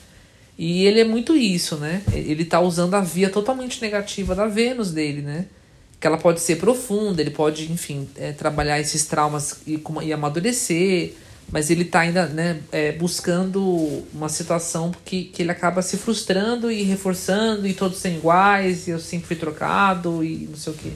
E 0.57 0.85
ele 0.85 0.99
é 0.99 1.05
muito 1.05 1.37
isso, 1.37 1.77
né? 1.77 2.01
Ele 2.11 2.43
tá 2.43 2.59
usando 2.59 2.93
a 2.95 3.01
via 3.01 3.29
totalmente 3.29 3.81
negativa 3.81 4.35
da 4.35 4.45
Vênus 4.45 4.91
dele, 4.91 5.21
né? 5.21 5.45
Que 5.99 6.07
ela 6.07 6.17
pode 6.17 6.41
ser 6.41 6.57
profunda, 6.57 7.21
ele 7.21 7.29
pode, 7.29 7.71
enfim, 7.71 8.09
é, 8.17 8.31
trabalhar 8.31 8.79
esses 8.79 9.05
traumas 9.05 9.61
e, 9.65 9.81
e 10.03 10.11
amadurecer, 10.11 11.13
mas 11.51 11.69
ele 11.69 11.85
tá 11.85 12.01
ainda, 12.01 12.27
né, 12.27 12.61
é, 12.71 12.91
buscando 12.91 14.03
uma 14.13 14.29
situação 14.29 14.91
que, 15.03 15.25
que 15.25 15.41
ele 15.41 15.51
acaba 15.51 15.81
se 15.81 15.97
frustrando 15.97 16.71
e 16.71 16.83
reforçando, 16.83 17.67
e 17.67 17.73
todos 17.73 17.97
são 17.97 18.11
iguais, 18.11 18.87
e 18.87 18.91
eu 18.91 18.99
sempre 18.99 19.27
fui 19.27 19.35
trocado, 19.35 20.23
e 20.23 20.47
não 20.49 20.57
sei 20.57 20.73
o 20.73 20.75
quê. 20.75 20.91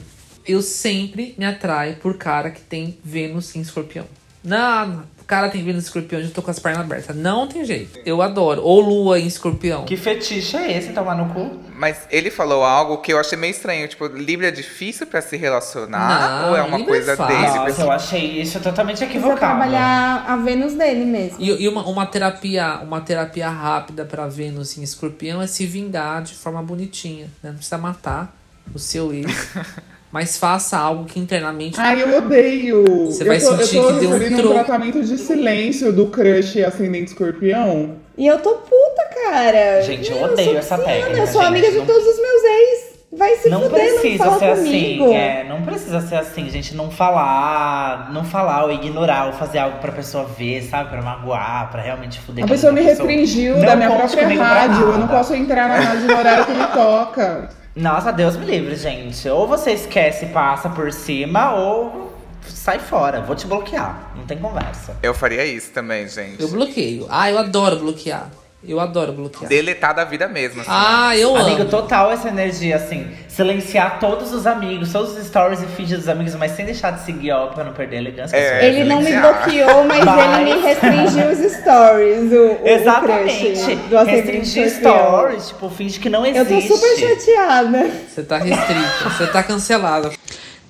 Eu 0.46 0.62
sempre 0.62 1.34
me 1.38 1.44
atraio 1.44 1.96
por 1.96 2.16
cara 2.16 2.50
que 2.50 2.60
tem 2.60 2.98
Vênus 3.02 3.56
em 3.56 3.60
escorpião. 3.60 4.06
Não, 4.42 5.04
cara 5.26 5.48
tem 5.48 5.62
Vênus 5.64 5.84
em 5.84 5.86
escorpião, 5.86 6.20
eu 6.20 6.26
já 6.26 6.32
tô 6.34 6.42
com 6.42 6.50
as 6.50 6.58
pernas 6.58 6.82
abertas. 6.82 7.16
Não 7.16 7.46
tem 7.46 7.64
jeito. 7.64 7.98
Eu 8.04 8.20
adoro. 8.22 8.62
Ou 8.62 8.80
Lua 8.80 9.18
em 9.18 9.26
escorpião. 9.26 9.84
Que 9.84 9.96
fetiche 9.96 10.56
é 10.56 10.76
esse, 10.76 10.92
tomar 10.92 11.14
no 11.16 11.32
cu? 11.32 11.60
Mas 11.76 12.06
ele 12.10 12.30
falou 12.30 12.62
algo 12.62 12.98
que 12.98 13.12
eu 13.12 13.18
achei 13.18 13.36
meio 13.36 13.50
estranho. 13.50 13.88
Tipo, 13.88 14.06
Libra 14.06 14.48
é 14.48 14.50
difícil 14.50 15.06
pra 15.06 15.20
se 15.20 15.36
relacionar? 15.36 16.42
Não, 16.42 16.50
ou 16.50 16.56
é 16.56 16.62
uma 16.62 16.76
Libra 16.78 16.92
é 16.94 16.96
coisa 16.98 17.16
fácil. 17.16 17.36
dele? 17.36 17.48
Nossa, 17.48 17.64
Porque- 17.64 17.82
eu 17.82 17.90
achei 17.90 18.40
isso 18.40 18.60
totalmente 18.60 18.96
Precisa 18.98 19.18
equivocado. 19.18 19.38
trabalhar 19.58 20.24
a 20.28 20.36
Vênus 20.36 20.74
dele 20.74 21.04
mesmo. 21.04 21.36
E, 21.40 21.62
e 21.64 21.68
uma, 21.68 21.82
uma 21.86 22.06
terapia 22.06 22.80
uma 22.82 23.00
terapia 23.00 23.48
rápida 23.48 24.04
pra 24.04 24.26
Vênus 24.28 24.78
em 24.78 24.82
escorpião 24.82 25.42
é 25.42 25.46
se 25.46 25.66
vingar 25.66 26.22
de 26.22 26.34
forma 26.34 26.62
bonitinha. 26.62 27.24
Né? 27.42 27.50
Não 27.50 27.54
precisa 27.54 27.78
matar 27.78 28.34
o 28.74 28.78
seu 28.78 29.12
ex. 29.12 29.26
mas 30.14 30.38
faça 30.38 30.78
algo 30.78 31.06
que 31.06 31.18
internamente. 31.18 31.74
Ai, 31.76 32.00
eu 32.00 32.18
odeio. 32.18 32.84
Você 33.06 33.24
eu 33.24 33.26
vai 33.26 33.40
tô, 33.40 33.56
sentir 33.56 33.76
eu 33.78 33.82
tô 33.82 33.94
que 33.94 33.98
deu 33.98 34.10
um 34.10 34.12
recebendo 34.12 34.48
um 34.48 34.54
tratamento 34.54 35.02
de 35.02 35.18
silêncio 35.18 35.92
do 35.92 36.06
crush 36.06 36.62
ascendente 36.62 37.10
escorpião. 37.10 37.96
E 38.16 38.24
eu 38.24 38.38
tô 38.38 38.50
puta, 38.54 39.08
cara. 39.12 39.82
Gente, 39.82 40.12
eu 40.12 40.18
Meu, 40.18 40.32
odeio 40.32 40.50
sou 40.50 40.58
essa 40.58 40.78
pisciana, 40.78 41.00
técnica, 41.00 41.26
sou 41.26 41.42
gente, 41.42 41.48
amiga 41.50 41.70
de 41.72 41.78
não- 41.78 41.86
todos 41.86 42.06
os 42.06 42.16
meus 42.22 42.44
ex. 42.44 42.94
Vai 43.16 43.36
se 43.36 43.48
Não 43.48 43.62
fuder, 43.62 43.70
não 43.92 44.00
precisa 44.00 44.24
fala 44.24 44.38
ser 44.38 44.56
comigo. 44.56 45.04
assim, 45.04 45.14
é, 45.16 45.44
não 45.48 45.62
precisa 45.62 46.00
ser 46.00 46.14
assim, 46.16 46.48
gente, 46.50 46.76
não 46.76 46.90
falar, 46.92 48.12
não 48.12 48.24
falar 48.24 48.64
ou 48.66 48.72
ignorar 48.72 49.26
ou 49.26 49.32
fazer 49.32 49.58
algo 49.58 49.78
pra 49.78 49.90
pessoa 49.90 50.24
ver, 50.24 50.62
sabe, 50.62 50.90
pra 50.90 51.02
magoar, 51.02 51.70
pra 51.72 51.82
realmente 51.82 52.20
fuder 52.20 52.44
A 52.44 52.48
pessoa 52.48 52.72
me 52.72 52.80
outra 52.80 52.94
restringiu 52.94 53.56
Não 53.58 53.66
da 53.66 53.74
minha 53.76 53.90
própria 53.90 54.28
rádio. 54.28 54.82
Eu 54.82 54.98
não 54.98 55.08
posso 55.08 55.34
entrar 55.34 55.68
na 55.68 55.76
rádio 55.76 56.06
no 56.06 56.16
horário 56.16 56.44
que 56.46 56.52
me 56.52 56.66
toca. 56.68 57.48
Nossa, 57.76 58.12
Deus 58.12 58.36
me 58.36 58.46
livre, 58.46 58.76
gente. 58.76 59.28
Ou 59.28 59.48
você 59.48 59.72
esquece 59.72 60.26
e 60.26 60.28
passa 60.28 60.68
por 60.68 60.92
cima, 60.92 61.54
ou 61.54 62.12
sai 62.46 62.78
fora. 62.78 63.20
Vou 63.20 63.34
te 63.34 63.46
bloquear. 63.46 64.12
Não 64.14 64.24
tem 64.24 64.38
conversa. 64.38 64.96
Eu 65.02 65.12
faria 65.12 65.44
isso 65.44 65.72
também, 65.72 66.06
gente. 66.08 66.40
Eu 66.40 66.48
bloqueio. 66.48 67.06
Ah, 67.10 67.28
eu 67.28 67.38
adoro 67.38 67.80
bloquear. 67.80 68.30
Eu 68.66 68.80
adoro 68.80 69.12
bloquear. 69.12 69.48
Deletar 69.48 69.94
da 69.94 70.04
vida 70.04 70.26
mesmo. 70.26 70.60
assim. 70.62 70.70
Ah, 70.72 71.16
eu 71.16 71.36
Amigo, 71.36 71.62
amo. 71.62 71.70
total 71.70 72.10
essa 72.10 72.28
energia, 72.28 72.76
assim. 72.76 73.06
Silenciar 73.28 73.98
todos 73.98 74.32
os 74.32 74.46
amigos, 74.46 74.90
todos 74.92 75.16
os 75.16 75.26
stories 75.26 75.60
e 75.62 75.66
feeds 75.66 75.98
dos 75.98 76.08
amigos, 76.08 76.34
mas 76.36 76.52
sem 76.52 76.64
deixar 76.64 76.92
de 76.92 77.04
seguir, 77.04 77.32
ó, 77.32 77.48
pra 77.48 77.64
não 77.64 77.72
perder 77.72 77.96
a 77.96 78.00
elegância. 78.00 78.36
É, 78.36 78.66
Ele 78.66 78.84
não 78.84 79.02
me 79.02 79.12
bloqueou, 79.12 79.84
mas, 79.84 80.04
Mas- 80.04 80.40
ele 80.40 80.54
me 80.54 80.60
restringiu 80.62 81.30
os 81.30 81.52
stories. 81.52 82.32
O, 82.32 82.62
o, 82.62 82.66
Exatamente. 82.68 83.70
O 83.92 83.98
ascendente 83.98 84.30
Restringir 84.60 84.70
stories, 84.70 85.48
tipo, 85.48 85.68
finge 85.70 85.98
que 86.00 86.08
não 86.08 86.24
Eu 86.24 86.42
existe. 86.42 86.68
tô 86.68 86.76
super 86.76 86.96
chateada. 86.98 87.90
Você 88.08 88.22
tá 88.22 88.38
restrita, 88.38 89.10
você 89.10 89.26
tá 89.26 89.42
cancelada. 89.42 90.10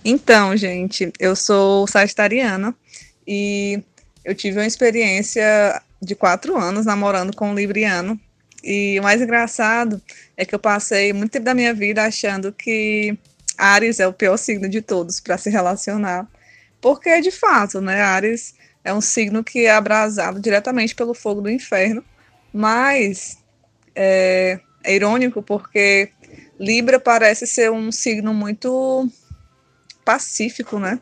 Então, 0.05 0.57
gente, 0.57 1.13
eu 1.21 1.35
sou 1.37 1.87
sagitariana 1.87 2.75
e 3.27 3.81
eu 4.25 4.35
tive 4.35 4.59
uma 4.59 4.67
experiência 4.67 5.81
de 6.05 6.15
quatro 6.15 6.57
anos 6.57 6.87
namorando 6.87 7.35
com 7.35 7.51
um 7.51 7.55
libriano. 7.55 8.19
E 8.63 8.99
o 8.99 9.03
mais 9.03 9.21
engraçado 9.21 10.01
é 10.37 10.45
que 10.45 10.55
eu 10.55 10.59
passei 10.59 11.13
muito 11.13 11.33
tempo 11.33 11.45
da 11.45 11.55
minha 11.55 11.75
vida 11.75 12.03
achando 12.03 12.53
que 12.53 13.17
Ares 13.59 14.01
é 14.01 14.07
o 14.07 14.13
pior 14.13 14.37
signo 14.37 14.69
de 14.69 14.81
todos 14.81 15.21
para 15.21 15.37
se 15.37 15.51
relacionar. 15.51 16.27
Porque, 16.81 17.21
de 17.21 17.31
fato, 17.31 17.81
né, 17.81 18.01
Ares 18.01 18.55
é 18.83 18.93
um 18.93 19.01
signo 19.01 19.45
que 19.45 19.67
é 19.67 19.71
abrasado 19.71 20.41
diretamente 20.41 20.95
pelo 20.95 21.15
fogo 21.15 21.41
do 21.41 21.51
inferno. 21.51 22.05
Mas 22.53 23.39
é, 23.95 24.61
é 24.83 24.95
irônico 24.95 25.43
porque 25.43 26.11
Libra 26.59 27.01
parece 27.01 27.47
ser 27.47 27.71
um 27.71 27.91
signo 27.91 28.33
muito 28.33 29.09
pacífico, 30.05 30.79
né? 30.79 31.01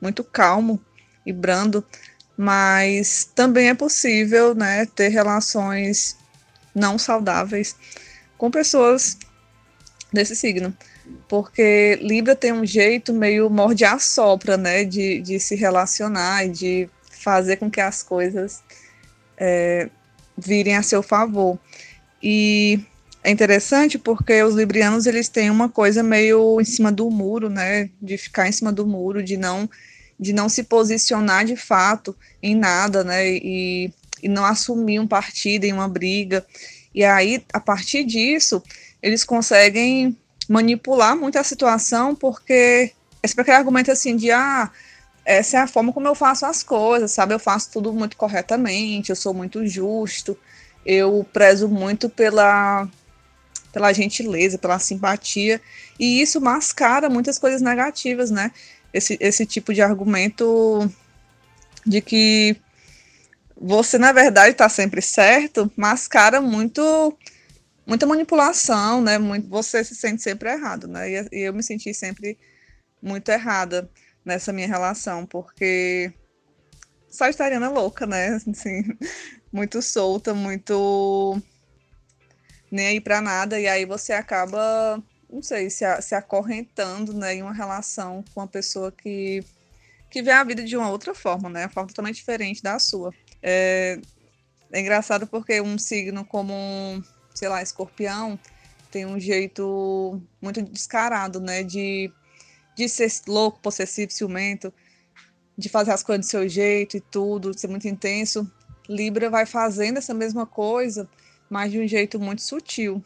Muito 0.00 0.22
calmo 0.24 0.80
e 1.24 1.32
brando, 1.32 1.84
mas 2.40 3.30
também 3.34 3.68
é 3.68 3.74
possível, 3.74 4.54
né, 4.54 4.86
ter 4.86 5.08
relações 5.08 6.16
não 6.74 6.98
saudáveis 6.98 7.76
com 8.38 8.50
pessoas 8.50 9.18
desse 10.10 10.34
signo. 10.34 10.74
porque 11.28 11.98
Libra 12.00 12.34
tem 12.34 12.50
um 12.52 12.64
jeito 12.64 13.12
meio 13.12 13.50
morde 13.50 13.84
a 13.84 13.98
sopra, 13.98 14.56
né, 14.56 14.84
de, 14.84 15.20
de 15.20 15.38
se 15.38 15.54
relacionar 15.54 16.46
e 16.46 16.48
de 16.48 16.88
fazer 17.10 17.56
com 17.56 17.70
que 17.70 17.80
as 17.80 18.02
coisas 18.02 18.62
é, 19.36 19.90
virem 20.38 20.76
a 20.76 20.82
seu 20.82 21.02
favor. 21.02 21.58
E 22.22 22.80
é 23.22 23.30
interessante 23.30 23.98
porque 23.98 24.42
os 24.42 24.54
librianos 24.54 25.06
eles 25.06 25.28
têm 25.28 25.50
uma 25.50 25.68
coisa 25.68 26.02
meio 26.02 26.58
em 26.58 26.64
cima 26.64 26.90
do 26.90 27.10
muro, 27.10 27.50
né, 27.50 27.90
de 28.00 28.16
ficar 28.16 28.48
em 28.48 28.52
cima 28.52 28.72
do 28.72 28.86
muro, 28.86 29.22
de 29.22 29.36
não 29.36 29.68
de 30.20 30.34
não 30.34 30.50
se 30.50 30.64
posicionar 30.64 31.46
de 31.46 31.56
fato 31.56 32.14
em 32.42 32.54
nada, 32.54 33.02
né, 33.02 33.26
e, 33.26 33.90
e 34.22 34.28
não 34.28 34.44
assumir 34.44 35.00
um 35.00 35.06
partido 35.06 35.64
em 35.64 35.72
uma 35.72 35.88
briga. 35.88 36.46
E 36.94 37.02
aí, 37.02 37.42
a 37.54 37.58
partir 37.58 38.04
disso, 38.04 38.62
eles 39.02 39.24
conseguem 39.24 40.14
manipular 40.46 41.16
muito 41.16 41.38
a 41.38 41.44
situação, 41.44 42.14
porque 42.14 42.92
esse 43.22 43.40
aquele 43.40 43.56
argumento 43.56 43.90
assim 43.90 44.14
de 44.14 44.30
ah, 44.30 44.70
essa 45.24 45.56
é 45.56 45.60
a 45.60 45.66
forma 45.66 45.92
como 45.92 46.06
eu 46.06 46.14
faço 46.14 46.44
as 46.44 46.62
coisas, 46.62 47.12
sabe? 47.12 47.32
Eu 47.32 47.38
faço 47.38 47.70
tudo 47.70 47.92
muito 47.92 48.16
corretamente, 48.16 49.10
eu 49.10 49.16
sou 49.16 49.32
muito 49.32 49.66
justo, 49.66 50.36
eu 50.84 51.26
prezo 51.32 51.68
muito 51.68 52.10
pela 52.10 52.86
pela 53.72 53.92
gentileza, 53.92 54.58
pela 54.58 54.80
simpatia, 54.80 55.60
e 55.96 56.20
isso 56.20 56.40
mascara 56.40 57.08
muitas 57.08 57.38
coisas 57.38 57.62
negativas, 57.62 58.28
né? 58.28 58.50
Esse, 58.92 59.16
esse 59.20 59.46
tipo 59.46 59.72
de 59.72 59.82
argumento 59.82 60.90
de 61.86 62.00
que 62.00 62.56
você, 63.56 63.98
na 63.98 64.12
verdade, 64.12 64.52
está 64.52 64.68
sempre 64.68 65.02
certo, 65.02 65.70
mascara 65.76 66.40
muito 66.40 67.16
muita 67.86 68.06
manipulação, 68.06 69.02
né? 69.02 69.18
Muito, 69.18 69.48
você 69.48 69.82
se 69.82 69.94
sente 69.96 70.22
sempre 70.22 70.50
errado, 70.50 70.86
né? 70.86 71.10
E, 71.10 71.28
e 71.32 71.40
eu 71.40 71.52
me 71.52 71.62
senti 71.62 71.92
sempre 71.92 72.38
muito 73.02 73.28
errada 73.30 73.90
nessa 74.24 74.52
minha 74.52 74.68
relação, 74.68 75.26
porque 75.26 76.12
Sagitariana 77.08 77.66
é 77.66 77.68
louca, 77.68 78.06
né? 78.06 78.36
Assim, 78.48 78.84
muito 79.52 79.82
solta, 79.82 80.32
muito 80.32 81.40
nem 82.70 82.86
aí 82.86 83.00
para 83.00 83.20
nada, 83.20 83.58
e 83.58 83.66
aí 83.66 83.84
você 83.84 84.12
acaba, 84.12 85.02
não 85.32 85.42
sei, 85.42 85.70
se, 85.70 85.84
se 86.02 86.14
acorrentando 86.14 87.12
né, 87.14 87.36
em 87.36 87.42
uma 87.42 87.52
relação 87.52 88.24
com 88.34 88.40
uma 88.40 88.48
pessoa 88.48 88.90
que, 88.90 89.44
que 90.10 90.22
vê 90.22 90.32
a 90.32 90.42
vida 90.42 90.62
de 90.64 90.76
uma 90.76 90.90
outra 90.90 91.14
forma, 91.14 91.48
né? 91.48 91.64
Uma 91.64 91.68
forma 91.68 91.88
totalmente 91.88 92.16
diferente 92.16 92.62
da 92.62 92.78
sua. 92.78 93.14
É, 93.42 93.98
é 94.72 94.80
engraçado 94.80 95.26
porque 95.26 95.60
um 95.60 95.78
signo 95.78 96.24
como, 96.24 97.02
sei 97.34 97.48
lá, 97.48 97.62
escorpião, 97.62 98.38
tem 98.90 99.06
um 99.06 99.20
jeito 99.20 100.20
muito 100.42 100.60
descarado, 100.62 101.40
né? 101.40 101.62
De, 101.62 102.12
de 102.76 102.88
ser 102.88 103.10
louco, 103.28 103.60
possessivo, 103.60 104.10
ciumento, 104.10 104.72
de 105.56 105.68
fazer 105.68 105.92
as 105.92 106.02
coisas 106.02 106.26
do 106.26 106.30
seu 106.30 106.48
jeito 106.48 106.96
e 106.96 107.00
tudo, 107.00 107.52
de 107.52 107.60
ser 107.60 107.68
muito 107.68 107.86
intenso. 107.86 108.50
Libra 108.88 109.30
vai 109.30 109.46
fazendo 109.46 109.98
essa 109.98 110.12
mesma 110.12 110.44
coisa, 110.44 111.08
mas 111.48 111.70
de 111.70 111.78
um 111.78 111.86
jeito 111.86 112.18
muito 112.18 112.42
sutil, 112.42 113.04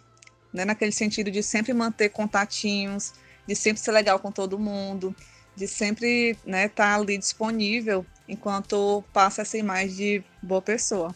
né? 0.55 0.65
Naquele 0.65 0.93
sentido 0.93 1.33
de 1.33 1.43
sempre 1.43 1.75
manter 1.75 2.09
contatinhos, 2.11 3.13
de 3.47 3.57
sempre 3.57 3.83
ser 3.83 3.91
legal 3.91 4.21
com 4.21 4.31
todo 4.31 4.59
mundo, 4.59 5.15
de 5.57 5.67
sempre 5.67 6.31
estar 6.31 6.51
né, 6.51 6.69
tá 6.69 6.95
ali 6.95 7.19
disponível 7.19 8.07
enquanto 8.29 9.05
passa 9.13 9.43
essa 9.43 9.59
imagem 9.59 9.95
de 9.95 10.25
boa 10.41 10.63
pessoa. 10.63 11.15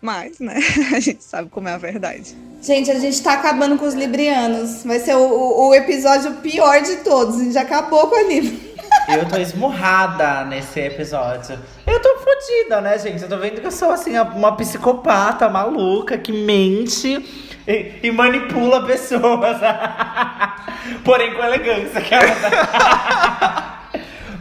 Mas, 0.00 0.38
né, 0.38 0.58
a 0.94 1.00
gente 1.00 1.22
sabe 1.22 1.48
como 1.50 1.68
é 1.68 1.72
a 1.72 1.78
verdade. 1.78 2.36
Gente, 2.60 2.90
a 2.90 2.98
gente 2.98 3.22
tá 3.22 3.34
acabando 3.34 3.78
com 3.78 3.86
os 3.86 3.94
librianos. 3.94 4.82
Vai 4.84 4.98
ser 5.00 5.14
o, 5.14 5.68
o, 5.68 5.74
episódio 5.74 6.34
pior 6.36 6.82
de 6.82 6.96
todos. 6.96 7.36
A 7.36 7.44
gente 7.44 7.52
já 7.52 7.62
acabou 7.62 8.08
com 8.08 8.16
a 8.16 8.22
Libra. 8.22 8.73
Eu 9.08 9.28
tô 9.28 9.36
esmurrada 9.36 10.44
nesse 10.44 10.80
episódio. 10.80 11.58
Eu 11.86 12.00
tô 12.00 12.18
fodida, 12.18 12.80
né, 12.80 12.98
gente? 12.98 13.22
Eu 13.22 13.28
tô 13.28 13.36
vendo 13.36 13.60
que 13.60 13.66
eu 13.66 13.72
sou, 13.72 13.90
assim, 13.90 14.18
uma 14.18 14.56
psicopata 14.56 15.48
maluca 15.48 16.16
que 16.16 16.32
mente 16.32 17.24
e, 17.66 17.92
e 18.02 18.10
manipula 18.10 18.84
pessoas. 18.86 19.58
Porém, 21.04 21.34
com 21.34 21.42
elegância. 21.42 22.00
Que 22.00 22.14
ela... 22.14 23.70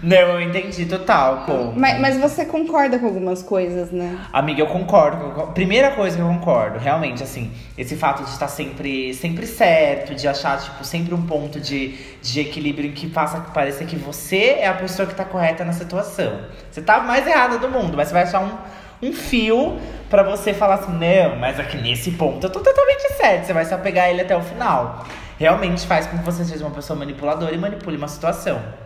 Não, 0.03 0.17
eu 0.17 0.41
entendi 0.41 0.85
total, 0.85 1.43
pô. 1.45 1.71
Mas, 1.77 1.97
mas 1.97 2.17
você 2.17 2.43
concorda 2.43 2.99
com 2.99 3.05
algumas 3.05 3.41
coisas, 3.41 3.89
né? 3.89 4.19
Amiga, 4.33 4.61
eu 4.61 4.67
concordo. 4.67 5.53
Primeira 5.53 5.91
coisa 5.91 6.17
que 6.17 6.21
eu 6.21 6.27
concordo, 6.27 6.77
realmente, 6.77 7.23
assim, 7.23 7.49
esse 7.77 7.95
fato 7.95 8.21
de 8.21 8.29
estar 8.29 8.49
sempre, 8.49 9.13
sempre 9.13 9.47
certo, 9.47 10.13
de 10.13 10.27
achar, 10.27 10.59
tipo, 10.59 10.83
sempre 10.83 11.15
um 11.15 11.21
ponto 11.25 11.57
de, 11.57 11.95
de 12.21 12.41
equilíbrio 12.41 12.91
que 12.91 13.09
faça 13.09 13.39
parecer 13.53 13.87
que 13.87 13.95
você 13.95 14.57
é 14.59 14.67
a 14.67 14.73
pessoa 14.73 15.07
que 15.07 15.15
tá 15.15 15.23
correta 15.23 15.63
na 15.63 15.71
situação. 15.71 16.41
Você 16.69 16.81
tá 16.81 16.99
mais 16.99 17.25
errada 17.25 17.57
do 17.57 17.69
mundo, 17.69 17.95
mas 17.95 18.09
você 18.09 18.13
vai 18.13 18.23
achar 18.23 18.41
um, 18.41 19.07
um 19.07 19.13
fio 19.13 19.77
para 20.09 20.21
você 20.21 20.53
falar 20.53 20.75
assim, 20.75 20.91
não, 20.91 21.37
mas 21.39 21.57
aqui 21.61 21.77
nesse 21.77 22.11
ponto 22.11 22.45
eu 22.45 22.51
tô 22.51 22.59
totalmente 22.59 23.13
certo. 23.13 23.45
Você 23.45 23.53
vai 23.53 23.63
se 23.63 23.73
apegar 23.73 24.07
a 24.07 24.09
ele 24.09 24.19
até 24.19 24.35
o 24.35 24.41
final. 24.41 25.05
Realmente 25.39 25.87
faz 25.87 26.05
com 26.07 26.17
que 26.17 26.25
você 26.25 26.43
seja 26.43 26.65
uma 26.65 26.75
pessoa 26.75 26.99
manipuladora 26.99 27.55
e 27.55 27.57
manipule 27.57 27.95
uma 27.95 28.09
situação. 28.09 28.82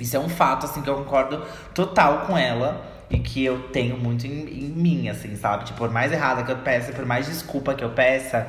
Isso 0.00 0.16
é 0.16 0.20
um 0.20 0.28
fato, 0.28 0.66
assim, 0.66 0.82
que 0.82 0.88
eu 0.88 0.96
concordo 0.96 1.42
total 1.74 2.20
com 2.26 2.36
ela. 2.36 2.88
E 3.10 3.18
que 3.18 3.44
eu 3.44 3.58
tenho 3.72 3.96
muito 3.96 4.24
em, 4.24 4.30
em 4.30 4.68
mim, 4.68 5.08
assim, 5.08 5.34
sabe? 5.34 5.64
Tipo, 5.64 5.78
por 5.78 5.90
mais 5.90 6.12
errada 6.12 6.44
que 6.44 6.52
eu 6.52 6.58
peça, 6.58 6.92
por 6.92 7.04
mais 7.04 7.26
desculpa 7.26 7.74
que 7.74 7.82
eu 7.82 7.90
peça, 7.90 8.46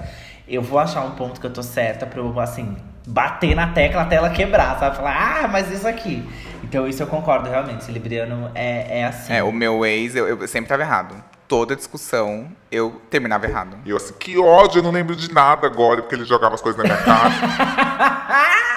eu 0.48 0.62
vou 0.62 0.78
achar 0.78 1.02
um 1.02 1.12
ponto 1.12 1.42
que 1.42 1.48
eu 1.48 1.52
tô 1.52 1.64
certa 1.64 2.06
pra 2.06 2.20
eu, 2.20 2.40
assim, 2.40 2.78
bater 3.08 3.56
na 3.56 3.70
tecla 3.70 4.04
até 4.04 4.18
ela 4.18 4.30
quebrar, 4.30 4.78
sabe? 4.78 4.98
Falar, 4.98 5.44
ah, 5.44 5.48
mas 5.48 5.72
isso 5.72 5.88
aqui. 5.88 6.24
Então, 6.64 6.88
isso 6.88 7.02
eu 7.02 7.08
concordo 7.08 7.50
realmente. 7.50 7.82
Esse 7.82 7.92
Libriano 7.92 8.52
é, 8.54 9.00
é 9.00 9.06
assim. 9.06 9.34
É, 9.34 9.42
o 9.42 9.52
meu 9.52 9.86
ex, 9.86 10.16
eu, 10.16 10.28
eu 10.28 10.48
sempre 10.48 10.70
tava 10.70 10.84
errado. 10.84 11.16
Toda 11.48 11.76
discussão, 11.76 12.48
eu 12.72 13.02
terminava 13.10 13.46
errado. 13.46 13.78
E 13.84 13.90
eu 13.90 13.98
assim, 13.98 14.14
que 14.14 14.38
ódio, 14.38 14.80
eu 14.80 14.84
não 14.84 14.92
lembro 14.92 15.16
de 15.16 15.34
nada 15.34 15.68
agora, 15.68 16.02
porque 16.02 16.16
ele 16.16 16.24
jogava 16.24 16.56
as 16.56 16.62
coisas 16.62 16.78
na 16.78 16.84
minha 16.84 16.98
cara. 17.04 18.62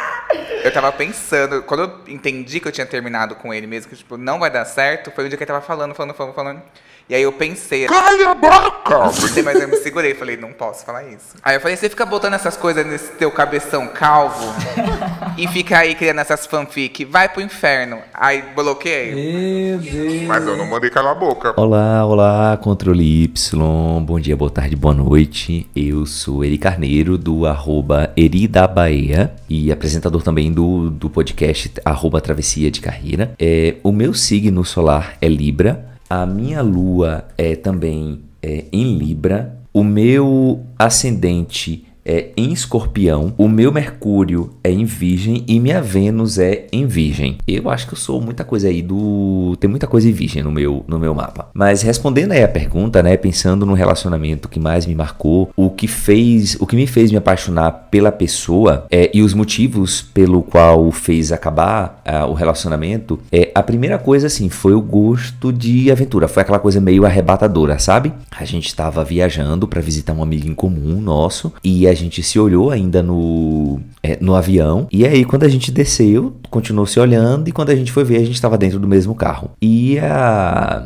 Eu 0.65 0.73
tava 0.73 0.91
pensando, 0.91 1.63
quando 1.63 1.83
eu 1.83 2.15
entendi 2.15 2.59
que 2.59 2.67
eu 2.67 2.73
tinha 2.73 2.87
terminado 2.87 3.35
com 3.35 3.53
ele 3.53 3.67
mesmo, 3.67 3.91
que 3.91 3.97
tipo, 3.97 4.17
não 4.17 4.39
vai 4.39 4.51
dar 4.51 4.65
certo, 4.65 5.11
foi 5.11 5.27
o 5.27 5.29
dia 5.29 5.37
que 5.37 5.45
ele 5.45 5.49
tava 5.49 5.61
falando, 5.61 5.95
falando, 5.95 6.15
falando, 6.15 6.35
falando. 6.35 6.63
E 7.09 7.15
aí 7.15 7.23
eu 7.23 7.33
pensei. 7.33 7.87
Calha 7.87 8.31
a 8.31 8.35
boca! 8.35 8.99
Mas 9.45 9.61
eu 9.61 9.69
me 9.69 9.77
segurei, 9.77 10.15
falei, 10.15 10.39
não 10.39 10.53
posso 10.53 10.87
falar 10.87 11.05
isso. 11.05 11.37
Aí 11.43 11.57
eu 11.57 11.61
falei, 11.61 11.77
você 11.77 11.91
fica 11.91 12.07
botando 12.07 12.33
essas 12.33 12.57
coisas 12.57 12.87
nesse 12.87 13.13
teu 13.13 13.31
cabeção 13.31 13.89
calvo 13.89 14.55
e 15.37 15.47
fica 15.49 15.79
aí 15.79 15.95
criando 15.95 16.21
essas 16.21 16.47
fanfic, 16.47 17.05
vai 17.05 17.29
pro 17.29 17.43
inferno. 17.43 17.99
Aí 18.15 18.43
bloqueei. 18.55 19.15
Meu 19.15 19.79
Deus. 19.79 20.23
Mas 20.23 20.47
eu 20.47 20.57
não 20.57 20.67
mandei 20.67 20.89
calar 20.89 21.13
a 21.13 21.15
boca. 21.15 21.53
Olá, 21.61 22.07
olá, 22.07 22.57
controle 22.57 23.25
Y. 23.25 24.01
Bom 24.01 24.19
dia, 24.19 24.35
boa 24.35 24.51
tarde, 24.51 24.75
boa 24.75 24.95
noite. 24.95 25.69
Eu 25.77 26.07
sou 26.07 26.43
Eri 26.43 26.57
Carneiro, 26.57 27.19
do 27.19 27.47
arroba 27.47 28.13
Eri 28.17 28.49
da 28.49 28.67
Bahia 28.67 29.35
e 29.47 29.71
apresentador 29.71 30.23
também 30.23 30.51
do, 30.51 30.89
do 30.89 31.11
podcast 31.11 31.71
arroba 31.85 32.21
Travessia 32.23 32.71
de 32.71 32.81
Carreira. 32.81 33.35
É, 33.39 33.75
o 33.83 33.93
meu 33.93 34.15
signo 34.15 34.65
solar 34.65 35.19
é 35.21 35.29
Libra. 35.29 35.94
A 36.09 36.27
minha 36.27 36.61
lua 36.63 37.25
é 37.37 37.57
também 37.57 38.21
é, 38.43 38.65
em 38.73 38.97
Libra. 38.97 39.59
O 39.73 39.83
meu 39.83 40.61
ascendente 40.79 41.87
é 42.05 42.31
em 42.37 42.53
escorpião, 42.53 43.33
o 43.39 43.49
meu 43.49 43.73
Mercúrio 43.73 44.51
é 44.63 44.71
em 44.71 44.85
virgem 44.85 45.45
e 45.49 45.59
minha 45.59 45.81
Vênus 45.81 46.39
é 46.39 46.67
em 46.73 46.87
virgem. 46.87 47.39
Eu 47.47 47.71
acho 47.71 47.87
que 47.87 47.95
eu 47.95 47.99
sou 47.99 48.21
muita 48.21 48.45
coisa 48.45 48.69
aí 48.69 48.83
do. 48.83 49.57
Tem 49.59 49.69
muita 49.69 49.87
coisa 49.87 50.09
em 50.09 50.13
virgem 50.13 50.43
no 50.43 50.53
meu, 50.53 50.85
no 50.87 50.99
meu 50.99 51.15
mapa. 51.15 51.49
Mas 51.55 51.83
respondendo 51.83 52.33
aí 52.33 52.43
a 52.43 52.49
pergunta, 52.49 53.03
né? 53.03 53.17
Pensando 53.17 53.65
no 53.65 53.75
relacionamento 53.75 54.49
que 54.49 54.61
mais 54.61 54.87
me 54.87 54.95
marcou, 54.95 55.51
o 55.57 55.71
que 55.71 55.89
fez. 55.89 56.57
O 56.61 56.67
que 56.67 56.77
me 56.77 56.87
fez 56.87 57.11
me 57.11 57.17
apaixonar 57.17 57.89
pela 57.91 58.13
pessoa 58.13 58.87
é, 58.91 59.11
e 59.15 59.23
os 59.23 59.35
motivos 59.35 60.03
pelo 60.03 60.43
qual 60.43 60.91
fez 60.91 61.33
acabar 61.33 62.03
uh, 62.07 62.31
o 62.31 62.35
relacionamento, 62.35 63.19
é 63.33 63.51
a 63.55 63.63
primeira 63.63 63.99
coisa 63.99 64.27
assim, 64.27 64.49
foi 64.49 64.75
o 64.75 64.81
gosto 64.81 65.53
de 65.53 65.91
aventura. 65.91 66.29
Foi 66.29 66.43
aquela 66.43 66.59
coisa 66.59 66.81
meio 66.81 67.07
arrebatadora, 67.07 67.79
sabe? 67.79 68.13
A 68.31 68.45
gente 68.45 68.67
estava 68.67 69.05
viajando 69.05 69.67
para 69.67 69.81
visitar 69.81 70.13
um 70.13 70.23
amigo 70.23 70.49
em 70.49 70.55
comum 70.55 71.01
nosso 71.01 71.53
e 71.63 71.87
a 71.87 71.94
a 71.95 71.97
gente 71.97 72.23
se 72.23 72.39
olhou 72.39 72.71
ainda 72.71 73.03
no, 73.03 73.81
é, 74.03 74.19
no 74.21 74.35
avião. 74.35 74.87
E 74.93 75.07
aí, 75.07 75.25
quando 75.25 75.45
a 75.45 75.49
gente 75.49 75.71
desceu, 75.71 76.37
continuou 76.51 76.87
se 76.87 77.01
olhando. 77.01 77.49
E 77.49 77.53
quando 77.53 77.71
a 77.71 77.77
gente 77.77 77.91
foi 77.91 78.05
ver, 78.05 78.17
a 78.17 78.25
gente 78.25 78.35
estava 78.35 78.59
dentro 78.59 78.79
do 78.79 78.87
mesmo 78.87 79.15
carro. 79.15 79.53
E 79.63 79.99
a. 79.99 80.85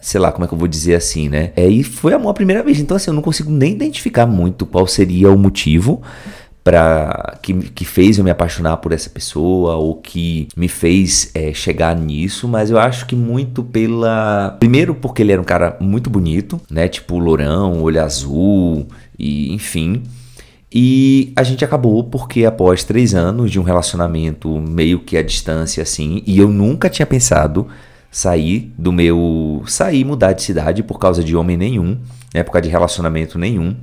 sei 0.00 0.20
lá, 0.20 0.32
como 0.32 0.44
é 0.44 0.48
que 0.48 0.54
eu 0.54 0.58
vou 0.58 0.68
dizer 0.68 0.94
assim, 0.94 1.28
né? 1.28 1.52
É, 1.54 1.68
e 1.68 1.82
foi 1.82 2.14
a 2.14 2.34
primeira 2.34 2.62
vez. 2.62 2.80
Então, 2.80 2.96
assim, 2.96 3.10
eu 3.10 3.14
não 3.14 3.22
consigo 3.22 3.50
nem 3.50 3.72
identificar 3.72 4.26
muito 4.26 4.66
qual 4.66 4.86
seria 4.86 5.30
o 5.30 5.38
motivo 5.38 6.02
para 6.64 7.38
que, 7.42 7.54
que 7.54 7.84
fez 7.84 8.18
eu 8.18 8.24
me 8.24 8.30
apaixonar 8.30 8.76
por 8.76 8.92
essa 8.92 9.10
pessoa 9.10 9.74
ou 9.76 9.96
que 9.96 10.48
me 10.56 10.68
fez 10.68 11.30
é, 11.34 11.52
chegar 11.52 11.96
nisso, 11.96 12.46
mas 12.46 12.70
eu 12.70 12.78
acho 12.78 13.06
que 13.06 13.16
muito 13.16 13.62
pela 13.64 14.56
primeiro 14.60 14.94
porque 14.94 15.22
ele 15.22 15.32
era 15.32 15.40
um 15.40 15.44
cara 15.44 15.76
muito 15.80 16.08
bonito, 16.08 16.60
né, 16.70 16.86
tipo 16.88 17.18
lourão, 17.18 17.82
olho 17.82 18.02
azul 18.02 18.86
e 19.22 19.52
enfim. 19.52 20.02
E 20.74 21.32
a 21.36 21.42
gente 21.42 21.64
acabou 21.64 22.02
porque 22.04 22.44
após 22.44 22.82
três 22.82 23.14
anos 23.14 23.50
de 23.50 23.60
um 23.60 23.62
relacionamento 23.62 24.58
meio 24.58 25.00
que 25.00 25.16
à 25.16 25.22
distância 25.22 25.82
assim, 25.82 26.22
e 26.26 26.38
eu 26.38 26.48
nunca 26.48 26.90
tinha 26.90 27.06
pensado 27.06 27.68
sair 28.10 28.72
do 28.76 28.92
meu. 28.92 29.62
sair, 29.66 30.04
mudar 30.04 30.32
de 30.32 30.42
cidade 30.42 30.82
por 30.82 30.98
causa 30.98 31.22
de 31.22 31.36
homem 31.36 31.56
nenhum, 31.56 31.98
né, 32.34 32.42
por 32.42 32.52
causa 32.52 32.62
de 32.62 32.70
relacionamento 32.70 33.38
nenhum. 33.38 33.76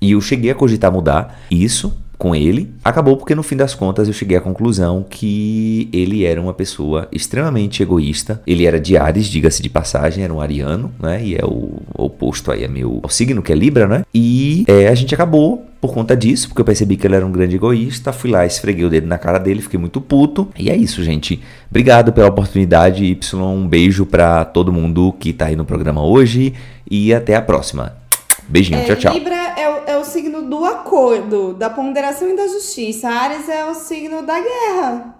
E 0.00 0.12
eu 0.12 0.20
cheguei 0.20 0.50
a 0.50 0.54
cogitar 0.54 0.92
mudar 0.92 1.40
isso 1.50 1.96
com 2.18 2.34
ele. 2.34 2.70
Acabou 2.84 3.16
porque 3.16 3.34
no 3.34 3.42
fim 3.42 3.56
das 3.56 3.74
contas 3.74 4.08
eu 4.08 4.14
cheguei 4.14 4.36
à 4.36 4.40
conclusão 4.40 5.04
que 5.08 5.88
ele 5.92 6.24
era 6.24 6.40
uma 6.40 6.54
pessoa 6.54 7.08
extremamente 7.12 7.82
egoísta. 7.82 8.42
Ele 8.46 8.66
era 8.66 8.80
de 8.80 8.96
Ares, 8.96 9.26
diga-se 9.26 9.62
de 9.62 9.68
passagem, 9.68 10.24
era 10.24 10.32
um 10.32 10.40
ariano, 10.40 10.92
né? 10.98 11.24
E 11.24 11.36
é 11.36 11.44
o 11.44 11.82
oposto 11.94 12.50
aí, 12.50 12.64
é 12.64 12.68
meu 12.68 13.00
o 13.02 13.08
signo 13.08 13.42
que 13.42 13.52
é 13.52 13.56
Libra, 13.56 13.86
né? 13.86 14.04
E 14.14 14.64
é, 14.66 14.88
a 14.88 14.94
gente 14.94 15.14
acabou 15.14 15.66
por 15.80 15.92
conta 15.92 16.16
disso, 16.16 16.48
porque 16.48 16.60
eu 16.60 16.64
percebi 16.64 16.96
que 16.96 17.06
ele 17.06 17.14
era 17.14 17.26
um 17.26 17.30
grande 17.30 17.56
egoísta. 17.56 18.12
Fui 18.12 18.30
lá, 18.30 18.46
esfreguei 18.46 18.84
o 18.84 18.90
dedo 18.90 19.06
na 19.06 19.18
cara 19.18 19.38
dele, 19.38 19.62
fiquei 19.62 19.78
muito 19.78 20.00
puto. 20.00 20.48
E 20.58 20.70
é 20.70 20.76
isso, 20.76 21.02
gente. 21.02 21.40
Obrigado 21.70 22.12
pela 22.12 22.28
oportunidade, 22.28 23.04
Y. 23.04 23.42
Um 23.42 23.68
beijo 23.68 24.06
pra 24.06 24.44
todo 24.44 24.72
mundo 24.72 25.14
que 25.18 25.32
tá 25.32 25.46
aí 25.46 25.56
no 25.56 25.64
programa 25.64 26.04
hoje. 26.04 26.54
E 26.90 27.12
até 27.12 27.36
a 27.36 27.42
próxima. 27.42 28.05
Beijinho, 28.48 28.78
É, 28.80 28.84
tchau, 28.84 28.96
tchau. 28.96 29.14
Libra 29.14 29.34
é 29.34 29.68
o, 29.68 29.82
é 29.86 29.98
o 29.98 30.04
signo 30.04 30.42
do 30.42 30.64
acordo, 30.64 31.52
da 31.54 31.68
ponderação 31.68 32.28
e 32.28 32.36
da 32.36 32.46
justiça. 32.46 33.08
Ares 33.08 33.48
é 33.48 33.64
o 33.64 33.74
signo 33.74 34.22
da 34.22 34.40
guerra, 34.40 35.16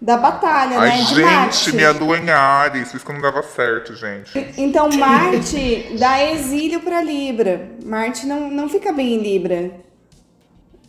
da 0.00 0.16
batalha, 0.16 0.78
Ai, 0.78 0.88
né? 0.88 0.96
De 0.96 1.14
gente, 1.14 1.22
Marte. 1.22 1.74
minha 1.74 1.92
lua 1.92 2.18
em 2.18 2.30
Ares. 2.30 2.94
Isso 2.94 3.04
que 3.04 3.12
não 3.12 3.20
dava 3.20 3.42
certo, 3.42 3.94
gente. 3.94 4.32
Então, 4.56 4.88
Marte 4.90 5.96
dá 5.98 6.24
exílio 6.32 6.80
para 6.80 7.02
Libra. 7.02 7.72
Marte 7.84 8.26
não, 8.26 8.50
não 8.50 8.68
fica 8.68 8.92
bem 8.92 9.14
em 9.14 9.18
Libra. 9.18 9.70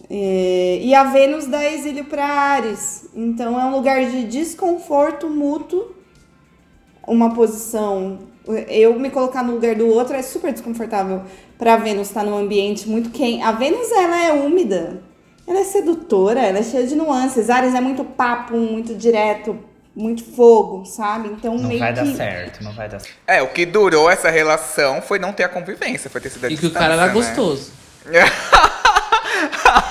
É, 0.09 0.79
e 0.81 0.95
a 0.95 1.03
Vênus 1.03 1.47
dá 1.47 1.65
exílio 1.69 2.05
para 2.05 2.25
Ares. 2.25 3.09
Então, 3.13 3.59
é 3.59 3.65
um 3.65 3.71
lugar 3.71 4.05
de 4.05 4.23
desconforto 4.23 5.29
mútuo. 5.29 5.95
Uma 7.05 7.33
posição. 7.33 8.19
Eu 8.69 8.97
me 8.97 9.09
colocar 9.09 9.43
no 9.43 9.53
lugar 9.53 9.75
do 9.75 9.87
outro 9.87 10.15
é 10.15 10.21
super 10.21 10.53
desconfortável 10.53 11.23
para 11.57 11.73
a 11.73 11.77
Vênus 11.77 12.07
estar 12.07 12.23
num 12.23 12.37
ambiente 12.37 12.87
muito 12.87 13.09
quente. 13.09 13.41
A 13.41 13.51
Vênus, 13.51 13.91
ela 13.91 14.23
é 14.23 14.31
úmida. 14.33 15.01
Ela 15.47 15.59
é 15.59 15.63
sedutora, 15.63 16.41
ela 16.41 16.59
é 16.59 16.63
cheia 16.63 16.85
de 16.85 16.95
nuances. 16.95 17.49
Ares 17.49 17.73
é 17.73 17.79
muito 17.81 18.03
papo, 18.03 18.57
muito 18.57 18.93
direto, 18.93 19.57
muito 19.95 20.23
fogo, 20.23 20.85
sabe? 20.85 21.29
Então, 21.29 21.55
Não 21.57 21.67
meio 21.67 21.79
vai 21.79 21.93
que... 21.93 21.99
dar 22.01 22.05
certo, 22.05 22.63
não 22.63 22.73
vai 22.73 22.89
dar 22.89 22.99
certo. 22.99 23.15
É, 23.25 23.41
o 23.41 23.47
que 23.47 23.65
durou 23.65 24.09
essa 24.09 24.29
relação 24.29 25.01
foi 25.01 25.17
não 25.19 25.31
ter 25.31 25.43
a 25.43 25.49
convivência, 25.49 26.09
foi 26.09 26.19
ter 26.21 26.29
sido 26.29 26.45
a 26.45 26.49
E 26.49 26.57
que 26.57 26.67
o 26.67 26.71
cara 26.71 26.93
era 26.93 27.07
né? 27.07 27.13
gostoso. 27.13 27.71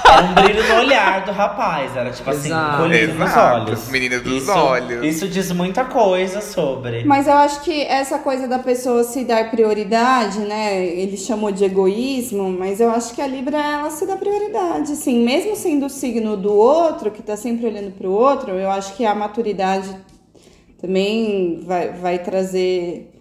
Era 0.07 0.23
um 0.23 0.35
brilho 0.35 0.69
no 0.69 0.75
olhar 0.77 1.25
do 1.25 1.33
rapaz, 1.33 1.97
era 1.97 2.11
tipo 2.11 2.31
assim, 2.31 2.49
Exato. 2.49 2.83
colhido 2.83 3.15
nos 3.15 3.37
olhos. 3.37 3.89
menina 3.89 4.19
dos 4.21 4.43
isso, 4.43 4.53
olhos. 4.53 5.05
Isso 5.05 5.29
diz 5.29 5.51
muita 5.53 5.85
coisa 5.85 6.41
sobre. 6.41 7.05
Mas 7.05 7.27
eu 7.27 7.35
acho 7.35 7.61
que 7.63 7.83
essa 7.83 8.19
coisa 8.19 8.47
da 8.49 8.59
pessoa 8.59 9.05
se 9.05 9.25
dar 9.25 9.51
prioridade, 9.51 10.39
né? 10.41 10.85
Ele 10.85 11.17
chamou 11.17 11.51
de 11.51 11.65
egoísmo, 11.65 12.51
mas 12.51 12.81
eu 12.81 12.91
acho 12.91 13.15
que 13.15 13.21
a 13.21 13.27
Libra 13.27 13.59
ela 13.59 13.91
se 13.91 14.07
dá 14.07 14.17
prioridade, 14.17 14.93
assim, 14.93 15.25
mesmo 15.25 15.57
sendo 15.57 15.87
o 15.87 15.91
signo 15.91 16.37
do 16.37 16.53
outro, 16.53 17.11
que 17.11 17.23
tá 17.23 17.37
sempre 17.37 17.67
olhando 17.67 17.93
pro 17.93 18.11
outro, 18.11 18.53
eu 18.53 18.71
acho 18.71 18.95
que 18.97 19.05
a 19.05 19.15
maturidade 19.15 19.89
também 20.81 21.63
vai, 21.67 21.93
vai 21.93 22.19
trazer 22.19 23.13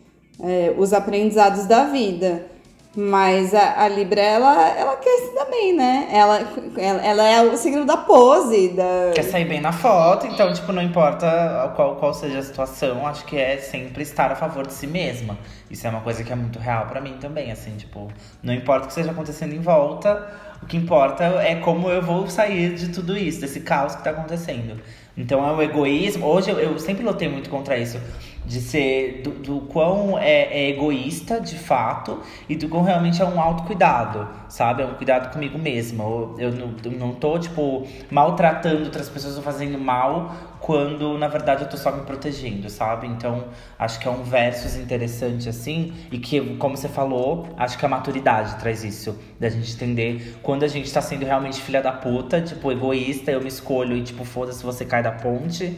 é, 0.41 0.73
os 0.77 0.93
aprendizados 0.93 1.65
da 1.65 1.85
vida. 1.85 2.54
Mas 2.95 3.53
a, 3.53 3.83
a 3.83 3.87
Libra, 3.89 4.21
ela, 4.21 4.69
ela 4.69 4.95
quer 4.95 5.17
se 5.17 5.35
dar 5.35 5.45
bem, 5.45 5.75
né? 5.75 6.07
Ela, 6.11 6.39
ela, 6.77 7.01
ela 7.05 7.23
é 7.27 7.41
o 7.41 7.57
signo 7.57 7.85
da 7.85 7.97
pose, 7.97 8.69
da. 8.69 9.11
Quer 9.13 9.23
sair 9.23 9.43
bem 9.43 9.59
na 9.59 9.73
foto, 9.73 10.25
então, 10.27 10.53
tipo, 10.53 10.71
não 10.71 10.81
importa 10.81 11.73
qual, 11.75 11.97
qual 11.97 12.13
seja 12.13 12.39
a 12.39 12.41
situação, 12.41 13.05
acho 13.05 13.25
que 13.25 13.37
é 13.37 13.57
sempre 13.57 14.01
estar 14.01 14.31
a 14.31 14.35
favor 14.35 14.65
de 14.65 14.73
si 14.73 14.87
mesma. 14.87 15.37
Isso 15.69 15.85
é 15.85 15.89
uma 15.89 15.99
coisa 15.99 16.23
que 16.23 16.31
é 16.31 16.35
muito 16.35 16.57
real 16.57 16.85
pra 16.85 17.01
mim 17.01 17.17
também, 17.19 17.51
assim, 17.51 17.75
tipo, 17.75 18.09
não 18.41 18.53
importa 18.53 18.83
o 18.83 18.87
que 18.87 18.91
esteja 18.91 19.11
acontecendo 19.11 19.53
em 19.53 19.59
volta, 19.59 20.31
o 20.63 20.65
que 20.65 20.77
importa 20.77 21.23
é 21.23 21.55
como 21.55 21.89
eu 21.89 22.01
vou 22.01 22.29
sair 22.29 22.75
de 22.75 22.89
tudo 22.89 23.17
isso, 23.17 23.41
desse 23.41 23.59
caos 23.59 23.93
que 23.95 24.03
tá 24.03 24.11
acontecendo. 24.11 24.79
Então 25.17 25.47
é 25.47 25.51
o 25.51 25.61
egoísmo. 25.61 26.25
Hoje 26.25 26.49
eu, 26.49 26.59
eu 26.59 26.79
sempre 26.79 27.03
lutei 27.03 27.27
muito 27.27 27.49
contra 27.49 27.77
isso. 27.77 27.99
De 28.45 28.61
ser 28.61 29.21
do, 29.23 29.31
do 29.31 29.61
quão 29.61 30.17
é, 30.19 30.43
é 30.43 30.69
egoísta 30.69 31.41
de 31.41 31.57
fato 31.57 32.21
e 32.47 32.55
do 32.55 32.69
quão 32.69 32.83
realmente 32.83 33.21
é 33.21 33.25
um 33.25 33.39
autocuidado, 33.39 34.27
sabe? 34.47 34.83
É 34.83 34.85
um 34.85 34.93
cuidado 34.93 35.33
comigo 35.33 35.57
mesmo. 35.57 36.35
Eu, 36.37 36.49
eu 36.49 36.51
não, 36.51 36.75
eu 36.83 36.91
não 36.91 37.11
tô, 37.13 37.39
tipo, 37.39 37.87
maltratando 38.11 38.83
outras 38.83 39.09
pessoas 39.09 39.35
ou 39.37 39.43
fazendo 39.43 39.79
mal 39.79 40.31
quando 40.65 41.15
na 41.15 41.27
verdade 41.27 41.61
eu 41.61 41.69
tô 41.69 41.77
só 41.77 41.91
me 41.91 42.01
protegendo, 42.01 42.71
sabe? 42.71 43.05
Então 43.05 43.45
acho 43.77 43.99
que 43.99 44.07
é 44.07 44.11
um 44.11 44.23
versus 44.23 44.75
interessante 44.75 45.47
assim 45.47 45.93
e 46.11 46.17
que, 46.17 46.55
como 46.57 46.75
você 46.75 46.89
falou, 46.89 47.47
acho 47.55 47.77
que 47.77 47.85
a 47.85 47.89
maturidade 47.89 48.55
traz 48.55 48.83
isso, 48.83 49.15
da 49.39 49.47
gente 49.47 49.71
entender 49.75 50.39
quando 50.41 50.63
a 50.63 50.67
gente 50.67 50.91
tá 50.91 51.03
sendo 51.03 51.23
realmente 51.23 51.61
filha 51.61 51.83
da 51.83 51.91
puta, 51.91 52.41
tipo, 52.41 52.71
egoísta, 52.71 53.29
eu 53.29 53.41
me 53.41 53.47
escolho 53.47 53.95
e 53.95 54.01
tipo, 54.01 54.25
foda-se 54.25 54.63
você 54.63 54.83
cai 54.83 55.03
da 55.03 55.11
ponte. 55.11 55.77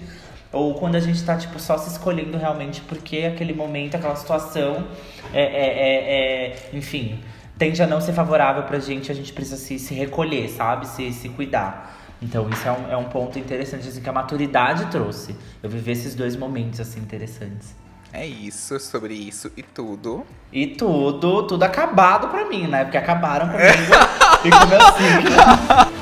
Ou 0.57 0.73
quando 0.73 0.95
a 0.95 0.99
gente 0.99 1.23
tá, 1.23 1.37
tipo, 1.37 1.59
só 1.59 1.77
se 1.77 1.89
escolhendo 1.91 2.35
realmente 2.35 2.81
porque 2.81 3.19
aquele 3.31 3.53
momento, 3.53 3.95
aquela 3.95 4.15
situação 4.15 4.87
é, 5.31 5.41
é, 5.41 5.45
é, 5.45 6.47
é 6.47 6.69
enfim, 6.73 7.19
tende 7.59 7.81
a 7.83 7.85
não 7.85 8.01
ser 8.01 8.13
favorável 8.13 8.63
pra 8.63 8.79
gente, 8.79 9.11
a 9.11 9.15
gente 9.15 9.31
precisa 9.33 9.57
se, 9.57 9.77
se 9.77 9.93
recolher, 9.93 10.49
sabe? 10.49 10.87
Se, 10.87 11.13
se 11.13 11.29
cuidar. 11.29 11.95
Então 12.19 12.49
isso 12.49 12.67
é 12.67 12.71
um, 12.71 12.91
é 12.93 12.97
um 12.97 13.03
ponto 13.03 13.37
interessante, 13.37 13.87
assim, 13.87 14.01
que 14.01 14.09
a 14.09 14.13
maturidade 14.13 14.87
trouxe. 14.87 15.35
Eu 15.61 15.69
vivi 15.69 15.91
esses 15.91 16.15
dois 16.15 16.35
momentos, 16.35 16.79
assim, 16.79 16.99
interessantes. 16.99 17.75
É 18.11 18.25
isso, 18.25 18.79
sobre 18.79 19.13
isso 19.13 19.51
e 19.55 19.61
tudo. 19.61 20.25
E 20.51 20.65
tudo, 20.65 21.43
tudo 21.43 21.61
acabado 21.61 22.29
pra 22.29 22.45
mim, 22.45 22.65
né? 22.65 22.83
Porque 22.83 22.97
acabaram 22.97 23.49
comigo 23.49 23.93
e 24.43 24.49
com 24.49 24.65
meu 24.65 24.81
signo. 24.93 25.91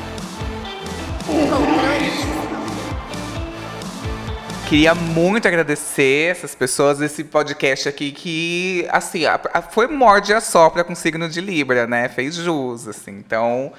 Queria 4.68 4.96
muito 4.96 5.48
agradecer 5.48 6.32
essas 6.32 6.56
pessoas 6.56 6.98
desse 6.98 7.24
podcast 7.24 7.88
aqui 7.88 8.12
que, 8.12 8.88
assim, 8.90 9.22
foi 9.70 9.86
morde 9.86 10.34
a 10.34 10.42
sopra 10.42 10.84
com 10.84 10.96
signo 10.96 11.30
de 11.30 11.40
Libra, 11.40 11.86
né? 11.86 12.10
Fez 12.10 12.34
jus, 12.34 12.88
assim. 12.88 13.12
Então, 13.12 13.72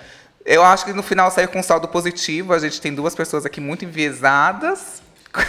eu 0.44 0.62
acho 0.62 0.84
que 0.84 0.92
no 0.92 1.02
final 1.02 1.28
saiu 1.28 1.48
com 1.48 1.58
um 1.58 1.62
saldo 1.62 1.88
positivo. 1.88 2.54
A 2.54 2.60
gente 2.60 2.80
tem 2.80 2.94
duas 2.94 3.16
pessoas 3.16 3.44
aqui 3.44 3.60
muito 3.60 3.84
enviesadas 3.84 5.02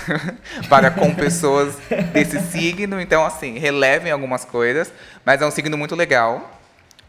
para 0.68 0.90
com 0.90 1.14
pessoas 1.14 1.76
desse 2.12 2.40
signo. 2.52 3.00
Então, 3.00 3.24
assim, 3.24 3.60
relevem 3.60 4.12
algumas 4.12 4.44
coisas. 4.44 4.92
Mas 5.24 5.40
é 5.40 5.46
um 5.46 5.52
signo 5.52 5.78
muito 5.78 5.96
legal, 5.96 6.60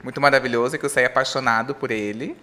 muito 0.05 0.21
maravilhoso, 0.21 0.79
que 0.79 0.85
eu 0.85 0.91
saí 0.91 1.07
apaixonado 1.07 1.75
por 1.75 1.91
ele. 1.91 2.37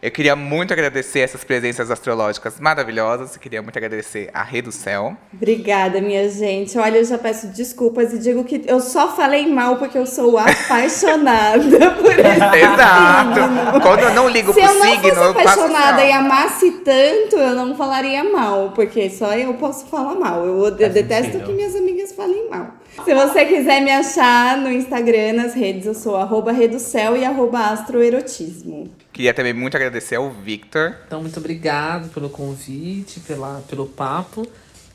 Eu 0.00 0.12
queria 0.12 0.36
muito 0.36 0.72
agradecer 0.72 1.18
essas 1.20 1.42
presenças 1.42 1.90
astrológicas 1.90 2.60
maravilhosas. 2.60 3.34
Eu 3.34 3.40
queria 3.40 3.60
muito 3.60 3.76
agradecer 3.76 4.30
a 4.32 4.44
Rei 4.44 4.62
do 4.62 4.70
Céu. 4.70 5.16
Obrigada, 5.34 6.00
minha 6.00 6.28
gente. 6.28 6.78
Olha, 6.78 6.98
eu 6.98 7.04
já 7.04 7.18
peço 7.18 7.48
desculpas 7.48 8.12
e 8.12 8.18
digo 8.18 8.44
que 8.44 8.62
eu 8.68 8.78
só 8.78 9.16
falei 9.16 9.48
mal 9.52 9.76
porque 9.76 9.98
eu 9.98 10.06
sou 10.06 10.38
apaixonada 10.38 11.90
por 12.00 12.12
esse 12.12 12.20
Exato. 12.62 13.34
signo. 13.34 13.80
Quando 13.82 14.00
eu 14.02 14.14
não 14.14 14.28
ligo 14.28 14.52
Se 14.52 14.60
pro 14.60 14.68
eu 14.70 14.74
não 14.74 14.86
signo, 14.86 15.02
fosse 15.02 15.16
eu 15.16 15.30
apaixonada 15.30 15.96
assim, 15.96 16.06
e 16.08 16.12
amasse 16.12 16.70
tanto, 16.84 17.36
eu 17.36 17.54
não 17.56 17.76
falaria 17.76 18.22
mal, 18.22 18.70
porque 18.76 19.10
só 19.10 19.34
eu 19.34 19.54
posso 19.54 19.86
falar 19.86 20.14
mal. 20.14 20.46
Eu, 20.46 20.64
eu 20.64 20.70
detesto 20.70 21.32
sentido. 21.32 21.44
que 21.44 21.52
minhas 21.52 21.74
amigas 21.74 22.12
falem 22.12 22.48
mal. 22.48 22.68
Se 23.04 23.12
você 23.14 23.44
quiser 23.44 23.80
me 23.82 23.90
achar 23.90 24.58
no 24.58 24.70
Instagram, 24.70 25.32
nas 25.34 25.54
redes, 25.54 25.86
eu 25.86 25.94
sou 25.94 26.16
arroba 26.16 26.52
Reducel 26.52 27.16
e 27.16 27.24
arroba 27.24 27.58
astroerotismo. 27.70 28.90
Queria 29.18 29.34
também 29.34 29.52
muito 29.52 29.76
agradecer 29.76 30.14
ao 30.14 30.30
Victor. 30.30 30.94
Então, 31.04 31.20
muito 31.20 31.36
obrigado 31.40 32.08
pelo 32.10 32.30
convite, 32.30 33.18
pela, 33.18 33.60
pelo 33.68 33.84
papo. 33.84 34.46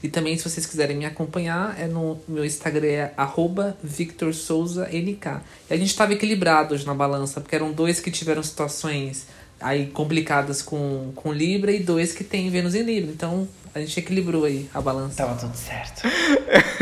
E 0.01 0.07
também, 0.07 0.37
se 0.37 0.49
vocês 0.49 0.65
quiserem 0.65 0.95
me 0.95 1.05
acompanhar, 1.05 1.77
é 1.77 1.87
no 1.87 2.17
meu 2.25 2.45
Instagram, 2.45 2.87
é 2.87 3.13
arroba 3.17 3.75
Victor 3.83 4.33
Souza 4.33 4.87
NK. 4.87 5.41
E 5.69 5.73
a 5.73 5.75
gente 5.75 5.89
estava 5.89 6.13
equilibrado 6.13 6.73
hoje 6.73 6.85
na 6.85 6.93
balança, 6.93 7.41
porque 7.41 7.53
eram 7.53 7.73
dois 7.73 7.99
que 7.99 8.09
tiveram 8.09 8.41
situações 8.41 9.27
aí 9.59 9.87
complicadas 9.87 10.61
com, 10.61 11.11
com 11.13 11.33
Libra 11.33 11.73
e 11.73 11.79
dois 11.83 12.13
que 12.13 12.23
tem 12.23 12.49
Vênus 12.49 12.75
em 12.75 12.83
Libra. 12.83 13.11
Então, 13.11 13.45
a 13.75 13.79
gente 13.81 13.99
equilibrou 13.99 14.45
aí 14.45 14.69
a 14.73 14.79
balança. 14.79 15.17
Tava 15.17 15.37
tudo 15.37 15.57
certo. 15.57 16.03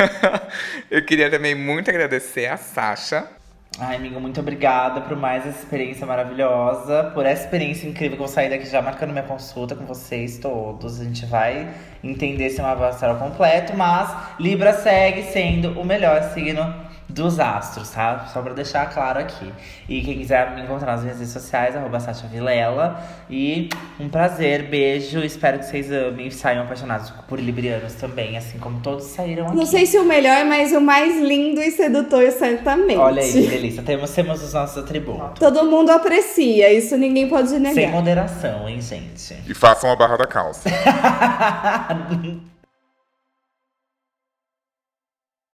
Eu 0.92 1.04
queria 1.04 1.32
também 1.32 1.56
muito 1.56 1.90
agradecer 1.90 2.46
a 2.46 2.58
Sasha. 2.58 3.41
Ai, 3.80 3.96
amigo, 3.96 4.20
muito 4.20 4.40
obrigada 4.42 5.00
por 5.00 5.16
mais 5.16 5.48
essa 5.48 5.60
experiência 5.60 6.06
maravilhosa, 6.06 7.10
por 7.14 7.26
essa 7.26 7.46
experiência 7.46 7.88
incrível 7.88 8.18
que 8.18 8.24
eu 8.24 8.28
vou 8.28 8.34
sair 8.34 8.50
daqui 8.50 8.66
já 8.66 8.82
marcando 8.82 9.12
minha 9.12 9.24
consulta 9.24 9.76
com 9.76 9.86
vocês 9.86 10.38
todos. 10.38 11.00
A 11.00 11.04
gente 11.06 11.26
vai 11.26 11.74
entender 12.04 12.50
se 12.50 12.60
é 12.60 12.64
uma 12.64 12.88
astral 12.88 13.16
completo, 13.16 13.76
mas 13.76 14.14
Libra 14.38 14.74
segue 14.74 15.24
sendo 15.24 15.80
o 15.80 15.86
melhor 15.86 16.22
signo 16.34 16.91
dos 17.12 17.40
astros, 17.40 17.90
tá? 17.90 18.28
Só 18.34 18.42
pra 18.42 18.54
deixar 18.54 18.92
claro 18.92 19.20
aqui. 19.20 19.52
E 19.88 20.02
quem 20.02 20.18
quiser 20.18 20.56
me 20.56 20.62
encontrar 20.62 20.94
nas 20.94 21.04
minhas 21.04 21.18
redes 21.18 21.34
sociais, 21.34 21.76
arroba 21.76 22.00
Sasha 22.00 22.28
Vilela. 22.28 23.02
E 23.30 23.70
um 24.00 24.10
prazer, 24.10 24.64
beijo. 24.64 25.20
Espero 25.20 25.60
que 25.60 25.66
vocês 25.66 25.92
amem 25.92 26.28
e 26.28 26.32
saiam 26.32 26.64
apaixonados 26.64 27.12
por 27.28 27.40
librianos 27.40 27.94
também, 27.94 28.38
assim 28.38 28.58
como 28.58 28.80
todos 28.80 29.06
saíram 29.06 29.48
aqui. 29.48 29.56
Não 29.56 29.66
sei 29.66 29.86
se 29.86 29.98
o 29.98 30.06
melhor, 30.06 30.46
mas 30.46 30.72
o 30.72 30.82
mais 30.82 31.20
lindo 31.22 31.62
e 31.62 31.72
sedutor, 31.72 32.32
certamente. 32.32 32.98
Olha 32.98 33.22
aí, 33.22 33.32
que 33.32 33.48
delícia. 33.48 33.84
Temos, 33.84 34.12
temos 34.12 34.44
os 34.44 34.54
nossos 34.54 34.84
atributos. 34.84 35.40
Todo 35.40 35.66
mundo 35.66 35.90
aprecia, 35.90 36.72
isso 36.74 36.98
ninguém 36.98 37.28
pode 37.28 37.54
negar. 37.60 37.74
Sem 37.74 37.90
moderação, 37.90 38.68
hein, 38.68 38.82
gente? 38.82 39.36
E 39.48 39.54
façam 39.54 39.92
a 39.92 39.96
barra 39.96 40.18
da 40.18 40.28
calça. 40.28 40.70